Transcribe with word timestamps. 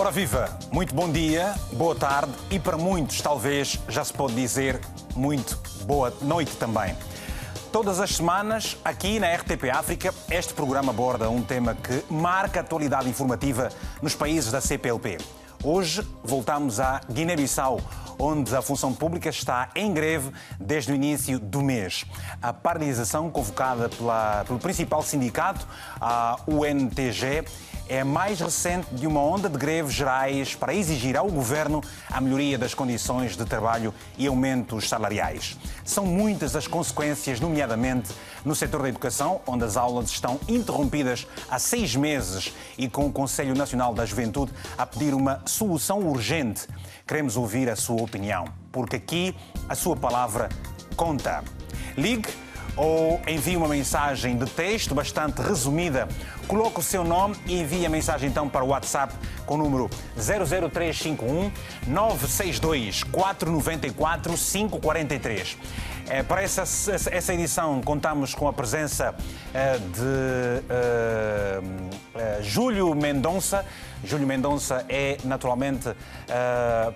Ora 0.00 0.12
viva, 0.12 0.56
muito 0.70 0.94
bom 0.94 1.10
dia, 1.10 1.56
boa 1.72 1.92
tarde 1.92 2.30
e 2.52 2.58
para 2.60 2.76
muitos 2.76 3.20
talvez 3.20 3.80
já 3.88 4.04
se 4.04 4.12
pode 4.12 4.32
dizer 4.32 4.80
muito 5.16 5.60
boa 5.86 6.14
noite 6.22 6.56
também. 6.56 6.96
Todas 7.72 7.98
as 7.98 8.14
semanas, 8.14 8.76
aqui 8.84 9.18
na 9.18 9.34
RTP 9.34 9.64
África, 9.74 10.14
este 10.30 10.54
programa 10.54 10.92
aborda 10.92 11.28
um 11.28 11.42
tema 11.42 11.74
que 11.74 12.04
marca 12.08 12.60
a 12.60 12.62
atualidade 12.62 13.08
informativa 13.08 13.70
nos 14.00 14.14
países 14.14 14.52
da 14.52 14.60
CPLP. 14.60 15.18
Hoje 15.64 16.06
voltamos 16.22 16.78
à 16.78 17.00
Guiné-Bissau, 17.10 17.80
onde 18.16 18.54
a 18.54 18.62
função 18.62 18.94
pública 18.94 19.28
está 19.28 19.68
em 19.74 19.92
greve 19.92 20.30
desde 20.60 20.92
o 20.92 20.94
início 20.94 21.40
do 21.40 21.60
mês. 21.60 22.06
A 22.40 22.52
paralisação 22.52 23.28
convocada 23.28 23.88
pela, 23.88 24.44
pelo 24.46 24.60
principal 24.60 25.02
sindicato, 25.02 25.66
a 26.00 26.36
UNTG, 26.46 27.44
é 27.88 28.00
a 28.00 28.04
mais 28.04 28.40
recente 28.40 28.86
de 28.92 29.06
uma 29.06 29.20
onda 29.20 29.48
de 29.48 29.56
greves 29.56 29.94
gerais 29.94 30.54
para 30.54 30.74
exigir 30.74 31.16
ao 31.16 31.28
governo 31.30 31.80
a 32.10 32.20
melhoria 32.20 32.58
das 32.58 32.74
condições 32.74 33.36
de 33.36 33.44
trabalho 33.44 33.94
e 34.16 34.26
aumentos 34.26 34.88
salariais. 34.88 35.56
São 35.84 36.04
muitas 36.04 36.54
as 36.54 36.66
consequências, 36.66 37.40
nomeadamente 37.40 38.10
no 38.44 38.54
setor 38.54 38.82
da 38.82 38.88
educação, 38.88 39.40
onde 39.46 39.64
as 39.64 39.76
aulas 39.76 40.10
estão 40.10 40.38
interrompidas 40.46 41.26
há 41.50 41.58
seis 41.58 41.96
meses 41.96 42.52
e 42.76 42.88
com 42.88 43.06
o 43.06 43.12
Conselho 43.12 43.54
Nacional 43.54 43.94
da 43.94 44.04
Juventude 44.04 44.52
a 44.76 44.84
pedir 44.84 45.14
uma 45.14 45.42
solução 45.46 46.00
urgente. 46.00 46.68
Queremos 47.06 47.36
ouvir 47.36 47.70
a 47.70 47.76
sua 47.76 48.02
opinião, 48.02 48.44
porque 48.70 48.96
aqui 48.96 49.34
a 49.68 49.74
sua 49.74 49.96
palavra 49.96 50.48
conta. 50.96 51.42
Ligue 51.96 52.28
ou 52.76 53.20
envie 53.26 53.56
uma 53.56 53.68
mensagem 53.68 54.36
de 54.36 54.46
texto 54.46 54.94
bastante 54.94 55.40
resumida. 55.42 56.08
Coloque 56.46 56.80
o 56.80 56.82
seu 56.82 57.04
nome 57.04 57.36
e 57.46 57.60
envie 57.60 57.84
a 57.84 57.90
mensagem 57.90 58.28
então 58.28 58.48
para 58.48 58.64
o 58.64 58.68
WhatsApp 58.68 59.14
com 59.44 59.54
o 59.54 59.58
número 59.58 59.90
00351 60.16 61.50
962 61.86 63.04
494 63.04 64.34
543. 64.34 65.56
É, 66.10 66.22
para 66.22 66.42
essa, 66.42 66.62
essa 66.62 67.34
edição 67.34 67.82
contamos 67.82 68.34
com 68.34 68.48
a 68.48 68.52
presença 68.52 69.14
é, 69.52 69.76
de 69.76 70.64
é, 70.70 72.42
Júlio 72.42 72.94
Mendonça. 72.94 73.64
Júlio 74.04 74.26
Mendonça 74.26 74.84
é 74.88 75.16
naturalmente 75.24 75.88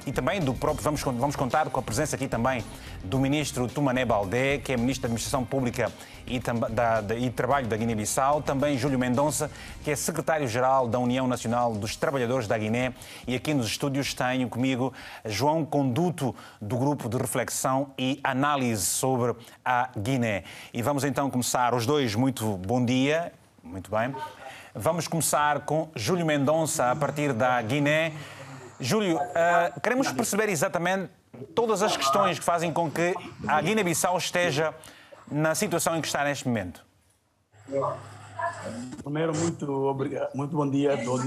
e 0.07 0.13
também 0.13 0.41
do 0.41 0.55
próprio, 0.55 0.83
vamos, 0.83 1.01
vamos 1.03 1.37
contar 1.37 1.69
com 1.71 1.81
a 1.81 1.83
presença 1.83 2.17
aqui 2.17 2.29
também 2.29 2.65
do 3.03 3.19
ministro 3.19 3.67
Tumané 3.67 4.05
Baldé, 4.05 4.59
que 4.59 4.73
é 4.73 4.77
ministro 4.77 5.03
da 5.03 5.07
Administração 5.07 5.45
Pública 5.45 5.91
e, 6.27 6.39
da, 6.39 7.01
da, 7.01 7.17
e 7.17 7.31
Trabalho 7.31 7.67
da 7.67 7.77
Guiné-Bissau, 7.77 8.43
também 8.43 8.79
Júlio 8.79 8.99
Mendonça, 8.99 9.51
que 9.83 9.91
é 9.91 9.97
secretário-geral 9.97 10.87
da 10.87 10.99
União 10.99 11.27
Nacional 11.27 11.75
dos 11.75 11.97
Trabalhadores 11.97 12.47
da 12.47 12.57
Guiné, 12.57 12.93
e 13.27 13.35
aqui 13.35 13.53
nos 13.55 13.67
estúdios 13.67 14.15
tenho 14.15 14.49
comigo 14.49 14.93
João 15.25 15.65
Conduto, 15.65 16.35
do 16.61 16.77
Grupo 16.77 17.09
de 17.09 17.17
Reflexão 17.17 17.91
e 17.99 18.21
Análise 18.23 18.87
sobre 18.87 19.35
a 19.65 19.91
Guiné. 19.99 20.45
E 20.73 20.81
vamos 20.83 21.05
então 21.05 21.31
começar 21.31 21.75
os 21.75 21.87
dois. 21.87 22.15
Muito 22.15 22.57
bom 22.59 22.85
dia. 22.85 23.33
Muito 23.63 23.91
bem. 23.91 24.15
Vamos 24.75 25.07
começar 25.07 25.67
com 25.67 25.91
Júlio 25.95 26.25
Mendonça, 26.25 26.91
a 26.91 26.97
partir 26.97 27.35
da 27.35 27.61
Guiné. 27.61 28.15
Júlio, 28.81 29.19
uh, 29.19 29.81
queremos 29.83 30.11
perceber 30.11 30.49
exatamente 30.49 31.11
todas 31.55 31.83
as 31.83 31.95
questões 31.95 32.39
que 32.39 32.45
fazem 32.45 32.73
com 32.73 32.91
que 32.91 33.15
a 33.47 33.61
Guiné-Bissau 33.61 34.17
esteja 34.17 34.75
na 35.31 35.55
situação 35.55 35.95
em 35.95 36.01
que 36.01 36.07
está 36.07 36.25
neste 36.25 36.49
momento. 36.49 36.83
Primeiro, 39.03 39.37
muito, 39.37 39.71
obrigado, 39.71 40.35
muito 40.35 40.57
bom 40.57 40.69
dia 40.71 40.95
a 40.95 41.05
todos. 41.05 41.27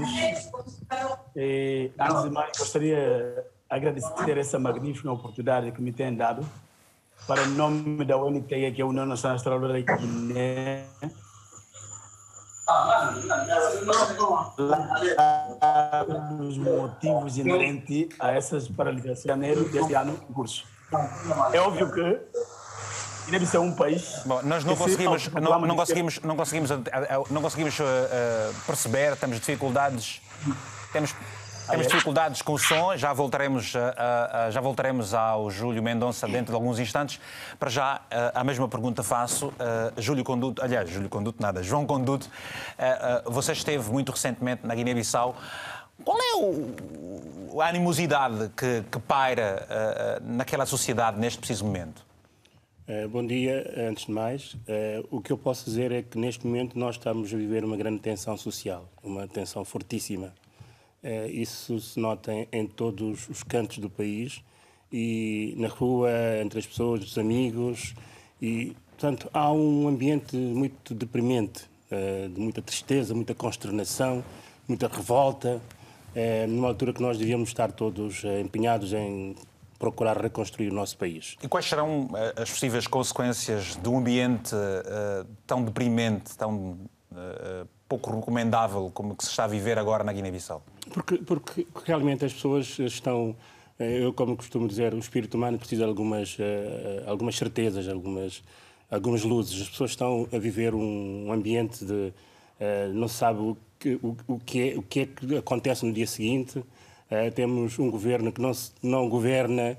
E, 1.36 1.92
antes 2.00 2.22
de 2.24 2.30
mais, 2.30 2.58
gostaria 2.58 2.96
de 2.96 3.42
agradecer 3.70 4.38
essa 4.38 4.58
magnífica 4.58 5.12
oportunidade 5.12 5.70
que 5.70 5.80
me 5.80 5.92
têm 5.92 6.12
dado 6.12 6.44
para 7.28 7.42
o 7.42 7.46
nome 7.46 8.04
da 8.04 8.16
UNT, 8.16 8.48
que 8.48 8.80
é 8.80 8.82
a 8.82 8.86
União 8.86 9.06
Nacional 9.06 9.36
Extraordinária 9.36 9.84
da 9.84 9.96
Guiné, 9.96 10.84
os 16.40 16.58
motivos 16.58 17.38
inerentes 17.38 18.08
a 18.18 18.32
essas 18.32 18.68
paralisações 18.68 19.22
de 19.22 19.28
janeiro 19.28 19.68
deste 19.68 19.94
ano 19.94 20.18
em 20.28 20.32
curso. 20.32 20.64
É 21.52 21.60
óbvio 21.60 21.92
que 21.92 22.20
deve 23.30 23.46
ser 23.46 23.58
um 23.58 23.72
país. 23.72 24.22
Bom, 24.24 24.42
nós 24.42 24.64
não 24.64 24.76
conseguimos, 24.76 25.28
não, 25.28 25.60
não, 25.60 25.76
conseguimos, 25.76 26.20
não 26.20 26.36
conseguimos, 26.36 26.70
não 27.30 27.42
conseguimos 27.42 27.78
uh, 27.78 27.84
perceber, 28.66 29.16
temos 29.16 29.38
dificuldades, 29.38 30.20
temos 30.92 31.14
temos 31.68 31.86
dificuldades 31.86 32.42
com 32.42 32.52
o 32.52 32.58
som, 32.58 32.96
já 32.96 33.12
voltaremos, 33.12 33.74
uh, 33.74 33.78
uh, 33.78 34.52
já 34.52 34.60
voltaremos 34.60 35.14
ao 35.14 35.50
Júlio 35.50 35.82
Mendonça 35.82 36.26
dentro 36.26 36.52
de 36.52 36.54
alguns 36.54 36.78
instantes. 36.78 37.20
Para 37.58 37.70
já, 37.70 38.00
a 38.34 38.44
mesma 38.44 38.68
pergunta 38.68 39.02
faço. 39.02 39.52
Júlio 39.96 40.24
Conduto, 40.24 40.62
aliás, 40.62 40.88
Júlio 40.88 41.08
Conduto 41.08 41.42
nada, 41.42 41.62
João 41.62 41.86
Conduto, 41.86 42.30
você 43.24 43.52
esteve 43.52 43.90
muito 43.90 44.12
recentemente 44.12 44.66
na 44.66 44.74
Guiné-Bissau. 44.74 45.34
Qual 46.04 46.18
é 46.18 46.36
o, 46.36 47.60
a 47.60 47.68
animosidade 47.68 48.50
que, 48.56 48.84
que 48.90 48.98
paira 48.98 50.20
naquela 50.22 50.66
sociedade 50.66 51.18
neste 51.18 51.38
preciso 51.38 51.64
momento? 51.64 52.04
bom 53.10 53.26
dia, 53.26 53.88
antes 53.88 54.06
de 54.06 54.12
mais. 54.12 54.56
o 55.10 55.20
que 55.20 55.32
eu 55.32 55.38
posso 55.38 55.64
dizer 55.64 55.90
é 55.92 56.02
que 56.02 56.18
neste 56.18 56.46
momento 56.46 56.78
nós 56.78 56.96
estamos 56.96 57.32
a 57.32 57.36
viver 57.36 57.64
uma 57.64 57.76
grande 57.76 58.00
tensão 58.00 58.36
social, 58.36 58.88
uma 59.02 59.26
tensão 59.26 59.64
fortíssima 59.64 60.32
eh, 60.45 60.45
isso 61.30 61.78
se 61.80 61.98
nota 62.00 62.32
em, 62.52 62.66
todos 62.66 63.28
os 63.28 63.42
cantos 63.42 63.78
do 63.78 63.88
país 63.88 64.42
e 64.92 65.54
na 65.56 65.68
rua, 65.68 66.10
entre 66.42 66.58
as 66.58 66.66
pessoas, 66.66 67.04
os 67.04 67.18
amigos. 67.18 67.94
E, 68.40 68.76
portanto, 68.90 69.28
há 69.32 69.50
um 69.52 69.88
ambiente 69.88 70.36
muito 70.36 70.94
deprimente, 70.94 71.64
eh, 71.90 72.28
de 72.32 72.40
muita 72.40 72.62
tristeza, 72.62 73.14
muita 73.14 73.34
consternação, 73.34 74.24
muita 74.68 74.88
revolta, 74.88 75.60
eh, 76.14 76.46
numa 76.46 76.68
altura 76.68 76.92
que 76.92 77.02
nós 77.02 77.18
devíamos 77.18 77.48
estar 77.48 77.72
todos 77.72 78.24
empenhados 78.24 78.92
em 78.92 79.34
procurar 79.78 80.16
reconstruir 80.16 80.70
o 80.70 80.74
nosso 80.74 80.96
país. 80.96 81.36
E 81.42 81.48
quais 81.48 81.66
serão 81.66 82.08
as 82.34 82.50
possíveis 82.50 82.86
consequências 82.86 83.76
de 83.76 83.88
um 83.88 83.98
ambiente 83.98 84.56
tão 85.46 85.62
deprimente, 85.62 86.34
tão 86.34 86.78
pouco 87.88 88.14
recomendável 88.14 88.90
como 88.92 89.14
que 89.14 89.24
se 89.24 89.30
está 89.30 89.44
a 89.44 89.46
viver 89.46 89.78
agora 89.78 90.02
na 90.04 90.12
Guiné-Bissau? 90.12 90.62
Porque, 90.92 91.18
porque 91.18 91.66
realmente 91.84 92.24
as 92.24 92.32
pessoas 92.32 92.78
estão, 92.78 93.34
eh, 93.78 94.04
eu 94.04 94.12
como 94.12 94.36
costumo 94.36 94.68
dizer, 94.68 94.94
o 94.94 94.98
espírito 94.98 95.36
humano 95.36 95.58
precisa 95.58 95.84
de 95.84 95.88
algumas, 95.88 96.36
eh, 96.38 97.04
algumas 97.06 97.36
certezas, 97.36 97.88
algumas, 97.88 98.42
algumas 98.90 99.22
luzes. 99.22 99.62
As 99.62 99.68
pessoas 99.68 99.90
estão 99.90 100.28
a 100.32 100.38
viver 100.38 100.74
um 100.74 101.32
ambiente 101.32 101.84
de 101.84 102.12
eh, 102.58 102.88
não 102.92 103.08
se 103.08 103.14
sabe 103.16 103.40
o 103.40 103.56
que, 103.78 103.98
o, 104.02 104.16
o, 104.26 104.38
que 104.38 104.70
é, 104.70 104.78
o 104.78 104.82
que 104.82 105.00
é 105.00 105.06
que 105.06 105.36
acontece 105.36 105.84
no 105.84 105.92
dia 105.92 106.06
seguinte. 106.06 106.64
temos 107.34 107.78
um 107.78 107.88
governo 107.90 108.32
que 108.32 108.40
não, 108.40 108.50
não 108.82 109.08
governa 109.08 109.78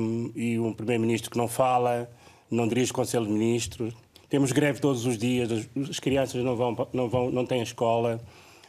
um, 0.00 0.32
e 0.34 0.58
um 0.58 0.72
primeiro-ministro 0.72 1.30
que 1.30 1.38
não 1.38 1.46
fala, 1.46 2.10
não 2.50 2.66
dirige 2.66 2.90
o 2.90 2.94
Conselho 2.94 3.26
de 3.26 3.32
Ministros. 3.32 3.94
Temos 4.28 4.52
greve 4.52 4.80
todos 4.80 5.06
os 5.06 5.16
dias, 5.16 5.68
as 5.88 5.98
crianças 5.98 6.42
não, 6.44 6.54
vão, 6.54 6.88
não, 6.92 7.08
vão, 7.08 7.30
não 7.30 7.46
têm 7.46 7.62
escola, 7.62 8.20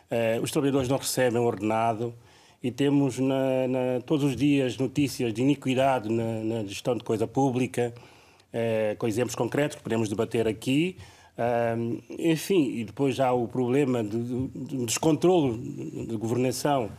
uh, 0.09 0.41
os 0.41 0.51
trabalhadores 0.51 0.87
não 0.87 0.97
recebem 0.97 1.41
ordenado 1.41 2.13
e 2.61 2.71
temos 2.71 3.19
na, 3.19 3.67
na, 3.67 4.01
todos 4.06 4.23
os 4.23 4.35
dias 4.35 4.77
notícias 4.77 5.33
de 5.33 5.41
iniquidade 5.41 6.09
na, 6.09 6.44
na 6.44 6.63
gestão 6.63 6.95
de 6.95 7.03
coisa 7.03 7.25
pública, 7.25 7.94
uh, 8.53 8.97
com 8.97 9.07
exemplos 9.07 9.35
concretos 9.35 9.77
que 9.77 9.83
podemos 9.83 10.09
debater 10.09 10.47
aqui. 10.47 10.97
Uh, 11.38 12.03
enfim, 12.19 12.79
e 12.79 12.83
depois 12.83 13.19
há 13.19 13.31
o 13.31 13.47
problema 13.47 14.03
de, 14.03 14.47
de 14.47 14.85
descontrole 14.85 15.57
de 16.05 16.15
governação, 16.17 16.89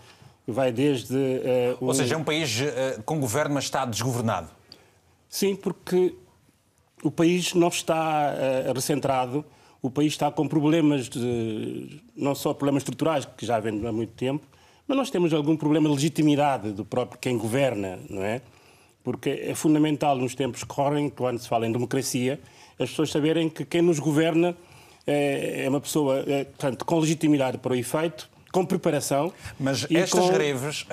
que 0.46 0.50
vai 0.50 0.72
desde. 0.72 1.14
Uh, 1.14 1.76
Ou 1.80 1.94
seja, 1.94 2.14
é 2.14 2.18
um 2.18 2.24
país 2.24 2.58
com 3.04 3.20
governo, 3.20 3.54
mas 3.54 3.64
está 3.64 3.84
desgovernado. 3.84 4.50
Sim, 5.28 5.54
porque 5.54 6.14
o 7.02 7.10
país 7.10 7.54
não 7.54 7.68
está 7.68 8.34
uh, 8.34 8.72
recentrado, 8.72 9.44
o 9.82 9.90
país 9.90 10.12
está 10.12 10.30
com 10.30 10.46
problemas, 10.46 11.08
de, 11.08 12.00
não 12.14 12.34
só 12.34 12.52
problemas 12.52 12.82
estruturais, 12.82 13.24
que 13.24 13.46
já 13.46 13.58
vem 13.58 13.86
há 13.86 13.92
muito 13.92 14.12
tempo, 14.12 14.46
mas 14.86 14.96
nós 14.96 15.10
temos 15.10 15.32
algum 15.32 15.56
problema 15.56 15.88
de 15.88 15.94
legitimidade 15.94 16.72
do 16.72 16.84
próprio 16.84 17.18
quem 17.18 17.38
governa, 17.38 17.98
não 18.08 18.22
é? 18.22 18.42
Porque 19.02 19.30
é 19.30 19.54
fundamental 19.54 20.16
nos 20.16 20.34
tempos 20.34 20.62
que 20.62 20.68
correm, 20.68 21.08
quando 21.08 21.38
se 21.38 21.48
fala 21.48 21.66
em 21.66 21.72
democracia, 21.72 22.38
as 22.78 22.90
pessoas 22.90 23.10
saberem 23.10 23.48
que 23.48 23.64
quem 23.64 23.80
nos 23.80 23.98
governa 23.98 24.54
é, 25.06 25.64
é 25.64 25.68
uma 25.68 25.80
pessoa, 25.80 26.24
é, 26.26 26.44
portanto, 26.44 26.84
com 26.84 26.98
legitimidade 26.98 27.58
para 27.58 27.72
o 27.72 27.76
efeito, 27.76 28.28
com 28.52 28.64
preparação. 28.64 29.32
Mas 29.58 29.86
estas 29.90 30.26
com... 30.26 30.32
greves, 30.32 30.86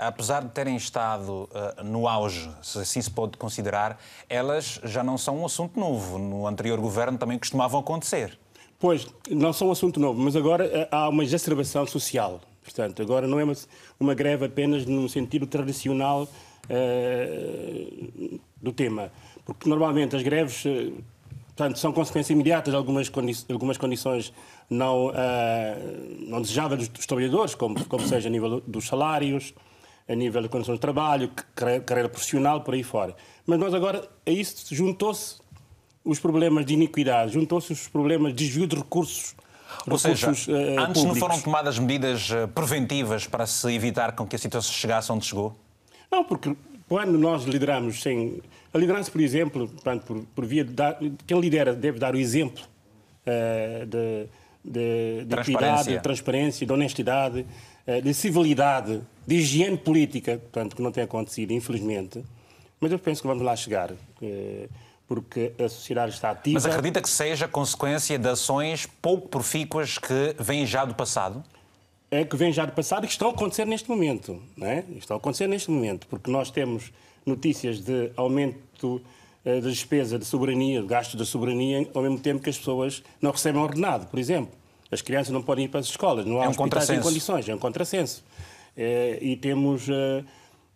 apesar 0.00 0.42
de 0.42 0.50
terem 0.50 0.76
estado 0.76 1.48
no 1.84 2.06
auge, 2.06 2.50
se 2.62 2.78
assim 2.78 3.00
se 3.00 3.10
pode 3.10 3.36
considerar, 3.36 4.00
elas 4.28 4.80
já 4.84 5.02
não 5.02 5.16
são 5.16 5.38
um 5.38 5.46
assunto 5.46 5.78
novo. 5.78 6.18
No 6.18 6.46
anterior 6.46 6.78
governo 6.78 7.18
também 7.18 7.38
costumavam 7.38 7.80
acontecer. 7.80 8.38
Pois, 8.78 9.06
não 9.30 9.52
são 9.52 9.68
um 9.68 9.72
assunto 9.72 9.98
novo, 9.98 10.20
mas 10.20 10.36
agora 10.36 10.88
há 10.90 11.08
uma 11.08 11.24
exacerbação 11.24 11.86
social 11.86 12.40
Portanto, 12.68 13.00
agora 13.02 13.26
não 13.26 13.40
é 13.40 13.44
uma, 13.44 13.54
uma 13.98 14.14
greve 14.14 14.44
apenas 14.44 14.84
no 14.84 15.08
sentido 15.08 15.46
tradicional 15.46 16.28
uh, 16.68 18.40
do 18.60 18.72
tema, 18.72 19.10
porque 19.44 19.68
normalmente 19.68 20.14
as 20.14 20.22
greves 20.22 20.64
portanto, 21.56 21.78
são 21.78 21.92
consequência 21.92 22.34
imediata 22.34 22.70
de 22.70 22.76
algumas, 22.76 23.08
condi 23.08 23.36
algumas 23.50 23.78
condições 23.78 24.32
não, 24.68 25.08
uh, 25.08 25.12
não 26.26 26.42
desejáveis 26.42 26.80
dos, 26.80 26.88
dos 26.88 27.06
trabalhadores, 27.06 27.54
como, 27.54 27.84
como 27.86 28.06
seja 28.06 28.28
a 28.28 28.30
nível 28.30 28.60
dos 28.66 28.86
salários, 28.86 29.54
a 30.08 30.14
nível 30.14 30.42
de 30.42 30.48
condições 30.48 30.76
de 30.76 30.80
trabalho, 30.80 31.30
carreira 31.54 32.08
profissional, 32.08 32.62
por 32.62 32.74
aí 32.74 32.82
fora. 32.82 33.14
Mas 33.46 33.58
nós 33.58 33.74
agora, 33.74 34.08
a 34.26 34.30
isso 34.30 34.74
juntou-se 34.74 35.36
os 36.04 36.18
problemas 36.18 36.64
de 36.64 36.74
iniquidade, 36.74 37.32
juntou-se 37.32 37.72
os 37.72 37.88
problemas 37.88 38.34
de 38.34 38.46
desvio 38.46 38.66
de 38.66 38.76
recursos 38.76 39.34
ou 39.86 39.98
seja, 39.98 40.28
uh, 40.28 40.30
antes 40.30 40.44
públicos. 40.46 41.04
não 41.04 41.14
foram 41.14 41.40
tomadas 41.40 41.78
medidas 41.78 42.30
eh, 42.30 42.46
preventivas 42.46 43.26
para 43.26 43.46
se 43.46 43.70
evitar 43.72 44.12
com 44.12 44.26
que 44.26 44.34
a 44.34 44.38
situação 44.38 44.72
chegasse 44.72 45.12
onde 45.12 45.26
chegou? 45.26 45.54
Não, 46.10 46.24
porque 46.24 46.56
quando 46.88 47.18
nós 47.18 47.44
lideramos 47.44 48.00
sem. 48.00 48.40
A 48.72 48.78
liderança, 48.78 49.10
por 49.10 49.20
exemplo, 49.20 49.68
portanto, 49.68 50.04
por, 50.04 50.24
por 50.34 50.46
via 50.46 50.64
de 50.64 50.72
dar, 50.72 50.98
quem 51.26 51.40
lidera 51.40 51.74
deve 51.74 51.98
dar 51.98 52.14
o 52.14 52.18
exemplo 52.18 52.62
uh, 53.26 53.86
de, 53.86 54.26
de, 54.64 55.24
de 55.24 55.34
equidade, 55.34 55.90
de 55.90 56.00
transparência, 56.00 56.66
de 56.66 56.72
honestidade, 56.72 57.46
uh, 57.86 58.02
de 58.02 58.14
civilidade, 58.14 59.00
de 59.26 59.36
higiene 59.36 59.76
política, 59.76 60.38
portanto, 60.38 60.76
que 60.76 60.82
não 60.82 60.92
tem 60.92 61.04
acontecido, 61.04 61.52
infelizmente. 61.52 62.24
Mas 62.80 62.92
eu 62.92 62.98
penso 62.98 63.22
que 63.22 63.28
vamos 63.28 63.42
lá 63.42 63.56
chegar. 63.56 63.90
Uh, 63.92 64.68
porque 65.08 65.54
a 65.58 65.68
sociedade 65.70 66.12
está 66.12 66.30
ativa. 66.30 66.54
Mas 66.54 66.66
acredita 66.66 67.00
que 67.00 67.08
seja 67.08 67.48
consequência 67.48 68.18
de 68.18 68.28
ações 68.28 68.86
pouco 69.00 69.26
profícuas 69.26 69.96
que 69.96 70.36
vêm 70.38 70.66
já 70.66 70.84
do 70.84 70.94
passado? 70.94 71.42
É 72.10 72.24
que 72.24 72.36
vêm 72.36 72.52
já 72.52 72.66
do 72.66 72.72
passado 72.72 73.04
e 73.04 73.06
que 73.06 73.12
estão 73.12 73.28
a 73.28 73.32
acontecer 73.32 73.64
neste 73.64 73.88
momento. 73.88 74.40
Não 74.54 74.66
é? 74.66 74.84
Estão 74.96 75.16
a 75.16 75.18
acontecer 75.18 75.46
neste 75.46 75.70
momento, 75.70 76.06
porque 76.06 76.30
nós 76.30 76.50
temos 76.50 76.92
notícias 77.24 77.80
de 77.80 78.12
aumento 78.16 79.00
eh, 79.02 79.17
da 79.44 79.68
despesa 79.68 80.18
de 80.18 80.24
soberania, 80.24 80.80
de 80.80 80.86
gastos 80.86 81.14
da 81.14 81.24
soberania, 81.24 81.88
ao 81.94 82.02
mesmo 82.02 82.18
tempo 82.18 82.42
que 82.42 82.50
as 82.50 82.58
pessoas 82.58 83.02
não 83.20 83.30
recebem 83.30 83.60
ordenado, 83.60 84.06
por 84.06 84.18
exemplo. 84.18 84.52
As 84.90 85.00
crianças 85.00 85.32
não 85.32 85.42
podem 85.42 85.64
ir 85.66 85.68
para 85.68 85.80
as 85.80 85.86
escolas, 85.86 86.26
não 86.26 86.40
há 86.40 86.44
é 86.44 86.48
um 86.48 86.50
hospitais 86.50 86.90
em 86.90 87.00
condições, 87.00 87.48
é 87.48 87.54
um 87.54 87.58
contrassenso. 87.58 88.24
É, 88.76 89.18
e 89.20 89.36
temos. 89.36 89.88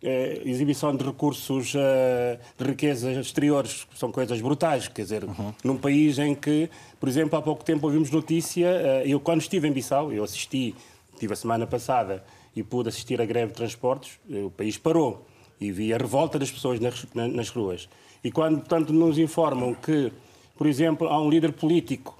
Eh, 0.05 0.41
exibição 0.43 0.93
de 0.93 1.01
recursos 1.01 1.73
eh, 1.73 2.37
de 2.57 2.65
riquezas 2.65 3.25
exteriores, 3.25 3.87
são 3.95 4.11
coisas 4.11 4.41
brutais. 4.41 4.89
Quer 4.89 5.03
dizer, 5.03 5.23
uhum. 5.23 5.53
num 5.63 5.77
país 5.77 6.19
em 6.19 6.35
que, 6.35 6.69
por 6.99 7.07
exemplo, 7.07 7.39
há 7.39 7.41
pouco 7.41 7.63
tempo 7.63 7.87
ouvimos 7.87 8.11
notícia, 8.11 8.67
eh, 8.67 9.03
eu 9.05 9.17
quando 9.21 9.39
estive 9.39 9.65
em 9.65 9.71
Bissau, 9.71 10.11
eu 10.11 10.25
assisti, 10.25 10.75
estive 11.13 11.31
a 11.31 11.35
semana 11.37 11.65
passada 11.65 12.21
e 12.53 12.61
pude 12.61 12.89
assistir 12.89 13.21
à 13.21 13.25
greve 13.25 13.53
de 13.53 13.53
transportes, 13.53 14.19
o 14.29 14.51
país 14.51 14.77
parou 14.77 15.25
e 15.59 15.71
vi 15.71 15.93
a 15.93 15.97
revolta 15.97 16.37
das 16.37 16.51
pessoas 16.51 16.81
nas, 16.81 17.05
nas 17.13 17.49
ruas. 17.49 17.87
E 18.23 18.31
quando, 18.31 18.59
portanto, 18.59 18.93
nos 18.93 19.17
informam 19.17 19.73
que, 19.73 20.11
por 20.57 20.67
exemplo, 20.67 21.07
há 21.07 21.21
um 21.21 21.29
líder 21.29 21.51
político 21.51 22.17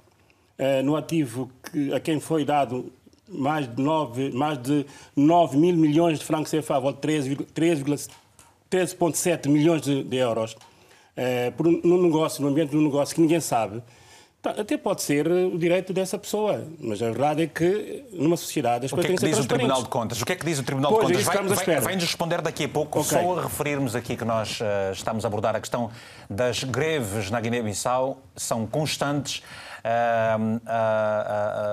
no 0.84 0.96
ativo 0.96 1.50
que, 1.70 1.92
a 1.92 1.98
quem 1.98 2.20
foi 2.20 2.44
dado 2.44 2.92
mais 3.28 3.66
de 3.74 3.82
9, 3.82 4.30
mais 4.30 4.62
de 4.62 4.86
9 5.16 5.56
mil 5.56 5.74
milhões 5.76 6.18
de 6.18 6.24
francos 6.24 6.50
CFA, 6.50 6.78
volta 6.78 7.08
13,7 7.08 9.48
milhões 9.48 9.82
de, 9.82 10.04
de 10.04 10.16
euros, 10.16 10.56
é, 11.16 11.50
por, 11.50 11.66
num 11.66 12.02
negócio, 12.02 12.42
num 12.42 12.48
ambiente 12.48 12.76
um 12.76 12.82
negócio 12.82 13.14
que 13.14 13.20
ninguém 13.20 13.40
sabe, 13.40 13.82
tá, 14.44 14.60
até 14.60 14.76
pode 14.76 15.02
ser 15.02 15.26
o 15.26 15.58
direito 15.58 15.92
dessa 15.92 16.18
pessoa, 16.18 16.64
mas 16.78 17.02
a 17.02 17.06
verdade 17.06 17.42
é 17.42 17.46
que 17.46 18.04
numa 18.12 18.36
sociedade 18.36 18.86
as 18.86 18.92
coisas 18.92 19.08
têm 19.08 19.16
que, 19.16 19.24
é 19.24 19.28
que 19.28 19.34
diz 19.34 19.44
o 19.44 19.48
Tribunal 19.48 19.82
de 19.82 19.88
Contas? 19.88 20.20
O 20.20 20.26
que 20.26 20.32
é 20.32 20.36
que 20.36 20.44
diz 20.44 20.58
o 20.58 20.62
Tribunal 20.62 20.92
pois, 20.92 21.06
de 21.08 21.24
Contas? 21.24 21.56
Vai, 21.56 21.64
vai, 21.66 21.80
vai, 21.80 21.94
nos 21.94 22.04
responder 22.04 22.42
daqui 22.42 22.64
a 22.64 22.68
pouco, 22.68 23.00
okay. 23.00 23.18
só 23.18 23.38
a 23.38 23.42
referirmos 23.42 23.96
aqui 23.96 24.16
que 24.16 24.24
nós 24.24 24.60
uh, 24.60 24.92
estamos 24.92 25.24
a 25.24 25.28
abordar 25.28 25.56
a 25.56 25.60
questão 25.60 25.90
das 26.28 26.62
greves 26.62 27.30
na 27.30 27.40
Guiné-Bissau, 27.40 28.18
são 28.36 28.66
constantes 28.66 29.42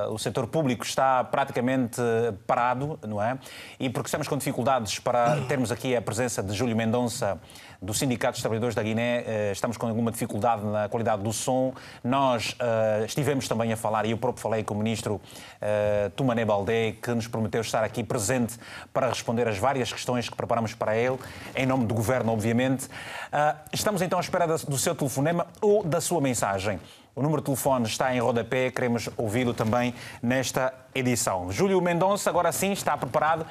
o 0.09 0.17
setor 0.17 0.47
público 0.47 0.85
está 0.85 1.23
praticamente 1.23 2.01
parado, 2.45 2.99
não 3.07 3.21
é? 3.21 3.37
E 3.79 3.89
porque 3.89 4.07
estamos 4.07 4.27
com 4.27 4.37
dificuldades 4.37 4.99
para 4.99 5.41
termos 5.47 5.71
aqui 5.71 5.95
a 5.95 6.01
presença 6.01 6.43
de 6.43 6.53
Júlio 6.53 6.75
Mendonça 6.75 7.39
do 7.81 7.95
Sindicato 7.95 8.33
dos 8.33 8.41
Trabalhadores 8.41 8.75
da 8.75 8.83
Guiné, 8.83 9.23
eh, 9.25 9.51
estamos 9.53 9.75
com 9.75 9.87
alguma 9.87 10.11
dificuldade 10.11 10.63
na 10.63 10.87
qualidade 10.87 11.23
do 11.23 11.33
som. 11.33 11.73
Nós 12.03 12.55
uh, 12.61 13.05
estivemos 13.05 13.47
também 13.47 13.73
a 13.73 13.77
falar, 13.77 14.05
e 14.05 14.11
eu 14.11 14.17
próprio 14.17 14.41
falei 14.41 14.63
com 14.63 14.73
o 14.73 14.77
ministro 14.77 15.15
uh, 15.15 16.09
Tumané 16.11 16.45
Baldé, 16.45 16.93
que 16.93 17.11
nos 17.11 17.27
prometeu 17.27 17.61
estar 17.61 17.83
aqui 17.83 18.03
presente 18.03 18.57
para 18.93 19.09
responder 19.09 19.47
às 19.47 19.57
várias 19.57 19.91
questões 19.91 20.29
que 20.29 20.35
preparamos 20.35 20.73
para 20.73 20.95
ele, 20.95 21.17
em 21.55 21.65
nome 21.65 21.85
do 21.85 21.93
governo, 21.93 22.31
obviamente. 22.31 22.85
Uh, 22.85 23.57
estamos 23.73 24.01
então 24.01 24.19
à 24.19 24.21
espera 24.21 24.47
do 24.47 24.77
seu 24.77 24.95
telefonema 24.95 25.47
ou 25.59 25.83
da 25.83 25.99
sua 25.99 26.21
mensagem. 26.21 26.79
O 27.13 27.21
número 27.21 27.41
de 27.41 27.45
telefone 27.45 27.85
está 27.85 28.15
em 28.15 28.19
rodapé, 28.19 28.71
queremos 28.71 29.09
ouvi-lo 29.17 29.53
também 29.53 29.93
nesta 30.21 30.73
edição. 30.95 31.51
Júlio 31.51 31.81
Mendonça, 31.81 32.29
agora 32.29 32.51
sim, 32.51 32.71
está 32.71 32.95
preparado. 32.95 33.45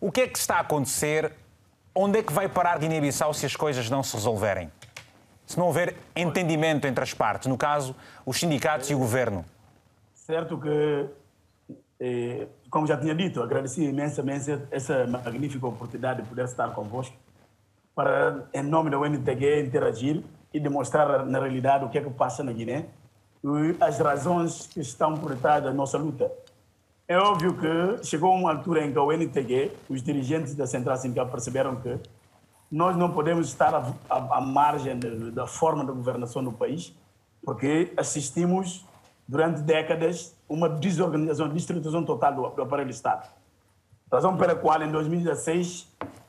O 0.00 0.10
que 0.10 0.22
é 0.22 0.28
que 0.28 0.38
está 0.38 0.56
a 0.56 0.60
acontecer? 0.60 1.30
Onde 1.94 2.20
é 2.20 2.22
que 2.22 2.32
vai 2.32 2.48
parar 2.48 2.78
Guiné-Bissau 2.78 3.34
se 3.34 3.44
as 3.44 3.54
coisas 3.54 3.90
não 3.90 4.02
se 4.02 4.14
resolverem? 4.14 4.70
Se 5.52 5.58
não 5.58 5.66
houver 5.66 5.94
entendimento 6.16 6.86
entre 6.86 7.04
as 7.04 7.12
partes, 7.12 7.46
no 7.46 7.58
caso, 7.58 7.94
os 8.24 8.40
sindicatos 8.40 8.88
e 8.88 8.94
o 8.94 8.98
governo? 8.98 9.44
Certo 10.14 10.56
que, 10.56 11.06
eh, 12.00 12.46
como 12.70 12.86
já 12.86 12.96
tinha 12.96 13.14
dito, 13.14 13.42
agradeci 13.42 13.84
imensamente 13.84 14.58
essa 14.70 15.06
magnífica 15.06 15.66
oportunidade 15.66 16.22
de 16.22 16.28
poder 16.30 16.46
estar 16.46 16.70
convosco 16.70 17.14
para, 17.94 18.48
em 18.54 18.62
nome 18.62 18.88
da 18.88 18.98
UNTG, 18.98 19.60
interagir 19.60 20.22
e 20.54 20.58
demonstrar 20.58 21.26
na 21.26 21.38
realidade 21.38 21.84
o 21.84 21.90
que 21.90 21.98
é 21.98 22.00
que 22.00 22.08
passa 22.08 22.42
na 22.42 22.50
Guiné 22.50 22.86
as 23.78 23.98
razões 23.98 24.66
que 24.68 24.80
estão 24.80 25.18
por 25.18 25.36
trás 25.36 25.62
da 25.62 25.70
nossa 25.70 25.98
luta. 25.98 26.32
É 27.06 27.18
óbvio 27.18 27.58
que 27.58 28.06
chegou 28.06 28.34
uma 28.34 28.52
altura 28.52 28.86
em 28.86 28.90
que 28.90 28.98
o 28.98 29.12
NTG, 29.12 29.70
os 29.90 30.02
dirigentes 30.02 30.54
da 30.54 30.66
Central 30.66 30.96
Sindical 30.96 31.28
perceberam 31.28 31.76
que 31.76 31.98
nós 32.72 32.96
não 32.96 33.12
podemos 33.12 33.48
estar 33.48 33.74
à, 34.08 34.40
margem 34.40 34.98
de, 34.98 35.30
da 35.30 35.46
forma 35.46 35.84
de 35.84 35.92
governação 35.92 36.42
do 36.42 36.50
país, 36.50 36.96
porque 37.44 37.92
assistimos 37.98 38.86
durante 39.28 39.60
décadas 39.60 40.34
uma 40.48 40.70
desorganização, 40.70 41.48
distribuição 41.50 42.02
total 42.02 42.34
do, 42.34 42.48
do 42.48 42.62
aparelho 42.62 42.90
Estado. 42.90 43.28
Razão 44.10 44.38
pela 44.38 44.54
qual, 44.54 44.82
em 44.82 44.90
2016, 44.90 45.86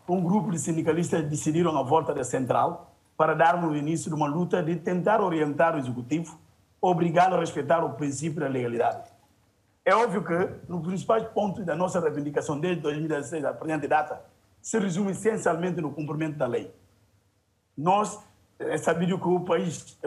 um 0.08 0.22
grupo 0.22 0.52
de 0.52 0.60
sindicalistas 0.60 1.24
decidiram 1.30 1.78
a 1.78 1.82
volta 1.82 2.14
da 2.14 2.26
Central 2.26 2.94
para 3.16 3.34
darmos 3.34 3.78
início 3.78 4.10
de 4.10 4.16
uma 4.16 4.28
luta 4.28 4.62
de 4.62 4.76
tentar 4.76 5.22
orientar 5.22 5.76
o 5.76 5.80
Executivo 5.80 6.38
obrigá-lo 6.82 7.36
a 7.36 7.40
respeitar 7.40 7.84
o 7.86 7.94
princípio 7.94 8.42
da 8.42 8.48
legalidade. 8.48 9.10
É 9.86 9.96
óbvio 9.96 10.24
que, 10.24 10.50
nos 10.70 10.86
principais 10.86 11.24
pontos 11.30 11.66
da 11.66 11.76
nossa 11.76 12.00
reivindicação 12.02 12.60
desde 12.60 12.82
2016 12.82 13.46
à 13.46 13.54
presente 13.54 13.88
data, 13.88 14.22
se 14.64 14.80
resume 14.80 15.12
essencialmente 15.12 15.82
no 15.82 15.92
cumprimento 15.92 16.38
da 16.38 16.48
lei. 16.48 16.74
Nós, 17.78 18.18
é 18.58 18.78
sabido 18.78 19.20
que 19.20 19.28
o 19.28 19.42
país 19.42 20.00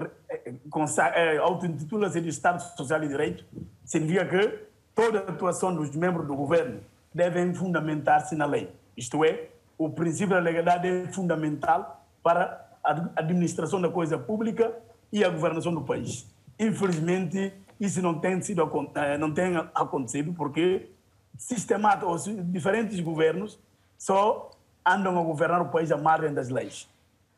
é, 1.14 1.36
auto-intitula-se 1.36 2.22
de 2.22 2.30
Estado 2.30 2.60
Social 2.74 3.04
e 3.04 3.08
Direito, 3.08 3.44
significa 3.84 4.24
que 4.24 4.58
toda 4.94 5.18
a 5.18 5.22
atuação 5.28 5.74
dos 5.74 5.94
membros 5.94 6.26
do 6.26 6.34
governo 6.34 6.80
deve 7.14 7.52
fundamentar-se 7.52 8.34
na 8.34 8.46
lei. 8.46 8.72
Isto 8.96 9.22
é, 9.26 9.50
o 9.76 9.90
princípio 9.90 10.34
da 10.34 10.40
legalidade 10.40 10.88
é 10.88 11.06
fundamental 11.12 12.02
para 12.22 12.66
a 12.82 12.92
administração 13.16 13.78
da 13.78 13.90
coisa 13.90 14.18
pública 14.18 14.74
e 15.12 15.22
a 15.22 15.28
governação 15.28 15.74
do 15.74 15.82
país. 15.82 16.26
Infelizmente, 16.58 17.52
isso 17.78 18.00
não 18.00 18.18
tem, 18.18 18.40
sido, 18.40 18.62
eh, 18.94 19.18
não 19.18 19.34
tem 19.34 19.54
acontecido 19.74 20.32
porque 20.32 20.88
sistemáticos, 21.36 22.24
diferentes 22.50 22.98
governos 23.00 23.58
só 23.98 24.50
andam 24.84 25.18
a 25.18 25.22
governar 25.22 25.60
o 25.62 25.68
país 25.68 25.90
à 25.90 25.96
margem 25.96 26.32
das 26.32 26.48
leis. 26.48 26.88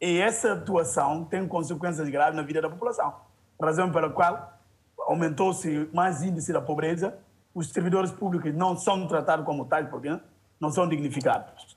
E 0.00 0.18
essa 0.18 0.52
atuação 0.52 1.24
tem 1.24 1.46
consequências 1.48 2.08
graves 2.08 2.36
na 2.36 2.42
vida 2.42 2.62
da 2.62 2.70
população. 2.70 3.14
Razão 3.60 3.90
pela 3.90 4.10
qual 4.10 4.58
aumentou-se 4.98 5.88
mais 5.92 6.22
índice 6.22 6.52
da 6.52 6.60
pobreza, 6.60 7.18
os 7.54 7.70
servidores 7.70 8.12
públicos 8.12 8.54
não 8.54 8.76
são 8.76 9.06
tratados 9.08 9.44
como 9.44 9.64
tais 9.64 9.88
porque 9.88 10.16
não 10.60 10.70
são 10.70 10.88
dignificados. 10.88 11.76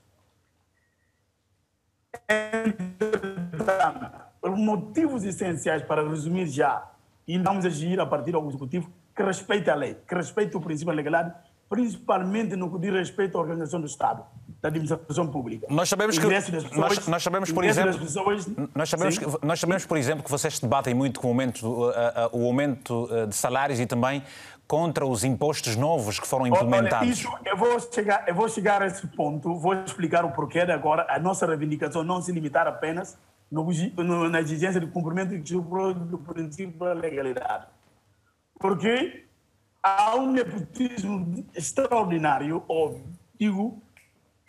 Por 4.40 4.56
motivos 4.56 5.24
essenciais, 5.24 5.82
para 5.82 6.06
resumir 6.06 6.46
já, 6.46 6.90
e 7.26 7.38
vamos 7.38 7.64
agir 7.64 7.98
a 8.00 8.06
partir 8.06 8.32
do 8.32 8.48
Executivo 8.48 8.90
que 9.14 9.22
respeite 9.22 9.70
a 9.70 9.74
lei, 9.74 9.94
que 10.06 10.14
respeite 10.14 10.56
o 10.56 10.60
princípio 10.60 10.92
da 10.92 10.96
legalidade, 10.96 11.34
principalmente 11.68 12.56
no 12.56 12.70
que 12.70 12.78
diz 12.78 12.92
respeito 12.92 13.38
à 13.38 13.40
organização 13.40 13.80
do 13.80 13.86
Estado. 13.86 14.24
Da 14.62 14.68
administração 14.68 15.26
pública. 15.26 15.66
Nós 15.68 15.88
sabemos 15.88 16.16
que 16.16 16.24
pessoas, 16.24 16.70
nós, 16.70 17.08
nós, 17.08 17.22
sabemos 17.22 17.50
por 17.50 17.64
exemplo 17.64 17.98
pessoas, 17.98 18.46
nós 18.72 18.88
sabemos 18.88 19.18
que, 19.18 19.26
nós 19.44 19.58
sabemos 19.58 19.84
por 19.84 19.96
exemplo 19.96 20.22
que 20.22 20.30
vocês 20.30 20.60
debatem 20.60 20.94
muito 20.94 21.18
com 21.18 21.26
o 21.26 21.30
aumento, 21.30 21.66
uh, 21.66 21.88
uh, 21.88 21.92
o 22.32 22.46
aumento 22.46 23.08
uh, 23.12 23.26
de 23.26 23.34
salários 23.34 23.80
e 23.80 23.86
também 23.86 24.22
contra 24.68 25.04
os 25.04 25.24
impostos 25.24 25.74
novos 25.74 26.20
que 26.20 26.28
foram 26.28 26.46
implementados. 26.46 27.02
Olha, 27.02 27.10
isso, 27.10 27.28
eu 27.44 27.56
vou 27.56 27.80
chegar, 27.80 28.24
eu 28.28 28.34
vou 28.36 28.48
chegar 28.48 28.82
a 28.82 28.86
esse 28.86 29.04
ponto, 29.08 29.52
vou 29.58 29.74
explicar 29.74 30.24
o 30.24 30.30
porquê 30.30 30.64
de 30.64 30.70
agora 30.70 31.06
a 31.10 31.18
nossa 31.18 31.44
reivindicação 31.44 32.04
não 32.04 32.22
se 32.22 32.30
limitar 32.30 32.68
apenas 32.68 33.18
no, 33.50 33.68
no, 33.96 34.28
na 34.28 34.40
exigência 34.40 34.80
de 34.80 34.86
cumprimento 34.86 35.36
do 35.94 36.18
princípio 36.18 36.78
da 36.78 36.92
legalidade. 36.92 37.66
Porque 38.60 39.24
há 39.82 40.14
um 40.14 40.30
nepotismo 40.30 41.44
extraordinário, 41.52 42.62
óbvio, 42.68 43.04
digo, 43.38 43.82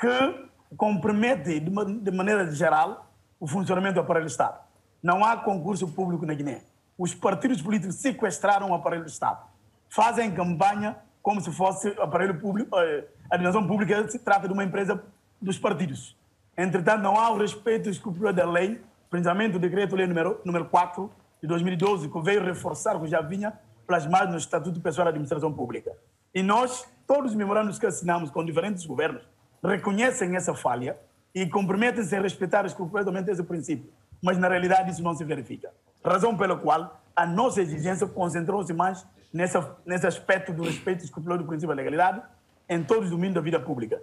que 0.04 0.76
compromete 0.76 1.62
de 1.62 2.12
maneira 2.12 2.52
geral 2.52 3.10
o 3.40 3.48
funcionamento 3.48 3.96
do 3.96 4.02
aparelho 4.02 4.26
do 4.26 4.30
Estado. 4.30 4.60
Não 5.02 5.24
há 5.24 5.38
concurso 5.38 5.88
público 5.88 6.26
na 6.26 6.34
Guiné. 6.34 6.62
Os 6.98 7.14
partidos 7.14 7.62
políticos 7.62 7.96
sequestraram 7.96 8.72
o 8.72 8.74
aparelho 8.74 9.04
do 9.04 9.10
Estado. 9.10 9.46
Fazem 9.90 10.30
campanha 10.34 10.98
como 11.22 11.40
se 11.40 11.50
fosse 11.54 11.88
aparelho 12.02 12.38
público, 12.38 12.78
eh, 12.78 13.06
a 13.32 13.36
administração 13.36 13.66
pública 13.66 14.06
se 14.10 14.20
trata 14.20 14.46
de 14.46 14.54
uma 14.54 14.64
empresa 14.66 15.02
dos 15.42 15.58
partidos. 15.58 16.18
Entretanto, 16.58 17.02
não 17.02 17.18
há 17.18 17.30
o 17.30 17.38
respeito 17.38 17.90
escrupuloso 17.90 18.36
da 18.36 18.46
lei, 18.46 18.82
principalmente 19.10 19.56
o 19.56 19.60
decreto-lei 19.60 20.06
número, 20.06 20.42
número 20.44 20.66
4 20.66 21.10
de 21.42 21.48
2012, 21.48 22.10
que 22.10 22.22
veio 22.22 22.44
reforçar 22.44 22.98
o 22.98 23.02
que 23.02 23.08
já 23.08 23.22
vinha 23.22 23.54
plasmado 23.88 24.32
no 24.32 24.38
Estatuto 24.38 24.82
Pessoal 24.82 25.06
da 25.06 25.12
Administração 25.12 25.54
Pública. 25.54 25.96
E 26.36 26.44
nós, 26.44 26.86
todos 27.08 27.32
os 27.32 27.38
memorandos 27.38 27.80
que 27.80 27.86
assinamos 27.86 28.30
com 28.30 28.44
diferentes 28.44 28.86
governos, 28.86 29.24
reconhecem 29.64 30.36
essa 30.36 30.54
falha 30.54 30.98
e 31.34 31.48
comprometem-se 31.48 32.16
a 32.16 32.22
respeitar 32.22 32.66
escrupulosamente 32.66 33.32
esse 33.32 33.44
princípio. 33.44 33.90
Mas, 34.22 34.38
na 34.38 34.48
realidade, 34.48 34.92
isso 34.92 35.02
não 35.02 35.16
se 35.16 35.24
verifica. 35.24 35.72
Razão 36.04 36.36
pela 36.38 36.58
qual 36.58 37.02
a 37.16 37.26
nossa 37.26 37.62
exigência 37.62 38.08
concentrou-se 38.08 38.74
mais 38.74 39.06
nessa, 39.32 39.76
nesse 39.86 40.06
aspecto 40.06 40.54
do 40.54 40.64
respeito 40.64 41.04
escrupuloso 41.04 41.44
do 41.44 41.48
princípio 41.48 41.70
da 41.70 41.76
legalidade 41.76 42.22
em 42.70 42.84
todos 42.84 43.06
os 43.06 43.12
domínios 43.12 43.36
da 43.36 43.42
vida 43.42 43.60
pública. 43.60 44.02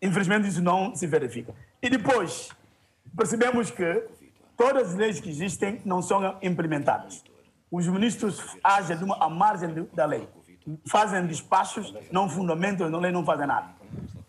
Infelizmente, 0.00 0.48
isso 0.48 0.62
não 0.62 0.94
se 0.94 1.06
verifica. 1.06 1.54
E 1.82 1.88
depois, 1.88 2.50
percebemos 3.16 3.70
que 3.70 4.04
todas 4.56 4.90
as 4.90 4.94
leis 4.94 5.20
que 5.20 5.30
existem 5.30 5.80
não 5.84 6.02
são 6.02 6.36
implementadas. 6.42 7.24
Os 7.70 7.86
ministros 7.88 8.56
agem 8.62 8.96
à 9.18 9.28
margem 9.28 9.88
da 9.92 10.04
lei, 10.04 10.28
fazem 10.86 11.26
despachos, 11.26 11.94
não 12.12 12.28
fundamentam 12.28 12.86
a 12.94 12.98
lei, 12.98 13.10
não 13.10 13.24
fazem 13.24 13.46
nada. 13.46 13.68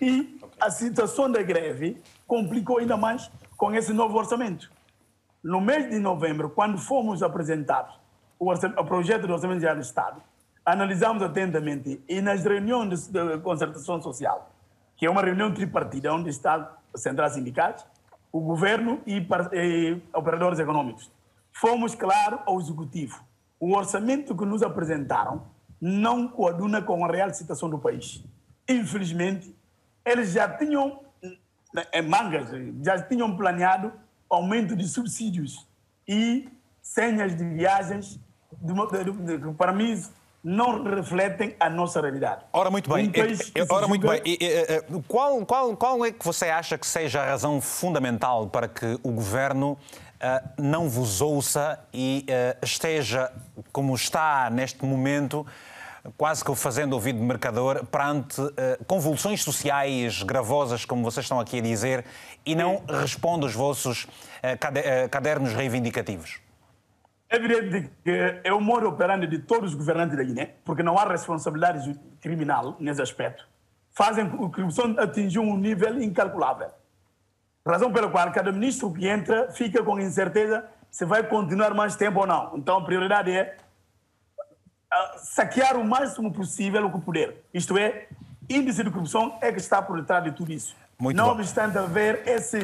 E 0.02 0.37
a 0.60 0.70
situação 0.70 1.32
da 1.32 1.42
greve 1.42 2.02
complicou 2.26 2.80
ainda 2.80 2.98
mais 2.98 3.32
com 3.56 3.74
esse 3.74 3.94
novo 3.94 4.18
orçamento. 4.18 4.72
No 5.44 5.62
mês 5.62 5.90
de 5.90 6.00
novembro, 6.00 6.50
quando 6.50 6.78
fomos 6.78 7.22
apresentados 7.24 7.94
o, 8.40 8.52
o 8.52 8.86
projeto 8.86 9.28
do 9.28 9.34
Orçamento 9.34 9.62
Geral 9.62 9.76
do 9.76 9.82
Estado, 9.82 10.22
analisamos 10.66 11.24
atentamente 11.24 12.04
e 12.08 12.22
nas 12.22 12.44
reuniões 12.44 13.08
de, 13.08 13.38
de 13.38 13.38
concertação 13.40 14.02
social, 14.02 14.52
que 14.96 15.06
é 15.06 15.10
uma 15.10 15.22
reunião 15.22 15.54
tripartida 15.54 16.14
onde 16.14 16.30
está 16.30 16.78
centrais 16.96 17.34
sindicatos, 17.34 17.86
o 18.32 18.42
governo 18.42 19.02
e, 19.06 19.26
e 19.54 20.02
operadores 20.14 20.60
econômicos. 20.60 21.12
Fomos 21.54 21.96
claros 21.96 22.40
ao 22.46 22.60
executivo. 22.60 23.24
O 23.60 23.76
orçamento 23.76 24.36
que 24.36 24.46
nos 24.46 24.62
apresentaram 24.62 25.44
não 25.80 26.28
coaduna 26.28 26.82
com 26.82 27.04
a 27.06 27.08
real 27.08 27.34
situação 27.34 27.70
do 27.70 27.80
país. 27.80 28.24
Infelizmente, 28.68 29.57
eles 30.08 30.32
já 30.32 30.48
tinham, 30.50 31.02
em 31.94 32.02
mangas, 32.02 32.50
já 32.84 33.02
tinham 33.02 33.36
planeado 33.36 33.92
aumento 34.30 34.76
de 34.76 34.88
subsídios 34.88 35.68
e 36.08 36.50
senhas 36.82 37.36
de 37.36 37.44
viagens 37.44 38.20
que, 38.50 39.54
para 39.58 39.74
mim, 39.74 40.02
não 40.44 40.84
refletem 40.84 41.56
a 41.60 41.70
nossa 41.70 42.00
realidade. 42.00 42.46
Ora, 42.54 42.72
muito 42.72 42.90
bem. 42.90 43.08
Um 43.10 43.74
Ora, 43.74 43.88
muito 43.88 44.08
bem. 44.08 44.22
Qual, 45.08 45.46
qual, 45.46 45.76
qual 45.76 46.06
é 46.06 46.12
que 46.12 46.24
você 46.24 46.46
acha 46.46 46.78
que 46.78 46.88
seja 46.88 47.22
a 47.22 47.26
razão 47.26 47.60
fundamental 47.60 48.48
para 48.48 48.68
que 48.68 48.98
o 49.04 49.12
governo 49.12 49.74
uh, 49.74 50.50
não 50.58 50.88
vos 50.88 51.22
ouça 51.22 51.80
e 51.94 52.26
uh, 52.30 52.58
esteja 52.64 53.32
como 53.74 53.94
está 53.94 54.50
neste 54.50 54.86
momento 54.86 55.46
quase 56.16 56.44
que 56.44 56.54
fazendo 56.56 56.94
ouvido 56.94 57.20
de 57.20 57.26
mercador 57.26 57.86
perante 57.86 58.40
uh, 58.42 58.54
convulsões 58.86 59.44
sociais 59.44 60.24
gravosas, 60.24 60.86
como 60.86 61.04
vocês 61.04 61.26
estão 61.26 61.40
aqui 61.40 61.60
a 61.60 61.62
dizer, 61.62 62.06
e 62.46 62.56
não 62.56 62.84
responde 62.88 63.44
aos 63.44 63.54
vossos 63.54 64.04
uh, 64.04 65.10
cadernos 65.10 65.54
reivindicativos? 65.54 66.40
É 67.30 67.36
evidente 67.36 67.90
que 68.04 68.40
é 68.44 68.54
o 68.54 68.62
modo 68.62 68.88
operante 68.88 69.28
de 69.28 69.40
todos 69.40 69.72
os 69.72 69.76
governantes 69.76 70.16
da 70.16 70.24
Guiné, 70.24 70.56
porque 70.64 70.82
não 70.82 70.98
há 70.98 71.04
responsabilidade 71.04 72.00
criminal 72.22 72.78
nesse 72.80 73.02
aspecto. 73.02 73.46
Fazem 73.92 74.26
a 74.26 74.30
corrupção 74.30 74.96
atingir 74.98 75.40
um 75.40 75.58
nível 75.58 76.02
incalculável. 76.02 76.70
Razão 77.66 77.92
pela 77.92 78.10
qual 78.10 78.32
cada 78.32 78.50
ministro 78.50 78.94
que 78.94 79.08
entra 79.08 79.52
fica 79.52 79.84
com 79.84 80.00
incerteza 80.00 80.64
se 80.90 81.04
vai 81.04 81.22
continuar 81.22 81.74
mais 81.74 81.98
tempo 81.98 82.22
ou 82.22 82.28
não. 82.28 82.56
Então 82.56 82.78
a 82.78 82.86
prioridade 82.86 83.30
é 83.30 83.58
saquear 85.18 85.78
o 85.78 85.84
máximo 85.84 86.32
possível 86.32 86.86
o 86.86 87.02
poder. 87.02 87.44
Isto 87.54 87.78
é, 87.78 88.08
índice 88.50 88.84
de 88.84 88.90
corrupção 88.90 89.38
é 89.42 89.52
que 89.52 89.60
está 89.60 89.82
por 89.82 90.00
detrás 90.00 90.24
de 90.24 90.32
tudo 90.32 90.52
isso. 90.52 90.76
Muito 91.00 91.18
não 91.18 91.26
bom. 91.26 91.32
obstante 91.32 91.78
haver 91.78 92.28
essa 92.28 92.58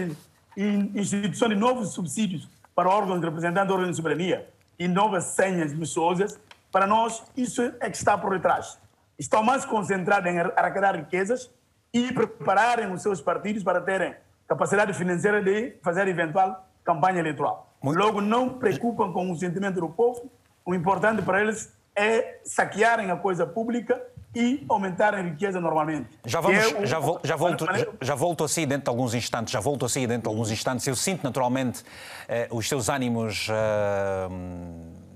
instituição 0.58 1.50
de 1.50 1.56
novos 1.56 1.94
subsídios 1.94 2.48
para 2.76 2.90
órgãos 2.90 3.22
da 3.22 3.28
ordem 3.28 3.90
de 3.90 3.96
soberania 3.96 4.48
e 4.80 4.88
novas 4.88 5.26
senhas 5.26 5.74
luxuosas, 5.74 6.40
para 6.72 6.88
nós 6.88 7.24
isso 7.38 7.62
é 7.80 7.90
que 7.90 7.98
está 7.98 8.18
por 8.18 8.32
detrás. 8.32 8.80
Estão 9.20 9.44
mais 9.44 9.64
concentrados 9.64 10.32
em 10.32 10.40
arrecadar 10.40 10.96
riquezas 10.96 11.50
e 11.94 12.12
prepararem 12.12 12.92
os 12.92 13.02
seus 13.04 13.22
partidos 13.22 13.64
para 13.64 13.80
terem 13.80 14.16
capacidade 14.48 14.94
financeira 14.94 15.42
de 15.42 15.76
fazer 15.84 16.08
eventual 16.08 16.68
campanha 16.84 17.20
eleitoral. 17.20 17.70
Muito 17.82 18.00
Logo, 18.00 18.22
não 18.22 18.50
preocupam 18.50 19.12
com 19.12 19.32
o 19.32 19.38
sentimento 19.38 19.80
do 19.80 19.90
povo. 19.90 20.32
O 20.66 20.74
importante 20.74 21.22
para 21.22 21.42
eles 21.42 21.72
é 21.96 22.40
saquearem 22.44 23.12
a 23.12 23.16
coisa 23.16 23.46
pública 23.46 24.02
e 24.36 24.66
aumentarem 24.68 25.20
a 25.20 25.24
riqueza 25.24 25.62
normalmente. 25.62 26.10
Já, 26.26 26.42
vamos, 26.42 26.58
é 26.58 26.86
já, 26.86 27.00
vo, 27.00 27.20
já, 27.24 27.36
volto, 27.36 27.66
já, 27.66 27.88
já, 28.02 28.16
volto 28.16 28.44
assim 28.44 28.66
dentro 28.66 28.86
de 28.86 28.90
alguns 28.90 29.14
instantes, 29.14 29.54
já 29.54 29.60
volto 29.60 29.86
assim 29.86 30.08
dentro 30.08 30.24
de 30.24 30.30
alguns 30.30 30.50
instantes. 30.50 30.88
Eu 30.88 30.96
sinto 30.96 31.24
naturalmente 31.24 31.84
eh, 32.28 32.48
os 32.50 32.68
seus 32.68 32.90
ânimos, 32.90 33.48
eh, 33.50 34.30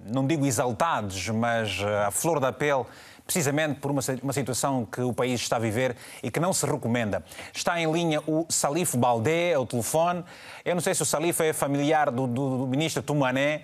não 0.06 0.28
digo 0.28 0.46
exaltados, 0.46 1.30
mas 1.30 1.80
eh, 1.82 2.06
a 2.06 2.12
flor 2.12 2.40
da 2.40 2.54
pele, 2.54 2.86
precisamente 3.26 3.80
por 3.80 3.90
uma, 3.90 4.02
uma 4.22 4.34
situação 4.34 4.86
que 4.86 5.02
o 5.02 5.12
país 5.12 5.42
está 5.42 5.56
a 5.56 5.60
viver 5.60 5.96
e 6.22 6.30
que 6.30 6.40
não 6.40 6.54
se 6.54 6.66
recomenda. 6.68 7.24
Está 7.52 7.80
em 7.80 7.92
linha 7.92 8.22
o 8.28 8.46
Salif 8.50 8.96
Baldé, 8.96 9.56
ao 9.56 9.66
telefone. 9.66 10.24
Eu 10.64 10.76
não 10.76 10.82
sei 10.82 10.94
se 10.94 11.02
o 11.02 11.06
Salif 11.06 11.42
é 11.42 11.54
familiar 11.54 12.12
do, 12.12 12.28
do, 12.28 12.58
do 12.60 12.68
ministro 12.68 13.02
Tumané. 13.02 13.64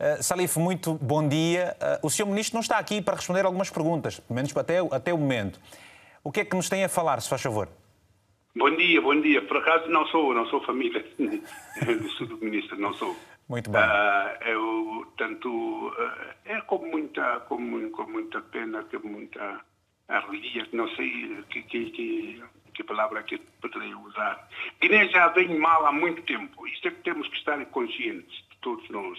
Uh, 0.00 0.22
Salif, 0.22 0.58
muito 0.58 0.94
bom 0.94 1.28
dia. 1.28 1.76
Uh, 2.02 2.06
o 2.06 2.08
Sr. 2.08 2.24
Ministro 2.24 2.54
não 2.54 2.62
está 2.62 2.78
aqui 2.78 3.02
para 3.02 3.16
responder 3.16 3.44
algumas 3.44 3.68
perguntas, 3.68 4.18
pelo 4.18 4.34
menos 4.34 4.56
até, 4.56 4.78
até 4.78 5.12
o 5.12 5.18
momento. 5.18 5.60
O 6.24 6.32
que 6.32 6.40
é 6.40 6.44
que 6.46 6.56
nos 6.56 6.70
tem 6.70 6.82
a 6.82 6.88
falar, 6.88 7.20
se 7.20 7.28
faz 7.28 7.42
favor? 7.42 7.68
Bom 8.56 8.74
dia, 8.74 8.98
bom 9.02 9.20
dia. 9.20 9.42
Por 9.42 9.58
acaso 9.58 9.90
não 9.90 10.06
sou, 10.06 10.32
não 10.32 10.46
sou 10.46 10.64
família 10.64 11.04
do 11.18 12.38
Ministro, 12.38 12.80
não 12.80 12.94
sou. 12.94 13.14
Muito 13.46 13.68
bem. 13.68 13.82
Uh, 13.82 14.48
eu, 14.48 15.06
tanto, 15.18 15.94
é 16.46 16.58
com 16.62 16.78
muita, 16.78 17.40
com, 17.40 17.90
com 17.90 18.04
muita 18.04 18.40
pena, 18.40 18.82
com 18.84 19.06
muita 19.06 19.60
alegria, 20.08 20.66
não 20.72 20.88
sei 20.96 21.44
que, 21.50 21.60
que, 21.64 21.90
que, 21.90 22.42
que 22.72 22.84
palavra 22.84 23.22
que 23.22 23.36
poderia 23.60 23.98
usar. 23.98 24.48
Guiné 24.80 25.08
já 25.08 25.28
vem 25.28 25.58
mal 25.58 25.84
há 25.84 25.92
muito 25.92 26.22
tempo. 26.22 26.66
Isto 26.66 26.88
é 26.88 26.90
que 26.90 27.02
temos 27.02 27.28
que 27.28 27.36
estar 27.36 27.62
conscientes, 27.66 28.42
todos 28.62 28.88
nós 28.88 29.18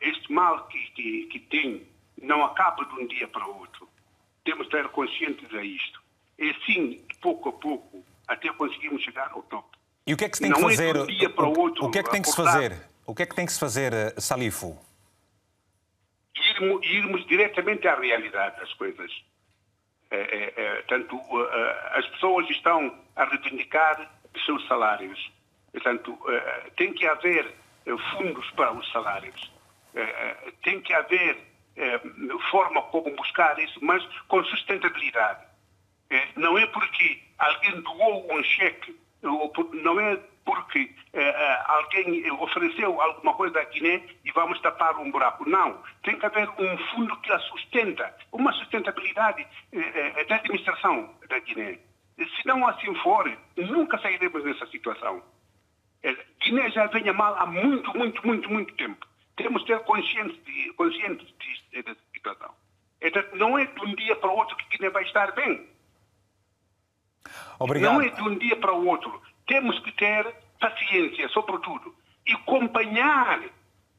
este 0.00 0.32
mal 0.32 0.66
que, 0.68 0.78
que, 0.90 1.26
que 1.26 1.38
tem 1.40 1.86
não 2.22 2.44
acaba 2.44 2.84
de 2.84 2.94
um 2.94 3.06
dia 3.06 3.28
para 3.28 3.46
o 3.46 3.58
outro. 3.58 3.88
Temos 4.44 4.68
de 4.68 4.76
estar 4.76 4.88
conscientes 4.90 5.52
a 5.54 5.62
isto. 5.62 6.00
É 6.38 6.50
assim, 6.50 7.04
de 7.08 7.18
pouco 7.20 7.48
a 7.48 7.52
pouco, 7.52 8.04
até 8.28 8.52
conseguirmos 8.52 9.02
chegar 9.02 9.30
ao 9.32 9.42
topo. 9.42 9.76
E 10.06 10.14
o 10.14 10.16
que 10.16 10.24
é 10.24 10.28
que 10.28 10.36
se 10.36 10.42
tem 10.42 10.52
que 10.52 10.60
fazer? 10.60 10.90
É 10.90 10.92
de 10.92 10.98
um 11.00 11.06
dia 11.06 11.30
para 11.30 11.46
o, 11.46 11.58
outro, 11.58 11.84
o 11.84 11.90
que 11.90 11.98
é 11.98 12.02
que 12.02 12.10
tem 12.10 12.22
que 12.22 12.28
se 12.28 12.36
fazer? 12.36 12.76
O 13.06 13.14
que 13.14 13.22
é 13.22 13.26
que 13.26 13.34
tem 13.34 13.46
que 13.46 13.52
se 13.52 13.58
fazer, 13.60 13.92
eh, 13.92 14.14
Salifo? 14.18 14.78
Irmos, 16.34 16.86
irmos 16.86 17.26
diretamente 17.26 17.86
à 17.88 17.98
realidade 17.98 18.58
das 18.60 18.72
coisas. 18.74 19.10
É, 20.10 20.16
é, 20.16 20.54
é, 20.56 20.82
tanto 20.82 21.20
as 21.92 22.06
pessoas 22.10 22.48
estão 22.50 22.96
a 23.16 23.24
reivindicar 23.24 24.08
os 24.34 24.44
seus 24.44 24.64
salários. 24.68 25.32
Portanto, 25.72 26.16
tem 26.76 26.92
que 26.92 27.04
haver 27.06 27.46
eh, 27.46 27.65
fundos 28.10 28.50
para 28.50 28.72
os 28.72 28.90
salários. 28.90 29.52
Eh, 29.94 30.02
eh, 30.02 30.52
tem 30.62 30.80
que 30.80 30.92
haver 30.92 31.38
forma 32.50 32.80
como 32.84 33.14
buscar 33.14 33.58
isso, 33.58 33.78
mas 33.82 34.02
com 34.28 34.42
sustentabilidade. 34.44 35.44
Não 36.34 36.56
é 36.56 36.66
porque 36.68 37.22
alguém 37.38 37.82
doou 37.82 38.32
um 38.32 38.42
cheque, 38.42 38.98
não 39.22 40.00
é 40.00 40.16
porque 40.42 40.94
alguém 41.66 42.30
ofereceu 42.32 42.98
alguma 42.98 43.34
coisa 43.34 43.60
à 43.60 43.64
Guiné 43.64 44.02
e 44.24 44.32
vamos 44.32 44.58
tapar 44.62 44.96
um 44.98 45.10
buraco. 45.10 45.46
Não. 45.46 45.82
Tem 46.02 46.18
que 46.18 46.24
haver 46.24 46.48
um 46.48 46.78
fundo 46.78 47.14
que 47.20 47.30
a 47.30 47.38
sustenta, 47.40 48.16
uma 48.32 48.52
sustentabilidade 48.54 49.46
da 50.28 50.36
administração 50.36 51.14
da 51.28 51.38
Guiné. 51.40 51.78
Se 52.16 52.46
não 52.46 52.66
assim 52.66 52.94
for, 52.96 53.30
nunca 53.54 53.98
sairemos 53.98 54.42
dessa 54.42 54.66
situação. 54.68 55.22
Guiné 56.40 56.70
já 56.70 56.86
venha 56.86 57.12
mal 57.12 57.34
há 57.36 57.46
muito, 57.46 57.96
muito, 57.96 58.26
muito, 58.26 58.50
muito 58.50 58.74
tempo. 58.74 59.06
Temos 59.36 59.62
que 59.62 59.68
ter 59.68 59.80
consciência, 59.80 60.40
de, 60.44 60.72
consciência 60.74 61.26
dessa 61.72 61.96
situação. 62.14 62.50
Então, 63.00 63.22
não 63.34 63.58
é 63.58 63.66
de 63.66 63.80
um 63.84 63.94
dia 63.94 64.16
para 64.16 64.30
o 64.30 64.36
outro 64.36 64.56
que 64.56 64.76
Guiné 64.76 64.90
vai 64.90 65.02
estar 65.02 65.32
bem. 65.32 65.68
Obrigado. 67.58 67.92
Não 67.92 68.00
é 68.00 68.08
de 68.08 68.22
um 68.22 68.38
dia 68.38 68.56
para 68.56 68.72
o 68.72 68.86
outro. 68.86 69.20
Temos 69.46 69.78
que 69.80 69.92
ter 69.92 70.34
paciência, 70.60 71.28
sobretudo, 71.28 71.94
e 72.26 72.32
acompanhar 72.32 73.40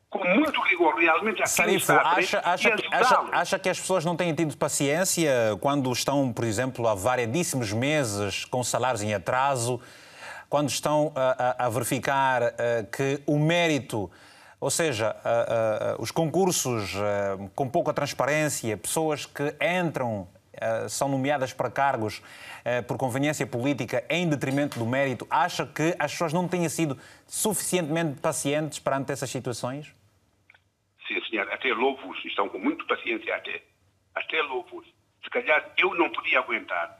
com 0.10 0.24
muito 0.24 0.62
rigor 0.62 0.96
realmente 0.96 1.44
aquilo 1.44 1.48
Sarifo, 1.48 1.92
acha, 1.92 2.40
acha, 2.40 2.76
acha, 2.92 3.30
acha, 3.32 3.60
que 3.60 3.70
as 3.70 3.80
pessoas 3.80 4.06
não 4.06 4.16
têm 4.16 4.34
tido 4.34 4.56
paciência 4.58 5.32
quando 5.60 5.92
estão, 5.92 6.32
por 6.32 6.46
exemplo, 6.46 6.88
há 6.88 6.96
variedíssimos 6.96 7.74
meses 7.74 8.46
com 8.46 8.64
salários 8.64 9.04
em 9.04 9.14
atraso, 9.14 9.82
quando 10.50 10.70
estão 10.70 11.12
a, 11.16 11.64
a, 11.64 11.66
a 11.66 11.70
verificar 11.70 12.44
a, 12.44 12.54
eh, 12.58 12.84
que 12.92 13.22
o 13.26 13.38
mérito 13.38 14.10
ou 14.60 14.72
seja, 14.72 15.16
os 16.00 16.10
concursos 16.10 16.96
com 17.54 17.70
pouca 17.70 17.94
transparência, 17.94 18.76
pessoas 18.76 19.24
que 19.24 19.56
entram, 19.62 20.28
são 20.90 21.08
nomeadas 21.08 21.54
para 21.54 21.70
cargos 21.70 22.24
por 22.88 22.98
conveniência 22.98 23.46
política 23.46 24.04
em 24.10 24.28
detrimento 24.28 24.80
do 24.80 24.86
mérito, 24.88 25.28
acha 25.30 25.64
que 25.64 25.96
as 26.00 26.12
pessoas 26.12 26.34
não 26.34 26.48
têm 26.48 26.68
sido 26.70 26.98
suficientemente 27.28 28.20
pacientes 28.20 28.80
perante 28.80 29.12
essas 29.12 29.30
situações? 29.30 29.94
Sim, 31.08 31.22
senhor. 31.30 31.48
Até 31.52 31.74
louvo-os. 31.74 32.24
Estão 32.26 32.50
com 32.50 32.60
muita 32.60 32.84
paciência 32.86 33.36
até. 33.36 33.64
Até 34.14 34.42
louvo-os. 34.42 34.86
Se 35.24 35.30
calhar 35.30 35.72
eu 35.78 35.94
não 35.96 36.10
podia 36.10 36.40
aguentar. 36.40 37.00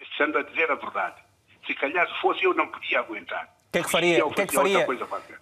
Estando 0.00 0.38
a 0.38 0.42
dizer 0.42 0.70
a 0.70 0.74
verdade. 0.74 1.25
Se 1.66 1.74
calhar 1.74 2.08
se 2.08 2.20
fosse 2.20 2.44
eu 2.44 2.54
não 2.54 2.68
podia 2.68 3.00
aguentar 3.00 3.56
que 3.76 3.78
é 3.78 3.82
que 3.82 3.90
faria, 3.90 4.30
que 4.30 4.40
é 4.40 4.46
que 4.46 4.54
faria, 4.54 4.86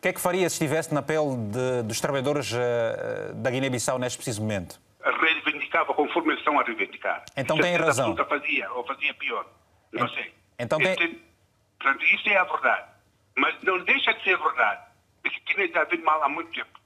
que 0.00 0.08
é 0.08 0.12
que 0.12 0.20
faria 0.20 0.50
se 0.50 0.54
estivesse 0.54 0.92
na 0.92 1.02
pele 1.02 1.36
de, 1.50 1.82
dos 1.84 2.00
trabalhadores 2.00 2.52
uh, 2.52 3.34
da 3.34 3.50
Guiné-Bissau 3.50 3.98
neste 3.98 4.18
preciso 4.18 4.40
momento? 4.42 4.80
Reivindicava 5.02 5.94
conforme 5.94 6.30
eles 6.30 6.40
estão 6.40 6.58
a 6.58 6.64
reivindicar. 6.64 7.24
Então 7.36 7.56
tem 7.58 7.76
razão. 7.76 8.16
fazia, 8.16 8.72
ou 8.72 8.84
fazia 8.84 9.14
pior. 9.14 9.46
Não 9.92 10.08
sei. 10.08 10.32
Então 10.58 10.78
tem... 10.78 11.20
Portanto, 11.78 12.04
isso 12.06 12.28
é 12.28 12.36
a 12.36 12.44
verdade. 12.44 12.84
Mas 13.36 13.62
não 13.62 13.78
deixa 13.84 14.12
de 14.14 14.24
ser 14.24 14.38
verdade. 14.38 14.82
Porque 15.22 15.40
Guiné 15.46 15.66
está 15.66 15.82
a 15.82 15.84
vir 15.84 16.02
mal 16.02 16.22
há 16.22 16.28
muito 16.28 16.50
tempo. 16.52 16.80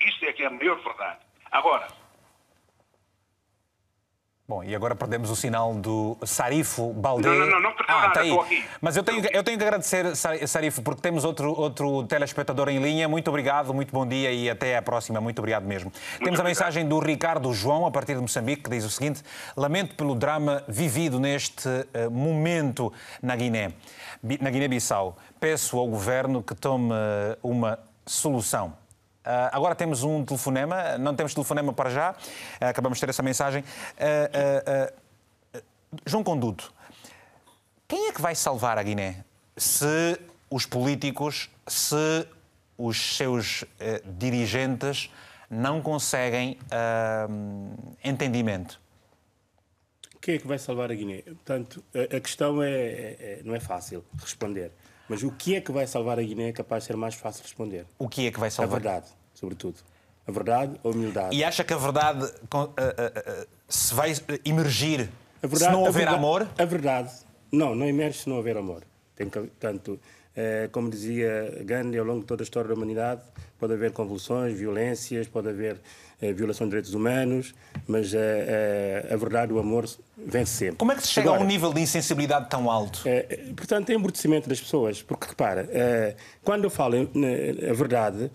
Isso 0.00 0.24
é 0.24 0.32
que 0.32 0.42
é 0.42 0.46
a 0.46 0.50
maior 0.50 0.76
verdade. 0.82 1.18
Agora, 1.52 1.86
Bom, 4.46 4.62
e 4.62 4.74
agora 4.74 4.94
perdemos 4.94 5.30
o 5.30 5.36
sinal 5.36 5.72
do 5.72 6.18
Sarifo 6.22 6.92
Baldé. 6.92 7.30
Não, 7.30 7.38
não, 7.38 7.46
não, 7.46 7.60
não 7.62 7.72
perdeu 7.72 7.96
ah, 7.96 8.00
nada, 8.02 8.12
tá 8.12 8.20
aí. 8.20 8.30
aqui. 8.30 8.64
Mas 8.78 8.94
eu 8.94 9.02
tenho, 9.02 9.24
eu 9.32 9.42
tenho 9.42 9.56
que 9.56 9.64
agradecer, 9.64 10.14
Sarifo, 10.14 10.82
porque 10.82 11.00
temos 11.00 11.24
outro, 11.24 11.58
outro 11.58 12.02
telespectador 12.02 12.68
em 12.68 12.78
linha. 12.78 13.08
Muito 13.08 13.26
obrigado, 13.28 13.72
muito 13.72 13.90
bom 13.90 14.06
dia 14.06 14.30
e 14.30 14.50
até 14.50 14.76
à 14.76 14.82
próxima. 14.82 15.18
Muito 15.18 15.38
obrigado 15.38 15.64
mesmo. 15.64 15.90
Muito 15.90 16.24
temos 16.24 16.38
obrigado. 16.40 16.44
a 16.44 16.48
mensagem 16.48 16.86
do 16.86 16.98
Ricardo 16.98 17.50
João, 17.54 17.86
a 17.86 17.90
partir 17.90 18.16
de 18.16 18.20
Moçambique, 18.20 18.64
que 18.64 18.70
diz 18.70 18.84
o 18.84 18.90
seguinte: 18.90 19.22
Lamento 19.56 19.94
pelo 19.94 20.14
drama 20.14 20.62
vivido 20.68 21.18
neste 21.18 21.66
uh, 21.66 22.10
momento 22.10 22.92
na 23.22 23.34
Guiné, 23.34 23.72
na 24.42 24.50
Guiné-Bissau. 24.50 25.16
Peço 25.40 25.78
ao 25.78 25.88
governo 25.88 26.42
que 26.42 26.54
tome 26.54 26.92
uh, 26.92 27.38
uma 27.42 27.78
solução. 28.04 28.83
Uh, 29.24 29.48
agora 29.52 29.74
temos 29.74 30.02
um 30.02 30.22
telefonema, 30.22 30.98
não 30.98 31.16
temos 31.16 31.32
telefonema 31.32 31.72
para 31.72 31.88
já, 31.88 32.10
uh, 32.12 32.64
acabamos 32.66 32.98
de 32.98 33.00
ter 33.00 33.08
essa 33.08 33.22
mensagem. 33.22 33.62
Uh, 33.62 35.04
João 36.04 36.22
Conduto, 36.22 36.74
quem 37.88 38.08
é 38.08 38.12
que 38.12 38.20
vai 38.20 38.34
salvar 38.34 38.76
a 38.76 38.82
Guiné 38.82 39.24
se 39.56 40.20
os 40.50 40.66
políticos, 40.66 41.48
se 41.66 42.26
os 42.76 43.16
seus 43.16 43.64
dirigentes 44.18 45.08
não 45.48 45.80
conseguem 45.80 46.58
entendimento? 48.02 48.80
Quem 50.20 50.36
é 50.36 50.38
que 50.38 50.46
vai 50.46 50.58
salvar 50.58 50.90
a 50.90 50.94
Guiné? 50.94 51.22
Portanto, 51.22 51.84
a, 51.94 52.16
a 52.16 52.20
questão 52.20 52.62
é, 52.62 52.70
é, 52.70 53.16
é, 53.20 53.40
não 53.44 53.54
é 53.54 53.60
fácil 53.60 54.02
responder. 54.18 54.72
Mas 55.08 55.22
o 55.22 55.30
que 55.30 55.56
é 55.56 55.60
que 55.60 55.70
vai 55.70 55.86
salvar 55.86 56.18
a 56.18 56.22
Guiné 56.22 56.48
é 56.48 56.52
capaz 56.52 56.82
de 56.82 56.88
ser 56.88 56.96
mais 56.96 57.14
fácil 57.14 57.42
de 57.42 57.48
responder. 57.48 57.86
O 57.98 58.08
que 58.08 58.26
é 58.26 58.30
que 58.30 58.40
vai 58.40 58.50
salvar? 58.50 58.76
A 58.76 58.80
verdade, 58.80 59.06
sobretudo. 59.34 59.76
A 60.26 60.32
verdade, 60.32 60.80
a 60.82 60.88
humildade. 60.88 61.36
E 61.36 61.44
acha 61.44 61.62
que 61.62 61.74
a 61.74 61.76
verdade 61.76 62.24
uh, 62.24 62.56
uh, 62.56 62.64
uh, 62.68 63.46
se 63.68 63.92
vai 63.94 64.12
emergir 64.44 65.10
verdade, 65.42 65.64
se 65.64 65.70
não 65.70 65.80
houver 65.80 65.88
a 65.88 65.92
verdade, 65.92 66.16
amor? 66.16 66.48
A 66.58 66.64
verdade, 66.64 67.12
não, 67.52 67.74
não 67.74 67.86
emerge 67.86 68.20
se 68.20 68.28
não 68.28 68.36
houver 68.36 68.56
amor. 68.56 68.82
Tem 69.14 69.28
que, 69.28 69.40
tanto, 69.60 70.00
como 70.72 70.90
dizia 70.90 71.62
Gandhi, 71.64 71.98
ao 71.98 72.04
longo 72.04 72.20
de 72.20 72.26
toda 72.26 72.42
a 72.42 72.44
história 72.44 72.68
da 72.68 72.74
humanidade, 72.74 73.20
pode 73.58 73.72
haver 73.72 73.92
convulsões, 73.92 74.56
violências, 74.58 75.28
pode 75.28 75.48
haver 75.48 75.80
eh, 76.20 76.32
violação 76.32 76.66
de 76.66 76.70
direitos 76.70 76.94
humanos, 76.94 77.54
mas 77.86 78.12
eh, 78.14 79.08
a 79.10 79.16
verdade, 79.16 79.52
o 79.52 79.58
amor 79.58 79.88
vence 80.16 80.52
sempre. 80.52 80.76
Como 80.76 80.92
é 80.92 80.94
que 80.96 81.02
se 81.02 81.08
chega 81.08 81.28
Agora, 81.28 81.42
a 81.42 81.44
um 81.44 81.48
nível 81.48 81.72
de 81.72 81.80
insensibilidade 81.80 82.48
tão 82.48 82.70
alto? 82.70 83.02
Portanto, 83.56 83.90
é 83.90 83.94
embrutecimento 83.94 84.48
das 84.48 84.60
pessoas, 84.60 85.02
porque 85.02 85.28
repara, 85.28 85.68
quando 86.42 86.64
eu 86.64 86.70
falo 86.70 86.96
a 86.96 87.72
verdade, 87.72 88.30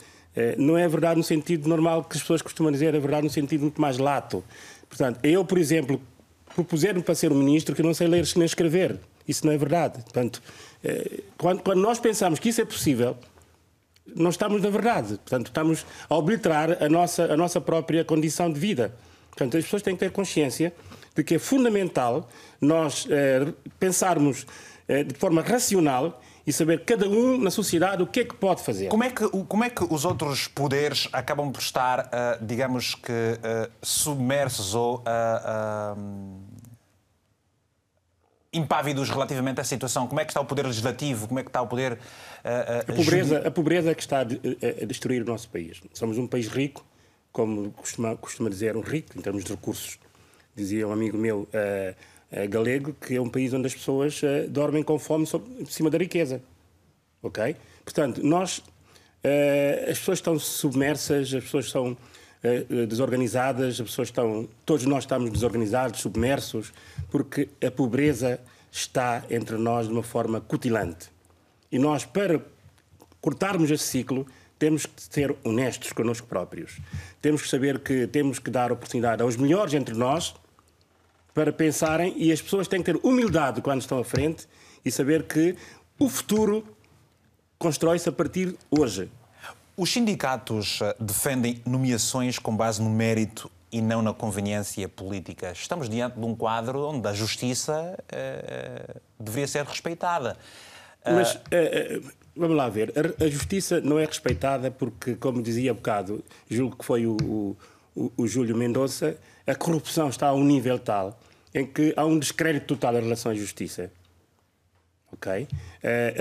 não 0.57 0.77
é 0.77 0.85
a 0.85 0.87
verdade 0.87 1.17
no 1.17 1.23
sentido 1.23 1.67
normal 1.67 2.03
que 2.03 2.15
as 2.15 2.21
pessoas 2.21 2.41
costumam 2.41 2.71
dizer, 2.71 2.93
é 2.93 2.97
a 2.97 3.01
verdade 3.01 3.23
no 3.23 3.29
sentido 3.29 3.61
muito 3.61 3.81
mais 3.81 3.97
lato. 3.97 4.43
Portanto, 4.87 5.19
eu, 5.23 5.43
por 5.45 5.57
exemplo, 5.57 6.01
propuser-me 6.55 7.01
para 7.01 7.15
ser 7.15 7.31
um 7.31 7.35
ministro 7.35 7.75
que 7.75 7.83
não 7.83 7.93
sei 7.93 8.07
ler 8.07 8.27
nem 8.35 8.45
escrever. 8.45 8.99
Isso 9.27 9.45
não 9.45 9.53
é 9.53 9.57
verdade. 9.57 10.01
Portanto, 10.01 10.41
quando, 11.37 11.61
quando 11.61 11.81
nós 11.81 11.99
pensamos 11.99 12.39
que 12.39 12.49
isso 12.49 12.61
é 12.61 12.65
possível, 12.65 13.17
não 14.15 14.29
estamos 14.29 14.61
na 14.61 14.69
verdade. 14.69 15.17
Portanto, 15.17 15.47
estamos 15.47 15.85
a 16.09 16.15
obliterar 16.15 16.81
a 16.81 16.89
nossa, 16.89 17.25
a 17.25 17.37
nossa 17.37 17.61
própria 17.61 18.03
condição 18.03 18.51
de 18.51 18.59
vida. 18.59 18.93
Portanto, 19.29 19.57
as 19.57 19.63
pessoas 19.63 19.81
têm 19.81 19.93
que 19.93 19.99
ter 19.99 20.11
consciência 20.11 20.73
de 21.15 21.23
que 21.23 21.35
é 21.35 21.39
fundamental 21.39 22.29
nós 22.59 23.07
eh, 23.09 23.53
pensarmos 23.79 24.45
eh, 24.87 25.03
de 25.03 25.13
forma 25.15 25.41
racional 25.41 26.21
e 26.45 26.51
saber 26.51 26.83
cada 26.83 27.07
um 27.07 27.37
na 27.37 27.51
sociedade 27.51 28.01
o 28.01 28.07
que 28.07 28.21
é 28.21 28.25
que 28.25 28.35
pode 28.35 28.63
fazer. 28.63 28.87
Como 28.87 29.03
é 29.03 29.09
que, 29.09 29.27
como 29.29 29.63
é 29.63 29.69
que 29.69 29.83
os 29.83 30.03
outros 30.03 30.47
poderes 30.47 31.07
acabam 31.13 31.51
por 31.51 31.61
estar, 31.61 32.05
uh, 32.07 32.43
digamos 32.43 32.95
que, 32.95 33.11
uh, 33.11 33.71
submersos 33.83 34.73
ou 34.73 34.97
uh, 34.97 36.41
impávidos 38.51 39.09
relativamente 39.09 39.61
à 39.61 39.63
situação? 39.63 40.07
Como 40.07 40.19
é 40.19 40.25
que 40.25 40.31
está 40.31 40.41
o 40.41 40.45
poder 40.45 40.65
legislativo? 40.65 41.27
Como 41.27 41.39
é 41.39 41.43
que 41.43 41.49
está 41.49 41.61
o 41.61 41.67
poder. 41.67 41.93
Uh, 41.93 42.91
a, 42.91 42.93
pobreza, 42.93 43.47
a 43.47 43.51
pobreza 43.51 43.91
é 43.91 43.95
que 43.95 44.01
está 44.01 44.19
a, 44.19 44.23
a, 44.23 44.85
destruir 44.85 45.21
o 45.21 45.25
nosso 45.25 45.49
país. 45.49 45.81
Somos 45.93 46.17
um 46.17 46.27
país 46.27 46.47
rico, 46.47 46.85
como 47.31 47.71
costuma, 47.71 48.15
costuma 48.15 48.49
dizer, 48.49 48.75
um 48.75 48.81
rico 48.81 49.17
em 49.17 49.21
termos 49.21 49.43
de 49.43 49.51
recursos. 49.51 49.99
Dizia 50.55 50.87
um 50.87 50.91
amigo 50.91 51.17
meu 51.17 51.47
uh, 51.53 52.49
galego 52.49 52.93
que 52.93 53.15
é 53.15 53.21
um 53.21 53.29
país 53.29 53.53
onde 53.53 53.67
as 53.67 53.73
pessoas 53.73 54.21
dormem 54.49 54.83
com 54.83 54.97
fome 54.99 55.25
sobre, 55.25 55.65
cima 55.67 55.89
da 55.89 55.97
riqueza. 55.97 56.41
Ok? 57.21 57.55
Portanto, 57.83 58.21
nós. 58.23 58.63
as 59.89 59.99
pessoas 59.99 60.19
estão 60.19 60.39
submersas, 60.39 61.33
as 61.33 61.43
pessoas 61.43 61.69
são 61.69 61.97
desorganizadas, 62.87 63.79
as 63.79 63.87
pessoas 63.89 64.07
estão. 64.07 64.47
Todos 64.65 64.85
nós 64.85 65.03
estamos 65.03 65.29
desorganizados, 65.29 65.99
submersos, 65.99 66.71
porque 67.09 67.49
a 67.65 67.69
pobreza 67.69 68.39
está 68.71 69.23
entre 69.29 69.57
nós 69.57 69.87
de 69.87 69.93
uma 69.93 70.03
forma 70.03 70.39
cutilante. 70.39 71.09
E 71.71 71.77
nós, 71.77 72.05
para 72.05 72.41
cortarmos 73.21 73.69
esse 73.69 73.83
ciclo, 73.83 74.25
temos 74.57 74.85
que 74.85 75.01
ser 75.01 75.35
honestos 75.43 75.91
connosco 75.93 76.27
próprios. 76.27 76.79
Temos 77.21 77.41
que 77.41 77.49
saber 77.49 77.79
que 77.79 78.07
temos 78.07 78.39
que 78.39 78.49
dar 78.49 78.71
oportunidade 78.71 79.21
aos 79.21 79.37
melhores 79.37 79.73
entre 79.73 79.95
nós 79.95 80.35
para 81.33 81.53
pensarem 81.53 82.13
e 82.17 82.31
as 82.31 82.41
pessoas 82.41 82.67
têm 82.67 82.81
que 82.81 82.91
ter 82.91 82.99
humildade 83.03 83.61
quando 83.61 83.81
estão 83.81 83.99
à 83.99 84.03
frente 84.03 84.47
e 84.83 84.91
saber 84.91 85.23
que 85.23 85.55
o 85.97 86.09
futuro 86.09 86.65
constrói-se 87.57 88.07
a 88.09 88.11
partir 88.11 88.55
hoje. 88.69 89.09
Os 89.79 89.93
sindicatos 89.93 90.81
eh, 90.81 90.93
defendem 90.99 91.61
nomeações 91.65 92.37
com 92.37 92.53
base 92.53 92.81
no 92.81 92.89
mérito 92.89 93.49
e 93.71 93.81
não 93.81 94.01
na 94.01 94.13
conveniência 94.13 94.89
política. 94.89 95.53
Estamos 95.53 95.87
diante 95.87 96.19
de 96.19 96.25
um 96.25 96.35
quadro 96.35 96.81
onde 96.81 97.07
a 97.07 97.13
justiça 97.13 97.97
uh, 97.97 99.01
deveria 99.17 99.47
ser 99.47 99.63
respeitada. 99.63 100.35
Mas 101.05 101.35
uh, 101.35 102.11
vamos 102.35 102.57
lá 102.57 102.67
ver, 102.67 102.91
a, 102.93 103.23
a, 103.23 103.27
justiça 103.29 103.79
não 103.79 103.97
é 103.97 104.03
respeitada 104.03 104.69
porque, 104.69 105.15
como 105.15 105.41
dizia 105.41 105.71
há 105.71 105.73
bocado, 105.73 106.25
julgo 106.49 106.75
que 106.75 106.83
foi 106.83 107.05
o, 107.07 107.15
o, 107.95 108.11
o 108.17 108.27
Júlio 108.27 108.57
Mendonça, 108.57 109.15
a 109.47 109.55
corrupção 109.55 110.09
está 110.09 110.27
a 110.27 110.33
um 110.33 110.43
nível 110.43 110.77
tal 110.77 111.17
em 111.55 111.65
que 111.65 111.93
há 111.95 112.03
um 112.03 112.19
descrédito 112.19 112.75
total 112.75 112.97
em 112.97 113.03
relação 113.03 113.31
à 113.31 113.35
justiça. 113.35 113.89
Ok? 115.13 115.47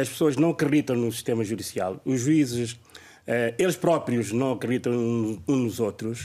As 0.01 0.09
pessoas 0.09 0.37
não 0.37 0.51
acreditam 0.51 0.95
no 0.95 1.11
sistema 1.11 1.45
judicial. 1.45 2.01
Os 2.05 2.21
juízes, 2.21 2.79
eles 3.59 3.77
próprios 3.77 4.33
não 4.33 4.53
acreditam 4.53 4.93
uns 4.93 5.41
nos 5.47 5.81
outros. 5.81 6.25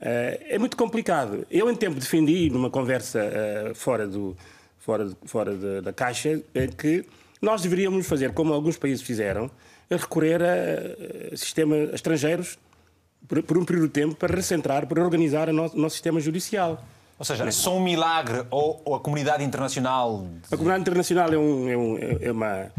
Uh, 0.00 0.36
é 0.48 0.58
muito 0.58 0.76
complicado. 0.76 1.46
Eu, 1.50 1.70
em 1.70 1.74
tempo, 1.74 1.98
defendi 1.98 2.50
numa 2.50 2.68
conversa 2.68 3.20
fora, 3.74 4.06
do, 4.06 4.36
fora, 4.78 5.10
fora 5.24 5.82
da 5.82 5.92
caixa 5.92 6.40
que 6.76 7.06
nós 7.40 7.62
deveríamos 7.62 8.06
fazer 8.06 8.32
como 8.32 8.52
alguns 8.52 8.76
países 8.76 9.02
fizeram, 9.02 9.50
recorrer 9.90 10.40
a, 10.42 11.36
sistemas 11.36 11.92
estrangeiros 11.94 12.58
por, 13.28 13.42
por, 13.42 13.58
um 13.58 13.64
período 13.64 13.88
de 13.88 13.92
tempo 13.92 14.14
para 14.14 14.34
recentrar, 14.34 14.86
para 14.86 15.02
organizar 15.02 15.48
o 15.48 15.52
nosso, 15.52 15.76
nosso 15.76 15.94
sistema 15.94 16.20
judicial. 16.20 16.82
Ou 17.18 17.24
seja, 17.24 17.44
é 17.44 17.50
só 17.50 17.76
um 17.76 17.82
milagre 17.82 18.44
ou, 18.50 18.80
ou, 18.84 18.94
a 18.94 19.00
comunidade 19.00 19.42
internacional. 19.42 20.26
A 20.50 20.56
comunidade 20.56 20.82
internacional 20.82 21.32
é, 21.32 21.38
um, 21.38 21.68
é, 21.68 21.76
um, 21.76 21.98
é, 22.20 22.32
uma, 22.32 22.72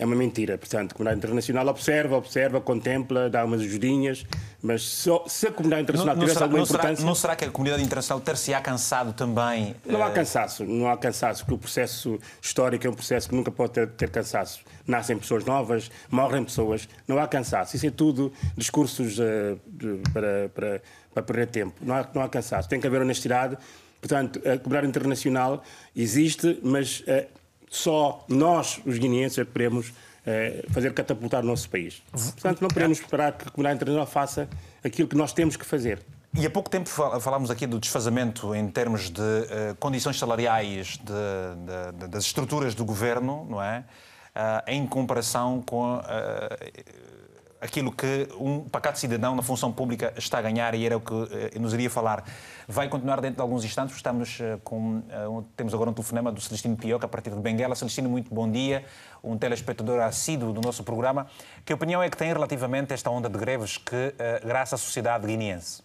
é 0.00 0.04
uma 0.06 0.16
mentira. 0.16 0.56
Portanto, 0.56 0.92
a 0.92 0.94
comunidade 0.94 1.18
internacional 1.18 1.68
observa, 1.68 2.16
observa, 2.16 2.58
contempla, 2.58 3.28
dá 3.28 3.44
umas 3.44 3.60
ajudinhas, 3.60 4.24
mas 4.62 4.80
só, 4.80 5.26
se 5.26 5.46
a 5.46 5.52
comunidade 5.52 5.82
internacional 5.82 6.16
não, 6.16 6.20
tivesse 6.22 6.38
será, 6.38 6.46
alguma 6.46 6.58
não 6.60 6.64
importância. 6.64 6.96
Será, 6.96 7.06
não 7.06 7.14
será 7.14 7.36
que 7.36 7.44
a 7.44 7.50
comunidade 7.50 7.82
internacional 7.82 8.20
ter-se-á 8.22 8.62
cansado 8.62 9.12
também? 9.12 9.76
Não 9.84 10.02
há 10.02 10.08
eh, 10.08 10.12
cansaço, 10.12 10.64
não 10.64 10.88
há 10.88 10.96
cansaço, 10.96 11.44
porque 11.44 11.54
o 11.54 11.58
processo 11.58 12.18
histórico 12.40 12.86
é 12.86 12.90
um 12.90 12.94
processo 12.94 13.28
que 13.28 13.34
nunca 13.34 13.50
pode 13.50 13.74
ter, 13.74 13.88
ter 13.88 14.08
cansaço. 14.08 14.62
Nascem 14.86 15.18
pessoas 15.18 15.44
novas, 15.44 15.90
morrem 16.10 16.44
pessoas, 16.44 16.88
não 17.06 17.18
há 17.18 17.28
cansaço. 17.28 17.76
Isso 17.76 17.86
é 17.86 17.90
tudo 17.90 18.32
discursos 18.56 19.18
uh, 19.18 19.60
de, 19.66 20.00
para, 20.14 20.48
para, 20.54 20.82
para 21.12 21.22
perder 21.22 21.48
tempo. 21.48 21.74
Não 21.82 21.94
há, 21.94 22.08
não 22.14 22.22
há 22.22 22.28
cansaço. 22.30 22.66
Tem 22.70 22.80
que 22.80 22.86
haver 22.86 23.02
honestidade. 23.02 23.58
Portanto, 24.00 24.40
a 24.48 24.56
comunidade 24.56 24.86
internacional 24.88 25.62
existe, 25.94 26.58
mas 26.62 27.00
uh, 27.00 27.39
só 27.70 28.24
nós, 28.28 28.80
os 28.84 28.98
guineenses, 28.98 29.38
é 29.38 29.44
que 29.44 29.52
podemos 29.52 29.88
uh, 29.88 30.72
fazer 30.72 30.92
catapultar 30.92 31.44
o 31.44 31.46
nosso 31.46 31.70
país. 31.70 32.02
Portanto, 32.10 32.60
não 32.60 32.68
podemos 32.68 32.98
esperar 32.98 33.32
que 33.32 33.48
a 33.48 33.50
comunidade 33.50 33.76
internacional 33.76 34.06
faça 34.06 34.48
aquilo 34.84 35.06
que 35.06 35.16
nós 35.16 35.32
temos 35.32 35.56
que 35.56 35.64
fazer. 35.64 36.00
E 36.36 36.46
há 36.46 36.50
pouco 36.50 36.68
tempo 36.68 36.88
falámos 36.88 37.50
aqui 37.50 37.66
do 37.66 37.78
desfazamento 37.78 38.54
em 38.54 38.68
termos 38.68 39.08
de 39.10 39.20
uh, 39.20 39.74
condições 39.78 40.18
salariais 40.18 40.98
de, 40.98 41.04
de, 41.06 41.98
de, 41.98 42.08
das 42.08 42.24
estruturas 42.24 42.74
do 42.74 42.84
governo, 42.84 43.46
não 43.48 43.62
é? 43.62 43.84
Uh, 44.30 44.70
em 44.70 44.86
comparação 44.86 45.60
com 45.60 45.96
uh, 45.96 46.00
aquilo 47.60 47.92
que 47.92 48.28
um 48.38 48.68
pacato 48.68 48.98
cidadão 48.98 49.34
na 49.34 49.42
função 49.42 49.72
pública 49.72 50.12
está 50.16 50.38
a 50.38 50.42
ganhar 50.42 50.74
e 50.74 50.86
era 50.86 50.96
o 50.96 51.00
que 51.00 51.12
uh, 51.12 51.60
nos 51.60 51.74
iria 51.74 51.90
falar. 51.90 52.24
Vai 52.66 52.88
continuar 52.88 53.20
dentro 53.20 53.36
de 53.36 53.42
alguns 53.42 53.64
instantes, 53.64 53.96
estamos 53.96 54.38
com. 54.64 55.02
temos 55.56 55.74
agora 55.74 55.90
um 55.90 55.92
telefonema 55.92 56.30
do 56.30 56.40
Celestino 56.40 56.76
Pioca, 56.76 57.06
a 57.06 57.08
partir 57.08 57.30
de 57.30 57.40
Benguela. 57.40 57.74
Celestino, 57.74 58.08
muito 58.08 58.32
bom 58.32 58.50
dia. 58.50 58.84
Um 59.22 59.36
telespectador 59.36 60.00
assíduo 60.00 60.52
do 60.52 60.60
nosso 60.60 60.84
programa. 60.84 61.26
Que 61.64 61.74
opinião 61.74 62.02
é 62.02 62.08
que 62.08 62.16
tem 62.16 62.32
relativamente 62.32 62.92
a 62.92 62.94
esta 62.94 63.10
onda 63.10 63.28
de 63.28 63.38
greves 63.38 63.76
que 63.76 64.14
graça 64.44 64.76
à 64.76 64.78
sociedade 64.78 65.26
guineense? 65.26 65.82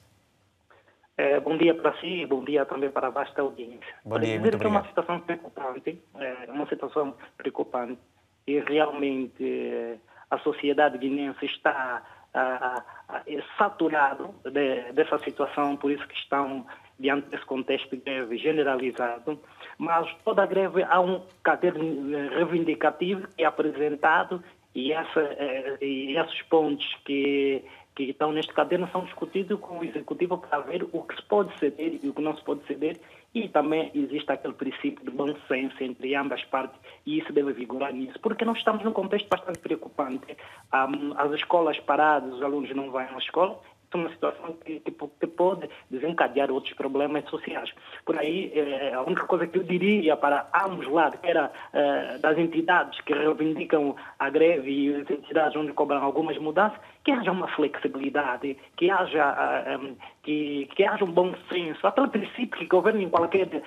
É, 1.18 1.40
bom 1.40 1.58
dia 1.58 1.74
para 1.74 1.98
si 2.00 2.08
e 2.08 2.26
bom 2.26 2.44
dia 2.44 2.66
também 2.66 2.90
para 2.90 3.08
a 3.08 3.10
vasta 3.10 3.42
audiência. 3.42 3.96
Bom 4.04 4.20
dia, 4.20 4.38
muito 4.40 4.56
obrigado. 4.56 4.76
É 4.76 4.80
uma 4.80 4.88
situação 4.88 5.20
preocupante, 5.22 6.04
é 6.20 6.52
uma 6.52 6.68
situação 6.68 7.16
preocupante 7.38 8.00
e 8.46 8.60
realmente 8.60 9.98
a 10.30 10.38
sociedade 10.40 10.98
guinense 10.98 11.46
está 11.46 12.04
a, 12.34 12.84
a, 13.08 13.22
saturado 13.58 14.34
de, 14.44 14.92
dessa 14.94 15.18
situação, 15.20 15.76
por 15.76 15.92
isso 15.92 16.08
que 16.08 16.16
estão 16.16 16.66
diante 17.00 17.30
desse 17.30 17.46
contexto 17.46 17.90
de 17.96 17.98
greve 17.98 18.38
generalizado, 18.38 19.40
mas 19.78 20.12
toda 20.24 20.44
a 20.44 20.46
greve 20.46 20.84
há 20.84 21.00
um 21.00 21.22
caderno 21.44 22.10
reivindicativo 22.30 23.28
que 23.36 23.44
é 23.44 23.46
apresentado 23.46 24.42
e, 24.74 24.94
essa, 24.94 25.38
e 25.82 26.18
esses 26.18 26.42
pontos 26.44 26.86
que 27.06 27.64
que 27.96 28.04
estão 28.04 28.32
neste 28.32 28.54
caderno 28.54 28.90
são 28.92 29.06
discutidos 29.06 29.60
com 29.62 29.80
o 29.80 29.84
Executivo 29.84 30.38
para 30.38 30.60
ver 30.60 30.86
o 30.92 31.02
que 31.02 31.16
se 31.16 31.22
pode 31.24 31.58
ceder 31.58 31.98
e 32.04 32.10
o 32.10 32.14
que 32.14 32.22
não 32.22 32.36
se 32.36 32.44
pode 32.44 32.66
ceder 32.68 33.00
e 33.36 33.50
também 33.50 33.92
existe 33.94 34.32
aquele 34.32 34.54
princípio 34.54 35.04
de 35.04 35.12
bom 35.12 35.28
senso 35.50 35.76
entre 35.84 36.16
ambas 36.16 36.42
partes 36.46 36.80
e 37.06 37.20
isso 37.20 37.34
deve 37.34 37.52
vigorar 37.52 37.94
nisso, 37.94 38.18
porque 38.22 38.46
nós 38.46 38.58
estamos 38.58 38.82
num 38.84 38.94
contexto 38.94 39.28
bastante 39.28 39.60
preocupante. 39.60 40.38
As 40.72 41.32
escolas 41.34 41.78
paradas, 41.82 42.34
os 42.34 42.42
alunos 42.42 42.74
não 42.74 42.90
vão 42.90 43.02
à 43.02 43.18
escola 43.18 43.60
é 43.96 44.00
uma 44.00 44.10
situação 44.10 44.54
que, 44.64 44.80
que, 44.80 44.92
que, 44.92 45.28
pode 45.28 45.70
desencadear 45.90 46.52
outros 46.52 46.74
problemas 46.74 47.28
sociais. 47.30 47.72
Por 48.06 48.18
aí, 48.20 48.52
eh, 48.54 48.94
a 48.94 49.02
única 49.02 49.26
coisa 49.26 49.48
que 49.48 49.58
eu 49.58 49.64
diria 49.64 50.16
para 50.18 50.48
ambos 50.54 50.88
lados, 50.88 51.20
que 51.20 51.28
era 51.28 51.52
eh, 51.74 52.18
das 52.20 52.38
entidades 52.38 53.00
que 53.02 53.14
reivindicam 53.14 53.96
a 54.20 54.30
greve 54.30 54.72
e 54.72 54.96
as 54.96 55.10
entidades 55.10 55.56
onde 55.56 55.74
cobram 55.74 56.04
algumas 56.04 56.38
mudanças, 56.38 56.80
que 57.04 57.12
haja 57.12 57.32
uma 57.32 57.48
flexibilidade, 57.50 58.58
que 58.76 58.90
haja, 58.90 59.78
uh, 59.80 59.96
que, 60.24 60.68
que 60.76 60.84
haja 60.84 61.06
um 61.06 61.12
bom 61.12 61.36
senso, 61.50 61.86
aquele 61.86 62.08
princípio 62.08 62.58
que 62.58 62.66
governa 62.66 63.04
em 63.04 63.10
qualquer 63.10 63.62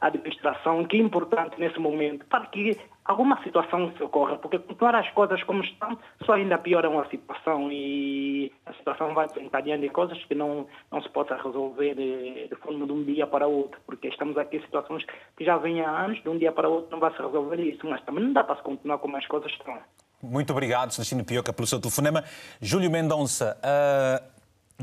administração, 0.00 0.84
que 0.84 0.96
é 0.96 1.00
importante 1.00 1.58
nesse 1.58 1.80
momento, 1.80 2.24
para 2.26 2.46
que 2.46 2.78
alguma 3.04 3.42
situação 3.42 3.92
se 3.96 4.02
ocorra, 4.02 4.36
porque 4.36 4.58
continuar 4.58 4.94
as 4.94 5.10
coisas 5.10 5.42
como 5.44 5.62
estão 5.62 5.98
só 6.24 6.32
ainda 6.32 6.58
pioram 6.58 6.98
a 6.98 7.08
situação 7.08 7.70
e 7.70 8.50
a 8.66 8.72
situação 8.74 9.12
vai 9.12 9.26
desencadeando 9.28 9.84
em 9.84 9.90
coisas 9.90 10.22
que 10.24 10.34
não, 10.34 10.66
não 10.90 11.02
se 11.02 11.08
possa 11.10 11.36
resolver 11.36 11.94
de, 11.94 12.48
de 12.48 12.56
forma 12.56 12.86
de 12.86 12.92
um 12.92 13.04
dia 13.04 13.26
para 13.26 13.46
o 13.46 13.52
outro, 13.52 13.80
porque 13.86 14.08
estamos 14.08 14.36
aqui 14.38 14.56
em 14.56 14.62
situações 14.62 15.04
que 15.36 15.44
já 15.44 15.56
vêm 15.56 15.82
há 15.82 15.90
anos, 15.90 16.22
de 16.22 16.28
um 16.28 16.38
dia 16.38 16.52
para 16.52 16.68
o 16.68 16.72
outro 16.72 16.90
não 16.92 17.00
vai 17.00 17.12
se 17.12 17.22
resolver 17.22 17.60
isso, 17.60 17.86
mas 17.86 18.02
também 18.02 18.24
não 18.24 18.32
dá 18.32 18.42
para 18.44 18.56
se 18.56 18.62
continuar 18.62 18.98
como 18.98 19.16
as 19.16 19.26
coisas 19.26 19.50
estão. 19.52 19.78
Muito 20.22 20.52
obrigado, 20.52 20.90
Celestino 20.90 21.22
Pioca, 21.22 21.52
pelo 21.52 21.66
seu 21.66 21.78
telefonema. 21.78 22.24
Júlio 22.60 22.90
Mendonça, 22.90 23.58
uh, 23.60 24.33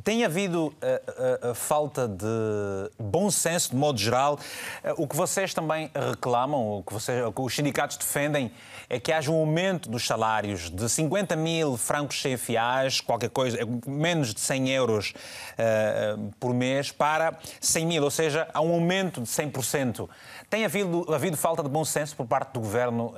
tem 0.04 0.24
havido 0.24 0.68
uh, 0.68 1.52
uh, 1.52 1.54
falta 1.54 2.08
de 2.08 2.26
bom 2.98 3.30
senso, 3.30 3.72
de 3.72 3.76
modo 3.76 4.00
geral. 4.00 4.40
o 4.98 5.06
que 5.06 5.16
vocês 5.16 5.54
também 5.54 5.92
reclamam, 5.94 6.78
o 6.78 6.84
que, 6.84 6.94
vocês, 6.94 7.26
o 7.26 7.32
que 7.32 7.42
os 7.42 7.54
sindicatos 7.54 7.98
defendem, 7.98 8.52
é 8.90 9.00
que 9.00 9.12
haja 9.12 9.30
um 9.30 9.36
aumento 9.36 9.90
dos 9.90 10.08
salários 10.08 10.70
de 10.70 10.88
50 10.88 11.36
mil 11.36 11.76
francos 11.76 12.16
chefiais, 12.16 13.02
qualquer 13.02 13.30
coisa, 13.30 13.58
menos 13.86 14.34
de 14.34 14.40
100 14.40 14.70
euros 14.70 15.14
por 16.40 16.54
mês, 16.54 16.92
para 16.92 17.38
100 17.60 17.86
mil, 17.86 18.04
ou 18.04 18.12
seja, 18.12 18.48
há 18.54 18.62
um 18.62 18.74
aumento 18.74 19.22
de 19.22 19.28
100%. 19.28 20.10
Tem 20.50 20.66
havido, 20.66 21.06
havido 21.14 21.38
falta 21.38 21.64
de 21.64 21.70
bom 21.70 21.86
senso 21.86 22.16
por 22.16 22.26
parte 22.26 22.54
do 22.54 22.60
governo 22.60 23.14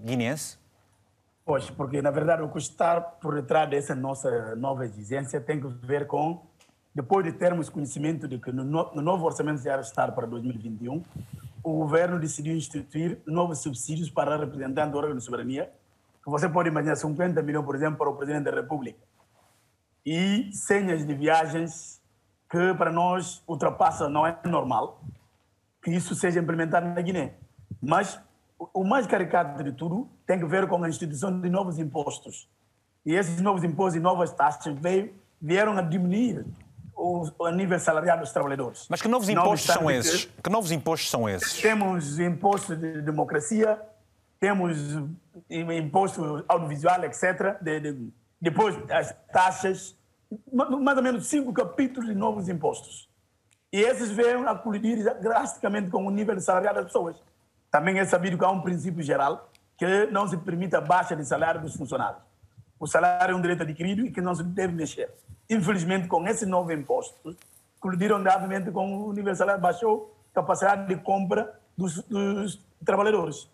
guineense? 0.00 0.63
Pois, 1.44 1.68
porque 1.68 2.00
na 2.00 2.10
verdade 2.10 2.42
o 2.42 2.48
que 2.48 2.58
está 2.58 3.00
por 3.00 3.34
detrás 3.34 3.68
dessa 3.68 3.94
nossa 3.94 4.56
nova 4.56 4.86
exigência 4.86 5.38
tem 5.40 5.60
que 5.60 5.66
ver 5.86 6.06
com, 6.06 6.42
depois 6.94 7.24
de 7.24 7.32
termos 7.32 7.68
conhecimento 7.68 8.26
de 8.26 8.38
que 8.38 8.50
no, 8.50 8.64
no 8.64 9.02
novo 9.02 9.26
Orçamento 9.26 9.62
de 9.62 9.68
Estado 9.68 10.14
para 10.14 10.26
2021, 10.26 11.02
o 11.62 11.72
governo 11.78 12.18
decidiu 12.18 12.56
instituir 12.56 13.20
novos 13.26 13.58
subsídios 13.58 14.10
para 14.10 14.38
representantes 14.38 14.92
do 14.92 14.98
órgão 14.98 15.16
de 15.16 15.22
soberania, 15.22 15.70
que 16.22 16.30
você 16.30 16.48
pode 16.48 16.70
imaginar 16.70 16.96
50 16.96 17.42
milhões, 17.42 17.66
por 17.66 17.74
exemplo, 17.74 17.98
para 17.98 18.08
o 18.08 18.16
Presidente 18.16 18.44
da 18.44 18.50
República. 18.50 18.98
E 20.04 20.50
senhas 20.52 21.06
de 21.06 21.14
viagens 21.14 22.00
que 22.50 22.74
para 22.74 22.90
nós 22.90 23.42
ultrapassa, 23.46 24.08
não 24.08 24.26
é 24.26 24.38
normal 24.46 25.02
que 25.82 25.90
isso 25.90 26.14
seja 26.14 26.40
implementado 26.40 26.86
na 26.86 27.00
Guiné. 27.02 27.34
Mas 27.82 28.18
o 28.72 28.84
mais 28.84 29.06
caricato 29.06 29.62
de 29.62 29.72
tudo 29.72 30.08
tem 30.26 30.38
que 30.38 30.46
ver 30.46 30.66
com 30.66 30.82
a 30.82 30.88
instituição 30.88 31.40
de 31.40 31.50
novos 31.50 31.78
impostos. 31.78 32.48
E 33.04 33.14
esses 33.14 33.40
novos 33.40 33.62
impostos 33.64 33.96
e 33.96 34.00
novas 34.00 34.32
taxas 34.32 34.74
veio, 34.78 35.12
vieram 35.40 35.76
a 35.76 35.82
diminuir 35.82 36.46
o, 36.96 37.28
o, 37.38 37.50
nível 37.50 37.78
salarial 37.78 38.18
dos 38.18 38.32
trabalhadores. 38.32 38.86
Mas 38.88 39.02
que 39.02 39.08
novos 39.08 39.28
impostos 39.28 39.74
são 39.74 39.90
esses? 39.90 40.24
Que, 40.42 40.50
novos 40.50 40.70
impostos 40.70 41.10
são 41.10 41.28
esses? 41.28 41.60
Temos 41.60 42.18
imposto 42.18 42.74
de 42.76 43.02
democracia, 43.02 43.80
temos 44.40 44.78
imposto 45.50 46.44
audiovisual, 46.48 47.04
etc. 47.04 47.60
De, 47.60 47.80
de, 47.80 48.12
depois 48.40 48.76
as 48.90 49.14
taxas, 49.32 49.96
mais 50.52 50.96
ou 50.96 51.02
menos 51.02 51.26
cinco 51.26 51.52
capítulos 51.52 52.08
de 52.08 52.14
novos 52.14 52.48
impostos. 52.48 53.08
E 53.72 53.80
esses 53.80 54.10
vêm 54.10 54.46
a 54.46 54.54
colidir 54.54 55.02
drasticamente 55.20 55.90
com 55.90 56.06
o 56.06 56.10
nível 56.10 56.38
salarial 56.40 56.74
das 56.74 56.84
pessoas. 56.84 57.16
Também 57.74 57.98
é 57.98 58.04
sabido 58.04 58.38
que 58.38 58.44
há 58.44 58.50
um 58.52 58.60
princípio 58.60 59.02
geral 59.02 59.50
que 59.76 60.06
não 60.06 60.28
se 60.28 60.36
permite 60.36 60.76
a 60.76 60.80
baixa 60.80 61.16
de 61.16 61.24
salário 61.24 61.60
dos 61.60 61.74
funcionários. 61.74 62.22
O 62.78 62.86
salário 62.86 63.32
é 63.32 63.36
um 63.36 63.40
direito 63.40 63.64
adquirido 63.64 64.06
e 64.06 64.12
que 64.12 64.20
não 64.20 64.32
se 64.32 64.44
deve 64.44 64.72
mexer. 64.72 65.12
Infelizmente, 65.50 66.06
com 66.06 66.24
esse 66.28 66.46
novo 66.46 66.72
imposto, 66.72 67.36
colidiram 67.80 68.22
gravemente 68.22 68.70
com 68.70 69.08
o 69.08 69.12
nível 69.12 69.34
salário, 69.34 69.60
baixou 69.60 70.16
a 70.30 70.34
capacidade 70.36 70.86
de 70.86 71.02
compra 71.02 71.52
dos, 71.76 72.00
dos 72.04 72.64
trabalhadores. 72.86 73.50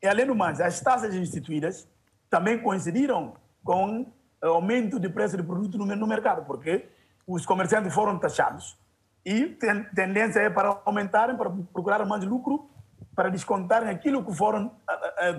E, 0.00 0.06
além 0.06 0.24
do 0.24 0.36
mais, 0.36 0.60
as 0.60 0.80
taxas 0.80 1.12
instituídas 1.12 1.88
também 2.30 2.62
coincidiram 2.62 3.34
com 3.64 4.06
aumento 4.40 5.00
de 5.00 5.08
preço 5.08 5.36
de 5.36 5.42
produto 5.42 5.76
no, 5.76 5.84
no 5.84 6.06
mercado, 6.06 6.44
porque 6.44 6.88
os 7.26 7.44
comerciantes 7.44 7.92
foram 7.92 8.20
taxados 8.20 8.78
e 9.26 9.46
tem, 9.46 9.82
tendência 9.96 10.38
é 10.38 10.48
para 10.48 10.80
aumentarem, 10.84 11.36
para 11.36 11.50
procurar 11.50 12.06
mais 12.06 12.24
lucro, 12.24 12.70
para 13.18 13.30
descontarem 13.30 13.88
aquilo 13.88 14.24
que 14.24 14.32
foram 14.32 14.70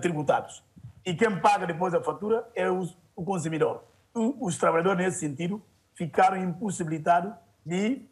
tributados. 0.02 0.62
E 1.06 1.16
quem 1.16 1.40
paga 1.40 1.66
depois 1.66 1.94
a 1.94 2.04
fatura 2.04 2.46
é 2.54 2.70
o 2.70 2.84
consumidor. 3.16 3.86
Os 4.14 4.58
trabalhadores, 4.58 5.06
nesse 5.06 5.20
sentido, 5.20 5.64
ficaram 5.96 6.36
impossibilitados 6.36 7.32
de, 7.66 8.06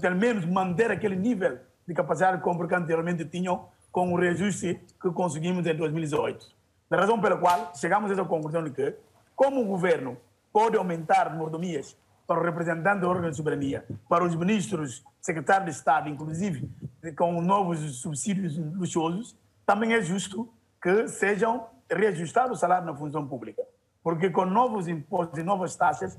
pelo 0.00 0.16
menos, 0.16 0.46
manter 0.46 0.90
aquele 0.90 1.14
nível 1.14 1.58
de 1.86 1.92
capacidade 1.92 2.38
de 2.38 2.42
compra 2.42 2.66
que 2.66 2.74
anteriormente 2.74 3.26
tinham 3.26 3.68
com 3.92 4.10
o 4.14 4.16
reajuste 4.16 4.80
que 4.98 5.10
conseguimos 5.10 5.66
em 5.66 5.76
2018. 5.76 6.46
Da 6.88 6.96
razão 6.96 7.20
pela 7.20 7.36
qual 7.36 7.70
chegamos 7.74 8.10
a 8.10 8.14
essa 8.14 8.24
conclusão 8.24 8.64
de 8.64 8.70
que, 8.70 8.96
como 9.36 9.60
o 9.60 9.66
governo 9.66 10.16
pode 10.50 10.78
aumentar 10.78 11.36
mordomias 11.36 11.98
para 12.26 12.40
o 12.40 12.42
representante 12.42 13.00
do 13.00 13.08
órgão 13.08 13.30
de 13.30 13.36
soberania, 13.36 13.84
para 14.08 14.24
os 14.24 14.34
ministros, 14.34 15.04
secretários 15.20 15.66
de 15.66 15.76
Estado, 15.76 16.08
inclusive 16.08 16.70
com 17.16 17.40
novos 17.42 18.00
subsídios 18.00 18.56
luxuosos, 18.56 19.36
também 19.66 19.92
é 19.92 20.00
justo 20.00 20.48
que 20.82 21.08
sejam 21.08 21.66
reajustados 21.90 22.52
os 22.52 22.60
salários 22.60 22.86
na 22.86 22.96
função 22.96 23.26
pública. 23.26 23.62
Porque 24.02 24.30
com 24.30 24.44
novos 24.44 24.88
impostos 24.88 25.38
e 25.38 25.42
novas 25.42 25.76
taxas, 25.76 26.18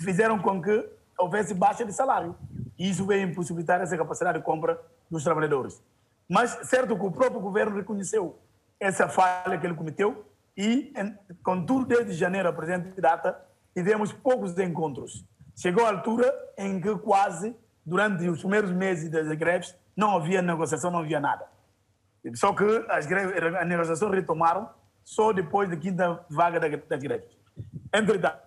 fizeram 0.00 0.38
com 0.38 0.62
que 0.62 0.88
houvesse 1.18 1.54
baixa 1.54 1.84
de 1.84 1.92
salário. 1.92 2.34
E 2.78 2.88
isso 2.88 3.04
veio 3.06 3.28
impossibilitar 3.28 3.80
essa 3.80 3.96
capacidade 3.96 4.38
de 4.38 4.44
compra 4.44 4.80
dos 5.10 5.24
trabalhadores. 5.24 5.82
Mas 6.28 6.50
certo 6.68 6.96
que 6.96 7.04
o 7.04 7.10
próprio 7.10 7.40
governo 7.40 7.76
reconheceu 7.76 8.38
essa 8.78 9.08
falha 9.08 9.58
que 9.58 9.66
ele 9.66 9.74
cometeu 9.74 10.24
e, 10.56 10.92
contudo, 11.42 11.86
desde 11.86 12.12
janeiro 12.12 12.48
a 12.48 12.52
presente 12.52 13.00
data, 13.00 13.40
tivemos 13.74 14.12
poucos 14.12 14.56
encontros. 14.58 15.24
Chegou 15.56 15.84
a 15.84 15.90
altura 15.90 16.32
em 16.56 16.80
que 16.80 16.94
quase, 16.98 17.54
durante 17.84 18.28
os 18.28 18.40
primeiros 18.40 18.70
meses 18.70 19.10
das 19.10 19.26
greves, 19.36 19.74
não 19.96 20.16
havia 20.16 20.40
negociação, 20.40 20.90
não 20.90 21.00
havia 21.00 21.18
nada. 21.18 21.46
Só 22.34 22.52
que 22.52 22.64
as, 22.88 23.06
greves, 23.06 23.34
as 23.56 23.66
negociações 23.66 24.12
retomaram 24.12 24.68
só 25.04 25.32
depois 25.32 25.68
da 25.68 25.76
quinta 25.76 26.24
vaga 26.30 26.60
das 26.60 27.02
greves. 27.02 27.36
Entretanto, 27.92 28.38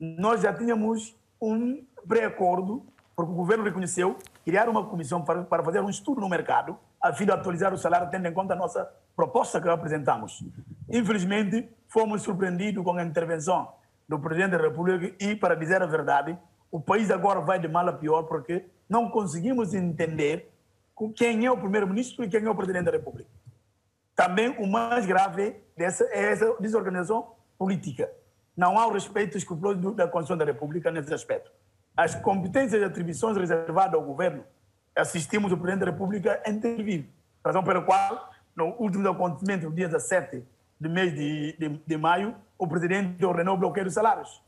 nós 0.00 0.40
já 0.40 0.52
tínhamos 0.52 1.14
um 1.40 1.84
pré-acordo, 2.08 2.84
porque 3.14 3.32
o 3.32 3.34
governo 3.34 3.64
reconheceu, 3.64 4.16
criar 4.44 4.68
uma 4.68 4.84
comissão 4.86 5.22
para, 5.22 5.42
para 5.44 5.62
fazer 5.62 5.80
um 5.80 5.90
estudo 5.90 6.20
no 6.20 6.28
mercado, 6.28 6.78
a 7.02 7.12
fim 7.12 7.24
de 7.24 7.32
atualizar 7.32 7.72
o 7.72 7.78
salário, 7.78 8.10
tendo 8.10 8.26
em 8.26 8.32
conta 8.32 8.54
a 8.54 8.56
nossa 8.56 8.90
proposta 9.14 9.60
que 9.60 9.68
apresentamos. 9.68 10.44
Infelizmente, 10.88 11.68
fomos 11.88 12.22
surpreendidos 12.22 12.82
com 12.82 12.92
a 12.92 13.02
intervenção 13.02 13.72
do 14.08 14.18
presidente 14.18 14.52
da 14.52 14.58
República 14.58 15.14
e, 15.20 15.34
para 15.34 15.54
dizer 15.54 15.82
a 15.82 15.86
verdade, 15.86 16.38
o 16.70 16.80
país 16.80 17.10
agora 17.10 17.40
vai 17.40 17.58
de 17.58 17.68
mal 17.68 17.88
a 17.88 17.92
pior 17.92 18.22
porque 18.24 18.64
não 18.88 19.10
conseguimos 19.10 19.74
entender 19.74 20.50
quem 21.14 21.44
é 21.44 21.50
o 21.50 21.56
primeiro-ministro 21.56 22.24
e 22.24 22.28
quem 22.28 22.44
é 22.44 22.50
o 22.50 22.54
presidente 22.54 22.84
da 22.84 22.92
República. 22.92 23.28
Também 24.14 24.50
o 24.58 24.66
mais 24.66 25.04
grave 25.04 25.56
dessa 25.76 26.04
é 26.04 26.32
essa 26.32 26.56
desorganização 26.58 27.32
política. 27.58 28.10
Não 28.56 28.78
há 28.78 28.86
o 28.86 28.92
respeito 28.92 29.36
escrupuloso 29.36 29.92
da 29.92 30.08
Constituição 30.08 30.38
da 30.38 30.44
República 30.44 30.90
nesse 30.90 31.12
aspecto. 31.12 31.50
As 31.94 32.14
competências 32.14 32.80
e 32.80 32.84
atribuições 32.84 33.36
reservadas 33.36 33.94
ao 33.94 34.02
governo, 34.02 34.44
assistimos 34.94 35.52
o 35.52 35.56
presidente 35.56 35.84
da 35.84 35.90
República 35.90 36.42
a 36.44 36.50
intervir. 36.50 37.06
Razão 37.44 37.62
pela 37.62 37.82
qual, 37.82 38.30
no 38.54 38.74
último 38.78 39.06
acontecimento, 39.08 39.68
no 39.68 39.74
dia 39.74 39.88
17 39.88 40.42
do 40.80 40.90
mês 40.90 41.14
de, 41.14 41.56
de, 41.58 41.68
de 41.86 41.96
maio, 41.96 42.34
o 42.58 42.66
presidente 42.66 43.24
ordenou 43.24 43.54
o 43.54 43.58
bloqueio 43.58 43.84
dos 43.84 43.94
salários. 43.94 44.42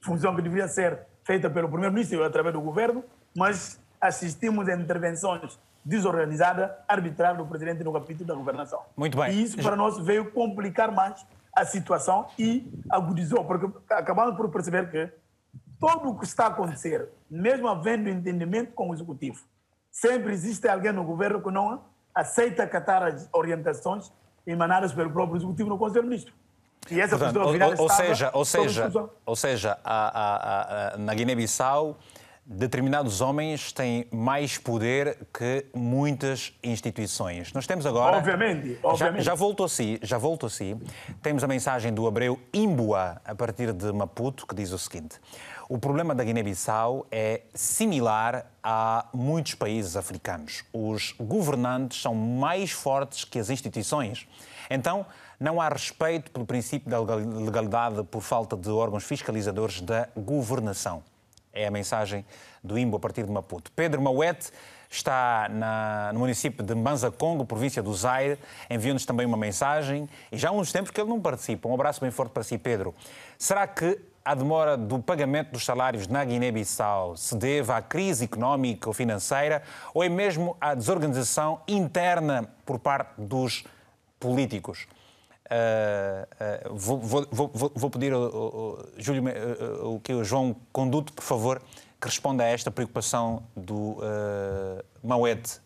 Função 0.00 0.34
que 0.34 0.42
deveria 0.42 0.68
ser 0.68 1.06
feita 1.24 1.48
pelo 1.48 1.68
primeiro-ministro 1.68 2.24
através 2.24 2.54
do 2.54 2.60
governo, 2.60 3.04
mas 3.36 3.80
assistimos 4.00 4.68
a 4.68 4.74
intervenções 4.74 5.58
desorganizadas, 5.84 6.70
arbitrárias 6.88 7.38
do 7.38 7.46
presidente 7.46 7.82
no 7.82 7.92
capítulo 7.92 8.26
da 8.26 8.34
governação. 8.34 8.80
Muito 8.96 9.18
bem. 9.18 9.32
E 9.32 9.42
isso 9.42 9.56
para 9.60 9.76
nós 9.76 9.98
veio 9.98 10.30
complicar 10.30 10.92
mais 10.92 11.24
a 11.54 11.64
situação 11.64 12.26
e 12.38 12.72
agudizou, 12.88 13.44
porque 13.44 13.70
acabamos 13.90 14.36
por 14.36 14.48
perceber 14.50 14.90
que 14.90 15.12
todo 15.78 16.10
o 16.10 16.18
que 16.18 16.24
está 16.24 16.44
a 16.44 16.48
acontecer, 16.48 17.08
mesmo 17.28 17.68
havendo 17.68 18.08
entendimento 18.08 18.72
com 18.72 18.90
o 18.90 18.94
executivo, 18.94 19.44
sempre 19.90 20.32
existe 20.32 20.68
alguém 20.68 20.92
no 20.92 21.04
governo 21.04 21.42
que 21.42 21.50
não 21.50 21.84
aceita 22.14 22.62
acatar 22.62 23.02
as 23.02 23.28
orientações 23.32 24.12
emanadas 24.46 24.92
pelo 24.92 25.10
próprio 25.10 25.36
executivo 25.36 25.68
no 25.68 25.78
Conselho 25.78 26.02
de 26.02 26.08
Ministros. 26.08 26.34
E 26.90 27.00
essa 27.00 27.16
Portanto, 27.16 27.38
ou, 27.38 27.82
ou, 27.82 27.88
seja, 27.88 28.30
ou 28.32 28.44
seja, 28.44 29.10
ou 29.24 29.36
seja, 29.36 29.78
a, 29.84 29.94
a, 29.94 30.94
a, 30.94 30.96
na 30.98 31.14
Guiné-Bissau 31.14 31.96
determinados 32.44 33.20
homens 33.20 33.72
têm 33.72 34.06
mais 34.10 34.58
poder 34.58 35.16
que 35.32 35.66
muitas 35.72 36.52
instituições. 36.62 37.52
Nós 37.52 37.66
temos 37.66 37.86
agora. 37.86 38.16
Obviamente, 38.16 38.78
obviamente. 38.82 39.22
Já, 39.22 39.30
já 39.30 39.34
volto 39.34 39.64
a 39.64 39.68
si, 39.68 39.98
já 40.02 40.18
volto 40.18 40.46
a 40.46 40.50
si. 40.50 40.76
Temos 41.22 41.44
a 41.44 41.48
mensagem 41.48 41.94
do 41.94 42.06
Abreu 42.06 42.38
Imbua, 42.52 43.20
a 43.24 43.34
partir 43.34 43.72
de 43.72 43.92
Maputo, 43.92 44.46
que 44.46 44.54
diz 44.54 44.72
o 44.72 44.78
seguinte: 44.78 45.20
o 45.72 45.78
problema 45.78 46.14
da 46.14 46.22
Guiné-Bissau 46.22 47.06
é 47.10 47.40
similar 47.54 48.44
a 48.62 49.06
muitos 49.10 49.54
países 49.54 49.96
africanos. 49.96 50.64
Os 50.70 51.14
governantes 51.18 52.02
são 52.02 52.14
mais 52.14 52.72
fortes 52.72 53.24
que 53.24 53.38
as 53.38 53.48
instituições. 53.48 54.28
Então, 54.68 55.06
não 55.40 55.62
há 55.62 55.70
respeito 55.70 56.30
pelo 56.30 56.44
princípio 56.44 56.90
da 56.90 57.00
legalidade 57.00 58.04
por 58.04 58.20
falta 58.20 58.54
de 58.54 58.68
órgãos 58.68 59.04
fiscalizadores 59.04 59.80
da 59.80 60.10
governação. 60.14 61.02
É 61.54 61.66
a 61.66 61.70
mensagem 61.70 62.22
do 62.62 62.78
IMBO 62.78 62.98
a 62.98 63.00
partir 63.00 63.24
de 63.24 63.32
Maputo. 63.32 63.72
Pedro 63.72 64.02
Mauete 64.02 64.50
está 64.90 65.48
na, 65.48 66.10
no 66.12 66.20
município 66.20 66.62
de 66.62 66.74
Mbanza 66.74 67.10
Congo, 67.10 67.46
província 67.46 67.82
do 67.82 67.94
Zaire, 67.94 68.38
enviou-nos 68.68 69.06
também 69.06 69.24
uma 69.24 69.38
mensagem 69.38 70.06
e 70.30 70.36
já 70.36 70.50
há 70.50 70.52
uns 70.52 70.70
tempos 70.70 70.90
que 70.90 71.00
ele 71.00 71.08
não 71.08 71.18
participa. 71.18 71.66
Um 71.66 71.72
abraço 71.72 71.98
bem 71.98 72.10
forte 72.10 72.32
para 72.32 72.42
si, 72.42 72.58
Pedro. 72.58 72.94
Será 73.38 73.66
que 73.66 74.11
a 74.24 74.34
demora 74.34 74.76
do 74.76 74.98
pagamento 75.00 75.52
dos 75.52 75.64
salários 75.64 76.06
na 76.06 76.24
Guiné-Bissau 76.24 77.16
se 77.16 77.36
deve 77.36 77.72
à 77.72 77.82
crise 77.82 78.24
económica 78.24 78.88
ou 78.88 78.92
financeira 78.92 79.62
ou 79.92 80.02
é 80.02 80.08
mesmo 80.08 80.56
à 80.60 80.74
desorganização 80.74 81.60
interna 81.66 82.48
por 82.64 82.78
parte 82.78 83.20
dos 83.20 83.64
políticos? 84.20 84.86
Uh, 85.52 86.70
uh, 86.70 86.74
vou, 86.74 86.98
vou, 86.98 87.26
vou, 87.30 87.72
vou, 87.74 87.90
pedir 87.90 88.12
ao, 88.12 88.22
ao 88.22 88.86
Júlio, 88.96 89.24
uh, 89.24 89.94
o 89.94 90.00
que 90.00 90.14
o 90.14 90.24
João 90.24 90.56
Conduto, 90.72 91.12
por 91.12 91.24
favor, 91.24 91.60
que 92.00 92.06
responda 92.06 92.44
a 92.44 92.46
esta 92.46 92.70
preocupação 92.70 93.42
do 93.54 93.98
uh, 93.98 94.82
Mauete 95.02 95.60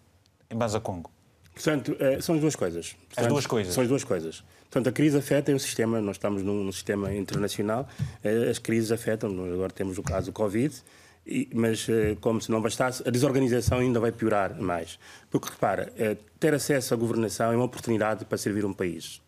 em 0.51 0.57
Banza 0.57 0.81
Congo. 0.81 1.11
Portanto, 1.55 1.97
são 2.21 2.35
as 2.35 2.41
duas 2.41 2.57
coisas. 2.57 2.93
Portanto, 2.93 3.25
as 3.25 3.27
duas 3.27 3.47
coisas. 3.47 3.75
São 3.75 3.83
as 3.83 3.89
duas 3.89 4.05
coisas. 4.05 4.45
Portanto, 4.77 4.89
a 4.91 4.93
crise 4.93 5.17
afeta 5.17 5.55
o 5.55 5.59
sistema, 5.59 6.03
nós 6.03 6.17
estamos 6.17 6.43
num, 6.43 6.63
num 6.63 6.71
sistema 6.71 7.15
internacional, 7.15 7.89
as 8.51 8.59
crises 8.59 8.93
afetam, 8.93 9.31
agora 9.51 9.73
temos 9.73 9.97
o 9.97 10.03
caso 10.03 10.27
do 10.27 10.33
Covid, 10.35 10.75
mas, 11.55 11.87
como 12.21 12.43
se 12.43 12.51
não 12.51 12.61
bastasse, 12.61 13.03
a 13.07 13.11
desorganização 13.11 13.79
ainda 13.79 13.99
vai 13.99 14.13
piorar 14.13 14.61
mais. 14.61 14.99
Porque, 15.31 15.49
repara, 15.49 15.91
ter 16.39 16.53
acesso 16.53 16.93
à 16.93 16.97
governação 16.99 17.51
é 17.53 17.57
uma 17.57 17.65
oportunidade 17.65 18.27
para 18.27 18.37
servir 18.37 18.67
um 18.67 18.73
país. 18.75 19.23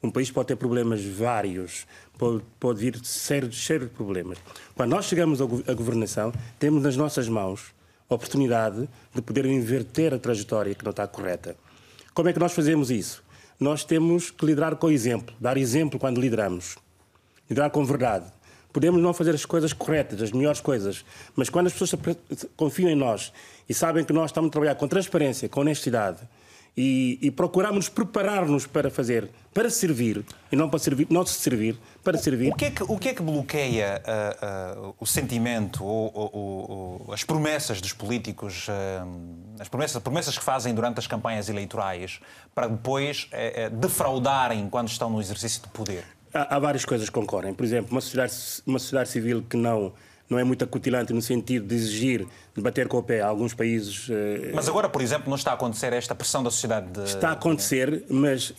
Um 0.00 0.12
país 0.12 0.30
pode 0.30 0.46
ter 0.46 0.56
problemas 0.56 1.04
vários, 1.04 1.88
pode, 2.16 2.44
pode 2.60 2.78
vir 2.78 2.96
cheio, 3.02 3.50
cheio 3.50 3.80
de 3.80 3.86
problemas. 3.86 4.38
Quando 4.76 4.90
nós 4.90 5.06
chegamos 5.06 5.40
à 5.40 5.74
governação, 5.74 6.32
temos 6.56 6.84
nas 6.84 6.96
nossas 6.96 7.28
mãos 7.28 7.74
a 8.08 8.14
oportunidade 8.14 8.88
de 9.12 9.20
poder 9.20 9.44
inverter 9.46 10.14
a 10.14 10.20
trajetória 10.20 10.72
que 10.72 10.84
não 10.84 10.92
está 10.92 11.04
correta. 11.08 11.56
Como 12.14 12.28
é 12.28 12.32
que 12.32 12.38
nós 12.38 12.52
fazemos 12.52 12.92
isso? 12.92 13.23
Nós 13.58 13.84
temos 13.84 14.30
que 14.30 14.44
liderar 14.44 14.76
com 14.76 14.90
exemplo, 14.90 15.34
dar 15.40 15.56
exemplo 15.56 15.98
quando 15.98 16.20
lideramos, 16.20 16.76
liderar 17.48 17.70
com 17.70 17.84
verdade. 17.84 18.26
Podemos 18.72 19.00
não 19.00 19.14
fazer 19.14 19.34
as 19.34 19.44
coisas 19.44 19.72
corretas, 19.72 20.20
as 20.20 20.32
melhores 20.32 20.60
coisas, 20.60 21.04
mas 21.36 21.48
quando 21.48 21.68
as 21.68 21.72
pessoas 21.72 21.94
confiam 22.56 22.90
em 22.90 22.96
nós 22.96 23.32
e 23.68 23.72
sabem 23.72 24.04
que 24.04 24.12
nós 24.12 24.30
estamos 24.30 24.48
a 24.48 24.50
trabalhar 24.50 24.74
com 24.74 24.88
transparência, 24.88 25.48
com 25.48 25.60
honestidade, 25.60 26.18
e, 26.76 27.18
e 27.22 27.30
procuramos 27.30 27.88
preparar-nos 27.88 28.66
para 28.66 28.90
fazer, 28.90 29.30
para 29.52 29.70
servir, 29.70 30.24
e 30.50 30.56
não 30.56 30.68
para 30.68 30.78
servir, 30.78 31.06
não 31.08 31.24
se 31.24 31.34
servir, 31.34 31.78
para 32.02 32.18
servir. 32.18 32.52
O 32.52 32.56
que 32.56 32.64
é 32.64 32.70
que, 32.70 32.82
o 32.82 32.98
que, 32.98 33.08
é 33.10 33.14
que 33.14 33.22
bloqueia 33.22 34.02
uh, 34.04 34.88
uh, 34.88 34.94
o 34.98 35.06
sentimento 35.06 35.84
ou, 35.84 36.10
ou, 36.12 36.30
ou, 37.06 37.14
as 37.14 37.22
promessas 37.22 37.80
dos 37.80 37.92
políticos, 37.92 38.66
uh, 38.68 38.72
as 39.60 39.68
promessas, 39.68 40.02
promessas 40.02 40.36
que 40.36 40.44
fazem 40.44 40.74
durante 40.74 40.98
as 40.98 41.06
campanhas 41.06 41.48
eleitorais, 41.48 42.20
para 42.54 42.66
depois 42.66 43.28
defraudarem 43.80 44.68
quando 44.68 44.88
estão 44.88 45.10
no 45.10 45.20
exercício 45.20 45.62
de 45.62 45.68
poder? 45.68 46.04
Há, 46.32 46.56
há 46.56 46.58
várias 46.58 46.84
coisas 46.84 47.08
que 47.08 47.14
concorrem. 47.14 47.54
Por 47.54 47.64
exemplo, 47.64 47.92
uma 47.92 48.00
sociedade, 48.00 48.32
uma 48.66 48.78
sociedade 48.78 49.08
civil 49.10 49.44
que 49.48 49.56
não 49.56 49.92
não 50.28 50.38
é 50.38 50.44
muito 50.44 50.64
acutilante 50.64 51.12
no 51.12 51.20
sentido 51.20 51.66
de 51.66 51.74
exigir, 51.74 52.26
de 52.54 52.62
bater 52.62 52.88
com 52.88 52.98
o 52.98 53.02
pé 53.02 53.20
a 53.20 53.26
alguns 53.26 53.52
países. 53.54 54.08
Uh, 54.08 54.54
mas 54.54 54.68
agora, 54.68 54.88
por 54.88 55.02
exemplo, 55.02 55.28
não 55.28 55.36
está 55.36 55.50
a 55.50 55.54
acontecer 55.54 55.92
esta 55.92 56.14
pressão 56.14 56.42
da 56.42 56.50
sociedade? 56.50 56.88
De... 56.88 57.04
Está 57.04 57.30
a 57.30 57.32
acontecer, 57.32 58.04
mas 58.08 58.50
uh, 58.50 58.54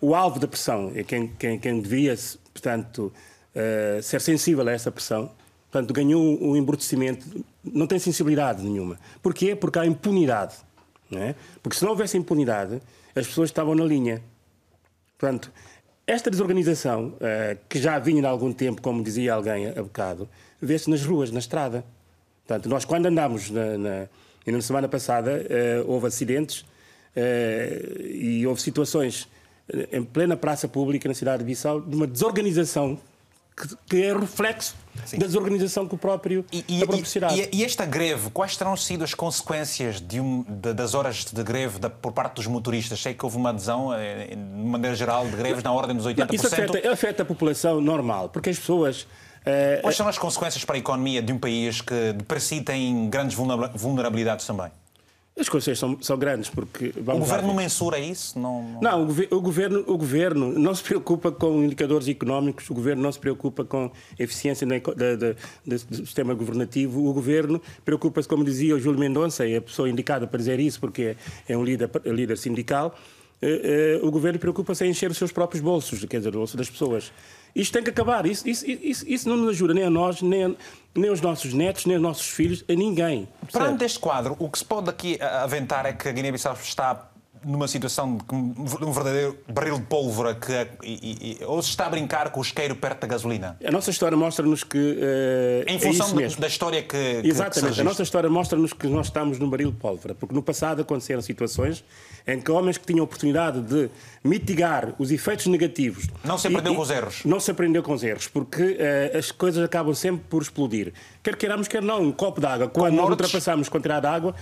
o 0.00 0.14
alvo 0.14 0.38
da 0.38 0.48
pressão, 0.48 0.92
é 0.94 1.02
quem, 1.02 1.28
quem, 1.28 1.58
quem 1.58 1.80
devia, 1.80 2.14
portanto, 2.52 3.12
uh, 3.54 4.02
ser 4.02 4.20
sensível 4.20 4.66
a 4.66 4.72
essa 4.72 4.90
pressão, 4.90 5.30
Portanto, 5.70 5.92
ganhou 5.92 6.42
o 6.42 6.56
embrutecimento, 6.56 7.44
não 7.62 7.86
tem 7.86 7.98
sensibilidade 7.98 8.62
nenhuma. 8.62 8.98
Porquê? 9.22 9.54
Porque 9.54 9.78
há 9.78 9.84
impunidade. 9.84 10.56
Não 11.10 11.20
é? 11.20 11.34
Porque 11.62 11.76
se 11.76 11.84
não 11.84 11.90
houvesse 11.90 12.16
impunidade, 12.16 12.80
as 13.14 13.26
pessoas 13.26 13.50
estavam 13.50 13.74
na 13.74 13.84
linha. 13.84 14.22
Portanto, 15.18 15.52
esta 16.06 16.30
desorganização, 16.30 17.08
uh, 17.08 17.58
que 17.68 17.78
já 17.78 17.98
vinha 17.98 18.26
há 18.26 18.30
algum 18.30 18.50
tempo, 18.50 18.80
como 18.80 19.02
dizia 19.02 19.34
alguém 19.34 19.68
há 19.68 19.82
bocado, 19.82 20.28
vê-se 20.60 20.88
nas 20.90 21.04
ruas, 21.04 21.30
na 21.30 21.38
estrada. 21.38 21.84
Portanto, 22.46 22.68
nós 22.68 22.84
quando 22.84 23.06
andamos 23.06 23.50
na, 23.50 23.78
na, 23.78 24.08
na 24.46 24.62
semana 24.62 24.88
passada, 24.88 25.44
uh, 25.84 25.90
houve 25.90 26.06
acidentes 26.06 26.60
uh, 26.60 28.02
e 28.06 28.46
houve 28.46 28.60
situações 28.60 29.28
em 29.92 30.02
plena 30.02 30.36
praça 30.36 30.66
pública 30.66 31.08
na 31.08 31.14
cidade 31.14 31.38
de 31.40 31.44
Bissau 31.44 31.80
de 31.80 31.94
uma 31.94 32.06
desorganização 32.06 32.98
que, 33.58 33.76
que 33.86 34.02
é 34.04 34.16
reflexo 34.16 34.76
Sim. 35.04 35.18
da 35.18 35.26
desorganização 35.26 35.86
que 35.86 35.94
o 35.94 35.98
próprio, 35.98 36.44
e, 36.52 36.64
e. 36.68 36.80
E, 36.80 37.56
e, 37.58 37.64
esta 37.64 37.84
greve, 37.84 38.30
quais 38.30 38.56
terão 38.56 38.76
sido 38.76 39.02
as 39.02 39.14
consequências 39.14 40.00
de 40.00 40.20
um, 40.20 40.44
de, 40.44 40.72
das 40.72 40.94
horas 40.94 41.24
de 41.24 41.42
greve 41.42 41.78
da, 41.78 41.90
por 41.90 42.12
parte 42.12 42.36
dos 42.36 42.46
motoristas? 42.46 43.00
Sei 43.00 43.14
que 43.14 43.24
houve 43.24 43.36
uma 43.36 43.50
adesão, 43.50 43.92
eh, 43.92 44.28
de 44.28 44.36
maneira 44.36 44.94
geral, 44.94 45.26
de 45.26 45.36
greves 45.36 45.62
na 45.62 45.72
ordem 45.72 45.96
dos 45.96 46.06
80%. 46.06 46.28
Não, 46.28 46.34
isso 46.34 46.46
afeta, 46.46 46.92
afeta 46.92 47.22
a 47.22 47.26
população 47.26 47.80
normal, 47.80 48.28
porque 48.28 48.50
as 48.50 48.58
pessoas 48.58 49.06
eh, 49.06 49.27
Quais 49.82 49.96
são 49.96 50.08
as 50.08 50.18
consequências 50.18 50.64
para 50.64 50.76
a 50.76 50.78
economia 50.78 51.22
de 51.22 51.32
um 51.32 51.38
país 51.38 51.80
que, 51.80 52.14
para 52.26 52.40
si, 52.40 52.60
tem 52.60 53.08
grandes 53.08 53.36
vulnerabilidades 53.36 54.46
também? 54.46 54.70
As 55.38 55.48
consequências 55.48 55.78
são, 55.78 55.96
são 56.02 56.18
grandes 56.18 56.50
porque 56.50 56.92
o 56.96 57.18
governo 57.18 57.48
não 57.48 57.54
mensura 57.54 57.96
isso? 57.98 58.36
Não, 58.38 58.62
não... 58.62 58.80
não 58.80 59.02
o, 59.04 59.36
o, 59.36 59.40
governo, 59.40 59.84
o 59.86 59.96
governo 59.96 60.58
não 60.58 60.74
se 60.74 60.82
preocupa 60.82 61.30
com 61.30 61.62
indicadores 61.62 62.08
económicos, 62.08 62.68
o 62.68 62.74
governo 62.74 63.02
não 63.02 63.12
se 63.12 63.20
preocupa 63.20 63.64
com 63.64 63.88
eficiência 64.18 64.66
do 64.66 65.96
sistema 66.04 66.34
governativo, 66.34 67.08
o 67.08 67.12
governo 67.12 67.62
preocupa-se, 67.84 68.26
como 68.26 68.44
dizia 68.44 68.74
o 68.74 68.80
Júlio 68.80 68.98
Mendonça, 68.98 69.48
é 69.48 69.58
a 69.58 69.62
pessoa 69.62 69.88
indicada 69.88 70.26
para 70.26 70.38
dizer 70.38 70.58
isso 70.58 70.80
porque 70.80 71.16
é, 71.48 71.52
é 71.52 71.56
um 71.56 71.62
líder, 71.62 71.88
é 72.04 72.10
líder 72.10 72.36
sindical, 72.36 72.98
eh, 73.40 74.00
eh, 74.00 74.00
o 74.04 74.10
governo 74.10 74.40
preocupa-se 74.40 74.84
em 74.84 74.90
encher 74.90 75.08
os 75.08 75.16
seus 75.16 75.30
próprios 75.30 75.62
bolsos, 75.62 76.04
quer 76.06 76.18
dizer, 76.18 76.30
o 76.30 76.38
bolso 76.38 76.56
das 76.56 76.68
pessoas. 76.68 77.12
Isto 77.58 77.72
tem 77.72 77.82
que 77.82 77.90
acabar. 77.90 78.24
Isso, 78.24 78.48
isso, 78.48 78.64
isso, 78.66 79.04
isso 79.06 79.28
não 79.28 79.36
nos 79.36 79.50
ajuda 79.50 79.74
nem 79.74 79.84
a 79.84 79.90
nós, 79.90 80.22
nem, 80.22 80.44
a, 80.44 80.50
nem 80.94 81.10
aos 81.10 81.20
nossos 81.20 81.52
netos, 81.52 81.86
nem 81.86 81.96
aos 81.96 82.02
nossos 82.02 82.28
filhos, 82.28 82.64
a 82.68 82.72
ninguém. 82.72 83.28
Perante 83.52 83.84
este 83.84 83.98
quadro, 83.98 84.36
o 84.38 84.48
que 84.48 84.58
se 84.58 84.64
pode 84.64 84.88
aqui 84.88 85.20
aventar 85.20 85.84
é 85.84 85.92
que 85.92 86.08
a 86.08 86.12
Guiné-Bissau 86.12 86.54
está 86.54 87.10
numa 87.44 87.68
situação 87.68 88.16
de 88.16 88.84
um 88.84 88.92
verdadeiro 88.92 89.38
barril 89.48 89.78
de 89.78 89.84
pólvora 89.84 90.34
que 90.34 90.52
e, 90.82 91.38
e, 91.40 91.44
ou 91.44 91.62
se 91.62 91.70
está 91.70 91.86
a 91.86 91.90
brincar 91.90 92.30
com 92.30 92.40
o 92.40 92.42
isqueiro 92.42 92.76
perto 92.76 93.00
da 93.00 93.06
gasolina? 93.06 93.56
A 93.64 93.70
nossa 93.70 93.90
história 93.90 94.16
mostra-nos 94.16 94.64
que 94.64 94.78
uh, 94.78 95.64
em 95.66 95.78
função 95.78 96.18
é 96.20 96.28
da 96.28 96.46
história 96.46 96.82
que 96.82 97.20
exatamente 97.24 97.74
que 97.74 97.80
a 97.80 97.84
nossa 97.84 98.02
história 98.02 98.28
mostra-nos 98.28 98.72
que 98.72 98.86
nós 98.86 99.06
estamos 99.06 99.38
num 99.38 99.48
barril 99.48 99.70
de 99.70 99.78
pólvora 99.78 100.14
porque 100.14 100.34
no 100.34 100.42
passado 100.42 100.82
aconteceram 100.82 101.22
situações 101.22 101.84
em 102.26 102.40
que 102.40 102.50
homens 102.50 102.76
que 102.76 102.86
tinham 102.86 103.00
a 103.00 103.04
oportunidade 103.04 103.60
de 103.62 103.90
mitigar 104.22 104.94
os 104.98 105.10
efeitos 105.10 105.46
negativos. 105.46 106.06
Não 106.22 106.36
se 106.36 106.46
aprendeu 106.46 106.72
e, 106.72 106.76
com 106.76 106.82
os 106.82 106.90
erros. 106.90 107.24
Não 107.24 107.40
se 107.40 107.50
aprendeu 107.50 107.82
com 107.82 107.92
os 107.94 108.02
erros, 108.02 108.28
porque 108.28 108.62
uh, 108.62 109.18
as 109.18 109.30
coisas 109.30 109.64
acabam 109.64 109.94
sempre 109.94 110.24
por 110.28 110.42
explodir. 110.42 110.92
Quer 111.28 111.36
queiramos, 111.36 111.68
quer 111.68 111.82
não, 111.82 112.04
um 112.04 112.10
copo 112.10 112.40
de 112.40 112.46
água. 112.46 112.68
Quando 112.68 112.94
nós 112.94 113.10
ultrapassamos 113.10 113.68
com 113.68 113.78
tirar 113.78 114.00
de 114.00 114.06
água, 114.06 114.34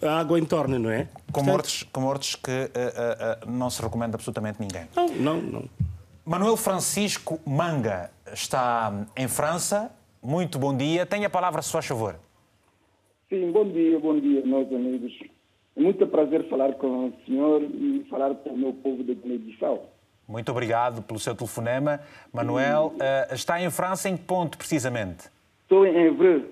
a 0.00 0.20
água 0.20 0.40
entorna, 0.40 0.78
não 0.78 0.90
é? 0.90 1.04
Com, 1.04 1.32
Portanto, 1.32 1.46
mortes, 1.46 1.82
com 1.82 2.00
mortes 2.00 2.34
que 2.34 2.50
uh, 2.50 3.46
uh, 3.46 3.50
não 3.50 3.68
se 3.68 3.82
recomenda 3.82 4.16
absolutamente 4.16 4.58
ninguém. 4.58 4.88
Não, 4.96 5.06
não, 5.08 5.42
não. 5.42 5.64
Manuel 6.24 6.56
Francisco 6.56 7.38
Manga 7.44 8.10
está 8.32 9.06
em 9.14 9.28
França. 9.28 9.90
Muito 10.22 10.58
bom 10.58 10.74
dia. 10.74 11.04
Tenha 11.04 11.26
a 11.26 11.30
palavra, 11.30 11.60
se 11.60 11.70
faz 11.70 11.84
favor. 11.84 12.16
Sim, 13.28 13.52
bom 13.52 13.70
dia, 13.70 14.00
bom 14.00 14.18
dia, 14.18 14.42
meus 14.42 14.72
amigos. 14.72 15.12
É 15.76 15.80
muito 15.82 16.06
prazer 16.06 16.48
falar 16.48 16.72
com 16.76 17.08
o 17.08 17.12
senhor 17.26 17.60
e 17.64 18.06
falar 18.08 18.34
com 18.36 18.48
o 18.48 18.56
meu 18.56 18.72
povo 18.72 19.04
de 19.04 19.14
Guiné-Bissau. 19.14 19.90
Muito 20.26 20.50
obrigado 20.50 21.02
pelo 21.02 21.18
seu 21.18 21.34
telefonema. 21.34 22.00
Manuel, 22.32 22.94
uh, 22.94 23.34
está 23.34 23.60
em 23.60 23.68
França 23.68 24.08
em 24.08 24.16
que 24.16 24.24
ponto, 24.24 24.56
precisamente? 24.56 25.28
Estou 25.70 25.86
em 25.86 25.96
Evreux. 25.96 26.46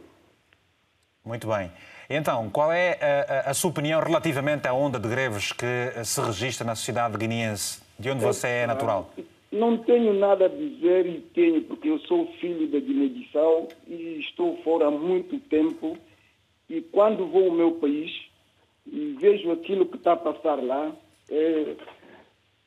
Muito 1.25 1.49
bem. 1.49 1.73
Então, 2.09 2.49
qual 2.51 2.71
é 2.71 2.93
a, 3.03 3.49
a, 3.49 3.51
a, 3.51 3.55
sua 3.55 3.71
opinião 3.71 4.01
relativamente 4.01 4.69
à 4.69 4.73
onda 4.73 4.97
de 4.97 5.09
greves 5.09 5.51
que 5.51 6.05
se 6.05 6.21
registra 6.21 6.65
na 6.65 6.77
sociedade 6.77 7.19
guineense, 7.19 7.83
de 7.99 8.11
onde 8.11 8.25
você 8.25 8.47
é 8.47 8.67
natural? 8.69 9.11
Não 9.51 9.77
tenho 9.79 10.15
nada 10.15 10.45
a 10.45 10.49
dizer 10.49 11.05
e 11.05 11.21
tenho, 11.35 11.63
porque 11.63 11.89
eu 11.89 11.99
sou 11.99 12.29
filho 12.41 12.69
da 12.69 12.79
Guiné-Bissau 12.79 13.67
e 13.89 14.21
estou 14.21 14.57
fora 14.63 14.87
há 14.87 14.91
muito 14.93 15.41
tempo. 15.49 15.99
E 16.71 16.81
quando 16.81 17.27
vou 17.27 17.47
ao 17.47 17.51
meu 17.51 17.73
país, 17.73 18.13
e 18.87 19.17
vejo 19.19 19.51
aquilo 19.51 19.87
que 19.87 19.97
está 19.97 20.13
a 20.13 20.17
passar 20.17 20.63
lá. 20.63 20.93
É, 21.29 21.75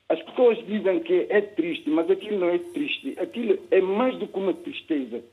as 0.10 0.22
pessoas 0.24 0.58
dizem 0.68 1.00
que 1.00 1.28
é 1.30 1.40
triste, 1.40 1.90
mas 1.90 2.12
aquilo 2.12 2.40
não 2.40 2.50
é 2.50 2.58
triste. 2.58 3.16
Aquilo 3.18 3.58
é 3.72 3.80
mais 3.80 4.18
do 4.20 4.28
que 4.28 4.38
uma 4.38 4.54
tristeza. 4.54 5.24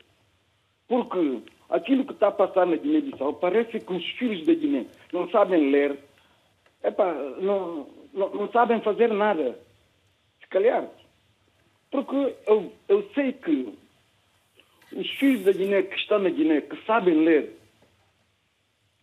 Porque 0.88 1.42
aquilo 1.68 2.04
que 2.04 2.12
está 2.12 2.28
a 2.28 2.32
passar 2.32 2.66
na 2.66 2.76
Guiné-Bissau 2.76 3.34
parece 3.34 3.78
que 3.78 3.92
os 3.92 4.04
filhos 4.12 4.46
da 4.46 4.54
Guiné 4.54 4.86
não 5.12 5.28
sabem 5.30 5.70
ler, 5.70 5.98
epa, 6.82 7.12
não, 7.40 7.86
não, 8.12 8.30
não 8.30 8.50
sabem 8.50 8.80
fazer 8.80 9.12
nada. 9.12 9.58
Se 10.40 10.48
calhar. 10.48 10.88
Porque 11.90 12.34
eu, 12.46 12.72
eu 12.88 13.10
sei 13.14 13.32
que 13.32 13.78
os 14.92 15.10
filhos 15.12 15.44
da 15.44 15.52
Guiné 15.52 15.82
que 15.82 15.96
estão 15.96 16.18
na 16.18 16.30
Guiné, 16.30 16.62
que 16.62 16.76
sabem 16.84 17.22
ler, 17.22 17.58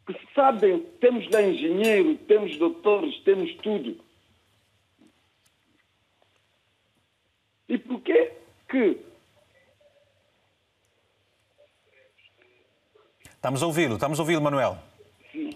que 0.06 0.16
sabem, 0.34 0.80
temos 1.00 1.30
lá 1.32 1.42
engenheiro, 1.42 2.16
temos 2.28 2.58
doutores, 2.58 3.20
temos 3.24 3.54
tudo. 3.56 3.98
E 7.68 7.78
porquê 7.78 8.32
que. 8.70 8.98
Estamos 13.46 13.62
a 13.62 13.68
ouvi-lo, 13.68 13.94
estamos 13.94 14.20
a 14.20 14.24
ouvi-lo, 14.24 14.42
Manuel. 14.42 14.76
Sim. 15.32 15.52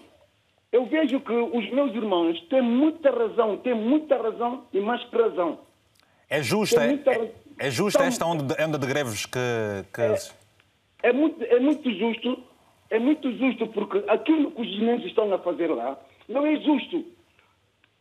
Eu 0.70 0.86
vejo 0.86 1.18
que 1.18 1.32
os 1.32 1.68
meus 1.72 1.92
irmãos 1.92 2.40
têm 2.42 2.62
muita 2.62 3.10
razão, 3.10 3.56
têm 3.56 3.74
muita 3.74 4.16
razão 4.16 4.62
e 4.72 4.78
mais 4.78 5.02
que 5.06 5.16
razão. 5.16 5.58
É 6.28 6.40
justa, 6.40 6.84
é, 6.84 7.32
é 7.58 7.68
justa 7.68 8.04
esta 8.04 8.24
onda 8.24 8.54
de, 8.54 8.62
onda 8.62 8.78
de 8.78 8.86
greves 8.86 9.26
que. 9.26 9.40
que... 9.92 10.02
É, 10.02 10.16
é, 11.02 11.12
muito, 11.12 11.42
é 11.42 11.58
muito 11.58 11.92
justo 11.98 12.40
é 12.90 13.00
muito 13.00 13.28
justo 13.36 13.66
porque 13.66 14.04
aquilo 14.06 14.52
que 14.52 14.62
os 14.62 14.68
guineenses 14.68 15.06
estão 15.06 15.34
a 15.34 15.38
fazer 15.40 15.66
lá 15.66 15.98
não 16.28 16.46
é 16.46 16.60
justo. 16.60 17.04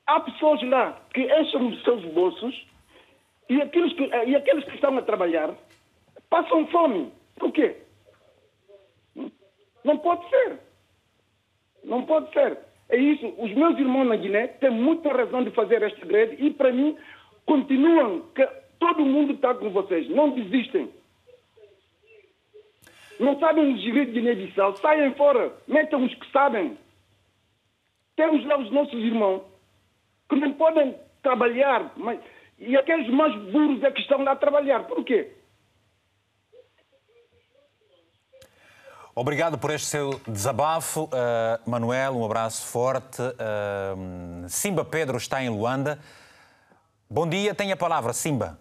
Há 0.05 0.19
pessoas 0.19 0.61
lá 0.69 1.01
que 1.11 1.21
enchem 1.21 1.67
os 1.67 1.83
seus 1.83 2.05
bolsos 2.13 2.67
e 3.49 3.59
aqueles 3.59 3.91
que, 3.93 4.03
e 4.03 4.35
aqueles 4.35 4.65
que 4.65 4.75
estão 4.75 4.95
a 4.95 5.01
trabalhar 5.01 5.51
passam 6.29 6.67
fome. 6.67 7.11
Por 7.39 7.51
quê? 7.51 7.88
Não 9.83 9.97
pode 9.97 10.27
ser. 10.29 10.59
Não 11.83 12.05
pode 12.05 12.31
ser. 12.33 12.57
É 12.89 12.97
isso. 12.97 13.33
Os 13.37 13.53
meus 13.53 13.77
irmãos 13.77 14.05
na 14.05 14.15
Guiné 14.15 14.47
têm 14.47 14.71
muita 14.71 15.09
razão 15.09 15.43
de 15.43 15.51
fazer 15.51 15.81
esta 15.81 16.05
greve 16.05 16.37
e, 16.39 16.51
para 16.51 16.71
mim, 16.71 16.97
continuam. 17.45 18.21
Que 18.35 18.47
todo 18.79 19.05
mundo 19.05 19.33
está 19.33 19.53
com 19.53 19.69
vocês. 19.69 20.09
Não 20.09 20.31
desistem 20.31 20.89
não 23.19 23.37
sabem 23.37 23.77
gerir 23.77 24.07
Guiné-Bissau, 24.11 24.77
saiam 24.77 25.13
fora, 25.15 25.51
metam 25.67 26.03
os 26.05 26.15
que 26.15 26.31
sabem. 26.31 26.77
Temos 28.15 28.45
lá 28.45 28.57
os 28.57 28.71
nossos 28.71 28.97
irmãos 29.03 29.43
que 30.29 30.35
não 30.37 30.53
podem 30.53 30.95
trabalhar, 31.21 31.91
mas, 31.97 32.19
e 32.57 32.77
aqueles 32.77 33.09
mais 33.09 33.35
burros 33.51 33.83
é 33.83 33.91
que 33.91 33.99
estão 33.99 34.23
lá 34.23 34.31
a 34.31 34.37
trabalhar. 34.37 34.85
Por 34.85 35.03
quê? 35.03 35.31
Obrigado 39.19 39.57
por 39.57 39.69
este 39.69 39.85
seu 39.85 40.21
desabafo, 40.25 41.03
uh, 41.03 41.69
Manuel. 41.69 42.15
Um 42.15 42.23
abraço 42.23 42.65
forte. 42.65 43.21
Uh, 43.21 44.47
Simba 44.47 44.85
Pedro 44.85 45.17
está 45.17 45.43
em 45.43 45.49
Luanda. 45.49 45.99
Bom 47.09 47.27
dia, 47.27 47.53
tem 47.53 47.69
a 47.73 47.75
palavra, 47.75 48.13
Simba. 48.13 48.57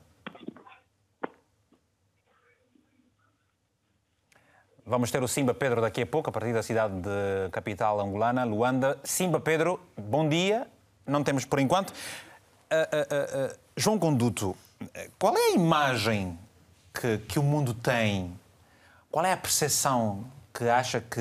Vamos 4.85 5.13
ter 5.13 5.23
o 5.23 5.29
Simba 5.29 5.55
Pedro 5.55 5.81
daqui 5.81 6.03
a 6.03 6.07
pouco, 6.07 6.29
a 6.29 6.33
partir 6.33 6.53
da 6.53 6.65
cidade 6.65 7.03
de 7.03 7.51
capital 7.53 8.01
angolana, 8.01 8.43
Luanda. 8.43 8.99
Simba 9.05 9.39
Pedro, 9.39 9.79
bom 9.97 10.29
dia. 10.29 10.67
Não 11.07 11.23
temos 11.23 11.45
por 11.45 11.61
enquanto. 11.61 11.91
Uh, 11.91 13.57
João 13.77 13.97
Conduto, 13.97 14.57
qual 15.21 15.37
é 15.37 15.53
a 15.53 15.55
imagem 15.55 16.37
que, 16.93 17.19
que, 17.19 17.39
o 17.39 17.45
mundo 17.45 17.75
tem? 17.75 18.37
Qual 19.09 19.25
é 19.25 19.33
a 19.33 19.37
percepção 19.37 20.37
que 20.59 20.65
acha 20.65 21.01
que 21.01 21.21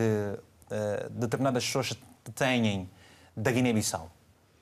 determinadas 1.11 1.63
pessoas 1.63 1.93
têm 2.33 2.89
da 3.35 3.51
Guiné-Bissau? 3.51 4.11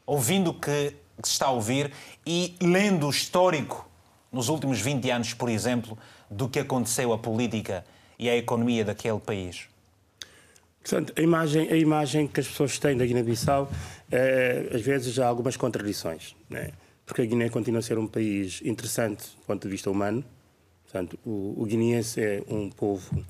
Ouvindo 0.05 0.51
o 0.51 0.53
que, 0.53 0.93
se 1.23 1.31
está 1.31 1.45
a 1.45 1.51
ouvir 1.51 1.93
e 2.25 2.57
lendo 2.61 3.07
o 3.07 3.09
histórico 3.09 3.89
nos 4.29 4.49
últimos 4.49 4.81
20 4.81 5.09
anos, 5.09 5.33
por 5.33 5.47
exemplo, 5.47 5.97
do 6.29 6.49
que 6.49 6.59
aconteceu 6.59 7.13
a 7.13 7.17
política 7.17 7.85
e 8.19 8.29
à 8.29 8.35
economia 8.35 8.83
daquele 8.83 9.19
país? 9.19 9.69
Portanto, 10.81 11.13
a 11.17 11.21
imagem, 11.21 11.69
a 11.69 11.77
imagem 11.77 12.27
que 12.27 12.41
as 12.41 12.47
pessoas 12.47 12.77
têm 12.77 12.97
da 12.97 13.05
Guiné-Bissau, 13.05 13.71
é, 14.11 14.71
às 14.73 14.81
vezes 14.81 15.17
há 15.17 15.25
algumas 15.25 15.55
contradições, 15.55 16.35
né? 16.49 16.71
porque 17.05 17.21
a 17.21 17.25
Guiné 17.25 17.49
continua 17.49 17.79
a 17.79 17.81
ser 17.81 17.97
um 17.97 18.07
país 18.07 18.61
interessante 18.63 19.23
do 19.37 19.45
ponto 19.47 19.63
de 19.63 19.69
vista 19.69 19.89
humano. 19.89 20.23
Portanto, 20.83 21.17
o, 21.25 21.55
o 21.57 21.65
guineense 21.65 22.21
é 22.21 22.43
um 22.47 22.69
povo 22.69 23.23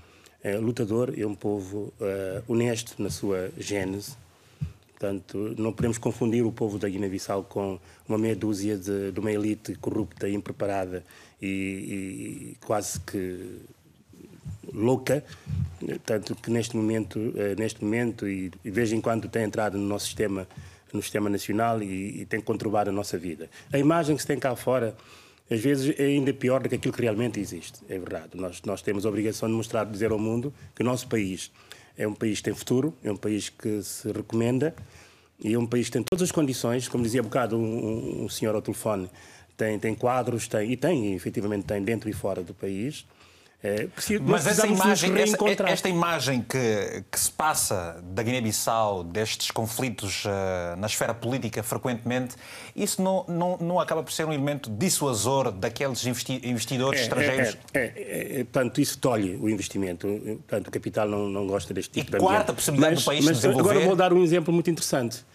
é, 0.46 0.56
lutador, 0.58 1.12
é 1.18 1.26
um 1.26 1.34
povo 1.34 1.92
é, 2.00 2.44
honesto 2.48 3.02
na 3.02 3.10
sua 3.10 3.50
gênese. 3.58 4.16
Portanto, 4.92 5.56
não 5.58 5.74
podemos 5.74 5.98
confundir 5.98 6.46
o 6.46 6.52
povo 6.52 6.78
da 6.78 6.88
Guiné-Bissau 6.88 7.44
com 7.46 7.80
uma 8.08 8.18
meia 8.18 8.36
dúzia 8.36 8.78
de, 8.78 9.12
de 9.12 9.20
uma 9.20 9.32
elite 9.32 9.74
corrupta, 9.76 10.30
impreparada 10.30 11.04
e, 11.42 11.48
e 11.48 12.58
quase 12.64 13.00
que 13.00 13.60
louca, 14.72 15.24
tanto 16.06 16.36
que 16.36 16.52
neste 16.52 16.78
momento, 16.78 17.34
eh, 17.36 17.56
neste 17.58 17.84
momento 17.84 18.28
e 18.28 18.52
de 18.64 18.72
vez 18.72 18.92
em 18.94 19.02
quando 19.02 19.28
tem 19.28 19.44
entrado 19.44 19.78
no 19.78 19.86
nosso 19.86 20.06
sistema, 20.06 20.48
no 20.94 21.02
sistema 21.02 21.30
nacional 21.30 21.82
e, 21.82 22.22
e 22.22 22.26
tem 22.26 22.40
conturbado 22.40 22.90
a 22.90 22.94
nossa 22.94 23.18
vida. 23.18 23.50
A 23.74 23.80
imagem 23.80 24.16
que 24.16 24.22
se 24.22 24.28
tem 24.28 24.40
cá 24.40 24.56
fora 24.56 24.96
às 25.50 25.60
vezes 25.60 25.98
é 26.00 26.04
ainda 26.04 26.34
pior 26.34 26.62
do 26.62 26.70
que 26.70 26.76
aquilo 26.76 26.94
que 26.94 27.02
realmente 27.02 27.40
existe. 27.40 27.80
É 27.88 27.98
verdade. 28.00 28.30
Nós, 28.34 28.62
nós 28.64 28.82
temos 28.82 29.06
a 29.06 29.10
obrigação 29.10 29.48
de 29.48 29.56
mostrar, 29.56 29.84
de 29.84 29.92
dizer 29.92 30.12
ao 30.12 30.20
mundo 30.20 30.54
que 30.76 30.82
o 30.82 30.86
nosso 30.86 31.08
país 31.08 31.52
é 31.98 32.08
um 32.08 32.14
país 32.14 32.40
que 32.40 32.46
tem 32.46 32.54
futuro, 32.54 32.94
é 33.04 33.12
um 33.12 33.16
país 33.16 33.50
que 33.50 33.82
se 33.84 34.12
recomenda 34.12 34.76
e 35.40 35.54
é 35.54 35.60
um 35.60 35.66
país 35.66 35.88
que 35.88 35.94
tem 35.94 36.04
todas 36.04 36.24
as 36.24 36.32
condições, 36.32 36.88
como 36.88 37.04
dizia 37.04 37.22
há 37.22 37.24
bocado 37.24 37.58
um, 37.58 38.24
um 38.24 38.30
senhor 38.30 38.56
ao 38.56 38.62
telefone, 38.62 39.10
tem, 39.56 39.78
tem 39.80 39.94
quadros, 39.94 40.48
tem, 40.48 40.72
e 40.72 40.78
tem, 40.78 41.14
efetivamente 41.14 41.66
tem 41.66 41.82
dentro 41.82 42.10
e 42.10 42.14
fora 42.14 42.42
do 42.42 42.54
país, 42.54 43.06
é, 43.64 43.88
Mas 44.22 44.46
essa 44.46 44.68
imagem, 44.68 45.18
essa, 45.20 45.38
esta 45.68 45.90
imagem 45.90 46.42
que, 46.42 47.04
que 47.12 47.20
se 47.20 47.32
passa 47.32 48.00
da 48.04 48.22
Guiné-Bissau, 48.22 49.04
destes 49.04 49.50
conflitos 49.50 50.24
uh, 50.26 50.76
na 50.78 50.86
esfera 50.86 51.16
política 51.16 51.64
frequentemente, 51.64 52.36
isso 52.76 53.02
não, 53.02 53.26
não, 53.28 53.58
não 53.58 53.80
acaba 53.80 54.04
por 54.04 54.12
ser 54.12 54.26
um 54.26 54.34
elemento 54.34 54.70
dissuasor 54.70 55.52
daqueles 55.52 56.06
investi 56.06 56.40
investidores 56.44 57.00
é, 57.00 57.04
estrangeiros? 57.04 57.58
É, 57.74 57.80
é, 57.80 57.94
é, 57.96 58.40
é, 58.42 58.44
portanto, 58.44 58.80
isso 58.80 59.00
tolhe 59.00 59.36
o 59.36 59.50
investimento. 59.50 60.08
Portanto, 60.08 60.68
o 60.68 60.72
capital 60.72 61.08
não, 61.08 61.28
não 61.28 61.48
gosta 61.48 61.74
deste 61.74 61.92
tipo 61.92 62.12
e 62.12 62.20
de 62.20 62.24
quarta 62.24 62.54
possibilidade 62.54 62.96
mas, 62.96 63.04
do 63.04 63.06
país 63.08 63.26
mas, 63.26 63.38
desenvolver... 63.38 63.70
Agora 63.72 63.86
vou 63.86 63.96
dar 63.96 64.14
um 64.14 64.24
exemplo 64.24 64.54
muito 64.54 64.70
interessante. 64.70 65.26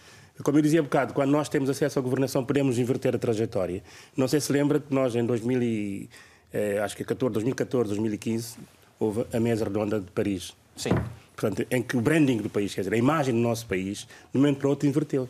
Como 0.41 0.57
eu 0.57 0.61
dizia 0.61 0.79
há 0.79 0.83
bocado, 0.83 1.13
quando 1.13 1.31
nós 1.31 1.49
temos 1.49 1.69
acesso 1.69 1.99
à 1.99 2.01
governação, 2.01 2.45
podemos 2.45 2.79
inverter 2.79 3.13
a 3.13 3.19
trajetória. 3.19 3.83
Não 4.15 4.27
sei 4.27 4.39
se 4.39 4.51
lembra 4.51 4.79
que 4.79 4.93
nós, 4.93 5.15
em 5.15 5.25
2000 5.25 5.61
e 5.61 6.09
eh, 6.53 6.79
acho 6.79 6.95
que 6.95 7.03
14, 7.03 7.33
2014, 7.33 7.89
2015, 7.89 8.57
houve 8.99 9.25
a 9.33 9.39
mesa 9.39 9.65
redonda 9.65 9.99
de 9.99 10.11
Paris. 10.11 10.53
Sim. 10.75 10.91
Portanto, 11.35 11.65
em 11.71 11.81
que 11.81 11.97
o 11.97 12.01
branding 12.01 12.37
do 12.37 12.49
país, 12.49 12.73
quer 12.73 12.81
dizer, 12.81 12.93
a 12.93 12.97
imagem 12.97 13.33
do 13.33 13.39
nosso 13.39 13.65
país, 13.65 14.07
de 14.31 14.37
um 14.37 14.41
momento 14.41 14.59
para 14.59 14.67
o 14.67 14.69
outro, 14.69 14.87
inverteu. 14.87 15.27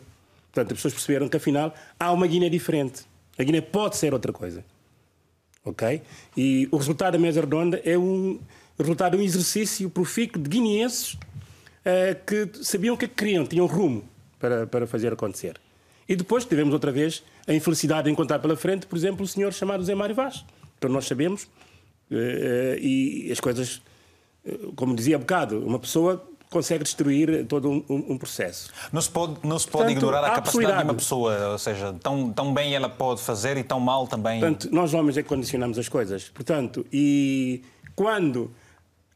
Portanto, 0.52 0.72
as 0.72 0.78
pessoas 0.78 0.94
perceberam 0.94 1.28
que, 1.28 1.36
afinal, 1.36 1.74
há 1.98 2.12
uma 2.12 2.26
Guiné 2.26 2.48
diferente. 2.48 3.04
A 3.38 3.42
Guiné 3.42 3.60
pode 3.60 3.96
ser 3.96 4.12
outra 4.12 4.32
coisa. 4.32 4.64
Ok? 5.64 6.02
E 6.36 6.68
o 6.70 6.76
resultado 6.76 7.12
da 7.14 7.18
mesa 7.18 7.40
redonda 7.40 7.80
é 7.84 7.96
um 7.96 8.38
resultado 8.78 9.16
de 9.16 9.22
um 9.22 9.24
exercício 9.24 9.88
profícuo 9.88 10.42
de 10.42 10.50
guineenses 10.50 11.14
uh, 11.14 11.18
que 12.26 12.64
sabiam 12.64 12.94
o 12.94 12.98
que, 12.98 13.04
é 13.04 13.08
que 13.08 13.14
queriam, 13.14 13.46
tinham 13.46 13.66
rumo 13.66 14.04
para, 14.38 14.66
para 14.66 14.86
fazer 14.86 15.12
acontecer. 15.12 15.58
E 16.08 16.16
depois 16.16 16.44
tivemos 16.44 16.74
outra 16.74 16.90
vez 16.90 17.22
a 17.46 17.54
infelicidade 17.54 18.04
de 18.04 18.10
encontrar 18.10 18.38
pela 18.40 18.56
frente, 18.56 18.86
por 18.86 18.96
exemplo, 18.96 19.24
o 19.24 19.28
senhor 19.28 19.52
chamado 19.52 19.84
Zé 19.84 19.94
Mário 19.94 20.14
Vaz. 20.14 20.44
Então 20.82 20.90
nós 20.90 21.06
sabemos 21.06 21.46
eh, 22.10 22.76
e 22.80 23.30
as 23.30 23.38
coisas, 23.38 23.80
eh, 24.44 24.58
como 24.74 24.96
dizia 24.96 25.14
há 25.14 25.18
bocado, 25.20 25.64
uma 25.64 25.78
pessoa 25.78 26.28
consegue 26.50 26.82
destruir 26.82 27.46
todo 27.46 27.70
um, 27.70 27.84
um, 27.88 28.18
processo. 28.18 28.72
Não 28.92 29.00
se 29.00 29.08
pode, 29.08 29.36
não 29.44 29.58
se 29.60 29.68
pode 29.68 29.84
Portanto, 29.84 29.96
ignorar 29.96 30.24
a 30.24 30.30
capacidade 30.32 30.78
de 30.78 30.84
uma 30.84 30.94
pessoa, 30.94 31.50
ou 31.52 31.58
seja, 31.58 31.94
tão, 32.02 32.32
tão 32.32 32.52
bem 32.52 32.74
ela 32.74 32.88
pode 32.88 33.22
fazer 33.22 33.56
e 33.56 33.62
tão 33.62 33.78
mal 33.78 34.08
também. 34.08 34.40
Portanto, 34.40 34.68
nós 34.72 34.92
homens 34.92 35.16
é 35.16 35.22
que 35.22 35.28
condicionamos 35.28 35.78
as 35.78 35.88
coisas. 35.88 36.28
Portanto, 36.28 36.84
e 36.92 37.62
quando 37.94 38.50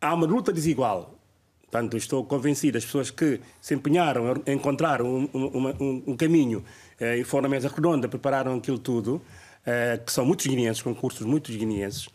há 0.01 0.15
uma 0.15 0.25
luta 0.25 0.53
desigual, 0.53 1.19
portanto, 1.63 1.97
estou 1.97 2.25
convencido, 2.25 2.79
as 2.79 2.85
pessoas 2.85 3.11
que 3.11 3.41
se 3.61 3.75
empenharam 3.75 4.41
a 4.47 4.53
encontrar 4.53 5.03
um, 5.03 5.29
um, 5.35 6.03
um 6.07 6.17
caminho 6.17 6.65
eh, 7.01 7.19
e 7.19 7.25
foram 7.25 7.43
na 7.43 7.49
mesa 7.49 7.69
redonda, 7.69 8.09
prepararam 8.09 8.55
aquilo 8.55 8.79
tudo, 8.79 9.21
eh, 9.67 9.99
que 9.99 10.13
são 10.13 10.25
muitos 10.25 10.47
guineenses, 10.47 10.81
concursos 10.81 11.27
muitos 11.27 11.55
guineenses, 11.57 12.09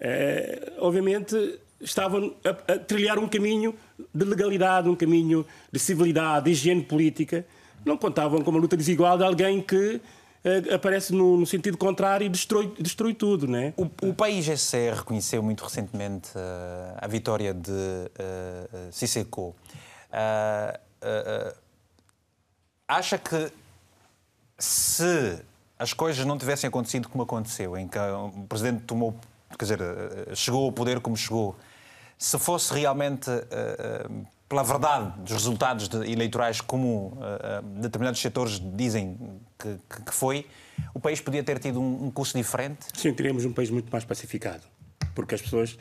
eh, 0.00 0.72
obviamente 0.78 1.60
estavam 1.78 2.34
a, 2.42 2.72
a, 2.72 2.78
trilhar 2.78 3.18
um 3.18 3.28
caminho 3.28 3.74
de 4.14 4.24
legalidade, 4.24 4.88
um 4.88 4.96
caminho 4.96 5.44
de 5.70 5.78
civilidade, 5.78 6.46
de 6.46 6.52
higiene 6.52 6.82
política. 6.82 7.44
Não 7.84 7.98
contavam 7.98 8.40
com 8.40 8.50
uma 8.50 8.58
luta 8.58 8.74
desigual 8.74 9.18
de 9.18 9.24
alguém 9.24 9.60
que 9.60 9.96
uh, 9.96 10.74
aparece 10.74 11.12
no, 11.12 11.36
no, 11.36 11.44
sentido 11.44 11.76
contrário 11.76 12.24
e 12.24 12.28
destrói, 12.30 12.72
destrói 12.78 13.12
tudo. 13.12 13.46
Né? 13.46 13.74
O, 13.76 13.84
o 14.08 14.14
país 14.14 14.46
SE 14.58 14.90
reconheceu 14.90 15.42
muito 15.42 15.62
recentemente 15.62 16.30
uh, 16.30 16.96
a 16.96 17.06
vitória 17.06 17.52
de 17.52 17.70
uh, 17.70 18.90
Sisseko. 18.90 19.54
acha 22.88 23.18
que 23.18 23.52
se 24.58 25.38
as 25.78 25.92
coisas 25.92 26.24
não 26.24 26.38
tivessem 26.38 26.68
acontecido 26.68 27.08
como 27.08 27.24
aconteceu, 27.24 27.76
em 27.76 27.88
que 27.88 27.98
o 27.98 28.46
presidente 28.48 28.82
tomou, 28.82 29.14
quer 29.58 29.64
dizer, 29.64 29.80
eh, 29.80 30.34
chegou 30.34 30.66
ao 30.66 30.72
poder 30.72 31.00
como 31.00 31.16
chegou, 31.16 31.56
se 32.16 32.38
fosse 32.38 32.72
realmente 32.72 33.28
uh, 33.28 34.26
pela 34.48 34.62
verdade 34.62 35.18
dos 35.20 35.32
resultados 35.32 35.88
eleitorais 36.06 36.60
como 36.60 37.08
uh, 37.08 37.80
determinados 37.80 38.20
setores 38.20 38.60
dizem 38.76 39.18
que, 39.58 39.76
que, 40.06 40.14
foi, 40.14 40.46
o 40.94 41.00
país 41.00 41.20
podia 41.20 41.42
ter 41.42 41.58
tido 41.58 41.80
um, 41.80 42.06
um 42.06 42.10
curso 42.10 42.36
diferente? 42.38 42.86
Sim, 42.94 43.12
teríamos 43.12 43.44
um 43.44 43.52
país 43.52 43.68
muito 43.68 43.90
mais 43.90 44.04
pacificado, 44.04 44.62
porque 45.14 45.34
as 45.34 45.42
pessoas 45.42 45.76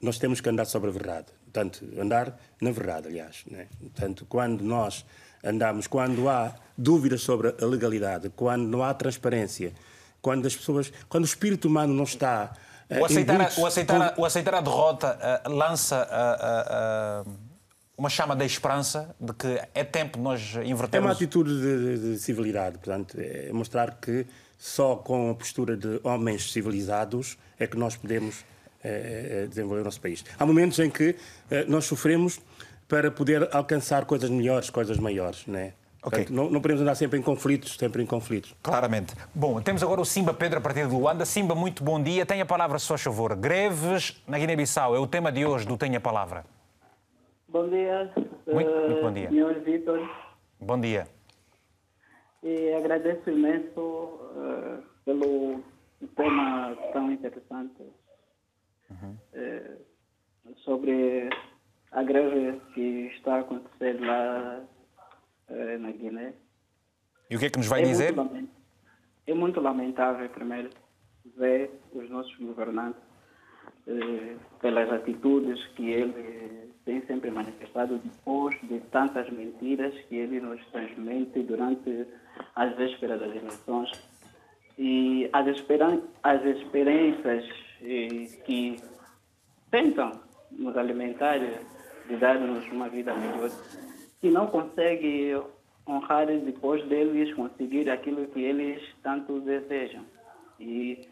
nós 0.00 0.18
temos 0.18 0.40
que 0.40 0.48
andar 0.50 0.66
sobre 0.66 0.90
a 0.90 0.92
verdade, 0.92 1.26
portanto 1.44 1.82
andar 1.98 2.38
na 2.60 2.70
verdade, 2.70 3.08
aliás, 3.08 3.42
né? 3.50 3.68
portanto 3.80 4.26
quando 4.28 4.62
nós 4.62 5.06
andamos, 5.42 5.86
quando 5.86 6.28
há 6.28 6.54
dúvidas 6.76 7.22
sobre 7.22 7.54
a 7.60 7.66
legalidade, 7.66 8.30
quando 8.34 8.66
não 8.66 8.82
há 8.82 8.94
transparência, 8.94 9.72
quando 10.20 10.46
as 10.46 10.54
pessoas, 10.54 10.92
quando 11.08 11.24
o 11.24 11.26
espírito 11.26 11.66
humano 11.66 11.92
não 11.92 12.04
está 12.04 12.52
uh, 12.90 13.00
o 13.00 13.04
aceitar, 13.04 13.40
a, 13.40 13.60
o, 13.60 13.66
aceitar 13.66 14.14
o 14.16 14.24
aceitar 14.24 14.54
a 14.54 14.60
derrota 14.60 15.42
uh, 15.46 15.52
lança 15.52 16.08
uh, 17.26 17.30
uma 17.98 18.08
chama 18.08 18.34
da 18.34 18.44
esperança 18.44 19.14
de 19.20 19.32
que 19.34 19.60
é 19.74 19.84
tempo 19.84 20.16
de 20.16 20.24
nós 20.24 20.40
invertermos. 20.64 20.94
É 20.94 21.00
uma 21.00 21.12
atitude 21.12 21.60
de, 21.60 21.78
de, 21.78 22.12
de 22.12 22.18
civilidade, 22.18 22.78
portanto, 22.78 23.16
é 23.18 23.52
mostrar 23.52 23.98
que 24.00 24.26
só 24.58 24.96
com 24.96 25.30
a 25.30 25.34
postura 25.34 25.76
de 25.76 26.00
homens 26.04 26.52
civilizados 26.52 27.36
é 27.58 27.66
que 27.66 27.76
nós 27.76 27.96
podemos 27.96 28.44
eh, 28.82 29.46
desenvolver 29.48 29.82
o 29.82 29.84
nosso 29.84 30.00
país. 30.00 30.24
Há 30.38 30.46
momentos 30.46 30.78
em 30.78 30.88
que 30.88 31.16
nós 31.66 31.84
sofremos 31.84 32.40
para 32.92 33.10
poder 33.10 33.48
alcançar 33.56 34.04
coisas 34.04 34.28
melhores, 34.28 34.68
coisas 34.68 34.98
maiores, 34.98 35.46
né? 35.46 35.72
Okay. 36.04 36.26
Portanto, 36.26 36.30
não, 36.30 36.50
não, 36.50 36.60
podemos 36.60 36.82
andar 36.82 36.94
sempre 36.94 37.18
em 37.18 37.22
conflitos, 37.22 37.76
sempre 37.78 38.02
em 38.02 38.06
conflitos. 38.06 38.54
Claramente. 38.62 39.14
Bom, 39.34 39.62
temos 39.62 39.82
agora 39.82 40.02
o 40.02 40.04
Simba 40.04 40.34
Pedro 40.34 40.58
a 40.58 40.60
partir 40.60 40.86
de 40.86 40.94
Luanda. 40.94 41.24
Simba, 41.24 41.54
muito 41.54 41.82
bom 41.82 42.02
dia. 42.02 42.26
Tenha 42.26 42.42
a 42.42 42.46
palavra, 42.46 42.78
se 42.78 42.86
faz 42.86 43.00
favor. 43.00 43.34
Greves 43.34 44.22
na 44.28 44.38
Guiné-Bissau 44.38 44.94
é 44.94 44.98
o 44.98 45.06
tema 45.06 45.32
de 45.32 45.46
hoje 45.46 45.66
do 45.66 45.78
Tenha 45.78 45.96
a 45.96 46.00
Palavra. 46.02 46.44
Bom 47.48 47.66
dia. 47.66 48.12
Muito, 48.46 48.70
muito 48.70 49.00
bom 49.00 49.12
dia. 49.14 49.28
Senhor 49.30 49.54
Vitor. 49.60 50.10
Bom 50.60 50.78
dia. 50.78 51.08
E 52.42 52.74
agradeço 52.74 53.30
imenso 53.30 53.80
uh, 53.80 54.82
pelo 55.06 55.64
tema 56.14 56.76
tão 56.92 57.10
interessante 57.10 57.84
uhum. 58.90 59.16
uh, 59.32 60.54
sobre 60.62 61.30
a 62.02 62.04
greve 62.04 62.60
que 62.74 63.10
está 63.16 63.36
a 63.36 63.40
acontecer 63.40 64.00
lá 64.00 64.60
eh, 65.48 65.78
na 65.78 65.90
Guiné. 65.92 66.34
E 67.30 67.36
o 67.36 67.38
que 67.38 67.46
é 67.46 67.50
que 67.50 67.58
nos 67.58 67.68
vai 67.68 67.82
é 67.82 67.84
dizer? 67.84 68.14
Muito 68.14 68.62
é 69.24 69.34
muito 69.34 69.60
lamentável, 69.60 70.28
primeiro, 70.30 70.70
ver 71.36 71.70
os 71.92 72.10
nossos 72.10 72.34
governantes 72.36 73.00
eh, 73.86 74.36
pelas 74.60 74.92
atitudes 74.92 75.64
que 75.76 75.90
ele 75.90 76.72
tem 76.84 77.00
sempre 77.06 77.30
manifestado 77.30 77.98
depois 77.98 78.60
de 78.62 78.80
tantas 78.90 79.30
mentiras 79.30 79.94
que 80.08 80.16
ele 80.16 80.40
nos 80.40 80.60
transmite 80.72 81.40
durante 81.44 82.06
as 82.56 82.76
vésperas 82.76 83.20
das 83.20 83.30
eleições. 83.30 83.90
E 84.76 85.30
as, 85.32 85.46
esperan 85.46 86.02
as 86.24 86.44
experiências 86.44 87.44
eh, 87.80 88.26
que 88.44 88.76
tentam 89.70 90.20
nos 90.50 90.76
alimentar 90.76 91.38
de 92.08 92.16
dar-nos 92.16 92.66
uma 92.70 92.88
vida 92.88 93.14
melhor, 93.14 93.50
que 94.20 94.30
não 94.30 94.46
consegue 94.46 95.40
honrar 95.86 96.26
depois 96.26 96.84
deles 96.86 97.34
conseguir 97.34 97.90
aquilo 97.90 98.26
que 98.28 98.40
eles 98.40 98.82
tanto 99.02 99.40
desejam. 99.40 100.04
E, 100.60 101.08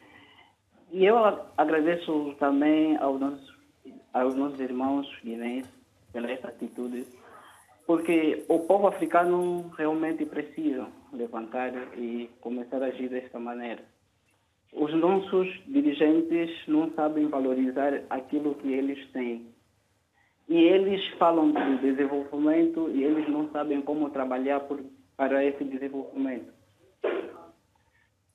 e 0.93 1.05
eu 1.05 1.17
agradeço 1.57 2.35
também 2.39 2.97
aos 2.97 3.21
nossos 3.21 3.61
aos 4.13 4.35
nossos 4.35 4.61
irmãos 4.61 5.07
guineenses 5.23 5.71
pela 6.13 6.31
essa 6.31 6.49
atitude, 6.49 7.07
porque 7.87 8.45
o 8.49 8.61
povo 8.61 8.89
africano 8.89 9.69
realmente 9.77 10.25
precisa 10.27 10.89
levantar 11.13 11.73
e 11.97 12.29
começar 12.41 12.83
a 12.83 12.87
agir 12.87 13.09
desta 13.09 13.39
maneira. 13.39 13.83
Os 14.73 14.93
nossos 14.95 15.49
dirigentes 15.67 16.51
não 16.69 16.91
sabem 16.93 17.29
valorizar 17.29 18.03
aquilo 18.09 18.55
que 18.55 18.73
eles 18.73 19.11
têm. 19.13 19.47
E 20.51 20.57
eles 20.57 21.07
falam 21.11 21.53
de 21.53 21.77
desenvolvimento 21.79 22.91
e 22.93 23.05
eles 23.05 23.29
não 23.29 23.49
sabem 23.51 23.81
como 23.83 24.11
trabalhar 24.11 24.59
por, 24.59 24.81
para 25.17 25.45
esse 25.45 25.63
desenvolvimento. 25.63 26.53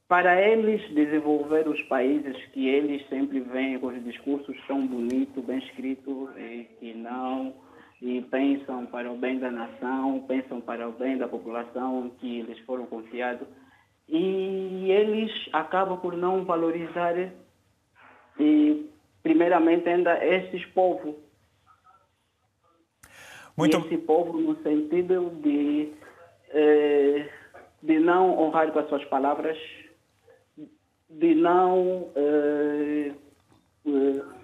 Para 0.08 0.42
eles 0.42 0.82
desenvolver 0.94 1.68
os 1.68 1.82
países 1.84 2.38
que 2.54 2.70
eles 2.70 3.06
sempre 3.10 3.42
veem 3.42 3.78
com 3.80 3.88
os 3.88 4.02
discursos 4.06 4.56
tão 4.66 4.88
bonitos, 4.88 5.44
bem 5.44 5.58
escritos, 5.58 6.30
e 6.38 6.64
que 6.80 6.94
não 6.94 7.54
e 8.02 8.22
pensam 8.22 8.86
para 8.86 9.12
o 9.12 9.18
bem 9.18 9.38
da 9.40 9.52
nação, 9.52 10.24
pensam 10.26 10.62
para 10.62 10.88
o 10.88 10.94
bem 10.94 11.18
da 11.18 11.28
população 11.28 12.12
que 12.20 12.40
eles 12.40 12.60
foram 12.60 12.86
confiados 12.86 13.48
e 14.08 14.90
eles 14.90 15.32
acabam 15.52 15.98
por 15.98 16.16
não 16.16 16.46
valorizar 16.46 17.14
e 18.40 18.90
primeiramente 19.24 19.90
ainda 19.90 20.24
esses 20.24 20.64
povos 20.68 21.25
muito... 23.56 23.78
esse 23.78 23.98
povo 23.98 24.38
no 24.40 24.56
sentido 24.62 25.32
de 25.42 25.92
eh, 26.54 27.30
de 27.82 28.00
não 28.00 28.38
honrar 28.40 28.72
com 28.72 28.80
as 28.80 28.90
suas 28.90 29.04
palavras 29.06 29.58
de 31.10 31.36
não 31.36 32.10
eh, 32.16 33.12
eh 33.88 34.36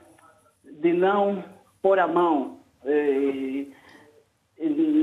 de 0.81 0.93
não 0.93 1.43
pôr 1.81 1.99
a 1.99 2.07
mão 2.07 2.59
eh, 2.85 3.65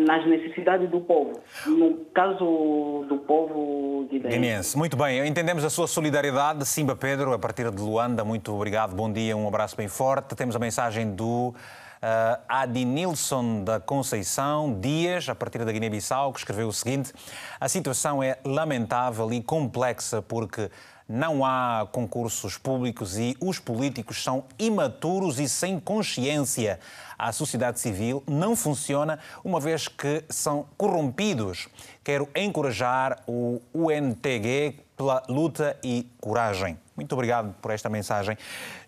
nas 0.07 0.27
necessidades 0.27 0.89
do 0.89 1.01
povo. 1.01 1.41
No 1.67 2.05
caso 2.07 3.05
do 3.09 3.19
povo 3.19 4.07
guineense. 4.09 4.37
guineense. 4.37 4.79
Muito 4.79 4.97
bem, 4.97 5.27
entendemos 5.27 5.65
a 5.65 5.71
sua 5.71 5.87
solidariedade. 5.87 6.65
Simba 6.65 6.95
Pedro, 6.95 7.33
a 7.33 7.39
partir 7.39 7.71
de 7.71 7.83
Luanda, 7.83 8.25
muito 8.25 8.55
obrigado, 8.55 8.95
bom 8.95 9.13
dia, 9.13 9.37
um 9.37 9.49
abraço 9.49 9.77
bem 9.77 9.89
forte. 9.89 10.37
Temos 10.37 10.55
a 10.55 10.59
mensagem 10.59 11.13
do 11.13 11.55
uh, 12.03 12.43
Adinilson 12.49 13.65
da 13.65 13.81
Conceição 13.81 14.79
Dias, 14.81 15.29
a 15.29 15.35
partir 15.35 15.65
da 15.65 15.73
Guiné-Bissau, 15.73 16.33
que 16.33 16.39
escreveu 16.39 16.69
o 16.69 16.73
seguinte: 16.73 17.13
A 17.61 17.69
situação 17.69 18.23
é 18.23 18.39
lamentável 18.45 19.33
e 19.33 19.43
complexa 19.43 20.23
porque 20.23 20.71
não 21.09 21.43
há 21.43 21.89
concursos 21.91 22.59
públicos 22.59 23.17
e 23.17 23.35
os 23.41 23.59
políticos 23.59 24.23
são 24.23 24.45
imaturos 24.59 25.41
e 25.41 25.49
sem 25.49 25.81
consciência. 25.81 26.79
A 27.19 27.33
sociedade 27.33 27.81
civil 27.81 28.23
não 28.29 28.55
funciona 28.55 29.19
uma 29.43 29.59
vez 29.59 29.89
que 29.89 30.23
são 30.29 30.67
corrompidos. 30.77 31.69
Quero 32.05 32.29
encorajar 32.37 33.23
o 33.27 33.61
UNTG 33.73 34.81
pela 34.97 35.23
luta 35.29 35.79
e 35.83 36.07
coragem. 36.21 36.79
Muito 36.99 37.13
obrigado 37.13 37.55
por 37.63 37.71
esta 37.71 37.89
mensagem. 37.89 38.37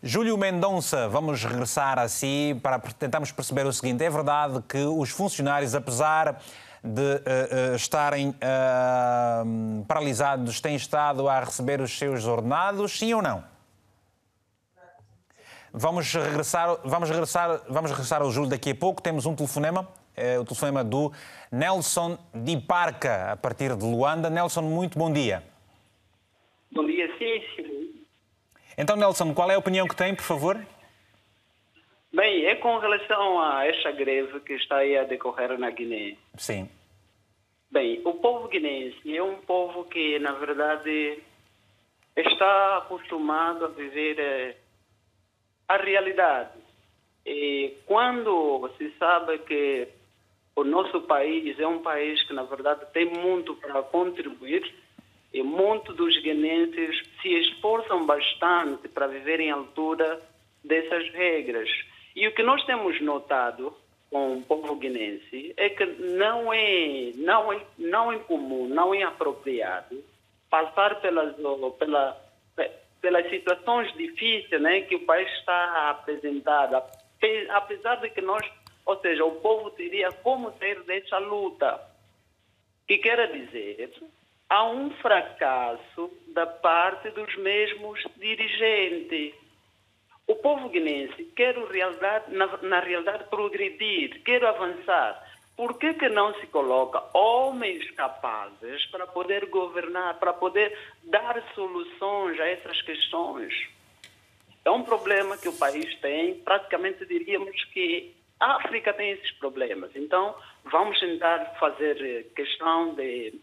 Júlio 0.03 0.37
Mendonça, 0.37 1.09
vamos 1.09 1.45
regressar 1.45 1.97
a 1.97 2.09
si 2.09 2.59
para 2.61 2.77
tentarmos 2.81 3.31
perceber 3.31 3.65
o 3.67 3.73
seguinte: 3.73 4.03
é 4.03 4.11
verdade 4.11 4.61
que 4.69 4.79
os 4.79 5.11
funcionários, 5.11 5.77
apesar 5.77 6.43
de 6.83 7.01
uh, 7.01 7.73
uh, 7.73 7.77
estarem 7.77 8.31
uh, 8.31 9.85
paralisados 9.87 10.61
têm 10.61 10.75
estado 10.75 11.29
a 11.29 11.39
receber 11.39 11.81
os 11.81 11.97
seus 11.97 12.25
ordenados, 12.27 12.99
sim 12.99 13.15
ou 13.15 13.23
não? 13.23 13.45
Vamos 15.73 16.13
regressar, 16.13 16.79
vamos 16.85 17.09
regressar, 17.09 17.61
vamos 17.69 17.93
regressar 17.93 18.23
ao 18.23 18.33
Júlio 18.33 18.51
daqui 18.51 18.71
a 18.71 18.75
pouco. 18.75 19.01
Temos 19.01 19.25
um 19.25 19.37
telefonema, 19.37 19.87
é 20.17 20.37
o 20.37 20.45
telefonema 20.45 20.83
do 20.83 21.13
Nelson 21.53 22.19
Di 22.35 22.61
Parca, 22.61 23.31
a 23.31 23.37
partir 23.37 23.77
de 23.77 23.85
Luanda. 23.85 24.29
Nelson, 24.29 24.63
muito 24.63 24.99
bom 24.99 25.13
dia. 25.13 25.45
Bom 26.73 26.85
dia, 26.87 27.07
sim, 27.19 27.41
sim. 27.55 27.81
Então, 28.81 28.97
Nelson, 28.97 29.35
qual 29.35 29.51
é 29.51 29.57
a 29.57 29.59
opinião 29.59 29.87
que 29.87 29.95
tem, 29.95 30.15
por 30.15 30.25
favor? 30.25 30.59
Bem, 32.11 32.47
é 32.47 32.55
com 32.55 32.79
relação 32.79 33.39
a 33.39 33.67
esta 33.67 33.93
greve 33.93 34.41
que 34.41 34.55
está 34.55 34.79
aí 34.79 34.97
a 34.97 35.05
decorrer 35.05 35.59
na 35.59 35.71
Guiné. 35.71 36.17
Sim. 36.39 36.67
Bem, 37.71 38.01
o 38.07 38.15
povo 38.15 38.49
guinense 38.49 39.15
é 39.15 39.23
um 39.23 39.37
povo 39.43 39.85
que, 39.85 40.19
na 40.19 40.33
verdade, 40.33 41.23
está 42.17 42.79
acostumado 42.79 43.67
a 43.67 43.69
viver 43.69 44.19
eh, 44.19 44.57
a 45.69 45.77
realidade. 45.77 46.59
E 47.27 47.77
quando 47.85 48.71
se 48.79 48.91
sabe 48.99 49.41
que 49.41 49.89
o 50.57 50.65
nosso 50.65 51.03
país 51.03 51.61
é 51.61 51.67
um 51.67 51.83
país 51.83 52.23
que, 52.23 52.33
na 52.33 52.45
verdade, 52.45 52.87
tem 52.95 53.05
muito 53.05 53.55
para 53.57 53.83
contribuir, 53.83 54.75
e 55.33 55.43
muitos 55.43 55.97
dos 55.97 56.17
guinenses 56.23 57.03
se 57.23 57.29
esforçam 57.29 58.05
bastante 58.05 58.89
para 58.89 59.07
viverem 59.07 59.51
à 59.51 59.55
altura 59.55 60.21
dessas 60.65 61.09
regras. 61.13 61.69
E 62.17 62.27
o 62.27 62.35
que 62.35 62.43
nós 62.43 62.65
temos 62.65 63.01
notado 63.01 63.75
com 64.11 64.39
o 64.39 64.43
povo 64.43 64.75
guinense 64.75 65.55
é 65.57 65.71
que 65.71 65.87
não 65.87 66.53
é, 66.53 67.13
não 67.15 67.53
é, 67.53 67.61
não 67.79 68.13
é 68.13 68.19
comum, 68.19 68.67
não 68.67 68.93
é 68.93 69.03
apropriado 69.05 70.03
passar 70.51 71.01
pelas, 71.01 71.37
pela, 71.79 72.21
pelas 73.01 73.31
situações 73.31 73.93
difíceis 73.97 74.61
né, 74.61 74.83
que 74.83 74.97
o 74.97 75.07
país 75.07 75.31
está 75.39 75.55
a 75.55 75.91
apresentar, 75.91 76.71
apesar 77.51 77.97
de 77.97 78.11
que 78.11 78.21
nós, 78.21 78.45
ou 78.85 78.99
seja, 79.01 79.25
o 79.25 79.37
povo 79.37 79.71
teria 79.71 80.11
como 80.11 80.53
sair 80.59 80.83
dessa 80.83 81.19
luta. 81.19 81.81
Que 82.89 82.99
quer 82.99 83.31
dizer, 83.31 83.93
há 84.51 84.65
um 84.69 84.91
fracasso 84.91 86.11
da 86.35 86.47
parte 86.47 87.09
dos 87.11 87.35
mesmos 87.37 88.03
dirigentes 88.19 89.35
o 90.31 90.37
povo 90.37 90.69
guinense 90.69 91.25
quer 91.35 91.57
realidade, 91.59 92.33
na, 92.33 92.47
na 92.59 92.79
realidade 92.79 93.25
progredir, 93.25 94.23
quer 94.23 94.45
avançar. 94.45 95.29
Por 95.57 95.77
que, 95.77 95.93
que 95.95 96.09
não 96.09 96.33
se 96.35 96.47
coloca 96.47 97.03
homens 97.13 97.91
capazes 97.91 98.87
para 98.93 99.09
poder 99.09 99.47
governar, 99.47 100.21
para 100.21 100.33
poder 100.33 100.79
dar 101.03 101.43
soluções 101.53 102.39
a 102.39 102.47
essas 102.47 102.81
questões? 102.83 103.53
É 104.65 104.71
um 104.71 104.85
problema 104.85 105.37
que 105.37 105.49
o 105.49 105.59
país 105.59 105.93
tem, 105.97 106.37
praticamente 106.37 107.05
diríamos 107.07 107.65
que 107.73 108.15
a 108.39 108.55
África 108.55 108.93
tem 108.93 109.11
esses 109.11 109.33
problemas. 109.33 109.91
Então, 109.97 110.33
vamos 110.63 111.01
tentar 111.01 111.57
fazer 111.59 112.33
questão 112.37 112.95
de 112.95 113.35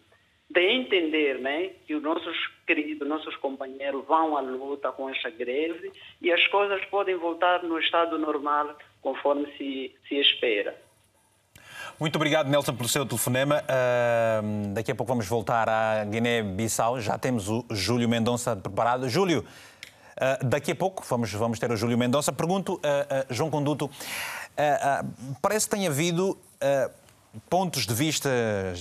de 0.49 0.61
entender 0.61 1.39
né, 1.39 1.71
que 1.85 1.93
os 1.95 2.01
nossos 2.01 2.37
queridos, 2.65 3.07
nossos 3.07 3.35
companheiros 3.37 4.05
vão 4.05 4.37
à 4.37 4.41
luta 4.41 4.91
com 4.91 5.09
esta 5.09 5.29
greve 5.29 5.91
e 6.21 6.31
as 6.31 6.45
coisas 6.47 6.83
podem 6.85 7.15
voltar 7.15 7.63
no 7.63 7.77
estado 7.79 8.17
normal 8.17 8.77
conforme 9.01 9.45
se, 9.57 9.93
se 10.07 10.15
espera. 10.15 10.75
Muito 11.99 12.15
obrigado, 12.15 12.47
Nelson, 12.47 12.75
pelo 12.75 12.87
seu 12.87 13.05
telefonema. 13.05 13.63
Uh, 13.63 14.73
daqui 14.73 14.91
a 14.91 14.95
pouco 14.95 15.11
vamos 15.11 15.27
voltar 15.27 15.67
à 15.67 16.05
Guiné-Bissau. 16.05 17.01
Já 17.01 17.17
temos 17.17 17.49
o 17.49 17.65
Júlio 17.71 18.07
Mendonça 18.07 18.55
preparado. 18.55 19.09
Júlio, 19.09 19.39
uh, 19.41 20.45
daqui 20.45 20.71
a 20.71 20.75
pouco 20.75 21.03
vamos, 21.09 21.33
vamos 21.33 21.59
ter 21.59 21.71
o 21.71 21.75
Júlio 21.75 21.97
Mendonça. 21.97 22.31
Pergunto, 22.31 22.75
uh, 22.75 23.33
João 23.33 23.49
Conduto, 23.49 23.89
parece 25.41 25.67
que 25.67 25.75
tem 25.75 25.87
havido 25.87 26.37
pontos 27.49 27.85
de 27.85 27.93
vista 27.93 28.29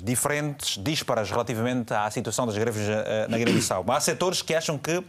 diferentes, 0.03 0.83
disparas 0.83 1.31
relativamente 1.31 1.93
à 1.93 2.11
situação 2.11 2.47
das 2.47 2.57
greves 2.57 2.89
eh, 2.89 3.27
na 3.29 3.37
Guiné-Bissau. 3.37 3.85
Há 3.89 4.01
setores 4.01 4.43
que 4.43 4.55
acham 4.55 4.79
que 4.79 4.97
uh, 4.97 5.05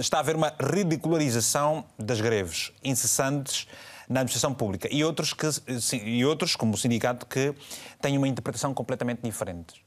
está 0.00 0.18
a 0.18 0.20
haver 0.20 0.36
uma 0.36 0.52
ridicularização 0.58 1.84
das 1.98 2.20
greves 2.20 2.72
incessantes 2.82 3.66
na 4.08 4.20
administração 4.20 4.54
pública 4.54 4.88
e 4.90 5.04
outros, 5.04 5.32
que, 5.32 5.50
sim, 5.80 5.98
e 6.04 6.24
outros 6.24 6.56
como 6.56 6.74
o 6.74 6.76
sindicato, 6.76 7.26
que 7.26 7.54
têm 8.00 8.16
uma 8.16 8.28
interpretação 8.28 8.72
completamente 8.72 9.20
diferente. 9.22 9.85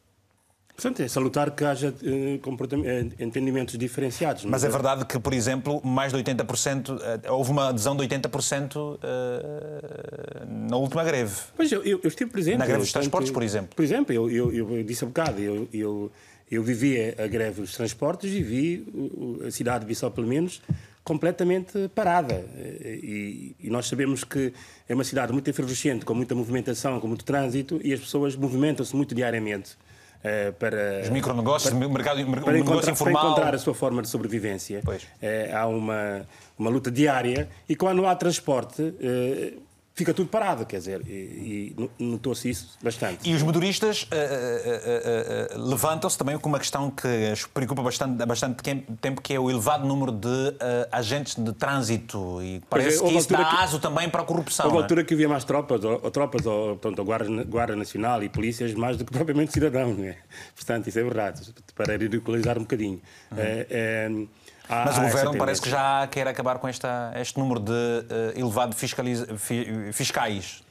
Portanto, 0.80 1.02
é 1.02 1.10
salutar 1.10 1.52
que 1.52 1.66
haja 1.66 1.90
uh, 1.90 3.22
entendimentos 3.22 3.78
diferenciados. 3.78 4.46
Mas, 4.46 4.52
mas 4.52 4.64
é, 4.64 4.68
é 4.68 4.70
verdade 4.70 5.06
que, 5.06 5.20
por 5.20 5.34
exemplo, 5.34 5.82
mais 5.84 6.14
de 6.14 6.20
80%, 6.20 6.90
uh, 6.90 7.34
houve 7.34 7.52
uma 7.52 7.68
adesão 7.68 7.98
de 7.98 8.08
80% 8.08 8.78
uh, 8.78 9.00
na 10.48 10.78
última 10.78 11.04
greve. 11.04 11.36
Pois 11.54 11.70
eu, 11.70 11.84
eu, 11.84 12.00
eu 12.02 12.08
estive 12.08 12.32
presente. 12.32 12.60
Na 12.60 12.66
greve 12.66 12.80
dos 12.80 12.94
transportes, 12.94 13.30
por 13.30 13.44
exemplo. 13.44 13.76
Por 13.76 13.84
exemplo, 13.84 14.16
eu, 14.16 14.32
eu, 14.32 14.54
eu 14.54 14.84
disse 14.86 15.04
há 15.04 15.08
bocado, 15.08 15.42
eu, 15.42 15.68
eu, 15.74 16.10
eu 16.50 16.64
vivi 16.64 17.14
a 17.22 17.28
greve 17.28 17.60
dos 17.60 17.74
transportes 17.74 18.32
e 18.32 18.42
vi 18.42 18.88
a 19.46 19.52
cidade 19.52 19.82
de 19.82 19.88
Bissau, 19.88 20.12
pelo 20.12 20.28
menos, 20.28 20.62
completamente 21.04 21.90
parada. 21.94 22.46
E, 22.86 23.54
e, 23.60 23.70
nós 23.70 23.86
sabemos 23.86 24.24
que 24.24 24.54
é 24.88 24.96
uma 24.96 25.04
cidade 25.04 25.34
muito 25.34 25.50
efervescente, 25.50 26.06
com 26.06 26.14
muita 26.14 26.34
movimentação, 26.34 27.02
com 27.02 27.08
muito 27.10 27.26
trânsito, 27.26 27.82
e 27.84 27.92
as 27.92 28.00
pessoas 28.00 28.34
movimentam-se 28.38 28.96
muito 28.96 29.14
diariamente. 29.14 29.78
Uh, 30.24 30.54
para. 30.54 31.02
Os 31.04 31.10
micronegócios, 31.10 31.74
para, 31.74 31.88
mercado, 31.88 32.26
para 32.26 32.54
negócio 32.54 32.92
informal. 32.92 33.22
Para 33.22 33.32
encontrar 33.32 33.56
a 33.56 33.58
sua 33.58 33.74
forma 33.74 34.02
de 34.02 34.10
sobrevivência. 34.10 34.82
Uh, 34.86 35.56
há 35.56 35.68
uma, 35.68 36.26
uma 36.58 36.70
luta 36.70 36.92
diária 36.92 37.50
e 37.68 37.76
quando 37.76 38.06
há 38.06 38.16
transporte. 38.16 38.94
Fica 40.00 40.14
tudo 40.14 40.30
parado, 40.30 40.66
quer 40.66 40.78
dizer, 40.78 41.02
e, 41.06 41.76
e 41.76 42.04
notou-se 42.06 42.50
isso 42.50 42.78
bastante. 42.82 43.30
E 43.30 43.36
os 43.36 43.44
motoristas 43.44 44.04
uh, 44.04 44.06
uh, 44.06 45.58
uh, 45.58 45.70
levantam-se 45.70 46.18
também 46.18 46.40
com 46.40 46.48
uma 46.48 46.58
questão 46.58 46.90
que 46.90 47.06
os 47.34 47.46
preocupa 47.46 47.84
bastante, 47.84 48.26
bastante 48.26 48.64
tempo, 49.02 49.22
que 49.22 49.34
é 49.34 49.40
o 49.40 49.52
elevado 49.52 49.86
número 49.86 50.14
de 50.14 50.56
agentes 50.90 51.36
de 51.36 51.52
trânsito 51.52 52.42
e 52.42 52.62
parece 52.70 53.04
é, 53.04 53.08
que 53.10 53.18
isso 53.18 53.30
dá 53.30 53.44
que, 53.44 53.56
aso 53.58 53.78
também 53.78 54.10
para 54.10 54.22
a 54.22 54.26
corrupção. 54.26 54.68
Houve 54.68 54.78
é? 54.78 54.82
altura 54.84 55.04
que 55.04 55.14
havia 55.14 55.28
mais 55.28 55.44
tropas, 55.44 55.84
ou, 55.84 56.00
ou 56.02 56.12
tropas, 56.12 56.46
ou 56.46 56.78
portanto, 56.78 57.02
a 57.02 57.04
Guarda, 57.04 57.44
Guarda, 57.44 57.76
Nacional 57.76 58.24
e 58.24 58.30
polícias, 58.30 58.74
mais 58.74 58.96
do 58.96 59.04
que 59.04 59.12
propriamente 59.12 59.52
cidadãos, 59.60 59.98
não 59.98 60.06
é? 60.06 60.16
Portanto, 60.56 60.88
isso 60.88 60.98
é 60.98 61.04
verdade, 61.04 61.42
para 61.76 61.98
ridicularizar 61.98 62.58
um 62.58 62.62
bocadinho. 62.62 63.02
Uhum. 63.34 64.30
Ah, 64.70 64.84
Mas 64.86 64.98
o 65.00 65.02
governo 65.02 65.36
parece 65.36 65.60
que 65.60 65.70
já 65.70 66.06
quer 66.06 66.28
acabar 66.28 66.60
com 66.60 66.68
esta, 66.68 67.12
este 67.16 67.40
número 67.40 67.60
de 67.60 67.72
uh, 67.72 68.40
elevado 68.40 68.76
fi, 68.76 68.88
fiscais. 69.92 70.64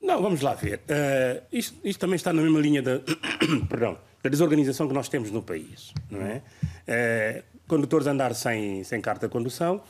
Não, 0.00 0.20
vamos 0.20 0.42
lá 0.42 0.52
ver. 0.52 0.80
Uh, 0.80 1.42
isto, 1.50 1.74
isto, 1.82 1.98
também 1.98 2.16
está 2.16 2.34
na 2.34 2.42
mesma 2.42 2.60
linha 2.60 2.82
da, 2.82 3.00
perdão, 3.66 3.96
da 4.22 4.28
desorganização 4.28 4.86
que 4.86 4.92
nós 4.92 5.08
temos 5.08 5.30
no 5.30 5.42
país. 5.42 5.94
Não 6.10 6.20
é? 6.20 6.42
Uh, 6.86 7.42
condutores 7.66 8.06
andar 8.06 8.34
sem, 8.34 8.84
sem 8.84 9.00
carta 9.00 9.26
de 9.26 9.32
condução 9.32 9.80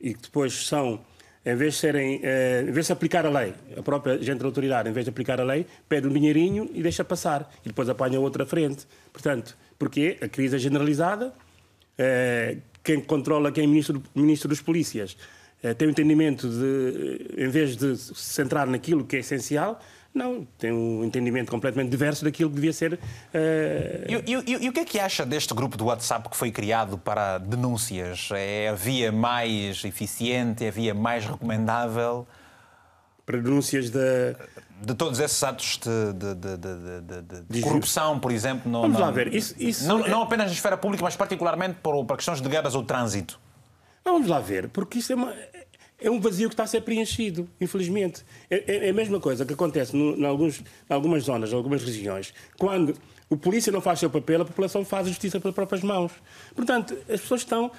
e 0.00 0.14
que 0.14 0.22
depois 0.22 0.66
são, 0.66 0.98
em 1.44 1.54
vez 1.54 1.74
de 1.74 1.80
serem, 1.80 2.22
em 2.66 2.72
vez 2.72 2.86
de 2.86 2.92
aplicar 2.92 3.26
a 3.26 3.30
lei, 3.30 3.54
a 3.76 3.82
própria 3.82 4.16
gente 4.22 4.38
da 4.38 4.46
autoridade, 4.46 4.88
em 4.88 4.92
vez 4.92 5.04
de 5.04 5.10
aplicar 5.10 5.40
a 5.40 5.44
lei, 5.44 5.66
pede 5.88 6.08
um 6.08 6.12
dinheirinho 6.12 6.70
e 6.72 6.82
deixa 6.82 7.04
passar. 7.04 7.52
E 7.64 7.68
depois 7.68 7.88
apanha 7.88 8.18
outra 8.18 8.46
frente. 8.46 8.86
Portanto, 9.12 9.56
porque 9.78 10.18
a 10.20 10.28
crise 10.28 10.56
é 10.56 10.58
generalizada, 10.58 11.32
quem 12.82 13.00
controla, 13.00 13.52
quem 13.52 13.64
é 13.64 13.66
ministro, 13.66 14.02
ministro 14.14 14.48
dos 14.48 14.60
polícias, 14.60 15.16
eh, 15.62 15.74
tem 15.74 15.86
o 15.86 15.90
entendimento 15.90 16.48
de, 16.48 17.44
em 17.44 17.48
vez 17.48 17.76
de 17.76 17.96
se 17.96 18.14
centrar 18.14 18.66
naquilo 18.66 19.04
que 19.04 19.16
é 19.16 19.20
essencial, 19.20 19.80
não, 20.14 20.46
tem 20.58 20.70
um 20.70 21.02
entendimento 21.04 21.50
completamente 21.50 21.88
diverso 21.88 22.22
daquilo 22.22 22.50
que 22.50 22.56
devia 22.56 22.72
ser. 22.72 22.94
Uh... 22.94 22.98
E, 24.26 24.32
e, 24.32 24.64
e, 24.64 24.68
o 24.68 24.72
que 24.72 24.80
é 24.80 24.84
que 24.84 25.00
acha 25.00 25.24
deste 25.24 25.54
grupo 25.54 25.74
do 25.74 25.86
WhatsApp 25.86 26.28
que 26.28 26.36
foi 26.36 26.50
criado 26.50 26.98
para 26.98 27.38
denúncias? 27.38 28.28
É 28.32 28.68
a 28.68 28.74
via 28.74 29.10
mais 29.10 29.82
eficiente, 29.84 30.66
é 30.66 30.68
a 30.68 30.70
via 30.70 30.92
mais 30.92 31.24
recomendável? 31.24 32.26
Para 33.32 33.40
denúncias 33.40 33.88
da. 33.88 34.36
De 34.82 34.94
todos 34.94 35.18
esses 35.20 35.42
atos 35.42 35.78
de, 35.78 36.34
de, 36.34 37.42
de, 37.48 37.60
corrupção, 37.62 38.18
por 38.18 38.30
exemplo. 38.30 38.70
Não, 38.70 38.82
Vamos 38.82 38.98
não, 38.98 39.06
lá 39.06 39.10
ver. 39.10 39.32
Isso, 39.32 39.54
isso 39.58 39.86
não, 39.86 40.04
é... 40.04 40.08
não, 40.10 40.22
apenas 40.22 40.48
na 40.48 40.52
esfera 40.52 40.76
pública, 40.76 41.02
mas 41.02 41.16
particularmente 41.16 41.78
por 41.82 42.04
questões 42.16 42.42
de 42.42 42.48
guerras 42.48 42.74
ou 42.74 42.82
trânsito. 42.82 43.40
Vamos 44.04 44.28
lá 44.28 44.38
ver, 44.40 44.68
porque 44.68 44.98
isso 44.98 45.12
é, 45.12 45.14
uma, 45.14 45.32
é 45.98 46.10
um 46.10 46.20
vazio 46.20 46.48
que 46.48 46.54
está 46.54 46.64
a 46.64 46.66
ser 46.66 46.82
preenchido, 46.82 47.48
infelizmente. 47.60 48.22
É, 48.50 48.64
é, 48.66 48.86
é 48.88 48.90
a 48.90 48.92
mesma 48.92 49.18
coisa 49.18 49.46
que 49.46 49.54
acontece 49.54 49.96
em 49.96 50.24
algumas 50.90 51.22
zonas, 51.22 51.52
em 51.52 51.54
algumas 51.54 51.82
regiões, 51.82 52.34
quando 52.58 52.94
o 53.30 53.36
polícia 53.36 53.72
não 53.72 53.80
faz 53.80 53.98
o 53.98 54.00
seu 54.00 54.10
papel, 54.10 54.42
a 54.42 54.44
população 54.44 54.84
faz 54.84 55.06
a 55.06 55.10
justiça 55.10 55.40
pelas 55.40 55.54
próprias 55.54 55.82
mãos. 55.82 56.12
Portanto, 56.54 56.94
as 57.08 57.20
pessoas 57.20 57.40
estão 57.40 57.70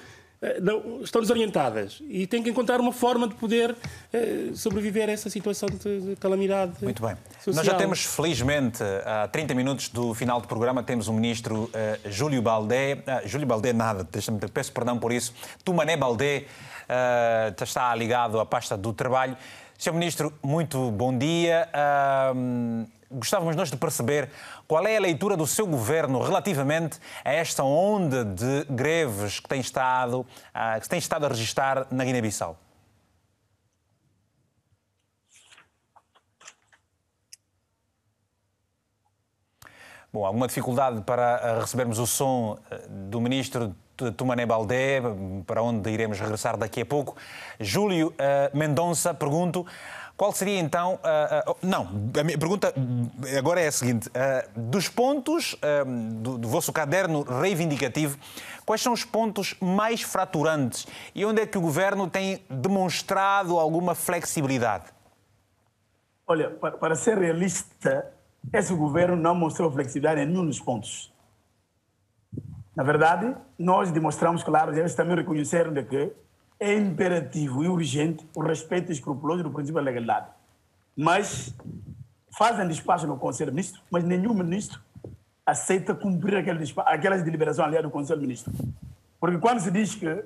não, 0.60 1.02
estão 1.02 1.20
desorientadas 1.20 2.02
e 2.08 2.26
têm 2.26 2.42
que 2.42 2.50
encontrar 2.50 2.80
uma 2.80 2.92
forma 2.92 3.26
de 3.28 3.34
poder 3.34 3.74
eh, 4.12 4.50
sobreviver 4.54 5.08
a 5.08 5.12
essa 5.12 5.30
situação 5.30 5.68
de, 5.68 6.00
de 6.00 6.16
calamidade. 6.16 6.72
Muito 6.82 7.02
bem. 7.02 7.16
Social. 7.38 7.54
Nós 7.54 7.66
já 7.66 7.74
temos, 7.74 8.04
felizmente, 8.04 8.82
há 9.04 9.28
30 9.28 9.54
minutos 9.54 9.88
do 9.88 10.14
final 10.14 10.40
do 10.40 10.48
programa, 10.48 10.82
temos 10.82 11.08
o 11.08 11.12
ministro 11.12 11.64
uh, 11.64 11.70
Júlio 12.10 12.42
Baldé. 12.42 12.94
Uh, 12.94 13.28
Júlio 13.28 13.46
Baldé, 13.46 13.72
nada, 13.72 14.06
peço 14.52 14.72
perdão 14.72 14.98
por 14.98 15.12
isso. 15.12 15.32
Tumané 15.64 15.96
Baldé 15.96 16.44
uh, 16.88 17.62
está 17.62 17.94
ligado 17.94 18.38
à 18.38 18.46
pasta 18.46 18.76
do 18.76 18.92
trabalho. 18.92 19.36
Sr. 19.78 19.92
Ministro, 19.92 20.32
muito 20.42 20.90
bom 20.92 21.16
dia. 21.16 21.68
Uh, 21.74 22.86
gostávamos 23.10 23.56
nós 23.56 23.70
de 23.70 23.76
perceber 23.76 24.30
qual 24.66 24.86
é 24.86 24.96
a 24.96 25.00
leitura 25.00 25.36
do 25.36 25.46
seu 25.46 25.66
governo 25.66 26.22
relativamente 26.22 26.98
a 27.24 27.32
esta 27.32 27.62
onda 27.64 28.24
de 28.24 28.64
greves 28.70 29.40
que 29.40 29.48
tem 29.48 29.60
estado, 29.60 30.26
ah, 30.52 30.78
que 30.80 30.88
tem 30.88 30.98
estado 30.98 31.26
a 31.26 31.28
registrar 31.28 31.86
na 31.90 32.04
Guiné-Bissau. 32.04 32.56
Bom, 40.12 40.24
alguma 40.24 40.46
dificuldade 40.46 41.02
para 41.02 41.36
ah, 41.36 41.60
recebermos 41.60 41.98
o 41.98 42.06
som 42.06 42.58
ah, 42.70 42.78
do 42.88 43.20
ministro 43.20 43.74
Tumané 44.16 44.46
Baldé, 44.46 45.00
para 45.46 45.62
onde 45.62 45.90
iremos 45.90 46.18
regressar 46.18 46.56
daqui 46.56 46.80
a 46.80 46.86
pouco. 46.86 47.16
Júlio 47.60 48.12
Mendonça, 48.52 49.14
pergunto, 49.14 49.66
qual 50.16 50.32
seria 50.32 50.58
então. 50.60 50.94
Uh, 50.94 51.50
uh, 51.50 51.56
não, 51.62 51.88
a 52.18 52.22
minha 52.22 52.38
pergunta 52.38 52.72
agora 53.36 53.60
é 53.60 53.66
a 53.66 53.72
seguinte: 53.72 54.08
uh, 54.08 54.60
dos 54.60 54.88
pontos 54.88 55.56
do, 56.20 56.38
do, 56.38 56.48
vosso 56.48 56.72
caderno 56.72 57.22
reivindicativo, 57.22 58.16
quais 58.64 58.80
são 58.80 58.92
os 58.92 59.04
pontos 59.04 59.56
mais 59.60 60.02
fraturantes 60.02 60.86
e 61.14 61.24
onde 61.24 61.42
é 61.42 61.46
que 61.46 61.58
o 61.58 61.60
governo 61.60 62.08
tem 62.08 62.40
demonstrado 62.48 63.58
alguma 63.58 63.94
flexibilidade? 63.94 64.84
Olha, 66.26 66.50
para, 66.50 66.76
para 66.76 66.94
ser 66.94 67.18
realista, 67.18 68.12
esse 68.52 68.72
governo 68.72 69.16
não 69.16 69.34
mostrou 69.34 69.70
flexibilidade 69.70 70.20
em 70.20 70.26
nenhum 70.26 70.46
dos 70.46 70.60
pontos. 70.60 71.12
Na 72.76 72.82
verdade, 72.82 73.34
nós 73.58 73.90
demonstramos, 73.90 74.42
claro, 74.42 74.76
eles 74.76 74.94
também 74.94 75.16
reconheceram 75.16 75.72
de 75.72 75.82
que 75.84 76.12
é 76.58 76.74
imperativo 76.74 77.62
e 77.62 77.68
urgente 77.68 78.26
o 78.34 78.42
respeito 78.42 78.90
escrupuloso 78.90 79.42
do 79.42 79.50
princípio 79.50 79.74
da 79.74 79.82
legalidade. 79.82 80.26
Mas 80.96 81.54
fazem 82.36 82.66
despacho 82.66 83.06
no 83.06 83.16
Conselho 83.16 83.50
de 83.50 83.56
Ministros, 83.56 83.82
mas 83.90 84.04
nenhum 84.04 84.34
ministro 84.34 84.80
aceita 85.46 85.94
cumprir 85.94 86.36
aquele 86.36 86.64
aquelas 86.86 87.22
deliberações 87.22 87.66
aliás 87.66 87.84
do 87.84 87.90
Conselho 87.90 88.20
de 88.20 88.26
Ministros. 88.26 88.56
Porque 89.20 89.38
quando 89.38 89.60
se 89.60 89.70
diz 89.70 89.94
que 89.94 90.24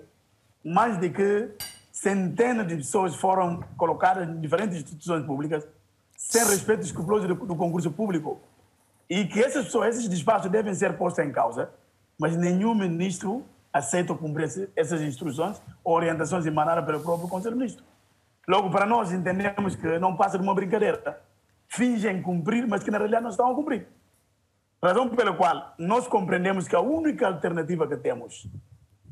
mais 0.64 0.98
de 0.98 1.10
que 1.10 1.50
centenas 1.92 2.66
de 2.66 2.76
pessoas 2.76 3.14
foram 3.14 3.60
colocadas 3.76 4.28
em 4.28 4.40
diferentes 4.40 4.76
instituições 4.76 5.24
públicas 5.24 5.66
sem 6.16 6.44
respeito 6.44 6.82
escrupuloso 6.82 7.26
do, 7.26 7.34
do 7.34 7.56
concurso 7.56 7.90
público 7.90 8.40
e 9.08 9.24
que 9.24 9.42
essas 9.42 9.64
pessoas, 9.64 9.96
esses 9.96 10.08
despachos 10.08 10.50
devem 10.50 10.74
ser 10.74 10.96
postos 10.96 11.24
em 11.24 11.32
causa, 11.32 11.70
mas 12.18 12.36
nenhum 12.36 12.74
ministro 12.74 13.44
aceitam 13.72 14.16
cumprir 14.16 14.70
essas 14.74 15.00
instruções 15.02 15.60
ou 15.84 15.94
orientações 15.94 16.44
emanadas 16.46 16.84
pelo 16.84 17.00
próprio 17.00 17.28
Conselho 17.28 17.54
de 17.54 17.58
Ministros. 17.58 17.86
Logo, 18.46 18.70
para 18.70 18.86
nós 18.86 19.12
entendemos 19.12 19.76
que 19.76 19.98
não 19.98 20.16
passa 20.16 20.38
de 20.38 20.42
uma 20.42 20.54
brincadeira. 20.54 21.22
Fingem 21.68 22.22
cumprir, 22.22 22.66
mas 22.66 22.82
que 22.82 22.90
na 22.90 22.96
realidade 22.96 23.22
não 23.22 23.30
estão 23.30 23.50
a 23.50 23.54
cumprir. 23.54 23.86
Razão 24.82 25.08
pela 25.08 25.34
qual 25.34 25.74
nós 25.78 26.06
compreendemos 26.08 26.66
que 26.66 26.74
a 26.74 26.80
única 26.80 27.26
alternativa 27.26 27.86
que 27.86 27.96
temos 27.96 28.46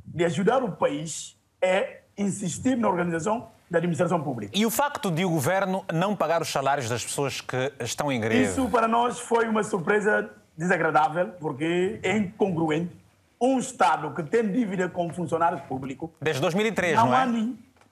de 0.07 0.25
ajudar 0.25 0.63
o 0.63 0.73
país 0.73 1.37
é 1.61 2.03
insistir 2.17 2.77
na 2.77 2.89
organização 2.89 3.49
da 3.71 3.79
administração 3.79 4.23
pública. 4.23 4.57
E 4.57 4.65
o 4.65 4.71
facto 4.71 5.11
de 5.11 5.25
o 5.25 5.31
governo 5.31 5.85
não 5.93 6.15
pagar 6.15 6.41
os 6.41 6.49
salários 6.49 6.89
das 6.89 7.05
pessoas 7.05 7.41
que 7.41 7.73
estão 7.81 8.11
em 8.11 8.21
greve? 8.21 8.45
Isso 8.45 8.69
para 8.71 8.89
nós 8.89 9.19
foi 9.19 9.49
uma 9.49 9.65
surpresa 9.65 10.31
desagradável, 10.57 11.29
porque 11.41 12.01
é 12.03 12.17
incongruente 12.17 12.97
um 13.41 13.59
Estado 13.59 14.15
que 14.15 14.23
tem 14.23 14.51
dívida 14.51 14.89
com 14.89 15.13
funcionários 15.13 15.61
públicos. 15.63 16.11
Desde 16.21 16.41
2003, 16.41 16.97
não, 16.97 17.07
não 17.07 17.17
é? 17.17 17.27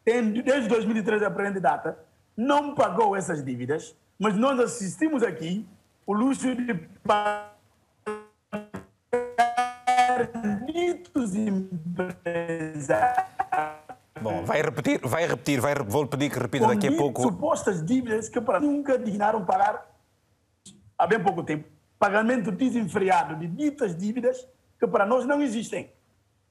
tem, 0.04 0.32
desde 0.32 0.68
2003 0.68 1.22
a 1.22 1.30
presente 1.30 1.60
data, 1.60 1.98
não 2.36 2.74
pagou 2.74 3.14
essas 3.14 3.44
dívidas, 3.44 3.94
mas 4.18 4.36
nós 4.36 4.58
assistimos 4.58 5.22
aqui 5.22 5.66
o 6.06 6.12
luxo 6.12 6.54
de 6.54 6.74
pagar 7.02 7.54
ditos 10.66 11.34
empresários. 11.34 13.24
Bom, 14.20 14.44
vai 14.44 14.62
repetir, 14.62 15.00
vai 15.02 15.26
repetir, 15.26 15.60
vai, 15.60 15.74
vou 15.74 16.06
pedir 16.06 16.30
que 16.30 16.38
repita 16.38 16.66
daqui 16.66 16.88
a 16.88 16.92
pouco. 16.96 17.20
supostas 17.22 17.84
dívidas 17.84 18.28
que 18.28 18.40
para 18.40 18.58
nunca 18.58 18.98
dignaram 18.98 19.44
pagar 19.44 19.86
há 20.98 21.06
bem 21.06 21.22
pouco 21.22 21.42
tempo. 21.42 21.73
Pagamento 22.04 22.52
desenfreado 22.52 23.34
de 23.36 23.46
ditas 23.46 23.96
dívidas 23.96 24.46
que 24.78 24.86
para 24.86 25.06
nós 25.06 25.24
não 25.24 25.40
existem, 25.40 25.90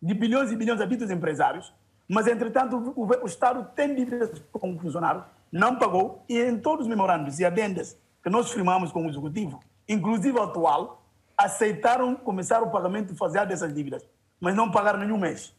de 0.01 0.11
bilhões 0.15 0.51
e 0.51 0.55
bilhões 0.55 0.79
de 0.79 0.83
habitantes 0.83 1.11
empresários, 1.11 1.71
mas, 2.09 2.25
entretanto, 2.25 2.91
o, 2.95 3.05
o 3.05 3.25
Estado 3.27 3.69
tem 3.75 3.93
dívidas 3.93 4.31
com 4.51 4.73
o 4.73 4.79
funcionário, 4.79 5.23
não 5.51 5.77
pagou, 5.77 6.25
e 6.27 6.41
em 6.41 6.57
todos 6.57 6.87
os 6.87 6.89
memorandos 6.89 7.39
e 7.39 7.45
adendas 7.45 7.95
que 8.23 8.31
nós 8.31 8.51
firmamos 8.51 8.91
com 8.91 9.05
o 9.05 9.07
Executivo, 9.07 9.59
inclusive 9.87 10.39
o 10.39 10.41
atual, 10.41 11.05
aceitaram 11.37 12.15
começar 12.15 12.63
o 12.63 12.71
pagamento 12.71 13.15
faseado 13.15 13.49
dessas 13.49 13.71
dívidas, 13.71 14.03
mas 14.39 14.55
não 14.55 14.71
pagaram 14.71 14.97
nenhum 14.97 15.19
mês. 15.19 15.55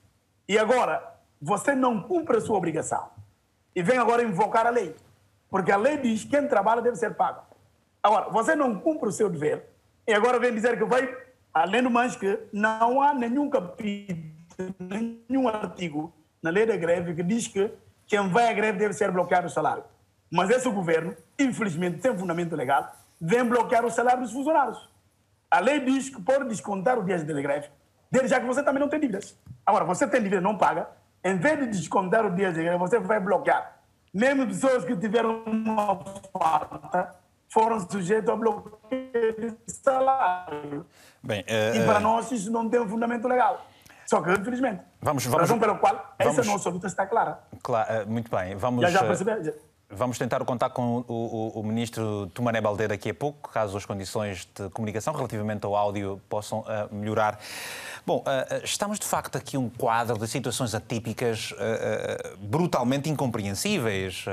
E 0.49 0.59
agora, 0.59 1.09
você 1.41 1.73
não 1.73 2.03
cumpre 2.03 2.39
a 2.39 2.41
sua 2.41 2.59
obrigação 2.59 3.11
e 3.77 3.81
vem 3.81 3.99
agora 3.99 4.25
invocar 4.25 4.67
a 4.67 4.71
lei, 4.71 4.97
porque 5.49 5.71
a 5.71 5.77
lei 5.77 5.99
diz 5.99 6.25
que 6.25 6.31
quem 6.31 6.49
trabalha 6.49 6.83
deve 6.83 6.97
ser 6.97 7.15
pago. 7.15 7.43
Agora, 8.03 8.29
você 8.31 8.57
não 8.57 8.81
cumpre 8.81 9.09
o 9.09 9.13
seu 9.13 9.31
dever, 9.31 9.73
E 10.07 10.13
agora 10.13 10.39
vem 10.39 10.55
dizer 10.55 10.77
que 10.77 10.85
vai, 10.85 11.17
além 11.53 11.83
do 11.83 11.91
mais 11.91 12.15
que 12.15 12.39
não 12.53 13.01
há 13.01 13.15
nenhum 13.15 13.49
capítulo, 13.49 14.75
nenhum 14.79 15.49
artigo 15.49 16.13
na 16.43 16.51
lei 16.51 16.67
da 16.67 16.77
greve 16.77 17.15
que 17.15 17.23
diz 17.23 17.49
que 17.49 17.71
quem 18.07 18.29
vai 18.29 18.49
à 18.49 18.53
greve 18.53 18.79
deve 18.79 18.93
ser 18.93 19.11
bloqueado 19.11 19.47
o 19.47 19.51
salário. 19.51 19.85
Mas 20.31 20.51
esse 20.51 20.69
governo, 20.69 21.17
infelizmente, 21.39 22.03
sem 22.03 22.17
fundamento 22.19 22.55
legal, 22.55 22.95
vem 23.19 23.45
bloquear 23.45 23.85
o 23.85 23.91
salário 23.91 24.23
dos 24.23 24.33
funcionários. 24.33 24.91
A 25.51 25.61
lei 25.61 25.81
diz 25.81 26.11
que 26.11 26.21
pode 26.21 26.49
descontar 26.49 26.99
o 26.99 27.05
dia 27.05 27.17
de 27.17 27.43
greve, 27.43 27.69
desde 28.11 28.29
já 28.29 28.41
que 28.41 28.47
você 28.47 28.63
também 28.63 28.81
não 28.81 28.89
tem 28.89 29.01
dívidas. 29.01 29.39
Agora, 29.65 29.85
você 29.85 30.07
tem 30.07 30.23
dívida 30.23 30.41
não 30.41 30.59
paga, 30.59 30.89
em 31.25 31.39
vez 31.39 31.59
de 31.61 31.67
descontar 31.69 32.27
o 32.27 32.35
dia 32.35 32.53
de 32.53 32.63
greve, 32.63 32.77
você 32.77 32.99
vai 32.99 33.21
bloquear. 33.21 33.79
Mesmo 34.13 34.47
pessoas 34.47 34.85
que 34.85 34.95
tiveram 34.97 35.43
uma 35.45 35.99
falta 36.33 37.17
foram 37.55 37.89
sujeitos 37.89 38.29
a 38.29 38.35
bloqueio 38.35 39.37
de 39.39 39.73
salário. 39.73 40.85
Bem, 41.23 41.43
uh, 41.43 41.77
e 41.77 41.87
para 41.87 42.01
nós 42.01 42.33
isso 42.33 42.51
não 42.51 42.69
tem 42.69 42.81
um 42.81 42.89
fundamento 42.89 43.29
legal. 43.29 43.65
Só 44.05 44.21
que, 44.21 44.33
infelizmente, 44.33 44.83
vamos, 45.01 45.25
vamos, 45.25 45.41
razão 45.41 45.59
pela 45.61 45.79
qual 45.79 46.15
vamos, 46.19 46.39
essa 46.39 46.51
nossa 46.51 46.69
luta 46.69 46.89
está 46.89 47.07
clara. 47.07 47.39
Claro, 47.63 48.11
muito 48.11 48.29
bem. 48.29 48.57
Vamos, 48.57 48.83
já, 48.83 48.91
já 48.91 49.05
percebeu? 49.05 49.55
Vamos 49.89 50.19
tentar 50.19 50.43
o 50.43 50.45
contato 50.45 50.73
com 50.73 51.05
o, 51.07 51.13
o, 51.13 51.61
o, 51.61 51.63
ministro 51.63 52.27
Tumané 52.35 52.61
Balde 52.61 52.89
daqui 52.89 53.11
a 53.11 53.15
pouco, 53.15 53.49
caso 53.51 53.77
as 53.77 53.87
condições 53.87 54.49
de 54.53 54.69
comunicação 54.71 55.15
relativamente 55.15 55.65
ao 55.65 55.77
áudio 55.77 56.21
possam 56.29 56.61
uh, 56.61 56.93
melhorar. 56.93 57.39
Bom, 58.07 58.19
uh, 58.19 58.65
estamos 58.65 58.99
de 58.99 59.07
facto 59.07 59.37
aqui 59.37 59.57
um 59.57 59.71
quadro 59.71 60.19
de 60.19 60.29
situações 60.29 60.75
atípicas 60.75 61.53
uh, 61.53 62.37
brutalmente 62.39 63.09
incompreensíveis, 63.09 64.25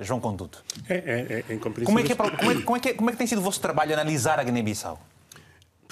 João 0.00 0.18
Conduto. 0.20 0.64
É, 0.88 0.96
é, 0.96 1.44
é 1.48 1.54
incompreensível. 1.54 1.86
Como 1.86 1.98
é, 2.00 2.02
que 2.02 2.12
é, 2.12 2.16
como, 2.16 2.30
é, 2.30 2.62
como, 2.62 2.76
é 2.76 2.80
que 2.80 2.88
é, 2.88 2.94
como 2.94 3.10
é 3.10 3.12
que 3.12 3.18
tem 3.18 3.26
sido 3.26 3.38
o 3.38 3.42
vosso 3.42 3.60
trabalho 3.60 3.92
analisar 3.92 4.40
a 4.40 4.42
Guiné-Bissau? 4.42 4.98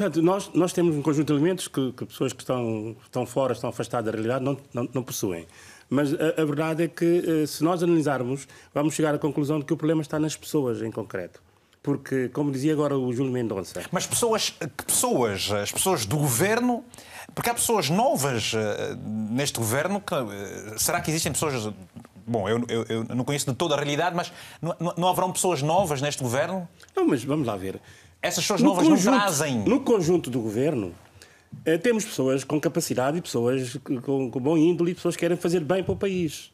Portanto, 0.01 0.22
nós, 0.22 0.51
nós 0.55 0.72
temos 0.72 0.97
um 0.97 1.03
conjunto 1.03 1.26
de 1.26 1.32
elementos 1.34 1.68
que, 1.68 1.93
que 1.93 2.07
pessoas 2.07 2.32
que 2.32 2.41
estão, 2.41 2.97
estão 3.03 3.26
fora, 3.26 3.53
estão 3.53 3.68
afastadas 3.68 4.07
da 4.07 4.12
realidade, 4.12 4.43
não, 4.43 4.57
não, 4.72 4.88
não 4.95 5.03
possuem. 5.03 5.47
Mas 5.91 6.14
a, 6.14 6.41
a, 6.41 6.45
verdade 6.45 6.84
é 6.84 6.88
que, 6.88 7.22
eh, 7.26 7.47
se 7.47 7.62
nós 7.62 7.82
analisarmos, 7.82 8.49
vamos 8.72 8.95
chegar 8.95 9.14
à 9.14 9.18
conclusão 9.18 9.59
de 9.59 9.66
que 9.66 9.74
o 9.74 9.76
problema 9.76 10.01
está 10.01 10.18
nas 10.18 10.36
pessoas 10.36 10.80
em 10.80 10.91
concreto. 10.91 11.43
Porque, 11.83 12.28
como 12.28 12.53
dizia 12.53 12.72
agora 12.74 12.97
o 12.99 13.12
Júlio 13.12 13.33
Mendonça. 13.33 13.83
Mas 13.91 14.07
pessoas, 14.07 14.51
que 14.51 14.85
pessoas? 14.85 15.51
As 15.51 15.72
pessoas 15.72 16.05
do 16.05 16.16
governo. 16.18 16.85
Porque 17.35 17.49
há 17.49 17.55
pessoas 17.55 17.89
novas 17.89 18.53
uh, 18.53 18.59
neste 19.31 19.59
governo. 19.59 20.01
Que, 20.01 20.14
uh, 20.14 20.78
será 20.78 21.01
que 21.01 21.11
existem 21.11 21.33
pessoas. 21.33 21.72
Bom, 22.26 22.49
eu, 22.49 22.64
eu, 22.68 22.85
eu, 22.89 23.05
não 23.05 23.24
conheço 23.24 23.51
de 23.51 23.57
toda 23.57 23.74
a 23.74 23.78
realidade, 23.78 24.14
mas 24.14 24.31
não, 24.61 24.76
não, 24.97 25.09
haverão 25.09 25.33
pessoas 25.33 25.62
novas 25.62 26.03
neste 26.03 26.22
governo? 26.22 26.68
Não, 26.95 27.07
mas 27.07 27.24
vamos 27.24 27.47
lá 27.47 27.57
ver. 27.57 27.81
Essas 28.20 28.45
pessoas 28.45 28.61
novas 28.61 28.87
conjunto, 28.87 29.11
não 29.11 29.18
trazem. 29.18 29.59
No 29.61 29.81
conjunto 29.81 30.31
do 30.31 30.39
governo, 30.39 30.95
eh, 31.64 31.78
temos 31.78 32.05
pessoas 32.05 32.45
com 32.45 32.61
capacidade 32.61 33.16
e 33.16 33.22
pessoas 33.22 33.76
com, 34.05 34.31
com 34.31 34.41
bom 34.41 34.57
índole 34.57 34.93
e 34.93 34.95
pessoas 34.95 35.16
que 35.16 35.20
querem 35.20 35.37
fazer 35.37 35.61
bem 35.61 35.83
para 35.83 35.93
o 35.93 35.97
país. 35.97 36.53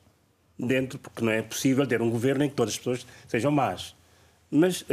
Dentro, 0.59 0.99
porque 0.99 1.23
não 1.23 1.33
é 1.33 1.43
possível 1.43 1.87
ter 1.87 2.01
um 2.01 2.09
governo 2.09 2.45
em 2.45 2.49
que 2.49 2.55
todas 2.55 2.73
as 2.73 2.79
pessoas 2.79 3.07
sejam 3.29 3.51
más. 3.51 3.95
Mas 4.51 4.83
uh, 4.83 4.87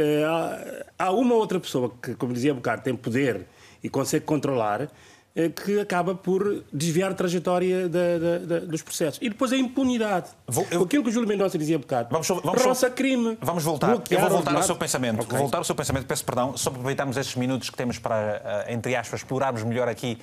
há, 0.98 1.12
uma 1.12 1.34
outra 1.34 1.60
pessoa 1.60 1.92
que, 2.02 2.14
como 2.14 2.32
dizia 2.32 2.52
há 2.52 2.54
bocado, 2.54 2.82
tem 2.82 2.94
poder 2.94 3.46
e 3.82 3.88
consegue 3.88 4.24
controlar 4.24 4.90
eh, 5.36 5.48
que 5.48 5.80
acaba 5.80 6.14
por 6.14 6.64
desviar 6.72 7.10
a 7.10 7.14
trajetória 7.14 7.88
da, 7.88 8.18
da, 8.18 8.38
da, 8.38 8.58
dos 8.60 8.82
processos. 8.82 9.18
E 9.20 9.28
depois 9.28 9.52
a 9.52 9.56
impunidade. 9.56 10.30
Vou, 10.46 10.64
eu... 10.70 10.82
Aquilo 10.82 11.02
que 11.02 11.08
o 11.08 11.12
Júlio 11.12 11.28
Mendonça 11.28 11.58
dizia 11.58 11.74
há 11.74 11.78
bocado. 11.80 12.08
Vamos, 12.10 12.28
vamos, 12.28 12.62
roça 12.62 12.88
crime. 12.88 13.36
Vamos 13.40 13.64
voltar. 13.64 14.00
eu 14.10 14.20
vou 14.20 14.30
voltar 14.30 14.54
ao 14.54 14.62
seu 14.62 14.76
pensamento. 14.76 15.22
Okay. 15.22 15.30
Vou 15.30 15.38
voltar 15.38 15.58
ao 15.58 15.64
seu 15.64 15.74
pensamento. 15.74 16.06
Peço 16.06 16.24
perdão. 16.24 16.56
Só 16.56 16.70
aproveitarmos 16.70 17.16
estes 17.16 17.34
minutos 17.34 17.68
que 17.68 17.76
temos 17.76 17.98
para, 17.98 18.64
eh, 18.68 18.74
entre 18.74 18.94
aspas, 18.94 19.20
explorarmos 19.20 19.64
melhor 19.64 19.88
aqui 19.88 20.18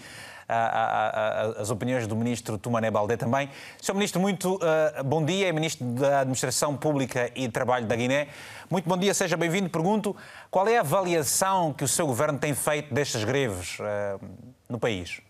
as 1.57 1.69
opiniões 1.69 2.05
do 2.07 2.15
ministro 2.15 2.57
Tumané 2.57 2.91
Baldé 2.91 3.15
também. 3.15 3.49
Sr. 3.81 3.93
Ministro, 3.93 4.19
muito 4.19 4.55
uh, 4.55 5.03
bom 5.03 5.23
dia. 5.23 5.47
É 5.47 5.51
Ministro 5.51 5.85
da 5.93 6.21
Administração 6.21 6.75
Pública 6.75 7.31
e 7.35 7.47
Trabalho 7.47 7.87
da 7.87 7.95
Guiné. 7.95 8.27
Muito 8.69 8.87
bom 8.87 8.97
dia, 8.97 9.13
seja 9.13 9.37
bem-vindo. 9.37 9.69
Pergunto 9.69 10.15
qual 10.49 10.67
é 10.67 10.77
a 10.77 10.81
avaliação 10.81 11.73
que 11.73 11.83
o 11.83 11.87
seu 11.87 12.05
governo 12.05 12.37
tem 12.37 12.53
feito 12.53 12.93
destas 12.93 13.23
greves 13.23 13.79
uh, 13.79 14.23
no 14.69 14.77
país? 14.77 15.21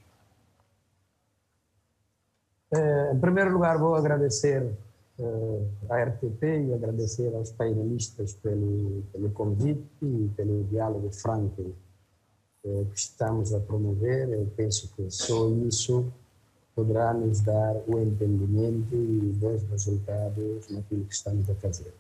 Eh, 2.74 3.12
em 3.14 3.20
primeiro 3.20 3.52
lugar, 3.52 3.78
vou 3.78 3.96
agradecer 3.96 4.74
à 5.90 6.04
RTP 6.04 6.44
e 6.68 6.74
agradecer 6.74 7.36
aos 7.36 7.52
painelistas 7.52 8.34
pelo, 8.34 9.04
pelo 9.12 9.30
convite 9.32 9.86
e 10.02 10.32
pelo 10.36 10.64
diálogo 10.64 11.12
franco 11.12 11.76
uh, 12.64 12.86
que 12.86 13.00
estamos 13.00 13.54
a 13.54 13.60
promover. 13.60 14.30
Eu 14.30 14.48
penso 14.56 14.92
que 14.96 15.10
só 15.10 15.50
isso 15.68 16.12
poderá 16.76 17.14
nos 17.14 17.42
dar 17.42 17.76
o 17.88 18.00
entendimento 18.00 18.96
e 18.96 19.34
bons 19.36 19.64
resultados 19.64 20.70
naquilo 20.70 21.06
que 21.06 21.14
estamos 21.14 21.50
a 21.50 21.56
fazer. 21.56 21.94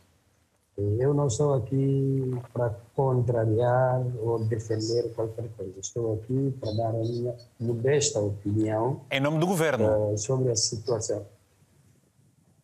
Eu 0.78 1.14
não 1.14 1.28
estou 1.28 1.53
aqui 1.53 2.32
para 2.53 2.74
contrariar 2.95 4.01
ou 4.20 4.43
defender 4.45 5.14
qualquer 5.14 5.47
coisa. 5.55 5.80
Estou 5.80 6.14
aqui 6.16 6.55
para 6.59 6.72
dar 6.72 6.89
a 6.89 6.99
minha 6.99 7.36
modesta 7.59 8.20
opinião. 8.20 9.01
Em 9.12 9.20
nome 9.20 9.38
do 9.38 9.45
governo. 9.45 10.14
Uh, 10.14 10.18
sobre 10.18 10.49
a 10.49 10.55
situação. 10.55 11.26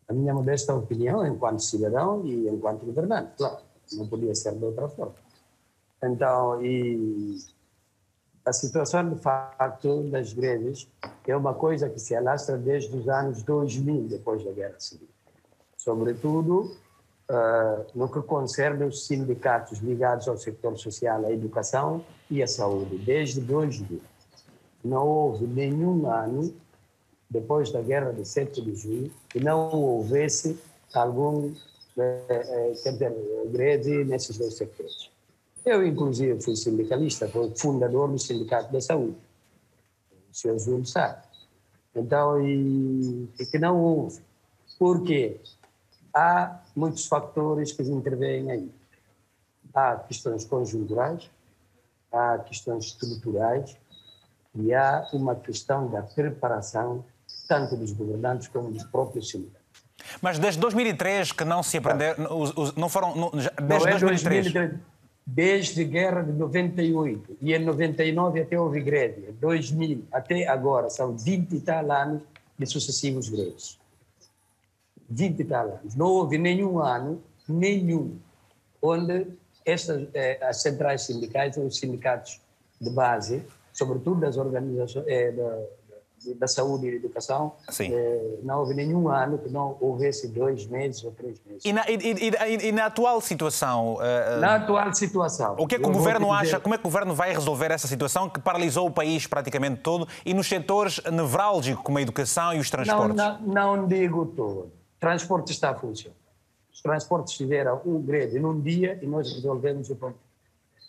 A 0.08 0.12
minha 0.12 0.32
modesta 0.32 0.74
opinião 0.74 1.24
enquanto 1.26 1.60
cidadão 1.60 2.26
e 2.26 2.48
enquanto 2.48 2.86
governante, 2.86 3.32
claro. 3.36 3.58
Não 3.92 4.06
podia 4.06 4.34
ser 4.34 4.54
de 4.54 4.64
outra 4.64 4.88
forma. 4.88 5.14
Então, 6.02 6.64
e 6.64 7.38
a 8.48 8.52
situação 8.52 9.10
de 9.10 9.20
facto 9.20 10.02
das 10.04 10.32
greves 10.32 10.88
é 11.26 11.36
uma 11.36 11.52
coisa 11.52 11.88
que 11.88 12.00
se 12.00 12.14
alastra 12.14 12.56
desde 12.56 12.96
os 12.96 13.08
anos 13.08 13.42
2000, 13.42 14.08
depois 14.08 14.42
da 14.42 14.50
Guerra 14.52 14.78
Civil. 14.78 15.08
Sobretudo 15.76 16.74
uh, 17.30 17.86
no 17.94 18.08
que 18.08 18.22
concerne 18.22 18.84
os 18.84 19.06
sindicatos 19.06 19.80
ligados 19.80 20.26
ao 20.28 20.38
setor 20.38 20.78
social, 20.78 21.26
à 21.26 21.30
educação 21.30 22.02
e 22.30 22.42
à 22.42 22.46
saúde, 22.46 22.96
desde 22.98 23.40
2000. 23.40 24.00
Não 24.82 25.06
houve 25.06 25.46
nenhum 25.46 26.10
ano, 26.10 26.54
depois 27.28 27.70
da 27.70 27.82
guerra 27.82 28.12
de 28.12 28.26
7 28.26 28.62
de 28.62 28.74
julho, 28.74 29.12
que 29.28 29.38
não 29.38 29.70
houvesse 29.70 30.58
algum 30.94 31.52
quer 31.94 32.92
dizer, 32.92 33.12
greve 33.46 34.04
nesses 34.04 34.38
dois 34.38 34.56
setores. 34.56 35.10
Eu, 35.68 35.86
inclusive, 35.86 36.40
fui 36.40 36.56
sindicalista, 36.56 37.28
fui 37.28 37.52
fundador 37.56 38.10
do 38.10 38.18
Sindicato 38.18 38.72
da 38.72 38.80
Saúde. 38.80 39.16
O 40.30 40.34
senhor 40.34 40.58
Júlio 40.58 40.86
sabe. 40.86 41.22
Então, 41.94 42.40
e, 42.40 43.28
e 43.38 43.46
que 43.46 43.58
não 43.58 43.78
houve. 43.78 44.20
Por 44.78 45.02
quê? 45.02 45.40
há 46.18 46.60
muitos 46.74 47.06
fatores 47.06 47.72
que 47.72 47.82
intervêm 47.82 48.50
aí. 48.50 48.70
Há 49.74 49.96
questões 49.96 50.44
conjunturais, 50.44 51.30
há 52.12 52.38
questões 52.38 52.86
estruturais 52.86 53.76
e 54.54 54.74
há 54.74 55.08
uma 55.12 55.36
questão 55.36 55.88
da 55.88 56.02
preparação 56.02 57.04
tanto 57.46 57.76
dos 57.76 57.92
governantes 57.92 58.48
como 58.48 58.70
dos 58.70 58.84
próprios 58.84 59.30
sindicatos. 59.30 59.58
Mas 60.20 60.38
desde 60.38 60.60
2003 60.60 61.32
que 61.32 61.44
não 61.44 61.62
se 61.62 61.76
aprender, 61.78 62.16
não 62.76 62.88
foram, 62.88 63.14
não, 63.14 63.30
desde 63.30 63.50
não 63.60 63.76
é 63.76 63.98
2003. 63.98 64.52
2003. 64.52 64.80
Desde 65.30 65.82
a 65.82 65.84
guerra 65.84 66.22
de 66.22 66.32
98 66.32 67.36
e 67.42 67.52
em 67.52 67.62
99 67.62 68.40
até 68.40 68.58
houve 68.58 68.80
greve, 68.80 69.30
2000 69.32 70.04
até 70.10 70.48
agora 70.48 70.88
são 70.88 71.14
20 71.14 71.52
e 71.52 71.60
tal 71.60 71.92
anos 71.92 72.22
de 72.58 72.64
sucessivos 72.64 73.28
greves. 73.28 73.78
20 75.10 75.40
e 75.40 75.44
tal 75.44 75.66
anos. 75.66 75.94
Não 75.94 76.06
houve 76.06 76.38
nenhum 76.38 76.78
ano, 76.78 77.22
nenhum, 77.46 78.16
onde 78.80 79.26
estas, 79.66 80.08
eh, 80.14 80.38
as 80.40 80.62
centrais 80.62 81.02
sindicais, 81.02 81.58
os 81.58 81.76
sindicatos 81.76 82.40
de 82.80 82.88
base, 82.88 83.42
sobretudo 83.70 84.20
das 84.20 84.38
organizações 84.38 85.04
eh, 85.08 85.34
da 86.36 86.46
saúde 86.46 86.86
e 86.86 86.90
da 86.90 86.96
educação, 86.96 87.52
eh, 87.80 88.38
não 88.42 88.60
houve 88.60 88.74
nenhum 88.74 89.08
ano 89.08 89.38
que 89.38 89.48
não 89.48 89.76
houvesse 89.80 90.28
dois 90.28 90.66
meses 90.66 91.02
ou 91.04 91.12
três 91.12 91.40
meses. 91.44 91.64
E 91.64 91.72
na, 91.72 91.88
e, 91.88 91.96
e, 91.96 92.68
e 92.68 92.72
na 92.72 92.86
atual 92.86 93.20
situação? 93.20 93.94
Uh, 93.94 94.40
na 94.40 94.56
atual 94.56 94.92
situação. 94.94 95.56
O 95.58 95.66
que 95.66 95.76
é 95.76 95.78
que 95.78 95.86
o 95.86 95.92
governo 95.92 96.32
acha? 96.32 96.58
Como 96.60 96.74
é 96.74 96.78
que 96.78 96.82
o 96.82 96.90
governo 96.90 97.14
vai 97.14 97.32
resolver 97.32 97.70
essa 97.70 97.86
situação 97.86 98.28
que 98.28 98.40
paralisou 98.40 98.86
o 98.86 98.90
país 98.90 99.26
praticamente 99.26 99.80
todo 99.80 100.06
e 100.24 100.34
nos 100.34 100.48
setores 100.48 101.00
nevrálgicos 101.10 101.84
como 101.84 101.98
a 101.98 102.02
educação 102.02 102.54
e 102.54 102.58
os 102.58 102.70
transportes? 102.70 103.16
Não, 103.16 103.40
não, 103.40 103.76
não 103.76 103.86
digo 103.86 104.26
todo 104.26 104.78
transporte 104.98 105.52
está 105.52 105.70
a 105.70 105.74
funcionar. 105.74 106.16
Os 106.72 106.82
transportes 106.82 107.34
tiveram 107.34 107.80
um 107.84 108.00
greve 108.00 108.38
num 108.38 108.60
dia 108.60 108.98
e 109.02 109.06
nós 109.06 109.32
resolvemos 109.32 109.90
o 109.90 109.96
problema. 109.96 110.22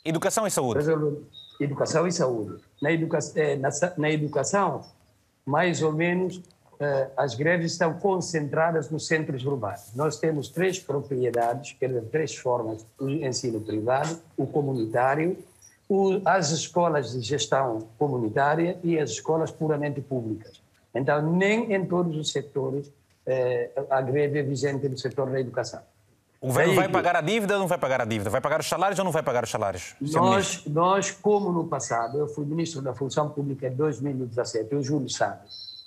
Educação 0.03 0.45
e 0.45 0.51
saúde. 0.51 0.80
Resolvemos. 0.80 1.23
Educação 1.59 2.07
e 2.07 2.11
saúde. 2.11 2.63
Na, 2.82 2.91
educa... 2.91 3.19
Na, 3.59 3.69
na 3.97 4.11
educação, 4.11 4.82
mais 5.49 5.81
ou 5.81 5.91
menos, 5.91 6.41
eh, 6.79 7.09
as 7.17 7.35
greves 7.35 7.71
estão 7.71 7.93
concentradas 7.93 8.89
nos 8.89 9.07
centros 9.07 9.43
urbanos. 9.45 9.93
Nós 9.95 10.19
temos 10.19 10.49
três 10.49 10.79
propriedades, 10.79 11.75
três 12.11 12.35
formas: 12.35 12.85
o 12.99 13.09
ensino 13.09 13.59
privado, 13.59 14.19
o 14.37 14.45
comunitário 14.45 15.37
as 16.23 16.51
escolas 16.51 17.13
de 17.13 17.21
gestão 17.21 17.87
comunitária 17.97 18.77
e 18.83 18.99
as 18.99 19.09
escolas 19.09 19.49
puramente 19.49 19.99
públicas. 19.99 20.61
Então, 20.93 21.19
nem 21.31 21.73
em 21.73 21.83
todos 21.83 22.15
os 22.15 22.31
setores 22.31 22.91
eh, 23.25 23.71
a 23.89 23.99
greve 24.01 24.39
é 24.39 24.43
vigente 24.43 24.87
no 24.87 24.97
setor 24.97 25.31
da 25.31 25.39
educação. 25.39 25.81
O 26.41 26.47
governo 26.47 26.73
vai 26.73 26.87
pagar 26.87 27.17
a 27.17 27.21
dívida 27.21 27.55
ou 27.55 27.59
não 27.59 27.67
vai 27.67 27.77
pagar 27.77 28.01
a 28.01 28.05
dívida? 28.05 28.29
Vai 28.29 28.39
pagar 28.39 28.61
os 28.61 28.67
salários 28.67 28.97
ou 28.97 29.03
não 29.03 29.11
vai 29.11 29.21
pagar 29.21 29.43
os 29.43 29.49
salários? 29.49 29.95
Nós, 29.99 30.65
nós, 30.65 31.11
como 31.11 31.51
no 31.51 31.67
passado, 31.67 32.17
eu 32.17 32.27
fui 32.29 32.45
ministro 32.45 32.81
da 32.81 32.93
Função 32.93 33.29
Pública 33.29 33.67
em 33.67 33.75
2017, 33.75 34.73
o 34.73 34.81
Júlio 34.81 35.09
sabe, 35.09 35.41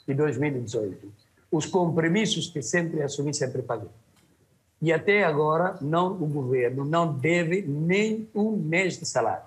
e 0.07 0.13
2018, 0.13 1.11
os 1.51 1.65
compromissos 1.65 2.49
que 2.49 2.61
sempre 2.61 3.03
assumi, 3.03 3.33
sempre 3.33 3.63
paguei. 3.63 3.89
E 4.81 4.93
até 4.93 5.25
agora, 5.25 5.79
não, 5.81 6.09
o 6.13 6.27
governo 6.27 6.85
não 6.85 7.15
deve 7.15 7.63
nem 7.63 8.29
um 8.35 8.51
mês 8.51 8.99
de 8.99 9.07
salário. 9.07 9.45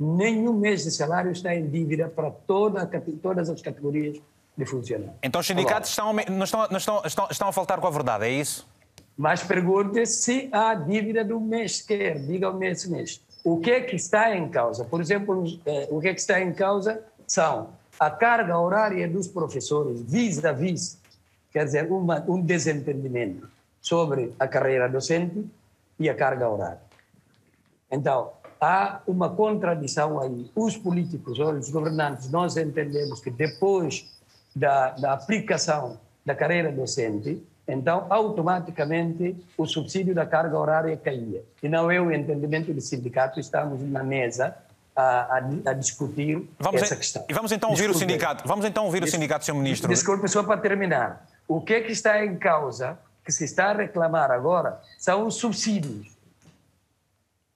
Nenhum 0.00 0.54
mês 0.54 0.82
de 0.82 0.90
salário 0.90 1.30
está 1.30 1.54
em 1.54 1.68
dívida 1.68 2.08
para 2.08 2.30
toda, 2.30 2.84
todas 3.22 3.48
as 3.48 3.62
categorias 3.62 4.20
de 4.56 4.66
funcionários. 4.66 5.14
Então 5.22 5.40
os 5.40 5.46
sindicatos 5.46 5.96
agora, 5.96 6.22
estão, 6.22 6.36
não 6.36 6.44
estão, 6.44 6.68
não 6.70 6.78
estão, 6.78 7.02
estão, 7.04 7.28
estão 7.30 7.48
a 7.48 7.52
faltar 7.52 7.78
com 7.78 7.86
a 7.86 7.90
verdade, 7.90 8.24
é 8.24 8.30
isso? 8.30 8.66
Mas 9.16 9.42
pergunte 9.42 10.04
se 10.06 10.48
há 10.52 10.74
dívida 10.74 11.24
do 11.24 11.40
mês 11.40 11.78
sequer, 11.78 12.18
diga 12.18 12.50
o 12.50 12.54
mês 12.54 12.84
mês. 12.86 13.20
O 13.44 13.60
que 13.60 13.70
é 13.70 13.80
que 13.80 13.94
está 13.94 14.34
em 14.34 14.48
causa? 14.48 14.84
Por 14.84 15.00
exemplo, 15.00 15.44
eh, 15.66 15.88
o 15.90 16.00
que 16.00 16.08
é 16.08 16.14
que 16.14 16.20
está 16.20 16.40
em 16.40 16.52
causa 16.52 17.02
são 17.26 17.68
a 17.98 18.10
carga 18.10 18.58
horária 18.58 19.08
dos 19.08 19.28
professores 19.28 20.00
vis 20.02 20.44
a 20.44 20.52
vis, 20.52 20.98
quer 21.52 21.64
dizer, 21.64 21.90
uma, 21.92 22.24
um 22.26 22.40
desentendimento 22.40 23.48
sobre 23.80 24.34
a 24.38 24.48
carreira 24.48 24.88
docente 24.88 25.46
e 25.98 26.08
a 26.08 26.14
carga 26.14 26.48
horária. 26.48 26.80
Então, 27.90 28.32
há 28.60 29.00
uma 29.06 29.28
contradição 29.28 30.18
aí. 30.18 30.50
Os 30.56 30.76
políticos, 30.76 31.38
os 31.38 31.70
governantes, 31.70 32.30
nós 32.30 32.56
entendemos 32.56 33.20
que 33.20 33.30
depois 33.30 34.10
da, 34.56 34.90
da 34.92 35.12
aplicação 35.12 35.98
da 36.24 36.34
carreira 36.34 36.72
docente, 36.72 37.42
então, 37.66 38.06
automaticamente, 38.10 39.36
o 39.56 39.66
subsídio 39.66 40.14
da 40.14 40.26
carga 40.26 40.58
horária 40.58 40.96
caía. 40.96 41.42
E 41.62 41.68
não 41.68 41.90
é 41.90 41.98
o 42.00 42.12
entendimento 42.12 42.72
do 42.72 42.80
sindicato, 42.80 43.40
estamos 43.40 43.80
na 43.82 44.02
mesa 44.02 44.54
a, 44.94 45.38
a, 45.66 45.72
discutir 45.72 46.48
vamos 46.58 46.82
essa 46.82 46.94
em, 46.94 46.98
questão. 46.98 47.24
E 47.28 47.32
vamos 47.32 47.52
então 47.52 47.70
ouvir 47.70 47.88
Desculpe. 47.88 48.04
o 48.04 48.08
sindicato. 48.08 48.46
Vamos 48.46 48.64
então 48.64 48.84
ouvir 48.84 49.00
Des, 49.00 49.08
o 49.08 49.12
sindicato, 49.12 49.44
Sr. 49.44 49.54
Ministro. 49.54 49.88
Desculpe, 49.88 50.28
só 50.28 50.42
para 50.42 50.60
terminar. 50.60 51.26
O 51.48 51.60
que 51.60 51.74
é 51.74 51.80
que 51.80 51.90
está 51.90 52.24
em 52.24 52.36
causa, 52.36 52.98
que 53.24 53.32
se 53.32 53.44
está 53.44 53.70
a 53.70 53.72
reclamar 53.72 54.30
agora, 54.30 54.80
são 54.98 55.26
os 55.26 55.36
subsídios. 55.36 56.14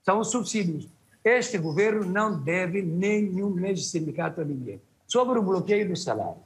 São 0.04 0.20
os 0.20 0.30
subsídios. 0.30 0.88
Este 1.22 1.58
governo 1.58 2.04
não 2.04 2.40
deve 2.40 2.82
nenhum 2.82 3.50
mês 3.50 3.80
de 3.80 3.84
sindicato 3.86 4.40
a 4.40 4.44
ninguém. 4.44 4.80
Sobre 5.06 5.38
o 5.38 5.42
bloqueio 5.42 5.88
do 5.88 5.96
salário, 5.96 6.42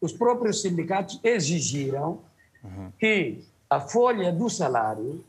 os 0.00 0.12
próprios 0.12 0.60
sindicatos 0.60 1.18
exigiram 1.22 2.20
uhum. 2.66 2.92
que 2.98 3.44
a 3.68 3.80
folha 3.80 4.32
do 4.32 4.48
salário 4.48 5.24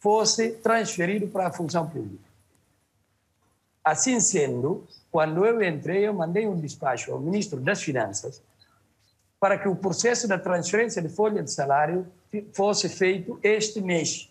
fosse 0.00 0.52
transferida 0.52 1.26
para 1.26 1.48
a 1.48 1.52
função 1.52 1.88
pública. 1.88 2.24
Assim 3.82 4.20
sendo, 4.20 4.86
quando 5.10 5.44
eu 5.44 5.62
entrei, 5.62 6.06
eu 6.06 6.14
mandei 6.14 6.46
um 6.46 6.58
despacho 6.58 7.12
ao 7.12 7.20
ministro 7.20 7.60
das 7.60 7.82
Finanças 7.82 8.42
para 9.38 9.58
que 9.58 9.68
o 9.68 9.76
processo 9.76 10.26
da 10.26 10.38
transferência 10.38 11.02
de 11.02 11.08
folha 11.08 11.42
de 11.42 11.50
salário 11.50 12.06
fosse 12.52 12.88
feito 12.88 13.38
este 13.42 13.80
mês. 13.80 14.30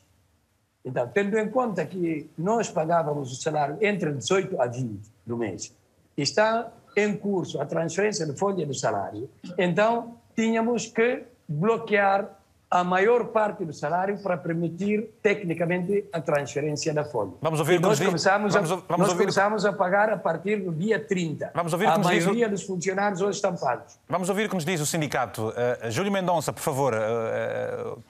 Então, 0.84 1.08
tendo 1.08 1.38
em 1.38 1.50
conta 1.50 1.86
que 1.86 2.30
nós 2.38 2.70
pagávamos 2.70 3.32
o 3.32 3.36
salário 3.36 3.78
entre 3.80 4.12
18 4.12 4.60
a 4.60 4.68
20 4.68 5.02
do 5.26 5.38
mês, 5.38 5.74
está 6.18 6.72
em 6.98 7.16
curso 7.16 7.62
a 7.62 7.66
transferência 7.66 8.26
de 8.26 8.38
folha 8.38 8.66
de 8.66 8.78
salário, 8.78 9.30
então 9.58 10.18
tínhamos 10.36 10.88
que 10.88 11.24
bloquear 11.48 12.30
a 12.74 12.84
maior 12.84 13.26
parte 13.26 13.64
do 13.64 13.72
salário 13.72 14.18
para 14.18 14.36
permitir 14.36 15.12
tecnicamente 15.22 16.06
a 16.12 16.20
transferência 16.20 16.92
da 16.92 17.06
folha. 17.06 17.34
Vamos 17.40 17.60
ouvir 17.60 17.76
e 17.76 17.80
nós 17.80 18.00
diz... 18.00 18.08
começamos, 18.08 18.54
vamos, 18.56 18.72
a, 18.72 18.76
vamos 18.76 18.90
nós 18.98 19.10
ouvir... 19.10 19.20
começamos 19.20 19.64
a 19.64 19.72
pagar 19.72 20.10
a 20.10 20.18
partir 20.18 20.56
do 20.58 20.72
dia 20.72 21.00
30. 21.00 21.52
Vamos 21.54 21.72
ouvir 21.72 21.86
a 21.88 21.98
diz... 21.98 22.06
maioria 22.06 22.50
dos 22.50 22.64
funcionários 22.64 23.22
hoje 23.22 23.36
estão 23.36 23.56
pagos. 23.56 24.00
Vamos 24.10 24.28
ouvir 24.28 24.48
o 24.48 24.50
que 24.50 24.56
nos 24.56 24.66
diz 24.66 24.82
o 24.82 24.88
sindicato. 24.88 25.50
Uh, 25.50 25.92
Júlio 25.92 26.12
Mendonça, 26.12 26.52
por 26.52 26.62
favor. 26.62 26.96
Uh, 26.96 28.00
uh... 28.00 28.04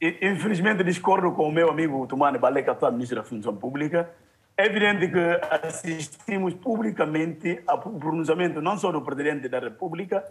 Infelizmente 0.00 0.82
discordo 0.82 1.32
com 1.32 1.46
o 1.46 1.52
meu 1.52 1.70
amigo 1.70 2.06
Tumane 2.06 2.38
Baleca, 2.38 2.72
atual 2.72 2.92
ministro 2.92 3.16
da 3.16 3.22
Função 3.22 3.54
Pública. 3.54 4.08
É 4.56 4.64
evidente 4.64 5.08
que 5.08 5.66
assistimos 5.66 6.54
publicamente 6.54 7.62
ao 7.66 7.78
pronunciamento 7.80 8.62
não 8.62 8.78
só 8.78 8.90
do 8.90 9.02
Presidente 9.02 9.46
da 9.46 9.58
República, 9.58 10.24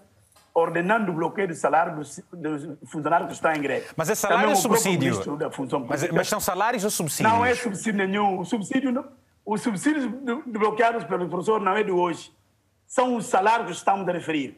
ordenando 0.55 1.11
o 1.11 1.15
bloqueio 1.15 1.49
do 1.49 1.53
salário 1.53 1.97
dos, 1.97 2.21
dos 2.31 2.79
funcionários 2.89 3.27
que 3.27 3.33
estão 3.35 3.51
em 3.51 3.61
greve. 3.61 3.87
Mas 3.97 4.09
é 4.09 4.15
salário 4.15 4.49
ou 4.49 4.55
subsídio? 4.55 5.35
Da 5.35 5.51
função 5.51 5.81
mas, 5.81 6.09
mas, 6.09 6.29
são 6.29 6.39
salários 6.39 6.85
ou 6.85 6.89
subsídios? 6.89 7.31
Não 7.31 7.45
é 7.45 7.53
subsídio 7.53 8.07
nenhum. 8.07 8.39
O 8.39 8.45
subsídio, 8.45 8.89
não, 8.89 9.05
os 9.45 9.61
subsídios 9.61 10.05
bloqueados 10.45 11.03
pelo 11.03 11.27
professor 11.27 11.59
não 11.59 11.75
é 11.75 11.83
de 11.83 11.91
hoje. 11.91 12.33
São 12.87 13.17
os 13.17 13.25
salários 13.25 13.67
que 13.67 13.75
estamos 13.75 14.07
a 14.07 14.13
referir. 14.13 14.57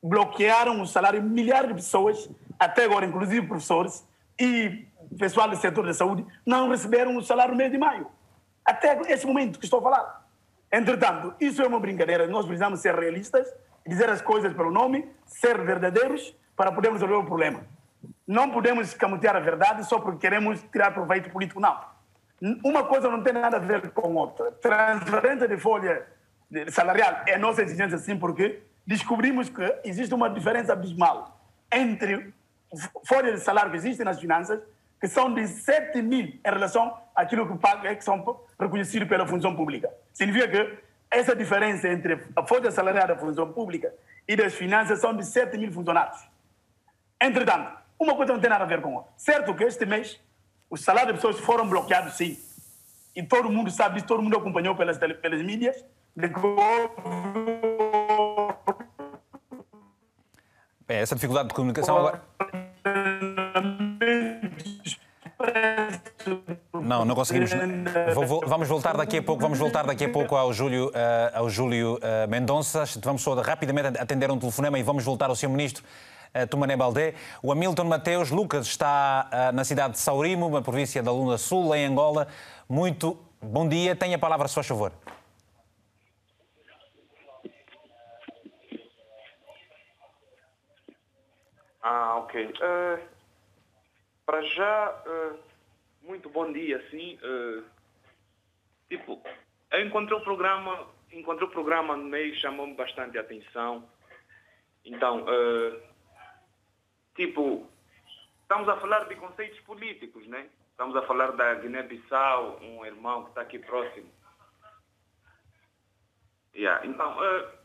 Bloquearam 0.00 0.80
o 0.80 0.86
salário 0.86 1.20
de 1.20 1.28
milhares 1.28 1.68
de 1.68 1.74
pessoas, 1.74 2.30
até 2.56 2.84
agora, 2.84 3.04
inclusive 3.04 3.44
professores 3.44 4.06
e 4.38 4.86
pessoal 5.18 5.48
do 5.48 5.56
setor 5.56 5.84
da 5.84 5.94
saúde, 5.94 6.24
não 6.46 6.68
receberam 6.68 7.16
o 7.16 7.22
salário 7.22 7.52
no 7.52 7.58
mês 7.58 7.72
de 7.72 7.78
maio. 7.78 8.06
Até 8.64 9.00
esse 9.12 9.26
momento 9.26 9.58
que 9.58 9.64
estou 9.64 9.80
a 9.80 9.82
falar. 9.82 10.26
Entretanto, 10.70 11.34
isso 11.40 11.60
é 11.60 11.66
uma 11.66 11.80
brincadeira. 11.80 12.28
Nós 12.28 12.46
precisamos 12.46 12.80
ser 12.80 12.94
realistas 12.94 13.48
dizer 13.86 14.08
as 14.08 14.22
coisas 14.22 14.52
pelo 14.52 14.70
nome, 14.70 15.08
ser 15.26 15.62
verdadeiros 15.62 16.34
para 16.56 16.72
podermos 16.72 17.00
resolver 17.00 17.22
o 17.22 17.26
problema. 17.26 17.66
Não 18.26 18.50
podemos 18.50 18.88
escamotear 18.88 19.36
a 19.36 19.40
verdade 19.40 19.84
só 19.86 19.98
porque 19.98 20.20
queremos 20.20 20.62
tirar 20.72 20.92
proveito 20.92 21.30
político, 21.30 21.60
não. 21.60 21.78
Uma 22.64 22.84
coisa 22.84 23.10
não 23.10 23.22
tem 23.22 23.32
nada 23.32 23.56
a 23.56 23.60
ver 23.60 23.90
com 23.90 24.14
outra. 24.14 24.52
Transferência 24.52 25.48
de 25.48 25.56
folha 25.56 26.06
salarial 26.68 27.22
é 27.26 27.38
nossa 27.38 27.62
exigência, 27.62 27.98
sim, 27.98 28.18
porque 28.18 28.62
descobrimos 28.86 29.48
que 29.48 29.62
existe 29.84 30.14
uma 30.14 30.28
diferença 30.28 30.72
abismal 30.72 31.40
entre 31.72 32.32
folhas 33.06 33.40
de 33.40 33.40
salário 33.40 33.70
que 33.70 33.76
existem 33.76 34.04
nas 34.04 34.20
finanças, 34.20 34.60
que 35.00 35.08
são 35.08 35.32
de 35.32 35.46
7 35.46 36.00
mil 36.02 36.26
em 36.26 36.40
relação 36.42 36.96
àquilo 37.14 37.46
que, 37.46 37.58
paga, 37.58 37.94
que 37.94 38.04
são 38.04 38.40
reconhecidos 38.58 39.08
pela 39.08 39.26
função 39.26 39.54
pública. 39.54 39.90
Significa 40.12 40.48
que 40.48 40.78
essa 41.10 41.34
diferença 41.34 41.88
entre 41.88 42.20
a 42.34 42.46
folha 42.46 42.70
salarial 42.70 43.08
da 43.08 43.16
função 43.16 43.52
pública 43.52 43.94
e 44.26 44.36
das 44.36 44.54
finanças 44.54 45.00
são 45.00 45.14
de 45.16 45.24
7 45.24 45.56
mil 45.58 45.72
funcionários. 45.72 46.20
Entretanto, 47.20 47.78
uma 47.98 48.14
coisa 48.16 48.32
não 48.32 48.40
tem 48.40 48.50
nada 48.50 48.64
a 48.64 48.66
ver 48.66 48.80
com 48.80 48.94
outra. 48.94 49.12
Certo 49.16 49.54
que 49.54 49.64
este 49.64 49.86
mês 49.86 50.20
os 50.68 50.82
salários 50.82 51.12
das 51.12 51.22
pessoas 51.22 51.44
foram 51.44 51.68
bloqueados, 51.68 52.14
sim. 52.14 52.36
E 53.14 53.22
todo 53.22 53.48
mundo 53.50 53.70
sabe 53.70 53.94
disso, 53.94 54.06
todo 54.06 54.22
mundo 54.22 54.36
acompanhou 54.36 54.74
pelas, 54.74 54.98
pelas 54.98 55.42
mídias. 55.42 55.84
É, 60.88 61.00
essa 61.00 61.14
dificuldade 61.14 61.48
de 61.48 61.54
comunicação 61.54 61.96
agora. 61.96 62.22
Não, 66.72 67.04
não 67.04 67.14
conseguimos. 67.14 67.50
vamos 68.46 68.68
voltar 68.68 68.96
daqui 68.96 69.18
a 69.18 69.22
pouco, 69.22 69.42
vamos 69.42 69.58
voltar 69.58 69.86
daqui 69.86 70.04
a 70.04 70.08
pouco 70.08 70.36
ao 70.36 70.52
Júlio, 70.52 70.88
uh, 70.88 71.38
ao 71.38 71.50
Júlio 71.50 71.94
uh, 71.96 72.28
Mendonça. 72.28 72.84
Vamos 73.02 73.22
só 73.22 73.34
rapidamente 73.34 73.98
atender 73.98 74.30
um 74.30 74.38
telefonema 74.38 74.78
e 74.78 74.82
vamos 74.82 75.04
voltar 75.04 75.30
ao 75.30 75.36
Sr. 75.36 75.48
Ministro. 75.48 75.84
Uh, 76.34 76.46
Tumané 76.46 76.76
Baldé. 76.76 77.14
O 77.42 77.52
Hamilton 77.52 77.84
Mateus 77.84 78.30
Lucas 78.30 78.66
está 78.66 79.52
na 79.54 79.64
cidade 79.64 79.94
de 79.94 80.00
Saurimo, 80.00 80.46
uma 80.46 80.62
província 80.62 81.02
da 81.02 81.12
Luna 81.12 81.38
Sul, 81.38 81.74
em 81.74 81.86
Angola. 81.86 82.26
Muito 82.68 83.16
bom 83.40 83.68
dia. 83.68 83.94
Tenha 83.94 84.16
a 84.16 84.18
palavra, 84.18 84.48
se 84.48 84.54
faz 84.54 84.66
favor. 84.66 84.92
Ah, 91.86 92.16
ok. 92.16 92.46
Uh, 92.46 92.98
para 94.24 94.40
já, 94.40 95.02
uh, 95.06 95.38
muito 96.04 96.28
bom 96.28 96.52
dia, 96.52 96.84
sim. 96.90 97.18
Uh, 97.22 97.64
tipo, 98.88 99.20
eu 99.72 99.86
encontrei 99.86 100.16
o 100.16 100.22
programa, 100.22 100.86
encontrei 101.12 101.48
o 101.48 101.50
programa 101.50 101.96
no 101.96 102.04
meio, 102.04 102.34
chamou-me 102.36 102.74
bastante 102.74 103.18
a 103.18 103.22
atenção. 103.22 103.88
Então, 104.84 105.24
uh, 105.24 105.80
tipo, 107.16 107.66
estamos 108.42 108.68
a 108.68 108.76
falar 108.76 109.04
de 109.08 109.16
conceitos 109.16 109.58
políticos, 109.60 110.26
né? 110.26 110.48
Estamos 110.70 110.94
a 110.96 111.02
falar 111.02 111.32
da 111.32 111.54
Guiné-Bissau, 111.54 112.60
um 112.60 112.84
irmão 112.84 113.24
que 113.24 113.30
está 113.30 113.40
aqui 113.42 113.58
próximo. 113.58 114.10
Yeah. 116.54 116.86
Então, 116.86 117.16
uh, 117.18 117.63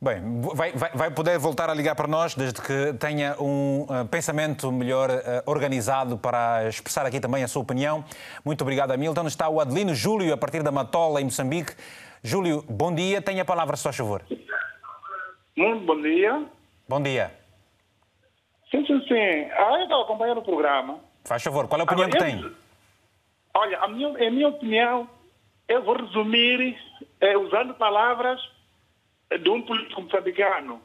Bem, 0.00 0.40
vai, 0.54 0.70
vai, 0.70 0.90
vai, 0.94 1.10
poder 1.10 1.36
voltar 1.40 1.68
a 1.68 1.74
ligar 1.74 1.96
para 1.96 2.06
nós 2.06 2.32
desde 2.32 2.62
que 2.62 2.92
tenha 3.00 3.34
um 3.40 3.82
uh, 3.82 4.06
pensamento 4.08 4.70
melhor 4.70 5.10
uh, 5.10 5.42
organizado 5.44 6.16
para 6.16 6.68
expressar 6.68 7.04
aqui 7.04 7.18
também 7.18 7.42
a 7.42 7.48
sua 7.48 7.62
opinião. 7.62 8.04
Muito 8.44 8.62
obrigado, 8.62 8.92
Hamilton. 8.92 9.26
Está 9.26 9.48
o 9.48 9.60
Adelino 9.60 9.92
Júlio, 9.96 10.32
a 10.32 10.36
partir 10.36 10.62
da 10.62 10.70
Matola, 10.70 11.20
em 11.20 11.24
Moçambique. 11.24 11.74
Júlio, 12.22 12.64
bom 12.68 12.94
dia. 12.94 13.20
Tenha 13.20 13.42
a 13.42 13.44
palavra, 13.44 13.76
se 13.76 13.82
faz 13.82 13.96
favor. 13.96 14.22
Muito 15.56 15.84
bom 15.84 16.00
dia. 16.00 16.46
Bom 16.88 17.02
dia. 17.02 17.32
Sim, 18.70 18.86
sim, 18.86 19.00
sim. 19.08 19.50
Ah, 19.56 19.78
eu 19.78 19.82
estava 19.82 20.02
acompanhando 20.02 20.38
o 20.38 20.44
programa. 20.44 21.00
Faz 21.24 21.42
favor, 21.42 21.66
qual 21.66 21.80
é 21.80 21.82
a 21.82 21.84
opinião 21.84 22.06
Agora, 22.06 22.24
que 22.24 22.40
tem? 22.40 22.52
Olha, 23.52 23.80
a 23.80 23.88
minha, 23.88 24.08
a 24.10 24.30
minha 24.30 24.48
opinião, 24.48 25.08
eu 25.66 25.82
vou 25.82 25.96
resumir 25.96 26.78
é, 27.20 27.36
usando 27.36 27.74
palavras 27.74 28.40
de 29.36 29.50
um 29.50 29.62
político 29.62 30.02
moçambicano 30.02 30.80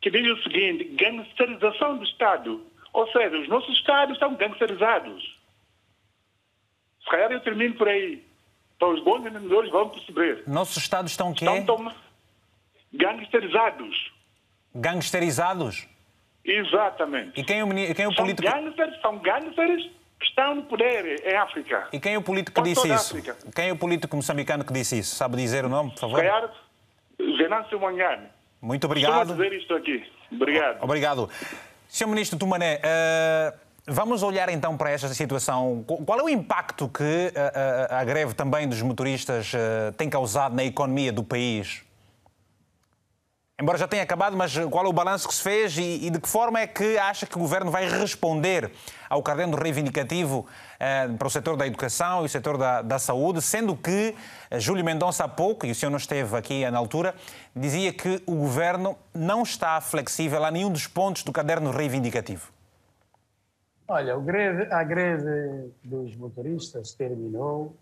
que 0.00 0.10
diz 0.10 0.38
o 0.38 0.42
seguinte, 0.42 0.84
gangsterização 0.84 1.98
do 1.98 2.04
Estado. 2.04 2.64
Ou 2.92 3.10
seja, 3.12 3.38
os 3.38 3.48
nossos 3.48 3.76
Estados 3.76 4.14
estão 4.14 4.34
gangsterizados. 4.34 5.38
Se 7.02 7.10
calhar 7.10 7.30
eu 7.32 7.40
termino 7.40 7.74
por 7.74 7.88
aí. 7.88 8.24
Então 8.76 8.94
os 8.94 9.02
bons 9.02 9.26
entendedores 9.26 9.70
vão 9.70 9.88
perceber. 9.88 10.44
Nossos 10.46 10.76
Estados 10.76 11.10
estão 11.12 11.32
quê? 11.32 11.44
Estão 11.44 11.92
gangsterizados. 12.92 14.12
Gangsterizados? 14.74 15.88
Exatamente. 16.44 17.40
E 17.40 17.44
quem 17.44 17.60
é 17.60 17.64
o, 17.64 17.68
quem 17.94 18.04
é 18.04 18.08
o 18.08 18.14
político... 18.14 18.48
São 18.48 18.62
gangsters, 18.62 19.00
são 19.00 19.18
gangsters 19.18 19.90
que 20.18 20.26
estão 20.26 20.54
no 20.54 20.62
poder 20.62 21.24
em 21.26 21.36
África. 21.36 21.88
E 21.92 22.00
quem 22.00 22.14
é 22.14 22.18
o 22.18 22.22
político 22.22 22.62
que 22.62 22.68
disse 22.68 22.88
isso? 22.88 23.16
África. 23.16 23.36
Quem 23.54 23.68
é 23.68 23.72
o 23.72 23.76
político 23.76 24.16
moçambicano 24.16 24.64
que 24.64 24.72
disse 24.72 24.98
isso? 24.98 25.14
Sabe 25.14 25.36
dizer 25.36 25.64
o 25.64 25.68
nome, 25.68 25.90
por 25.90 26.00
favor? 26.00 26.16
Calhar, 26.16 26.50
Venâncio 27.18 27.80
Manhane. 27.80 28.26
Muito 28.60 28.84
obrigado. 28.84 29.30
Estou 29.30 29.34
a 29.34 29.48
dizer 29.48 29.60
isto 29.60 29.74
aqui. 29.74 30.04
Obrigado. 30.32 30.82
Obrigado. 30.82 31.30
Sr. 31.88 32.06
Ministro 32.06 32.38
Tumané, 32.38 32.76
uh, 32.76 33.58
vamos 33.86 34.22
olhar 34.22 34.48
então 34.50 34.76
para 34.76 34.90
esta 34.90 35.08
situação. 35.08 35.84
Qual 35.86 36.20
é 36.20 36.22
o 36.22 36.28
impacto 36.28 36.88
que 36.88 37.02
uh, 37.02 37.94
a 37.94 38.04
greve 38.04 38.34
também 38.34 38.68
dos 38.68 38.82
motoristas 38.82 39.52
uh, 39.54 39.92
tem 39.96 40.10
causado 40.10 40.54
na 40.54 40.64
economia 40.64 41.12
do 41.12 41.24
país? 41.24 41.87
Embora 43.60 43.76
já 43.76 43.88
tenha 43.88 44.04
acabado, 44.04 44.36
mas 44.36 44.56
qual 44.70 44.86
é 44.86 44.88
o 44.88 44.92
balanço 44.92 45.26
que 45.26 45.34
se 45.34 45.42
fez 45.42 45.76
e, 45.76 46.06
e 46.06 46.10
de 46.10 46.20
que 46.20 46.28
forma 46.28 46.60
é 46.60 46.66
que 46.68 46.96
acha 46.96 47.26
que 47.26 47.36
o 47.36 47.40
Governo 47.40 47.72
vai 47.72 47.88
responder 47.88 48.70
ao 49.10 49.20
caderno 49.20 49.56
reivindicativo 49.56 50.46
eh, 50.78 51.08
para 51.08 51.26
o 51.26 51.30
setor 51.30 51.56
da 51.56 51.66
educação 51.66 52.22
e 52.22 52.26
o 52.26 52.28
setor 52.28 52.56
da, 52.56 52.82
da 52.82 53.00
saúde, 53.00 53.42
sendo 53.42 53.74
que 53.74 54.14
eh, 54.48 54.60
Júlio 54.60 54.84
Mendonça 54.84 55.24
há 55.24 55.28
pouco, 55.28 55.66
e 55.66 55.72
o 55.72 55.74
senhor 55.74 55.90
não 55.90 55.96
esteve 55.96 56.36
aqui 56.36 56.70
na 56.70 56.78
altura, 56.78 57.16
dizia 57.56 57.92
que 57.92 58.22
o 58.26 58.36
Governo 58.36 58.96
não 59.12 59.42
está 59.42 59.80
flexível 59.80 60.44
a 60.44 60.52
nenhum 60.52 60.70
dos 60.70 60.86
pontos 60.86 61.24
do 61.24 61.32
caderno 61.32 61.72
reivindicativo. 61.72 62.52
Olha, 63.88 64.16
greve, 64.18 64.72
a 64.72 64.84
greve 64.84 65.72
dos 65.82 66.14
motoristas 66.14 66.92
terminou, 66.92 67.76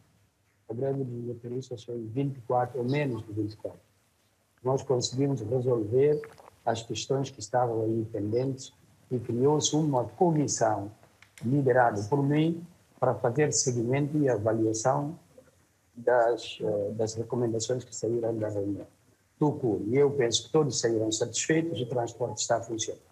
a 0.70 0.72
greve 0.72 1.04
dos 1.04 1.34
motoristas 1.34 1.84
foi 1.84 2.02
24 2.14 2.78
ou 2.78 2.90
menos 2.90 3.22
de 3.26 3.32
24 3.34 3.78
nós 4.66 4.82
conseguimos 4.82 5.40
resolver 5.42 6.20
as 6.64 6.82
questões 6.82 7.30
que 7.30 7.38
estavam 7.38 7.82
aí 7.82 8.04
pendentes 8.12 8.72
e 9.08 9.16
criou-se 9.16 9.76
uma 9.76 10.02
comissão 10.02 10.90
liderada 11.44 12.02
por 12.10 12.20
mim 12.20 12.66
para 12.98 13.14
fazer 13.14 13.52
seguimento 13.52 14.18
e 14.18 14.28
avaliação 14.28 15.16
das, 15.94 16.58
eh, 16.60 16.90
das 16.96 17.14
recomendações 17.14 17.84
que 17.84 17.94
saíram 17.94 18.36
da 18.36 18.48
reunião. 18.48 18.88
Tucu, 19.38 19.82
e 19.86 19.96
eu 19.96 20.10
penso 20.10 20.46
que 20.46 20.52
todos 20.52 20.80
saíram 20.80 21.12
satisfeitos, 21.12 21.80
o 21.80 21.86
transporte 21.86 22.38
está 22.38 22.60
funcionando. 22.60 23.06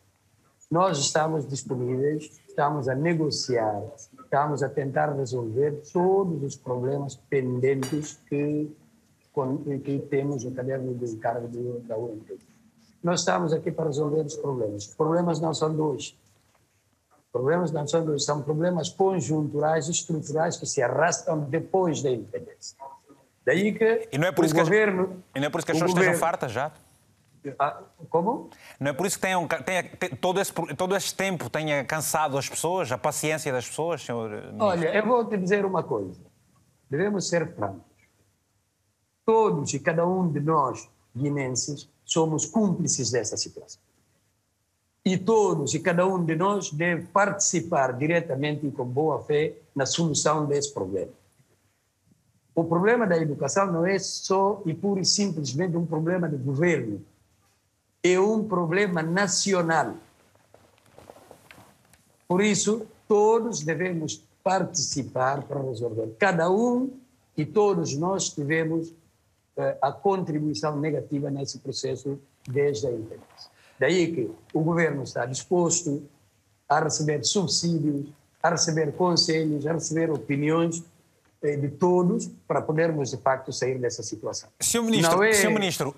Nós 0.69 0.99
estamos 0.99 1.47
disponíveis, 1.47 2.33
estamos 2.49 2.89
a 2.89 2.97
negociar, 2.97 3.81
estamos 4.25 4.61
a 4.61 4.69
tentar 4.69 5.13
resolver 5.13 5.83
todos 5.93 6.43
os 6.43 6.57
problemas 6.57 7.15
pendentes 7.15 8.19
que 8.29 8.75
que 9.83 9.99
temos 10.11 10.45
o 10.45 10.53
caderno 10.53 10.95
de 10.95 11.07
encargo 11.07 11.49
da 11.81 11.97
UNT. 11.97 12.39
Nós 13.03 13.21
estamos 13.21 13.53
aqui 13.53 13.73
para 13.73 13.87
resolver 13.87 14.23
os 14.23 14.37
problemas. 14.37 14.87
Os 14.87 14.95
problemas 14.95 15.41
não 15.41 15.53
são 15.53 15.75
dois. 15.75 16.17
Problemas 17.33 17.73
não 17.73 17.87
são 17.87 18.05
dois, 18.05 18.25
são 18.25 18.41
problemas 18.43 18.89
conjunturais, 18.91 19.89
estruturais 19.89 20.57
que 20.57 20.67
se 20.67 20.81
arrastam 20.81 21.41
depois 21.41 22.01
da 22.01 22.11
independência. 22.11 22.79
Daí 23.45 23.77
que 23.77 24.09
e 24.13 24.17
não 24.17 24.29
é 24.29 24.33
por 24.33 24.45
isso 24.45 24.55
o 24.55 24.57
que 24.57 24.63
governo... 24.63 25.03
As, 25.03 25.37
e 25.37 25.41
não 25.41 25.47
é 25.49 25.51
por 25.51 25.59
isso 25.59 25.67
que 25.67 25.73
as 25.73 25.79
pessoas 25.79 25.91
governo, 25.91 26.13
estejam 26.13 26.21
fartas 26.21 26.53
já? 26.53 26.73
Ah, 27.59 27.83
como? 28.09 28.51
Não 28.79 28.91
é 28.91 28.93
por 28.95 29.05
isso 29.05 29.17
que 29.17 29.23
tenham, 29.23 29.47
tenha, 29.49 29.83
todo, 30.21 30.41
esse, 30.41 30.53
todo 30.53 30.97
este 30.97 31.15
tempo 31.15 31.51
tenha 31.51 31.85
cansado 31.85 32.39
as 32.39 32.49
pessoas, 32.49 32.91
a 32.93 32.97
paciência 32.97 33.53
das 33.53 33.67
pessoas, 33.67 34.01
senhor 34.01 34.31
Ministro? 34.31 34.65
Olha, 34.65 34.97
eu 34.97 35.05
vou 35.05 35.25
te 35.27 35.37
dizer 35.37 35.65
uma 35.67 35.83
coisa. 35.83 36.21
Devemos 36.89 37.29
ser 37.29 37.53
francos 37.55 37.94
todos 39.25 39.73
e 39.75 39.79
cada 39.79 40.07
um 40.07 40.31
de 40.31 40.41
nós, 40.41 40.89
guinenses, 41.15 41.89
somos 42.05 42.47
cúmplices 42.47 43.11
dessa 43.11 43.37
situação. 43.37 43.81
E 45.05 45.19
todos 45.19 45.75
e 45.75 45.81
cada 45.81 46.07
um 46.07 46.25
de 46.25 46.35
nós 46.35 46.71
deve 46.71 47.07
participar 47.07 47.93
diretamente 47.93 48.67
e 48.67 48.71
com 48.71 48.85
boa 48.87 49.23
fé 49.23 49.55
na 49.75 49.85
solução 49.85 50.47
desse 50.47 50.73
problema. 50.73 51.13
O 52.55 52.65
problema 52.65 53.07
da 53.07 53.17
educação 53.17 53.71
não 53.71 53.85
é 53.85 53.99
só 53.99 54.63
e 54.65 54.73
pura 54.73 55.01
e 55.01 55.05
simplesmente 55.05 55.77
um 55.77 55.85
problema 55.85 56.29
de 56.29 56.37
governo, 56.37 57.05
é 58.03 58.19
um 58.19 58.45
problema 58.45 59.03
nacional. 59.03 59.95
Por 62.29 62.41
isso, 62.41 62.87
todos 63.09 63.63
devemos 63.63 64.25
participar 64.43 65.43
para 65.43 65.63
resolver. 65.63 66.15
Cada 66.19 66.51
um 66.51 66.91
e 67.37 67.45
todos 67.45 67.95
nós 67.97 68.29
tivemos 68.29 68.91
eh, 68.91 68.95
a 69.81 69.93
contribuição 69.93 70.79
negativa 70.79 71.31
nesse 71.31 71.59
processo 71.59 72.19
desde 72.49 72.87
a 72.87 72.91
independência. 72.91 73.51
Daí 73.79 74.13
que 74.13 74.31
o 74.53 74.61
governo 74.61 75.03
está 75.03 75.27
disposto 75.27 76.03
a 76.69 76.81
receber 76.81 77.25
subsídios, 77.25 78.09
a 78.43 78.51
receber 78.51 78.93
conselhos, 78.93 79.67
a 79.67 79.73
receber 79.73 80.11
opiniões 80.11 80.83
eh, 81.43 81.57
de 81.57 81.69
todos 81.69 82.31
para 82.49 82.63
podermos, 82.63 83.11
de 83.11 83.17
facto, 83.17 83.53
sair 83.53 83.79
dessa 83.79 84.03
situação. 84.03 84.49
Senhor 84.61 84.85
Ministro, 84.85 85.23
é... 85.23 85.33
Senhor 85.33 85.53
Ministro 85.53 85.95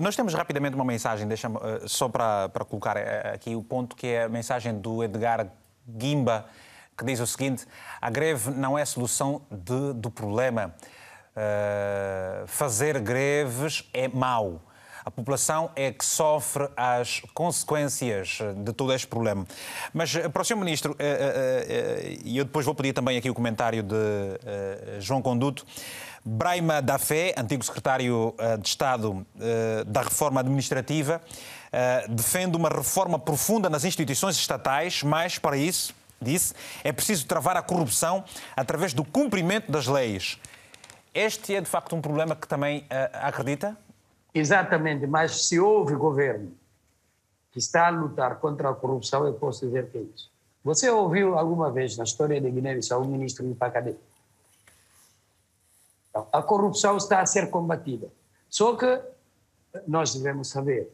nós 0.00 0.14
temos 0.14 0.34
rapidamente 0.34 0.74
uma 0.74 0.84
mensagem, 0.84 1.26
deixa 1.26 1.48
eh, 1.48 1.82
só 1.86 2.08
para, 2.08 2.48
para 2.48 2.64
colocar 2.64 2.96
aqui 3.32 3.54
o 3.54 3.62
ponto, 3.62 3.96
que 3.96 4.06
é 4.06 4.24
a 4.24 4.28
mensagem 4.28 4.78
do 4.78 5.02
Edgar 5.02 5.50
Guimba, 5.88 6.46
que 6.96 7.04
diz 7.04 7.20
o 7.20 7.26
seguinte: 7.26 7.66
a 8.00 8.10
greve 8.10 8.50
não 8.50 8.78
é 8.78 8.84
solução 8.84 9.42
de, 9.50 9.94
do 9.94 10.10
problema. 10.10 10.74
Uh, 11.40 12.46
fazer 12.46 13.00
greves 13.00 13.88
é 13.94 14.06
mau. 14.08 14.60
A 15.02 15.10
população 15.10 15.70
é 15.74 15.90
que 15.90 16.04
sofre 16.04 16.68
as 16.76 17.22
consequências 17.32 18.40
de 18.56 18.74
todo 18.74 18.92
este 18.92 19.06
problema. 19.06 19.46
Mas, 19.94 20.14
eh, 20.14 20.28
para 20.28 20.42
o 20.42 20.44
Sr. 20.44 20.56
Ministro, 20.56 20.94
eh, 20.98 22.18
e 22.22 22.36
eu 22.36 22.44
depois 22.44 22.66
vou 22.66 22.74
pedir 22.74 22.92
também 22.92 23.16
aqui 23.16 23.30
o 23.30 23.34
comentário 23.34 23.82
de 23.82 23.96
João 25.00 25.22
Conduto, 25.22 25.64
Braima 26.22 26.82
da 26.82 26.98
Fé, 26.98 27.34
antigo 27.38 27.64
secretário 27.64 28.34
de 28.60 28.68
Estado 28.68 29.26
da 29.86 30.02
Reforma 30.02 30.40
Administrativa, 30.40 31.22
defende 32.10 32.58
uma 32.58 32.68
reforma 32.68 33.18
profunda 33.18 33.70
nas 33.70 33.84
instituições 33.84 34.36
estatais, 34.36 35.02
mas, 35.02 35.38
para 35.38 35.56
isso, 35.56 35.94
disse, 36.20 36.52
é 36.84 36.92
preciso 36.92 37.26
travar 37.26 37.56
a 37.56 37.62
corrupção 37.62 38.22
através 38.54 38.92
do 38.92 39.02
cumprimento 39.02 39.72
das 39.72 39.86
leis. 39.86 40.38
Este 41.12 41.54
é, 41.54 41.60
de 41.60 41.68
facto, 41.68 41.96
um 41.96 42.00
problema 42.00 42.36
que 42.36 42.46
também 42.46 42.80
uh, 42.80 42.86
acredita? 43.14 43.76
Exatamente, 44.32 45.06
mas 45.06 45.46
se 45.46 45.58
houve 45.58 45.94
governo 45.94 46.52
que 47.50 47.58
está 47.58 47.88
a 47.88 47.90
lutar 47.90 48.36
contra 48.36 48.70
a 48.70 48.74
corrupção, 48.74 49.26
eu 49.26 49.34
posso 49.34 49.66
dizer 49.66 49.90
que 49.90 49.98
é 49.98 50.02
isso. 50.02 50.30
Você 50.62 50.88
ouviu 50.88 51.36
alguma 51.36 51.70
vez 51.70 51.96
na 51.96 52.04
história 52.04 52.40
de 52.40 52.50
Guiné-Bissau 52.50 53.02
o 53.02 53.08
ministro 53.08 53.46
de 53.48 53.54
Pacadê? 53.54 53.94
Então, 56.10 56.28
a 56.32 56.42
corrupção 56.42 56.96
está 56.96 57.20
a 57.20 57.26
ser 57.26 57.50
combatida. 57.50 58.08
Só 58.48 58.76
que 58.76 59.00
nós 59.86 60.14
devemos 60.14 60.48
saber 60.48 60.92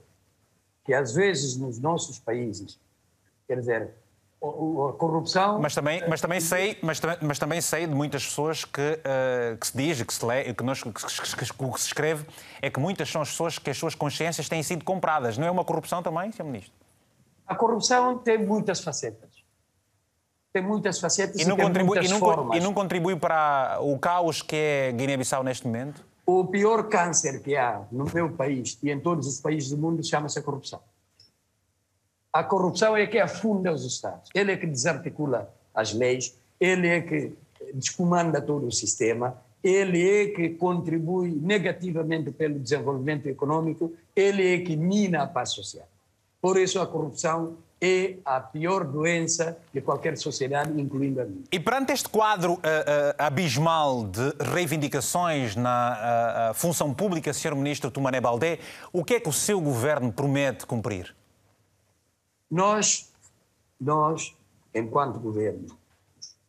que, 0.84 0.94
às 0.94 1.14
vezes, 1.14 1.56
nos 1.56 1.78
nossos 1.78 2.18
países, 2.18 2.78
quer 3.46 3.58
dizer, 3.58 3.94
a 4.42 4.92
corrupção. 4.92 5.60
Mas 5.60 5.74
também, 5.74 6.02
mas 6.08 6.20
também 6.20 6.40
sei, 6.40 6.78
mas, 6.82 7.00
mas 7.22 7.38
também 7.38 7.60
sei 7.60 7.86
de 7.86 7.94
muitas 7.94 8.24
pessoas 8.24 8.64
que, 8.64 8.80
uh, 8.80 9.56
que 9.58 9.66
se 9.66 9.76
diz, 9.76 10.02
que 10.02 10.12
se 10.12 10.24
lê, 10.24 10.52
que, 10.52 10.62
nós, 10.62 10.82
que, 10.82 10.92
que, 10.92 11.06
que, 11.06 11.72
que 11.72 11.80
se 11.80 11.86
escreve, 11.86 12.26
é 12.60 12.70
que 12.70 12.78
muitas 12.78 13.08
são 13.08 13.22
as 13.22 13.30
pessoas 13.30 13.58
que 13.58 13.70
as 13.70 13.76
suas 13.76 13.94
consciências 13.94 14.48
têm 14.48 14.62
sido 14.62 14.84
compradas. 14.84 15.38
Não 15.38 15.46
é 15.46 15.50
uma 15.50 15.64
corrupção 15.64 16.02
também, 16.02 16.30
Sr. 16.32 16.44
Ministro? 16.44 16.72
A 17.46 17.54
corrupção 17.54 18.18
tem 18.18 18.38
muitas 18.38 18.80
facetas. 18.80 19.44
Tem 20.52 20.62
muitas 20.62 20.98
facetas 20.98 21.40
e, 21.40 21.44
não 21.44 21.56
e 21.58 21.62
contribui, 21.62 21.98
e 22.04 22.08
não, 22.08 22.18
formas. 22.18 22.56
E 22.56 22.60
não 22.60 22.72
contribui 22.72 23.16
para 23.16 23.78
o 23.80 23.98
caos 23.98 24.42
que 24.42 24.56
é 24.56 24.92
Guiné-Bissau 24.92 25.42
neste 25.42 25.66
momento? 25.66 26.04
O 26.26 26.46
pior 26.46 26.88
câncer 26.88 27.42
que 27.42 27.56
há 27.56 27.82
no 27.92 28.04
meu 28.12 28.32
país 28.32 28.78
e 28.82 28.90
em 28.90 28.98
todos 28.98 29.26
os 29.26 29.40
países 29.40 29.70
do 29.70 29.78
mundo 29.78 30.04
chama-se 30.04 30.40
corrupção. 30.42 30.80
A 32.36 32.44
corrupção 32.44 32.94
é 32.94 33.06
que 33.06 33.18
afunda 33.18 33.72
os 33.72 33.82
Estados. 33.86 34.28
Ele 34.34 34.52
é 34.52 34.58
que 34.58 34.66
desarticula 34.66 35.50
as 35.74 35.94
leis, 35.94 36.36
ele 36.60 36.86
é 36.86 37.00
que 37.00 37.32
descomanda 37.72 38.42
todo 38.42 38.66
o 38.66 38.70
sistema, 38.70 39.42
ele 39.64 40.06
é 40.06 40.26
que 40.26 40.50
contribui 40.50 41.30
negativamente 41.30 42.30
pelo 42.30 42.58
desenvolvimento 42.58 43.26
econômico, 43.26 43.90
ele 44.14 44.54
é 44.54 44.58
que 44.58 44.76
mina 44.76 45.22
a 45.22 45.26
paz 45.26 45.52
social. 45.52 45.88
Por 46.38 46.58
isso 46.58 46.78
a 46.78 46.86
corrupção 46.86 47.56
é 47.80 48.16
a 48.22 48.38
pior 48.38 48.84
doença 48.84 49.56
de 49.72 49.80
qualquer 49.80 50.18
sociedade, 50.18 50.78
incluindo 50.78 51.22
a 51.22 51.24
minha. 51.24 51.44
E 51.50 51.58
perante 51.58 51.94
este 51.94 52.10
quadro 52.10 52.52
uh, 52.52 52.56
uh, 52.56 52.60
abismal 53.16 54.04
de 54.04 54.34
reivindicações 54.40 55.56
na 55.56 56.50
uh, 56.50 56.54
função 56.54 56.92
pública, 56.92 57.32
Sr. 57.32 57.54
Ministro 57.54 57.90
Tumané 57.90 58.20
Baldé, 58.20 58.58
o 58.92 59.02
que 59.02 59.14
é 59.14 59.20
que 59.20 59.28
o 59.30 59.32
seu 59.32 59.58
governo 59.58 60.12
promete 60.12 60.66
cumprir? 60.66 61.16
Nós, 62.50 63.12
nós, 63.80 64.34
enquanto 64.74 65.18
governo, 65.18 65.66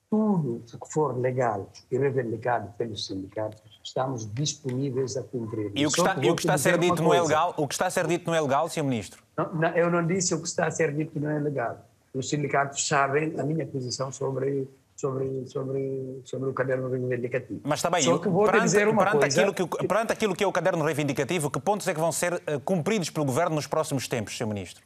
tudo 0.10 0.64
o 0.74 0.80
que 0.80 0.94
for 0.94 1.18
legal 1.18 1.70
e 1.92 1.98
reivindicado 1.98 2.72
pelos 2.78 3.06
sindicatos, 3.06 3.62
estamos 3.84 4.32
disponíveis 4.34 5.18
a 5.18 5.24
cumprir. 5.24 5.72
E 5.76 5.86
o 5.86 5.92
que 5.92 6.00
está, 6.00 6.16
e 6.24 6.30
o 6.30 6.36
que 6.36 6.42
está 6.42 6.54
a 6.54 6.58
ser 6.58 6.78
dito 6.78 7.02
não 7.02 7.14
é 7.14 7.22
legal? 7.22 7.54
O 7.58 7.68
que 7.68 7.74
está 7.74 7.88
a 7.88 7.92
ser 7.92 8.08
dito 8.08 8.28
não 8.28 8.36
é 8.36 8.42
legal, 8.42 8.70
Sr. 8.70 8.84
Ministro? 8.84 9.24
Não, 9.36 9.54
não, 9.54 9.70
eu 9.70 9.92
não 9.92 10.06
disse 10.06 10.34
o 10.34 10.42
que 10.42 10.48
está 10.48 10.68
a 10.68 10.72
ser 10.72 10.94
dito 10.96 11.20
não 11.20 11.30
é 11.30 11.40
legal. 11.40 11.86
Os 12.14 12.30
sindicatos 12.30 12.88
sabem 12.88 13.40
a 13.40 13.44
minha 13.44 13.66
posição 13.66 14.12
sobre 14.12 14.68
sobre, 14.98 15.48
sobre, 15.48 16.22
sobre 16.26 16.50
o 16.50 16.54
caderno 16.54 16.90
reivindicativo. 16.90 17.62
Mas 17.64 17.80
está 17.80 17.90
bem, 17.90 18.02
Só 18.02 18.18
que 18.18 18.28
vou 18.28 18.46
perante, 18.46 18.64
dizer 18.64 18.88
uma 18.88 19.04
perante, 19.04 19.20
coisa... 19.20 19.42
aquilo 19.42 19.54
que, 19.54 19.88
perante 19.88 20.12
aquilo 20.12 20.36
que 20.36 20.44
é 20.44 20.48
o 20.48 20.52
caderno 20.52 20.84
reivindicativo, 20.84 21.52
que 21.52 21.60
pontos 21.60 21.88
é 21.88 21.94
que 21.94 22.00
vão 22.00 22.12
ser 22.12 22.34
uh, 22.34 22.60
cumpridos 22.66 23.12
pelo 23.12 23.24
Governo 23.24 23.56
nos 23.56 23.68
próximos 23.68 24.08
tempos, 24.08 24.36
Sr. 24.36 24.48
Ministro? 24.48 24.84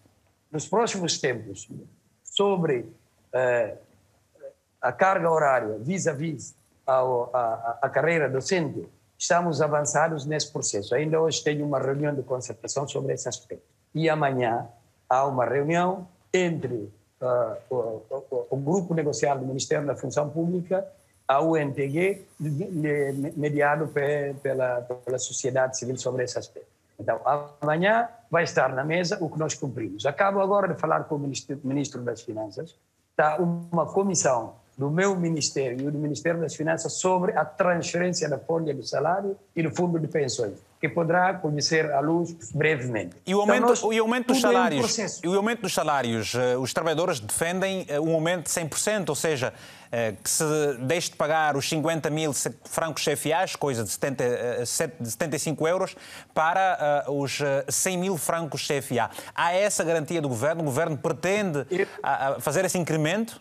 Nos 0.52 0.68
próximos 0.68 1.18
tempos, 1.18 1.70
sobre 2.24 2.80
uh, 2.80 3.78
a 4.82 4.92
carga 4.92 5.32
horária 5.32 5.78
vis-à-vis 5.80 6.56
a, 6.86 7.90
carreira 7.90 8.30
docente, 8.30 8.86
estamos 9.18 9.62
avançados 9.62 10.26
nesse 10.26 10.52
processo. 10.52 10.94
Ainda 10.94 11.22
hoje 11.22 11.42
tenho 11.44 11.66
uma 11.66 11.80
reunião 11.80 12.14
de 12.14 12.22
concertação 12.24 12.88
sobre 12.88 13.14
esse 13.14 13.30
aspecto. 13.30 13.64
E 13.94 14.10
amanhã 14.10 14.68
há 15.10 15.26
uma 15.26 15.46
reunião 15.46 16.08
entre 16.34 16.92
uh, 17.22 17.58
o, 17.70 17.76
o, 18.10 18.48
o, 18.50 18.58
grupo 18.58 18.94
negocial 18.94 19.38
do 19.38 19.46
Ministério 19.46 19.86
da 19.86 19.96
Função 19.96 20.30
Pública, 20.30 20.86
a 21.28 21.42
UNTG, 21.42 22.26
mediado 23.38 23.88
pe, 23.88 24.34
pela, 24.42 24.82
pela 24.82 25.18
sociedade 25.18 25.78
civil 25.78 25.98
sobre 25.98 26.24
esse 26.26 26.38
aspecto. 26.38 26.81
Então, 27.02 27.20
amanhã 27.62 28.08
vai 28.30 28.44
estar 28.44 28.74
na 28.74 28.84
mesa 28.84 29.18
o 29.20 29.30
que 29.30 29.40
nós 29.40 29.56
cumprimos. 29.56 30.06
Acabo 30.06 30.40
agora 30.40 30.68
de 30.68 30.80
falar 30.80 31.04
com 31.06 31.16
o 31.16 31.20
Ministro, 31.20 31.60
ministro 31.64 32.02
das 32.02 32.22
Finanças. 32.22 32.78
Está 33.12 33.38
uma 33.38 33.86
comissão 33.88 34.61
do 34.82 34.90
meu 34.90 35.16
ministério 35.16 35.80
e 35.80 35.92
do 35.92 36.00
Ministério 36.00 36.42
das 36.42 36.56
Finanças 36.56 36.94
sobre 36.94 37.38
a 37.38 37.46
transferência 37.46 38.28
da 38.28 38.40
folha 38.40 38.74
do 38.74 38.82
salário 38.82 39.38
e 39.56 39.62
do 39.62 39.70
fundo 39.70 40.00
de 40.00 40.08
pensões, 40.08 40.54
que 40.80 40.90
poderá 40.90 41.36
conhecer 41.36 41.92
à 41.92 42.00
luz 42.00 42.36
brevemente. 42.52 43.16
E 43.28 43.36
o 43.36 43.42
aumento, 43.42 43.58
então, 43.58 43.70
nós, 43.70 43.84
o 43.84 44.02
aumento 44.02 44.30
dos 44.30 44.42
salários? 44.42 44.98
É 44.98 45.06
um 45.06 45.08
e 45.24 45.28
o 45.28 45.38
aumento 45.38 45.62
dos 45.62 45.72
salários? 45.72 46.34
Eh, 46.34 46.58
os 46.58 46.74
trabalhadores 46.74 47.20
defendem 47.20 47.86
eh, 47.88 48.00
um 48.00 48.12
aumento 48.16 48.46
de 48.46 48.50
100%, 48.50 49.10
ou 49.10 49.16
seja, 49.16 49.54
eh, 49.92 50.14
que 50.14 50.28
se 50.28 50.44
deixe 50.80 51.12
de 51.12 51.16
pagar 51.16 51.56
os 51.56 51.70
50 51.70 52.10
mil 52.10 52.34
francos 52.64 53.06
CFAs, 53.06 53.56
coisa 53.56 53.84
de, 53.84 53.92
70, 53.92 54.24
de 55.00 55.12
75 55.12 55.68
euros, 55.68 55.96
para 56.34 57.06
os 57.08 57.40
100 57.70 57.98
mil 58.00 58.18
francos 58.18 58.68
CFA. 58.68 59.12
Há 59.36 59.54
essa 59.54 59.84
garantia 59.84 60.20
do 60.20 60.28
governo? 60.28 60.64
O 60.64 60.66
governo 60.66 60.98
pretende 60.98 61.68
fazer 62.40 62.66
esse 62.66 62.80
incremento? 62.80 63.40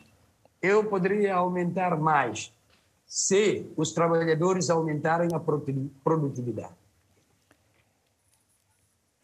Eu 0.63 0.85
poderia 0.85 1.35
aumentar 1.35 1.97
mais 1.97 2.53
se 3.07 3.67
os 3.77 3.93
trabalhadores 3.93 4.71
aumentarem 4.71 5.31
a 5.35 5.41
produtividade. 6.05 6.75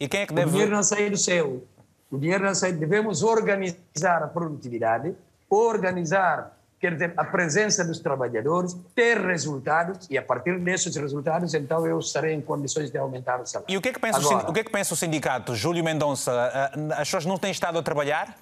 E 0.00 0.08
quem 0.08 0.22
é 0.22 0.26
que 0.26 0.34
deve... 0.34 0.48
O 0.48 0.52
dinheiro 0.52 0.72
não 0.72 0.82
sai 0.82 1.08
do 1.08 1.16
céu. 1.16 1.62
O 2.10 2.18
dinheiro 2.18 2.44
não 2.44 2.54
sai... 2.54 2.72
Devemos 2.72 3.22
organizar 3.22 4.22
a 4.22 4.28
produtividade, 4.28 5.14
organizar 5.48 6.56
quer 6.78 6.92
dizer, 6.92 7.14
a 7.16 7.24
presença 7.24 7.84
dos 7.84 7.98
trabalhadores, 7.98 8.76
ter 8.94 9.18
resultados 9.18 10.06
e 10.10 10.18
a 10.18 10.22
partir 10.22 10.58
desses 10.60 10.94
resultados, 10.96 11.54
então 11.54 11.86
eu 11.86 11.98
estarei 11.98 12.34
em 12.34 12.40
condições 12.40 12.90
de 12.90 12.98
aumentar 12.98 13.40
o 13.40 13.46
salário. 13.46 13.72
E 13.72 13.76
o 13.76 13.80
que 13.80 13.88
é 13.88 13.92
que 13.92 13.98
pensa, 13.98 14.18
Agora, 14.18 14.50
o, 14.50 14.52
que 14.52 14.60
é 14.60 14.64
que 14.64 14.70
pensa 14.70 14.94
o 14.94 14.96
sindicato? 14.96 15.54
Júlio 15.54 15.82
Mendonça, 15.82 16.70
as 16.92 17.08
pessoas 17.08 17.24
não 17.24 17.38
têm 17.38 17.50
estado 17.50 17.78
a 17.78 17.82
trabalhar? 17.82 18.36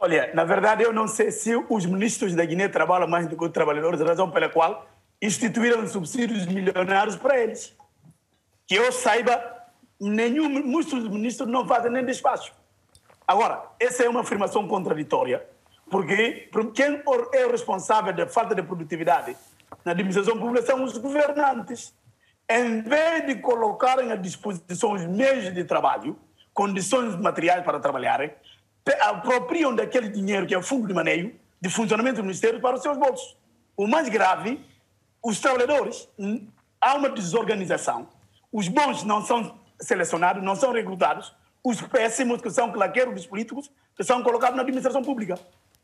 Olha, 0.00 0.30
na 0.32 0.44
verdade, 0.44 0.84
eu 0.84 0.92
não 0.92 1.08
sei 1.08 1.32
se 1.32 1.56
os 1.68 1.84
ministros 1.84 2.32
da 2.32 2.44
Guiné 2.44 2.68
trabalham 2.68 3.08
mais 3.08 3.26
do 3.26 3.36
que 3.36 3.44
os 3.44 3.50
trabalhadores, 3.50 4.00
razão 4.00 4.30
pela 4.30 4.48
qual 4.48 4.86
instituíram 5.20 5.84
subsídios 5.88 6.46
milionários 6.46 7.16
para 7.16 7.36
eles. 7.36 7.76
Que 8.64 8.76
eu 8.76 8.92
saiba, 8.92 9.42
nenhum 9.98 10.48
muitos 10.48 11.08
ministros 11.08 11.48
não 11.48 11.66
fazem 11.66 11.90
nem 11.90 12.04
despacho. 12.04 12.52
Agora, 13.26 13.64
essa 13.80 14.04
é 14.04 14.08
uma 14.08 14.20
afirmação 14.20 14.68
contraditória, 14.68 15.44
porque 15.90 16.48
quem 16.74 17.02
é 17.34 17.46
o 17.46 17.50
responsável 17.50 18.12
da 18.12 18.28
falta 18.28 18.54
de 18.54 18.62
produtividade 18.62 19.36
na 19.84 19.90
administração 19.90 20.38
pública 20.38 20.64
são 20.64 20.84
os 20.84 20.96
governantes. 20.96 21.92
Em 22.48 22.82
vez 22.82 23.26
de 23.26 23.34
colocarem 23.34 24.12
à 24.12 24.16
disposição 24.16 24.92
os 24.92 25.04
meios 25.04 25.52
de 25.52 25.64
trabalho, 25.64 26.16
condições 26.54 27.16
materiais 27.16 27.64
para 27.64 27.80
trabalharem, 27.80 28.30
apropriam 28.94 29.74
daquele 29.74 30.08
dinheiro 30.08 30.46
que 30.46 30.54
é 30.54 30.58
o 30.58 30.62
fundo 30.62 30.86
de 30.86 30.94
maneio 30.94 31.34
de 31.60 31.68
funcionamento 31.68 32.16
do 32.16 32.22
Ministério 32.22 32.60
para 32.60 32.76
os 32.76 32.82
seus 32.82 32.96
bolsos. 32.96 33.36
O 33.76 33.86
mais 33.86 34.08
grave, 34.08 34.64
os 35.22 35.40
trabalhadores, 35.40 36.08
há 36.80 36.94
uma 36.94 37.08
desorganização. 37.08 38.08
Os 38.52 38.68
bons 38.68 39.02
não 39.04 39.24
são 39.24 39.58
selecionados, 39.80 40.42
não 40.42 40.56
são 40.56 40.72
recrutados. 40.72 41.34
Os 41.62 41.80
péssimos, 41.80 42.40
que 42.40 42.50
são 42.50 42.72
claqueiros 42.72 43.14
dos 43.14 43.26
políticos, 43.26 43.70
que 43.96 44.04
são 44.04 44.22
colocados 44.22 44.56
na 44.56 44.62
administração 44.62 45.02
pública. 45.02 45.38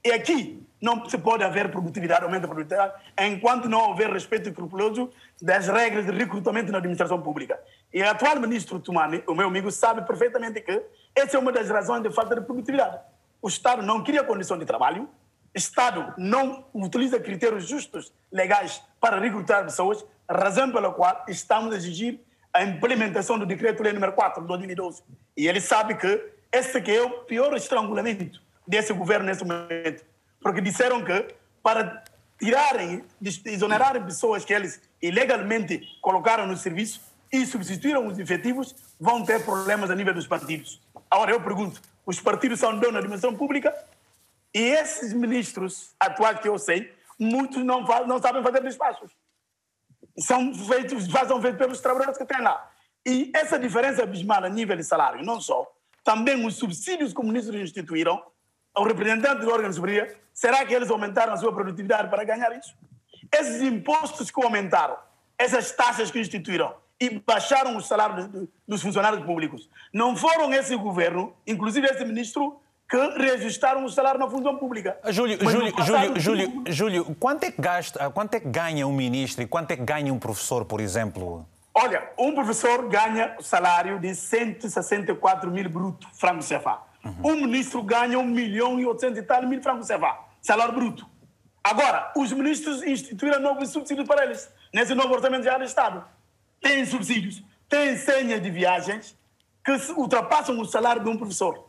E 0.05 0.13
aqui 0.13 0.63
não 0.81 1.09
se 1.09 1.17
pode 1.17 1.43
haver 1.43 1.71
produtividade, 1.71 2.25
aumento 2.25 2.43
da 2.43 2.49
produtividade, 2.49 2.93
enquanto 3.19 3.69
não 3.71 3.89
houver 3.89 4.11
respeito 4.11 4.51
escrupuloso 4.51 5.11
das 5.41 5.67
regras 5.67 6.05
de 6.05 6.13
recrutamento 6.13 6.71
na 6.71 6.79
administração 6.79 7.21
pública. 7.23 7.59
E 7.93 8.03
o 8.03 8.09
atual 8.09 8.39
ministro 8.39 8.79
Tumani, 8.79 9.25
o 9.27 9.35
meu 9.35 9.49
amigo, 9.49 9.71
sabe 9.71 10.03
perfeitamente 10.03 10.61
que 10.61 10.83
essa 11.15 11.37
é 11.37 11.41
uma 11.41 11.53
das 11.53 11.69
razões 11.69 12.03
de 12.03 12.11
falta 12.11 12.35
de 12.35 12.41
produtividade. 12.43 12.99
O 13.41 13.49
Estado 13.49 13.83
não 13.83 14.03
cria 14.03 14.25
condição 14.25 14.59
de 14.59 14.65
trabalho, 14.65 15.09
Estado 15.55 16.13
não 16.19 16.65
utiliza 16.75 17.21
critérios 17.21 17.69
justos, 17.69 18.13
legais, 18.33 18.83
para 19.01 19.21
recrutar 19.21 19.63
pessoas, 19.65 20.05
razão 20.29 20.73
pela 20.73 20.93
qual 20.93 21.25
estamos 21.29 21.73
a 21.73 21.77
exigir 21.77 22.21
a 22.53 22.65
implementação 22.65 23.39
do 23.39 23.47
Decreto-Lei 23.47 23.93
número 23.93 24.13
4 24.13 24.43
de 24.43 24.49
2012. 24.49 25.03
E 25.37 25.47
ele 25.47 25.61
sabe 25.61 25.95
que 25.95 26.33
esse 26.51 26.81
que 26.81 26.91
é 26.91 27.03
o 27.03 27.11
pior 27.25 27.55
estrangulamento 27.57 28.41
desse 28.67 28.93
governo 28.93 29.27
nesse 29.27 29.45
momento. 29.45 30.05
Porque 30.41 30.61
disseram 30.61 31.05
que 31.05 31.35
para 31.63 32.03
tirarem, 32.39 33.05
exonerarem 33.45 34.05
pessoas 34.05 34.45
que 34.45 34.53
eles 34.53 34.81
ilegalmente 35.01 35.81
colocaram 36.01 36.47
no 36.47 36.57
serviço 36.57 37.01
e 37.33 37.45
substituíram 37.47 38.07
os 38.07 38.19
efetivos, 38.19 38.75
vão 39.01 39.25
ter 39.25 39.45
problemas 39.45 39.91
a 39.91 39.95
nível 39.95 40.15
dos 40.15 40.27
partidos. 40.27 40.81
Agora 41.15 41.31
eu 41.31 41.41
pergunto: 41.41 41.81
os 42.05 42.21
partidos 42.21 42.59
são 42.59 42.71
donos 42.71 42.93
da 42.93 42.99
administração 42.99 43.37
pública 43.37 43.73
e 44.53 44.59
esses 44.59 45.13
ministros 45.13 45.95
atuais 45.99 46.41
que 46.41 46.49
eu 46.49 46.59
sei, 46.59 46.93
muitos 47.19 47.65
não, 47.65 47.83
não 48.07 48.21
sabem 48.21 48.43
fazer 48.43 48.61
despachos. 48.61 49.13
São 50.19 50.53
feitos, 50.53 51.07
são 51.07 51.41
feitos 51.41 51.59
pelos 51.59 51.81
trabalhadores 51.81 52.19
que 52.19 52.25
têm 52.25 52.43
lá. 52.43 52.69
E 53.07 53.31
essa 53.35 53.59
diferença 53.59 54.03
abismal 54.03 54.43
a 54.45 54.49
nível 54.49 54.77
de 54.77 54.83
salário, 54.83 55.25
não 55.25 55.41
só, 55.41 55.73
também 56.03 56.45
os 56.45 56.57
subsídios 56.57 57.13
que 57.13 57.21
os 57.21 57.27
ministros 57.27 57.61
instituíram, 57.61 58.21
ao 58.75 58.83
representante 58.83 59.43
do 59.43 59.53
órgão 59.53 59.73
superior, 59.73 60.13
será 60.33 60.65
que 60.65 60.75
eles 60.75 60.91
aumentaram 60.91 61.33
a 61.33 61.37
sua 61.37 61.53
produtividade 61.53 62.11
para 62.11 62.25
ganhar 62.25 62.57
isso? 62.59 62.77
Esses 63.33 63.63
impostos 63.63 64.33
que 64.33 64.43
aumentaram, 64.43 64.97
essas 65.39 65.71
taxas 65.71 66.11
que 66.11 66.19
instituíram, 66.19 66.75
e 67.05 67.23
baixaram 67.27 67.77
os 67.77 67.87
salários 67.87 68.29
dos 68.67 68.81
funcionários 68.81 69.25
públicos. 69.25 69.69
Não 69.93 70.17
foram 70.17 70.53
esse 70.53 70.75
governo, 70.77 71.35
inclusive 71.47 71.87
esse 71.87 72.05
ministro, 72.05 72.61
que 72.89 72.97
reajustaram 72.97 73.85
o 73.85 73.91
salário 73.91 74.21
na 74.21 74.29
função 74.29 74.57
pública. 74.57 74.99
Ah, 75.03 75.11
Júlio, 75.11 75.39
Júlio, 75.39 75.73
Júlio, 75.85 76.21
Júlio, 76.21 76.65
Júlio, 76.69 77.17
quanto 77.19 77.45
é 77.45 77.51
que 77.51 77.61
gasta, 77.61 78.11
quanto 78.11 78.35
é 78.35 78.41
que 78.41 78.49
ganha 78.49 78.87
um 78.87 78.93
ministro 78.93 79.43
e 79.43 79.47
quanto 79.47 79.71
é 79.71 79.77
que 79.77 79.83
ganha 79.83 80.13
um 80.13 80.19
professor, 80.19 80.65
por 80.65 80.81
exemplo? 80.81 81.47
Olha, 81.75 82.11
um 82.19 82.35
professor 82.35 82.89
ganha 82.89 83.35
o 83.39 83.43
salário 83.43 83.99
de 83.99 84.15
164 84.15 85.51
mil 85.51 85.69
bruto, 85.69 86.07
franco 86.15 86.45
CFA. 86.45 86.79
Uhum. 87.05 87.33
Um 87.33 87.37
ministro 87.43 87.83
ganha 87.83 88.19
1 88.19 88.25
milhão 88.25 88.81
e 88.81 88.87
800 88.87 89.19
e 89.19 89.23
tal 89.23 89.43
mil 89.43 89.63
francos 89.63 89.89
CFA, 89.89 90.17
salário 90.41 90.75
bruto. 90.75 91.07
Agora, 91.63 92.13
os 92.15 92.31
ministros 92.33 92.83
instituíram 92.83 93.41
novos 93.41 93.71
subsídios 93.71 94.07
para 94.07 94.25
eles, 94.25 94.51
nesse 94.73 94.95
novo 94.95 95.15
orçamento 95.15 95.45
já 95.45 95.57
do 95.57 95.65
Estado. 95.65 96.05
Têm 96.65 96.87
subsídios, 96.87 97.45
têm 97.69 97.95
senhas 97.99 98.43
de 98.43 98.51
viagens 98.51 99.15
que 99.63 99.73
ultrapassam 99.93 100.59
o 100.59 100.65
salário 100.65 101.05
de 101.05 101.11
um 101.11 101.17
professor. 101.17 101.69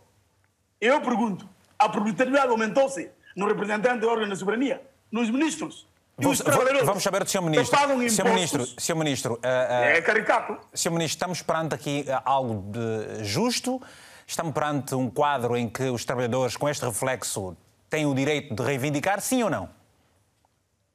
Eu 0.80 1.02
pergunto, 1.02 1.48
a 1.78 1.90
produtividade 1.90 2.48
aumentou-se 2.48 3.12
no 3.36 3.46
representante 3.46 4.00
do 4.00 4.08
órgão 4.08 4.30
da 4.30 4.36
soberania, 4.36 4.82
nos 5.12 5.30
ministros. 5.30 5.86
Vamos, 6.18 6.40
vamos 6.86 7.04
saber 7.04 7.26
do 7.26 7.30
Sr. 7.30 7.42
Ministro. 7.42 7.78
Sr. 7.78 8.24
Ministro, 8.24 8.66
Sr. 8.66 8.96
Ministro 8.96 9.34
uh, 9.34 9.38
uh, 9.38 9.98
é 9.98 10.02
caricato. 10.02 10.58
Sr. 10.74 10.92
Ministro, 10.92 11.18
estamos 11.18 11.42
perante 11.42 11.76
aqui 11.76 12.06
algo 12.24 12.72
de 12.72 13.26
justo? 13.26 13.82
Estamos 14.26 14.54
perante 14.54 14.96
um 14.96 15.10
quadro 15.10 15.58
em 15.58 15.68
que 15.68 15.84
os 15.84 16.06
trabalhadores, 16.06 16.56
com 16.56 16.70
este 16.70 16.86
reflexo, 16.86 17.58
têm 17.90 18.06
o 18.06 18.16
direito 18.16 18.56
de 18.56 18.64
reivindicar, 18.64 19.20
sim 19.20 19.44
ou 19.44 19.50
não? 19.50 19.70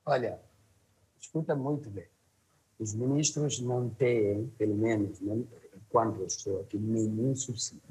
Olha, 0.07 0.41
escuta 1.21 1.55
muito 1.55 1.91
bem. 1.91 2.10
Os 2.81 2.95
ministros 2.95 3.61
não 3.61 3.91
têm, 3.91 4.51
pelo 4.57 4.75
menos, 4.75 5.21
não, 5.21 5.45
enquanto 5.77 6.21
eu 6.21 6.27
estou 6.27 6.61
aqui, 6.61 6.79
nenhum 6.79 7.37
subsídio. 7.37 7.83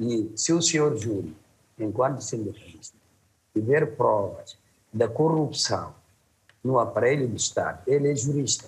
E 0.00 0.32
se 0.34 0.50
o 0.54 0.62
senhor 0.62 0.96
júri, 0.96 1.36
enquanto 1.78 2.22
sindicalista, 2.22 2.96
tiver 3.52 3.94
provas 3.96 4.56
da 4.90 5.06
corrupção 5.06 5.94
no 6.64 6.78
aparelho 6.78 7.28
do 7.28 7.36
Estado, 7.36 7.82
ele 7.86 8.10
é 8.10 8.16
jurista. 8.16 8.66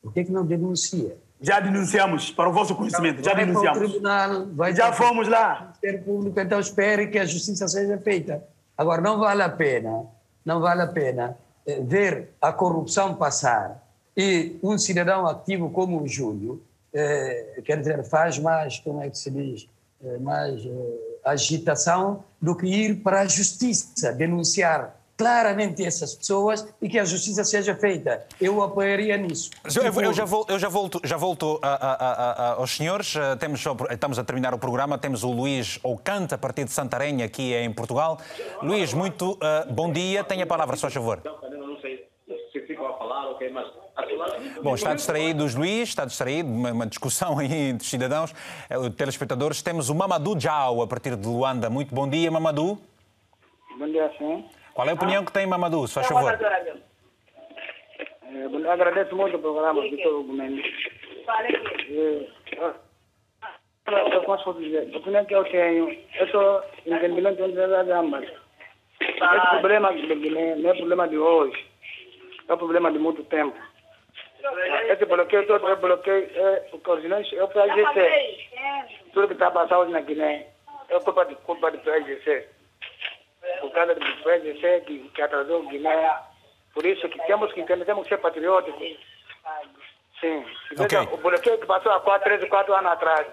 Por 0.00 0.12
que, 0.12 0.24
que 0.24 0.30
não 0.30 0.46
denuncia? 0.46 1.18
Já 1.40 1.58
denunciamos, 1.58 2.30
para 2.30 2.48
o 2.48 2.52
vosso 2.52 2.76
conhecimento, 2.76 3.24
já 3.24 3.34
vai 3.34 3.44
denunciamos. 3.44 3.78
Para 3.78 3.86
o 3.86 3.90
tribunal, 3.90 4.46
vai 4.52 4.74
já 4.74 4.92
fomos 4.92 5.26
lá. 5.26 5.72
Ser 5.80 6.04
público, 6.04 6.38
então 6.38 6.60
espere 6.60 7.08
que 7.08 7.18
a 7.18 7.26
justiça 7.26 7.66
seja 7.66 7.98
feita. 7.98 8.40
Agora, 8.76 9.02
não 9.02 9.18
vale 9.18 9.42
a 9.42 9.48
pena, 9.48 10.06
não 10.44 10.60
vale 10.60 10.82
a 10.82 10.86
pena 10.86 11.36
ver 11.82 12.30
a 12.40 12.52
corrupção 12.52 13.14
passar 13.14 13.86
e 14.16 14.58
um 14.62 14.76
cidadão 14.78 15.26
ativo 15.26 15.70
como 15.70 16.02
o 16.02 16.08
Júlio, 16.08 16.62
eh, 16.92 17.60
quer 17.64 17.78
dizer, 17.78 18.02
faz 18.04 18.38
mais, 18.38 18.78
como 18.78 19.02
é 19.02 19.10
que 19.10 19.18
se 19.18 19.30
diz, 19.30 19.68
eh, 20.02 20.18
mais 20.18 20.64
eh, 20.64 20.70
agitação 21.24 22.24
do 22.40 22.56
que 22.56 22.66
ir 22.66 23.02
para 23.02 23.20
a 23.20 23.26
justiça, 23.26 24.12
denunciar 24.12 24.97
claramente 25.18 25.84
essas 25.84 26.14
pessoas 26.14 26.66
e 26.80 26.88
que 26.88 26.96
a 26.96 27.04
justiça 27.04 27.42
seja 27.42 27.74
feita. 27.74 28.24
Eu 28.40 28.62
apoiaria 28.62 29.16
nisso. 29.16 29.50
Eu, 29.64 29.82
eu, 30.00 30.12
já, 30.12 30.24
volto, 30.24 30.50
eu 30.50 30.58
já 30.60 30.68
volto, 30.68 31.00
já 31.02 31.16
volto 31.16 31.58
a, 31.60 31.68
a, 31.68 31.92
a, 31.92 32.52
aos 32.52 32.70
senhores. 32.70 33.16
Eh, 33.16 33.34
temos, 33.34 33.64
estamos 33.90 34.18
a 34.18 34.24
terminar 34.24 34.54
o 34.54 34.58
programa. 34.58 34.96
Temos 34.96 35.24
o 35.24 35.32
Luís 35.32 35.80
Ocante, 35.82 36.34
a 36.34 36.38
partir 36.38 36.64
de 36.64 36.70
Santarém, 36.70 37.24
aqui 37.24 37.52
em 37.52 37.72
Portugal. 37.72 38.18
Luís, 38.62 38.94
muito 38.94 39.32
uh, 39.32 39.72
bom 39.72 39.92
dia. 39.92 40.22
Tenha 40.22 40.44
a 40.44 40.46
palavra, 40.46 40.76
só 40.76 40.88
favor. 40.88 41.20
Não 41.24 41.80
sei 41.80 42.06
se 42.52 42.60
ficam 42.60 42.86
a 42.86 42.98
mas 43.52 43.66
Bom, 44.62 44.76
está 44.76 44.94
distraído 44.94 45.44
os 45.44 45.56
Luís, 45.56 45.88
está 45.88 46.04
distraído, 46.04 46.48
uma, 46.48 46.70
uma 46.70 46.86
discussão 46.86 47.38
aí 47.38 47.72
dos 47.72 47.90
cidadãos, 47.90 48.32
uh, 48.70 48.88
telespectadores. 48.90 49.60
Temos 49.62 49.88
o 49.88 49.94
Mamadou 49.96 50.38
Jau, 50.38 50.80
a 50.80 50.86
partir 50.86 51.16
de 51.16 51.26
Luanda. 51.26 51.68
Muito 51.68 51.92
bom 51.92 52.08
dia, 52.08 52.30
Mamadou. 52.30 52.78
Bom 53.76 53.86
dia, 53.86 54.12
sim. 54.16 54.44
Qual 54.78 54.86
é 54.86 54.92
a 54.92 54.94
opinião 54.94 55.24
que 55.24 55.32
tem, 55.32 55.44
Mamadou, 55.44 55.88
se 55.88 55.94
faz 55.94 56.06
favor? 56.06 56.32
É, 56.32 56.38
agradeço 58.70 59.16
muito 59.16 59.36
o 59.36 59.40
programa, 59.40 59.82
Vitor 59.82 60.22
Gomes. 60.22 60.64
Eu 63.88 64.22
posso 64.22 64.54
dizer, 64.54 64.88
a 64.94 64.98
opinião 64.98 65.24
que 65.24 65.34
eu 65.34 65.42
tenho, 65.46 65.90
eu 66.20 66.26
estou 66.26 66.62
entendimento 66.86 67.42
as 67.42 67.88
ambas. 67.88 68.22
Esse 69.00 69.50
problema 69.50 69.92
de 69.92 70.14
Guiné 70.14 70.54
não 70.54 70.70
é 70.70 70.74
problema 70.76 71.08
de 71.08 71.18
hoje, 71.18 71.66
é 72.46 72.54
um 72.54 72.58
problema 72.58 72.92
de 72.92 73.00
muito 73.00 73.24
tempo. 73.24 73.58
Esse 74.92 75.04
bloqueio, 75.06 75.44
todo 75.48 75.76
bloqueio, 75.76 76.30
é 76.36 76.68
o 76.72 76.78
coordenante 76.78 77.36
é 77.36 77.42
o 77.42 77.48
PAGC. 77.48 78.46
Tudo 79.12 79.26
que 79.26 79.32
está 79.32 79.50
passando 79.50 79.80
hoje 79.80 79.90
na 79.90 80.02
Guiné 80.02 80.46
é 80.88 81.00
culpa 81.00 81.24
de, 81.24 81.34
culpa 81.34 81.68
do 81.72 81.78
PAGC 81.78 82.57
por 83.60 83.70
causa 83.72 83.94
do 83.94 84.00
PSC 84.00 84.82
que, 84.86 85.08
que 85.10 85.22
atrasou 85.22 85.66
Guiné. 85.68 86.14
Por 86.74 86.84
isso 86.86 87.08
que 87.08 87.18
temos 87.26 87.52
que 87.52 87.60
entender, 87.60 87.84
temos 87.84 88.04
que 88.04 88.10
ser 88.10 88.18
patrióticos. 88.20 88.80
Sim. 90.20 90.44
Okay. 90.72 90.86
Veja, 90.86 91.14
o 91.14 91.16
bloqueio 91.16 91.58
que 91.58 91.66
passou 91.66 91.92
há 91.92 92.00
4, 92.00 92.38
3 92.38 92.48
4 92.48 92.74
anos 92.74 92.92
atrás. 92.92 93.26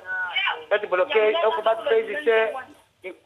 Esse 0.71 0.87
bloqueio 0.87 1.37
é 1.37 1.47
o 1.47 1.55
que 1.55 1.61
vai 1.61 1.75
ser 2.23 2.53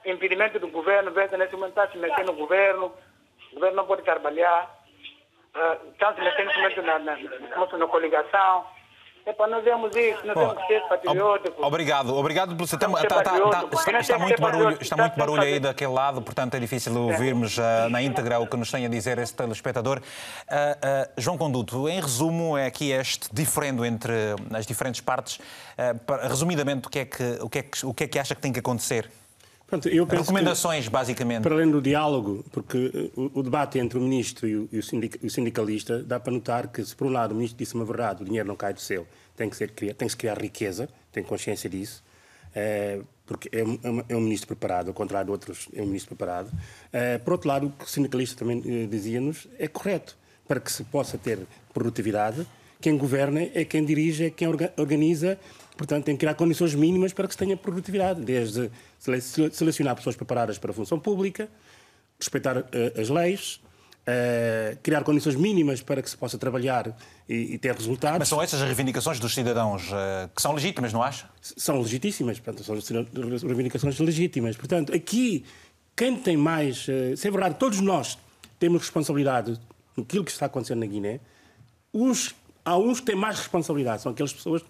impedimento 0.05 0.59
do 0.59 0.67
governo, 0.67 1.11
veja, 1.11 1.38
nesse 1.38 1.53
momento 1.53 1.69
está 1.69 1.88
se 1.88 1.97
metendo 1.97 2.34
no 2.34 2.38
governo, 2.38 2.93
o 3.51 3.55
governo 3.55 3.77
não 3.77 3.85
pode 3.85 4.03
trabalhar, 4.03 4.69
uh, 5.55 5.89
está 5.91 6.13
se 6.13 6.21
metendo 6.21 6.51
na, 6.81 6.99
na, 6.99 7.15
na, 7.15 7.77
na 7.77 7.88
coligação. 7.88 8.65
É 9.30 9.34
para 9.34 9.45
nós 9.45 9.64
vermos 9.64 9.95
isso, 9.95 10.26
nós 10.26 10.35
temos 10.35 10.53
que 10.56 10.65
ser 10.65 10.81
patrióticos. 10.89 11.64
Obrigado, 11.64 12.15
obrigado 12.15 12.56
pelo 12.56 12.68
seu 12.68 12.80
tempo. 12.80 12.97
Está, 12.97 13.19
está, 13.19 13.38
está, 13.38 13.99
está, 13.99 14.18
muito 14.18 14.41
barulho, 14.41 14.77
está 14.81 14.97
muito 14.97 15.15
barulho 15.15 15.43
aí 15.43 15.60
daquele 15.60 15.91
lado, 15.91 16.19
portanto 16.19 16.56
é 16.56 16.60
difícil 16.60 16.99
ouvirmos 16.99 17.56
uh, 17.60 17.89
na 17.91 18.01
íntegra 18.01 18.39
o 18.39 18.47
que 18.47 18.57
nos 18.57 18.72
tem 18.72 18.88
a 18.88 18.89
dizer 18.89 19.19
esse 19.19 19.35
telespectador. 19.35 19.99
Uh, 19.99 20.01
uh, 20.01 21.11
João 21.15 21.38
Conduto, 21.38 21.88
em 21.88 22.01
resumo, 22.01 22.57
é 22.57 22.65
aqui 22.65 22.91
este 22.91 23.30
diferendo 23.31 23.85
entre 23.85 24.11
as 24.51 24.65
diferentes 24.65 24.99
partes. 24.99 25.39
resumidamente, 26.27 26.88
o 26.88 26.89
que, 26.89 26.97
é 26.97 27.06
que, 27.06 27.38
o, 27.39 27.47
que 27.47 27.60
é 27.60 27.61
que, 27.61 27.85
o 27.85 27.93
que 27.93 28.03
é 28.06 28.07
que 28.07 28.18
acha 28.18 28.34
que 28.34 28.41
tem 28.41 28.51
que 28.51 28.60
acontecer? 28.60 29.11
Pronto, 29.69 29.87
Recomendações, 29.87 30.85
que, 30.85 30.89
basicamente. 30.89 31.43
Para 31.43 31.53
além 31.53 31.69
do 31.69 31.79
diálogo, 31.79 32.43
porque 32.51 33.11
o, 33.15 33.39
o 33.39 33.43
debate 33.43 33.77
entre 33.77 33.99
o 33.99 34.01
ministro 34.01 34.47
e 34.47 34.55
o, 34.55 34.69
e 34.71 34.79
o, 34.79 35.29
sindicalista 35.29 36.01
dá 36.01 36.19
para 36.19 36.33
notar 36.33 36.67
que, 36.67 36.83
se 36.83 36.95
por 36.95 37.05
um 37.05 37.11
lado 37.11 37.33
o 37.33 37.35
ministro 37.35 37.57
disse 37.57 37.75
uma 37.75 37.85
verdade, 37.85 38.23
o 38.23 38.25
dinheiro 38.25 38.47
não 38.47 38.55
cai 38.55 38.73
do 38.73 38.81
céu, 38.81 39.05
tem 39.37 39.47
que, 39.47 39.55
ser, 39.55 39.69
tem 39.69 39.93
que 39.95 40.09
se 40.09 40.17
criar 40.17 40.41
riqueza, 40.41 40.89
tem 41.11 41.23
consciência 41.23 41.69
disso, 41.69 42.03
é, 42.55 42.99
porque 43.27 43.47
é, 43.55 43.61
é, 43.61 44.05
é, 44.09 44.15
um 44.15 44.21
ministro 44.21 44.47
preparado, 44.47 44.87
ao 44.87 44.93
contrário 44.93 45.27
de 45.27 45.31
outros, 45.31 45.69
é 45.75 45.83
um 45.83 45.85
ministro 45.85 46.15
preparado. 46.15 46.49
É, 46.91 47.19
por 47.19 47.33
outro 47.33 47.47
lado, 47.47 47.67
o 47.67 47.69
que 47.69 47.85
o 47.85 47.87
sindicalista 47.87 48.39
também 48.39 48.63
eh, 48.65 48.87
dizia-nos 48.87 49.47
é 49.59 49.67
correto, 49.67 50.17
para 50.47 50.59
que 50.59 50.71
se 50.71 50.83
possa 50.83 51.15
ter 51.15 51.39
produtividade, 51.71 52.45
quem 52.81 52.97
governa 52.97 53.41
é 53.53 53.63
quem 53.63 53.85
dirige, 53.85 54.25
é 54.25 54.29
quem 54.31 54.47
organiza 54.77 55.37
Portanto, 55.79 56.03
tem 56.03 56.13
que 56.13 56.19
criar 56.19 56.33
condições 56.33 56.75
mínimas 56.75 57.13
para 57.13 57.25
que 57.25 57.33
se 57.33 57.37
tenha 57.37 57.55
produtividade, 57.55 58.19
desde 58.19 58.69
selecionar 58.99 59.95
pessoas 59.95 60.15
preparadas 60.15 60.57
para 60.57 60.71
a 60.71 60.73
função 60.73 60.99
pública, 60.99 61.49
respeitar 62.19 62.57
uh, 62.57 62.65
as 62.99 63.09
leis, 63.09 63.61
uh, 64.01 64.77
criar 64.84 65.03
condições 65.03 65.35
mínimas 65.35 65.81
para 65.81 66.01
que 66.01 66.09
se 66.09 66.17
possa 66.17 66.38
trabalhar 66.38 66.95
e, 67.27 67.53
e 67.53 67.57
ter 67.57 67.73
resultados. 67.73 68.19
Mas 68.19 68.27
são 68.27 68.41
essas 68.41 68.61
as 68.61 68.67
reivindicações 68.67 69.19
dos 69.19 69.34
cidadãos 69.34 69.84
uh, 69.88 70.30
que 70.35 70.41
são 70.41 70.53
legítimas, 70.53 70.91
não 70.91 71.01
acha? 71.01 71.30
São 71.41 71.80
legítimas, 71.81 72.39
portanto, 72.39 72.63
são 72.63 72.76
reivindicações 73.47 73.97
legítimas. 73.99 74.57
Portanto, 74.57 74.93
aqui, 74.93 75.45
quem 75.95 76.17
tem 76.17 76.35
mais. 76.35 76.85
se 77.15 77.27
é 77.27 77.31
verdade, 77.31 77.55
todos 77.55 77.80
nós 77.80 78.17
temos 78.59 78.81
responsabilidade 78.81 79.59
no 79.95 80.05
que 80.05 80.17
está 80.31 80.45
acontecendo 80.45 80.80
na 80.80 80.85
Guiné, 80.85 81.19
uns, 81.93 82.35
há 82.63 82.77
uns 82.77 82.99
que 82.99 83.07
têm 83.07 83.15
mais 83.15 83.38
responsabilidade, 83.38 84.01
são 84.01 84.11
aquelas 84.11 84.34
pessoas 84.34 84.63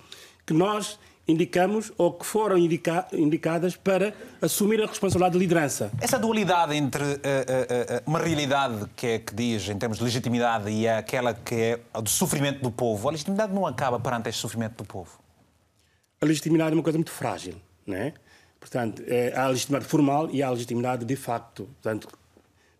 que 0.46 0.54
nós 0.54 1.00
indicamos 1.30 1.92
ou 1.98 2.14
que 2.14 2.26
foram 2.26 2.58
indica 2.58 3.08
indicadas 3.14 3.76
para 3.76 4.14
assumir 4.42 4.82
a 4.82 4.86
responsabilidade 4.86 5.34
de 5.34 5.40
liderança. 5.40 5.92
Essa 6.02 6.18
dualidade 6.18 6.76
entre 6.76 7.04
uh, 7.04 7.08
uh, 7.08 7.12
uh, 7.12 8.04
uma 8.06 8.20
realidade 8.20 8.86
que, 8.96 9.08
é, 9.08 9.20
que 9.20 9.34
diz 9.34 9.70
em 9.70 9.78
termos 9.78 10.00
de 10.00 10.04
legitimidade 10.04 10.70
e 10.70 10.88
aquela 10.88 11.34
que 11.34 11.56
é 11.56 11.80
do 12.02 12.10
sofrimento 12.10 12.62
do 12.62 12.72
povo, 12.72 13.08
a 13.08 13.12
legitimidade 13.12 13.54
não 13.54 13.66
acaba 13.66 14.00
perante 14.00 14.30
este 14.30 14.42
sofrimento 14.42 14.78
do 14.78 14.86
povo? 14.86 15.12
A 16.22 16.26
legitimidade 16.26 16.72
é 16.72 16.74
uma 16.74 16.84
coisa 16.84 16.98
muito 16.98 17.12
frágil, 17.12 17.56
não 17.86 17.96
é? 17.96 18.14
Portanto, 18.60 19.02
é, 19.08 19.34
há 19.36 19.46
a 19.46 19.48
legitimidade 19.48 19.90
formal 19.90 20.30
e 20.32 20.44
há 20.44 20.48
a 20.48 20.52
legitimidade 20.52 21.06
de 21.06 21.16
facto. 21.16 21.64
Portanto, 21.82 22.10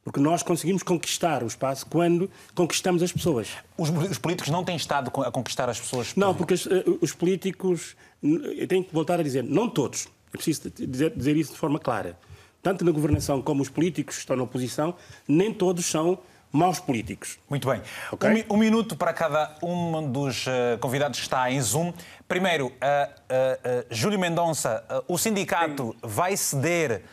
porque 0.04 0.20
nós 0.20 0.42
conseguimos 0.42 0.82
conquistar 0.82 1.44
o 1.44 1.48
espaço 1.48 1.86
quando 1.86 2.30
conquistamos 2.56 3.04
as 3.04 3.12
pessoas. 3.12 3.50
Os, 3.78 3.90
os 3.90 4.18
políticos 4.18 4.52
não 4.52 4.64
têm 4.64 4.76
estado 4.76 5.12
a 5.22 5.32
conquistar 5.32 5.70
as 5.70 5.80
pessoas? 5.80 6.16
Não, 6.16 6.34
porque 6.34 6.56
eh, 6.56 6.84
os 7.02 7.14
políticos. 7.14 7.96
Eu 8.22 8.68
tenho 8.68 8.84
que 8.84 8.94
voltar 8.94 9.20
a 9.20 9.24
dizer, 9.24 9.44
não 9.44 9.70
todos. 9.70 10.08
É 10.34 10.38
preciso 10.38 10.70
dizer, 10.70 11.12
dizer 11.16 11.36
isso 11.36 11.54
de 11.54 11.58
forma 11.58 11.80
clara. 11.80 12.18
Tanto 12.62 12.84
na 12.84 12.92
governação 12.92 13.42
como 13.42 13.62
os 13.62 13.70
políticos 13.70 14.16
que 14.16 14.22
estão 14.22 14.36
na 14.36 14.44
oposição, 14.44 14.96
nem 15.28 15.54
todos 15.54 15.86
são 15.86 16.20
maus 16.52 16.80
políticos. 16.80 17.40
Muito 17.50 17.68
bem. 17.70 17.82
Okay? 18.12 18.46
Um, 18.50 18.56
um, 18.56 18.58
minuto 18.58 18.96
para 18.96 19.14
cada 19.14 19.56
um 19.64 20.12
dos 20.12 20.46
uh, 20.48 20.78
convidados 20.80 21.20
que 21.20 21.26
está 21.26 21.50
em 21.50 21.62
Zoom. 21.62 21.94
Primeiro, 22.28 22.68
uh, 22.68 22.72
uh, 22.72 23.86
Júlio 23.90 24.20
Mendonça, 24.20 24.84
o 25.08 25.18
sindicato 25.18 25.94
Sim. 25.94 26.00
vai 26.04 26.36
ceder 26.36 27.04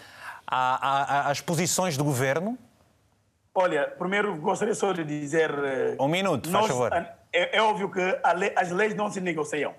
às 0.47 1.41
posições 1.41 1.97
do 1.97 2.05
governo? 2.05 2.59
Olha, 3.55 3.89
primeiro 3.99 4.37
gostaria 4.37 4.75
só 4.75 4.93
de 4.93 5.03
dizer. 5.03 5.51
Eh, 5.51 5.97
um 5.99 6.09
minuto, 6.09 6.51
nós, 6.51 6.67
faz 6.67 6.79
favor. 6.79 6.93
É, 7.33 7.57
é 7.57 7.63
óbvio 7.63 7.91
que 7.91 8.01
lei, 8.37 8.53
as 8.55 8.71
leis 8.71 8.95
não 8.95 9.11
se 9.11 9.19
negociam. 9.19 9.75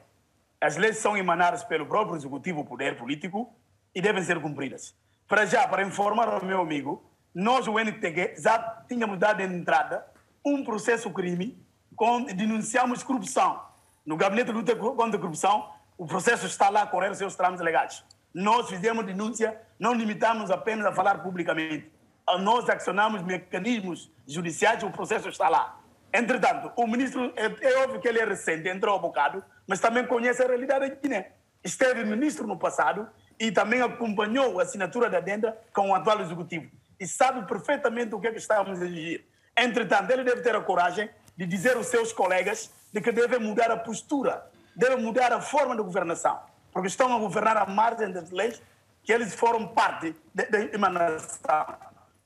As 0.60 0.76
leis 0.76 0.98
são 0.98 1.16
emanadas 1.16 1.64
pelo 1.64 1.86
próprio 1.86 2.16
executivo, 2.16 2.66
poder 2.66 2.98
político, 2.98 3.54
e 3.94 4.02
devem 4.02 4.24
ser 4.24 4.42
cumpridas. 4.42 4.96
Para 5.28 5.46
já, 5.46 5.68
para 5.68 5.84
informar 5.84 6.28
ao 6.28 6.44
meu 6.44 6.62
amigo, 6.62 7.04
nós, 7.34 7.68
o 7.68 7.78
NTG, 7.78 8.36
já 8.42 8.84
tínhamos 8.88 9.20
dado 9.20 9.42
entrada 9.42 10.06
um 10.44 10.64
processo 10.64 11.12
crime 11.12 11.58
com 11.96 12.24
denunciamos 12.24 13.04
corrupção 13.04 13.62
No 14.06 14.16
gabinete 14.16 14.48
de 14.48 14.54
luta 14.54 14.76
contra 14.76 15.18
a 15.18 15.20
corrupção, 15.20 15.70
o 15.98 16.06
processo 16.06 16.46
está 16.46 16.70
lá 16.70 16.90
os 17.12 17.18
seus 17.18 17.36
trâmites 17.36 17.64
legais. 17.64 18.04
Nós 18.34 18.70
fizemos 18.70 19.06
denúncia, 19.06 19.60
não 19.80 19.94
limitamos 19.94 20.50
apenas 20.50 20.86
a 20.86 20.92
falar 20.94 21.22
publicamente. 21.22 21.92
Nós 22.40 22.70
acionamos 22.70 23.22
mecanismos 23.24 24.12
judiciais, 24.28 24.84
o 24.84 24.90
processo 24.90 25.30
está 25.30 25.50
lá. 25.50 25.77
Entretanto, 26.14 26.72
o 26.76 26.88
ministro, 26.88 27.34
é, 27.36 27.70
é 27.70 27.78
óbvio 27.84 28.00
que 28.00 28.08
ele 28.08 28.20
é 28.20 28.26
recente, 28.26 28.68
entrou 28.68 28.96
há 28.96 29.00
bocado, 29.00 29.44
mas 29.68 29.80
também 29.80 30.06
conhece 30.06 30.42
a 30.42 30.48
realidade 30.48 30.90
da 30.90 30.96
Guiné. 30.96 31.32
Esteve 31.64 32.04
ministro 32.06 32.48
no 32.48 32.58
passado 32.58 33.08
e 33.40 33.52
também 33.52 33.82
acompanhou 33.82 34.60
a 34.60 34.64
assinatura 34.64 35.10
da 35.10 35.18
adenda 35.18 35.58
com 35.74 35.92
o 35.92 35.96
atual 35.96 36.22
executivo. 36.22 36.72
E 37.00 37.06
sabe 37.06 37.48
perfeitamente 37.48 38.16
o 38.16 38.20
que 38.20 38.28
é 38.28 38.32
que 38.32 38.38
estamos 38.38 38.82
a 38.82 38.86
exigir. 38.86 39.26
Entretanto, 39.58 40.12
ele 40.12 40.24
deve 40.24 40.42
ter 40.42 40.56
a 40.56 40.62
coragem 40.62 41.10
de 41.36 41.46
dizer 41.46 41.76
aos 41.76 41.88
seus 41.88 42.12
colegas 42.12 42.72
de 42.92 43.02
que 43.02 43.12
devem 43.12 43.40
mudar 43.40 43.70
a 43.70 43.78
postura, 43.78 44.50
devem 44.76 45.04
mudar 45.04 45.32
a 45.32 45.42
forma 45.42 45.76
de 45.76 45.84
governação, 45.84 46.40
porque 46.72 46.88
estão 46.88 47.16
a 47.16 47.20
governar 47.20 47.58
à 47.58 47.66
margem 47.66 48.12
das 48.12 48.32
leis 48.32 48.62
que 49.04 49.14
eles 49.14 49.34
foram 49.34 49.68
parte 49.68 50.16
da 50.34 50.60
emanação. 50.74 51.66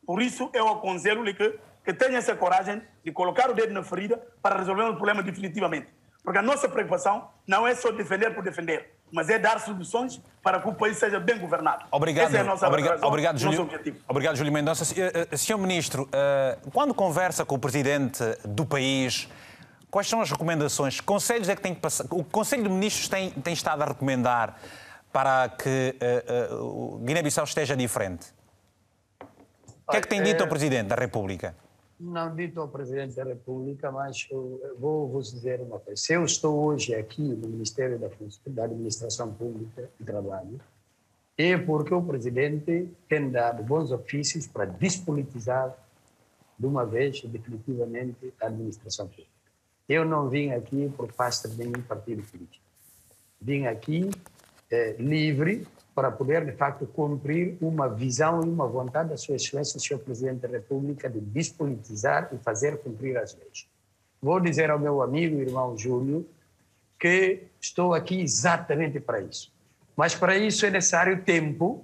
Por 0.06 0.22
isso, 0.22 0.50
eu 0.54 0.68
aconselho-lhe 0.68 1.34
que, 1.34 1.60
que 1.84 1.94
tenha 1.94 2.18
essa 2.18 2.36
coragem 2.36 2.82
de 3.04 3.12
colocar 3.12 3.50
o 3.50 3.54
dedo 3.54 3.74
na 3.74 3.84
ferida 3.84 4.22
para 4.42 4.58
resolver 4.58 4.84
o 4.84 4.96
problema 4.96 5.24
definitivamente. 5.24 5.88
Porque 6.24 6.38
a 6.38 6.42
nossa 6.42 6.70
preocupação 6.70 7.30
não 7.48 7.68
é 7.68 7.74
só 7.74 7.92
defender 7.92 8.34
por 8.36 8.44
defender, 8.44 8.94
mas 9.12 9.30
é 9.30 9.40
dar 9.40 9.60
soluções 9.60 10.22
para 10.44 10.60
que 10.60 10.70
o 10.70 10.74
país 10.74 10.98
seja 10.98 11.20
bem 11.20 11.40
governado. 11.40 11.86
Obrigado, 11.92 12.28
Essa 12.28 12.38
é 12.38 12.42
a 12.42 12.44
nossa 12.44 12.68
obrigado, 12.68 13.04
obrigado, 13.04 13.34
nosso 13.34 13.46
Júlio, 13.46 13.62
objetivo. 13.62 13.98
obrigado, 14.08 14.36
Júlio 14.36 14.54
Mendonça. 14.54 14.86
Senhor 15.36 15.58
Ministro, 15.58 16.08
eh, 16.12 16.58
quando 16.72 16.94
conversa 16.94 17.44
com 17.44 17.56
o 17.56 17.60
Presidente 17.60 18.24
do 18.46 18.66
país, 18.66 19.28
quais 19.90 20.08
são 20.08 20.22
as 20.22 20.30
recomendações? 20.30 21.02
Conselhos 21.02 21.50
é 21.50 21.56
que 21.56 21.62
tem 21.62 21.74
que 21.74 21.82
passar? 21.82 22.06
O 22.12 22.24
Conselho 22.24 22.64
de 22.64 22.70
Ministros 22.70 23.10
tem, 23.10 23.32
tem 23.32 23.54
estado 23.54 23.82
a 23.82 23.86
recomendar 23.86 24.58
para 25.12 25.50
que 25.50 25.96
uh, 26.50 26.56
uh, 26.56 26.96
o 26.96 27.00
Guiné-Bissau 27.00 27.44
esteja 27.44 27.76
diferente? 27.76 28.28
O 29.88 29.92
que 29.92 29.98
é 29.98 30.02
que 30.02 30.08
tem 30.08 30.24
dito 30.24 30.42
ao 30.42 30.48
Presidente 30.48 30.88
da 30.88 30.96
República? 30.96 31.54
Não 32.04 32.36
dito 32.36 32.60
ao 32.60 32.68
Presidente 32.68 33.16
da 33.16 33.24
República, 33.24 33.92
mas 33.92 34.28
vou 34.80 35.08
vos 35.08 35.32
dizer 35.32 35.62
uma 35.62 35.80
coisa. 35.80 36.02
Se 36.02 36.14
eu 36.14 36.26
estou 36.26 36.60
hoje 36.66 36.96
aqui 36.96 37.22
no 37.22 37.48
Ministério 37.48 38.00
da, 38.00 38.10
da 38.48 38.64
Administração 38.64 39.32
Pública 39.32 39.88
e 40.00 40.04
Trabalho, 40.04 40.60
é 41.38 41.56
porque 41.60 41.94
o 41.94 42.02
Presidente 42.02 42.90
tem 43.08 43.30
dado 43.30 43.62
bons 43.62 43.92
ofícios 43.92 44.48
para 44.48 44.66
despolitizar 44.66 45.78
de 46.58 46.66
uma 46.66 46.88
vez 46.88 47.22
definitivamente 47.22 48.34
a 48.42 48.48
administração 48.48 49.08
pública. 49.08 49.30
Eu 49.88 50.04
não 50.04 50.28
vim 50.28 50.50
aqui 50.52 50.92
por 50.98 51.14
parte 51.14 51.48
de 51.50 51.58
nenhum 51.58 51.84
partido 51.84 52.24
político. 52.24 52.66
Vim 53.40 53.68
aqui 53.68 54.10
eh, 54.72 54.96
livre 54.98 55.68
para 55.94 56.10
poder, 56.10 56.46
de 56.46 56.54
facto, 56.54 56.86
cumprir 56.88 57.58
uma 57.62 57.88
visão 57.88 58.42
e 58.42 58.48
uma 58.48 58.68
vontade 58.68 59.10
da 59.10 59.18
Sua 59.18 59.36
Excelência, 59.36 59.80
Sr. 59.80 60.00
Presidente 60.00 60.40
da 60.40 60.48
República, 60.48 61.10
de 61.10 61.20
despolitizar 61.20 62.30
e 62.34 62.38
fazer 62.38 62.78
cumprir 62.78 63.18
as 63.18 63.36
leis. 63.36 63.68
Vou 64.22 64.40
dizer 64.40 64.70
ao 64.70 64.80
meu 64.80 65.02
amigo 65.02 65.40
irmão 65.42 65.78
Júlio 65.78 66.26
que 67.00 67.44
estou 67.60 67.94
aqui 67.94 68.22
exatamente 68.22 69.00
para 69.00 69.20
isso. 69.20 69.52
Mas 69.98 70.16
para 70.16 70.38
isso 70.38 70.66
é 70.66 70.70
necessário 70.70 71.24
tempo, 71.24 71.84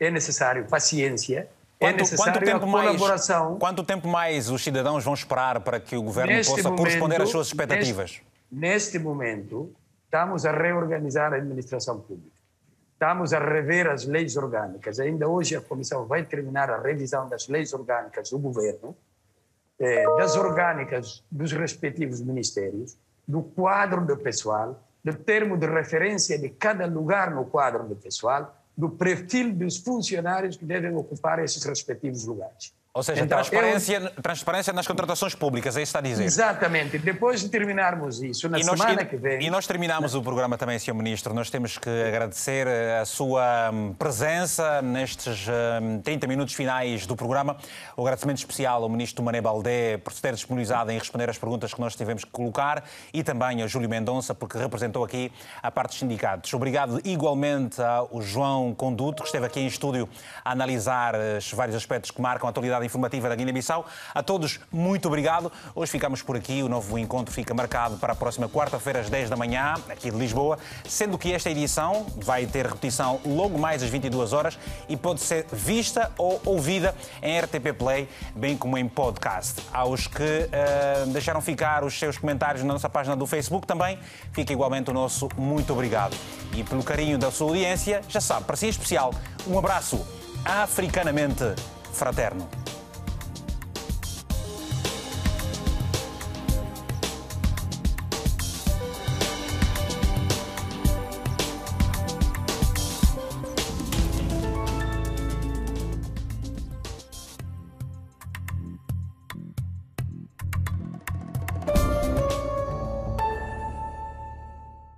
é 0.00 0.10
necessário 0.10 0.66
paciência, 0.66 1.48
Quanto, 1.78 1.94
é 1.94 1.98
necessário 1.98 2.32
quanto 2.32 2.44
tempo 2.44 2.70
colaboração. 2.70 3.50
Mais, 3.50 3.58
quanto 3.58 3.84
tempo 3.84 4.08
mais 4.08 4.50
os 4.50 4.64
cidadãos 4.64 5.04
vão 5.04 5.12
esperar 5.12 5.60
para 5.60 5.78
que 5.78 5.94
o 5.94 6.02
governo 6.02 6.32
neste 6.32 6.50
possa 6.50 6.62
momento, 6.62 6.78
corresponder 6.78 7.20
às 7.20 7.28
suas 7.28 7.48
expectativas? 7.48 8.22
Neste, 8.50 8.96
neste 8.96 8.98
momento, 8.98 9.70
estamos 10.04 10.46
a 10.46 10.52
reorganizar 10.52 11.34
a 11.34 11.36
administração 11.36 12.00
pública. 12.00 12.35
Estamos 12.96 13.34
a 13.34 13.38
rever 13.38 13.88
as 13.88 14.06
leis 14.06 14.38
orgânicas. 14.38 14.98
Ainda 14.98 15.28
hoje 15.28 15.54
a 15.54 15.60
Comissão 15.60 16.06
vai 16.06 16.24
terminar 16.24 16.70
a 16.70 16.80
revisão 16.80 17.28
das 17.28 17.46
leis 17.46 17.74
orgânicas 17.74 18.30
do 18.30 18.38
governo, 18.38 18.96
eh, 19.78 20.02
das 20.16 20.34
orgânicas 20.34 21.22
dos 21.30 21.52
respectivos 21.52 22.22
ministérios, 22.22 22.96
do 23.28 23.42
quadro 23.42 24.06
do 24.06 24.16
pessoal, 24.16 24.82
do 25.04 25.12
termo 25.12 25.58
de 25.58 25.66
referência 25.66 26.38
de 26.38 26.48
cada 26.48 26.86
lugar 26.86 27.34
no 27.34 27.44
quadro 27.44 27.86
do 27.86 27.94
pessoal, 27.94 28.56
do 28.74 28.88
perfil 28.88 29.52
dos 29.52 29.76
funcionários 29.76 30.56
que 30.56 30.64
devem 30.64 30.96
ocupar 30.96 31.38
esses 31.38 31.62
respectivos 31.64 32.24
lugares. 32.24 32.72
Ou 32.96 33.02
seja, 33.02 33.24
então, 33.24 33.36
transparência, 33.36 33.96
eu... 33.98 34.22
transparência 34.22 34.72
nas 34.72 34.86
contratações 34.86 35.34
públicas, 35.34 35.76
é 35.76 35.82
isso 35.82 35.92
que 35.92 35.98
está 35.98 36.08
a 36.08 36.10
dizer. 36.10 36.24
Exatamente. 36.24 36.96
Depois 36.96 37.42
de 37.42 37.50
terminarmos 37.50 38.22
isso, 38.22 38.48
na 38.48 38.58
semana 38.58 39.02
e, 39.02 39.04
que 39.04 39.18
vem. 39.18 39.42
E 39.42 39.50
nós 39.50 39.66
terminamos 39.66 40.14
o 40.14 40.22
programa 40.22 40.56
também, 40.56 40.78
Sr. 40.78 40.94
Ministro. 40.94 41.34
Nós 41.34 41.50
temos 41.50 41.76
que 41.76 41.90
agradecer 41.90 42.66
a 42.66 43.04
sua 43.04 43.70
hum, 43.70 43.94
presença 43.98 44.80
nestes 44.80 45.46
30 46.04 46.24
hum, 46.24 46.28
minutos 46.28 46.54
finais 46.54 47.06
do 47.06 47.14
programa. 47.14 47.58
O 47.98 48.00
agradecimento 48.00 48.38
especial 48.38 48.82
ao 48.82 48.88
Ministro 48.88 49.22
Mané 49.22 49.42
Baldé 49.42 49.98
por 49.98 50.14
se 50.14 50.22
ter 50.22 50.32
disponibilizado 50.32 50.90
em 50.90 50.98
responder 50.98 51.28
às 51.28 51.36
perguntas 51.36 51.74
que 51.74 51.80
nós 51.82 51.94
tivemos 51.94 52.24
que 52.24 52.30
colocar 52.30 52.82
e 53.12 53.22
também 53.22 53.60
ao 53.60 53.68
Júlio 53.68 53.90
Mendonça, 53.90 54.34
porque 54.34 54.56
representou 54.56 55.04
aqui 55.04 55.30
a 55.62 55.70
parte 55.70 55.90
dos 55.90 55.98
sindicatos. 55.98 56.54
Obrigado 56.54 56.98
igualmente 57.04 57.78
ao 57.82 58.22
João 58.22 58.74
Conduto, 58.74 59.22
que 59.22 59.28
esteve 59.28 59.44
aqui 59.44 59.60
em 59.60 59.66
estúdio 59.66 60.08
a 60.42 60.52
analisar 60.52 61.14
os 61.36 61.52
vários 61.52 61.76
aspectos 61.76 62.10
que 62.10 62.22
marcam 62.22 62.46
a 62.46 62.50
atualidade 62.50 62.85
informativa 62.86 63.28
da 63.28 63.34
Guiné-Bissau. 63.34 63.86
A 64.14 64.22
todos, 64.22 64.60
muito 64.72 65.06
obrigado. 65.08 65.52
Hoje 65.74 65.92
ficamos 65.92 66.22
por 66.22 66.36
aqui. 66.36 66.62
O 66.62 66.68
novo 66.68 66.98
encontro 66.98 67.34
fica 67.34 67.52
marcado 67.52 67.96
para 67.96 68.12
a 68.12 68.16
próxima 68.16 68.48
quarta-feira, 68.48 69.00
às 69.00 69.10
10 69.10 69.28
da 69.28 69.36
manhã, 69.36 69.74
aqui 69.88 70.10
de 70.10 70.16
Lisboa, 70.16 70.58
sendo 70.88 71.18
que 71.18 71.32
esta 71.32 71.50
edição 71.50 72.06
vai 72.16 72.46
ter 72.46 72.66
repetição 72.66 73.20
logo 73.24 73.58
mais 73.58 73.82
às 73.82 73.90
22 73.90 74.32
horas 74.32 74.58
e 74.88 74.96
pode 74.96 75.20
ser 75.20 75.46
vista 75.52 76.10
ou 76.16 76.40
ouvida 76.44 76.94
em 77.22 77.38
RTP 77.38 77.76
Play, 77.76 78.08
bem 78.34 78.56
como 78.56 78.78
em 78.78 78.88
podcast. 78.88 79.62
Aos 79.72 80.06
que 80.06 80.22
uh, 80.22 81.06
deixaram 81.08 81.40
ficar 81.40 81.84
os 81.84 81.98
seus 81.98 82.18
comentários 82.18 82.64
na 82.64 82.72
nossa 82.72 82.88
página 82.88 83.16
do 83.16 83.26
Facebook 83.26 83.66
também, 83.66 83.98
fica 84.32 84.52
igualmente 84.52 84.90
o 84.90 84.94
nosso 84.94 85.28
muito 85.36 85.72
obrigado. 85.72 86.16
E 86.52 86.62
pelo 86.64 86.82
carinho 86.82 87.18
da 87.18 87.30
sua 87.30 87.48
audiência, 87.48 88.00
já 88.08 88.20
sabe, 88.20 88.44
para 88.44 88.56
si 88.56 88.66
é 88.66 88.68
especial, 88.68 89.12
um 89.46 89.58
abraço 89.58 90.06
africanamente 90.44 91.44
fraterno. 91.96 92.46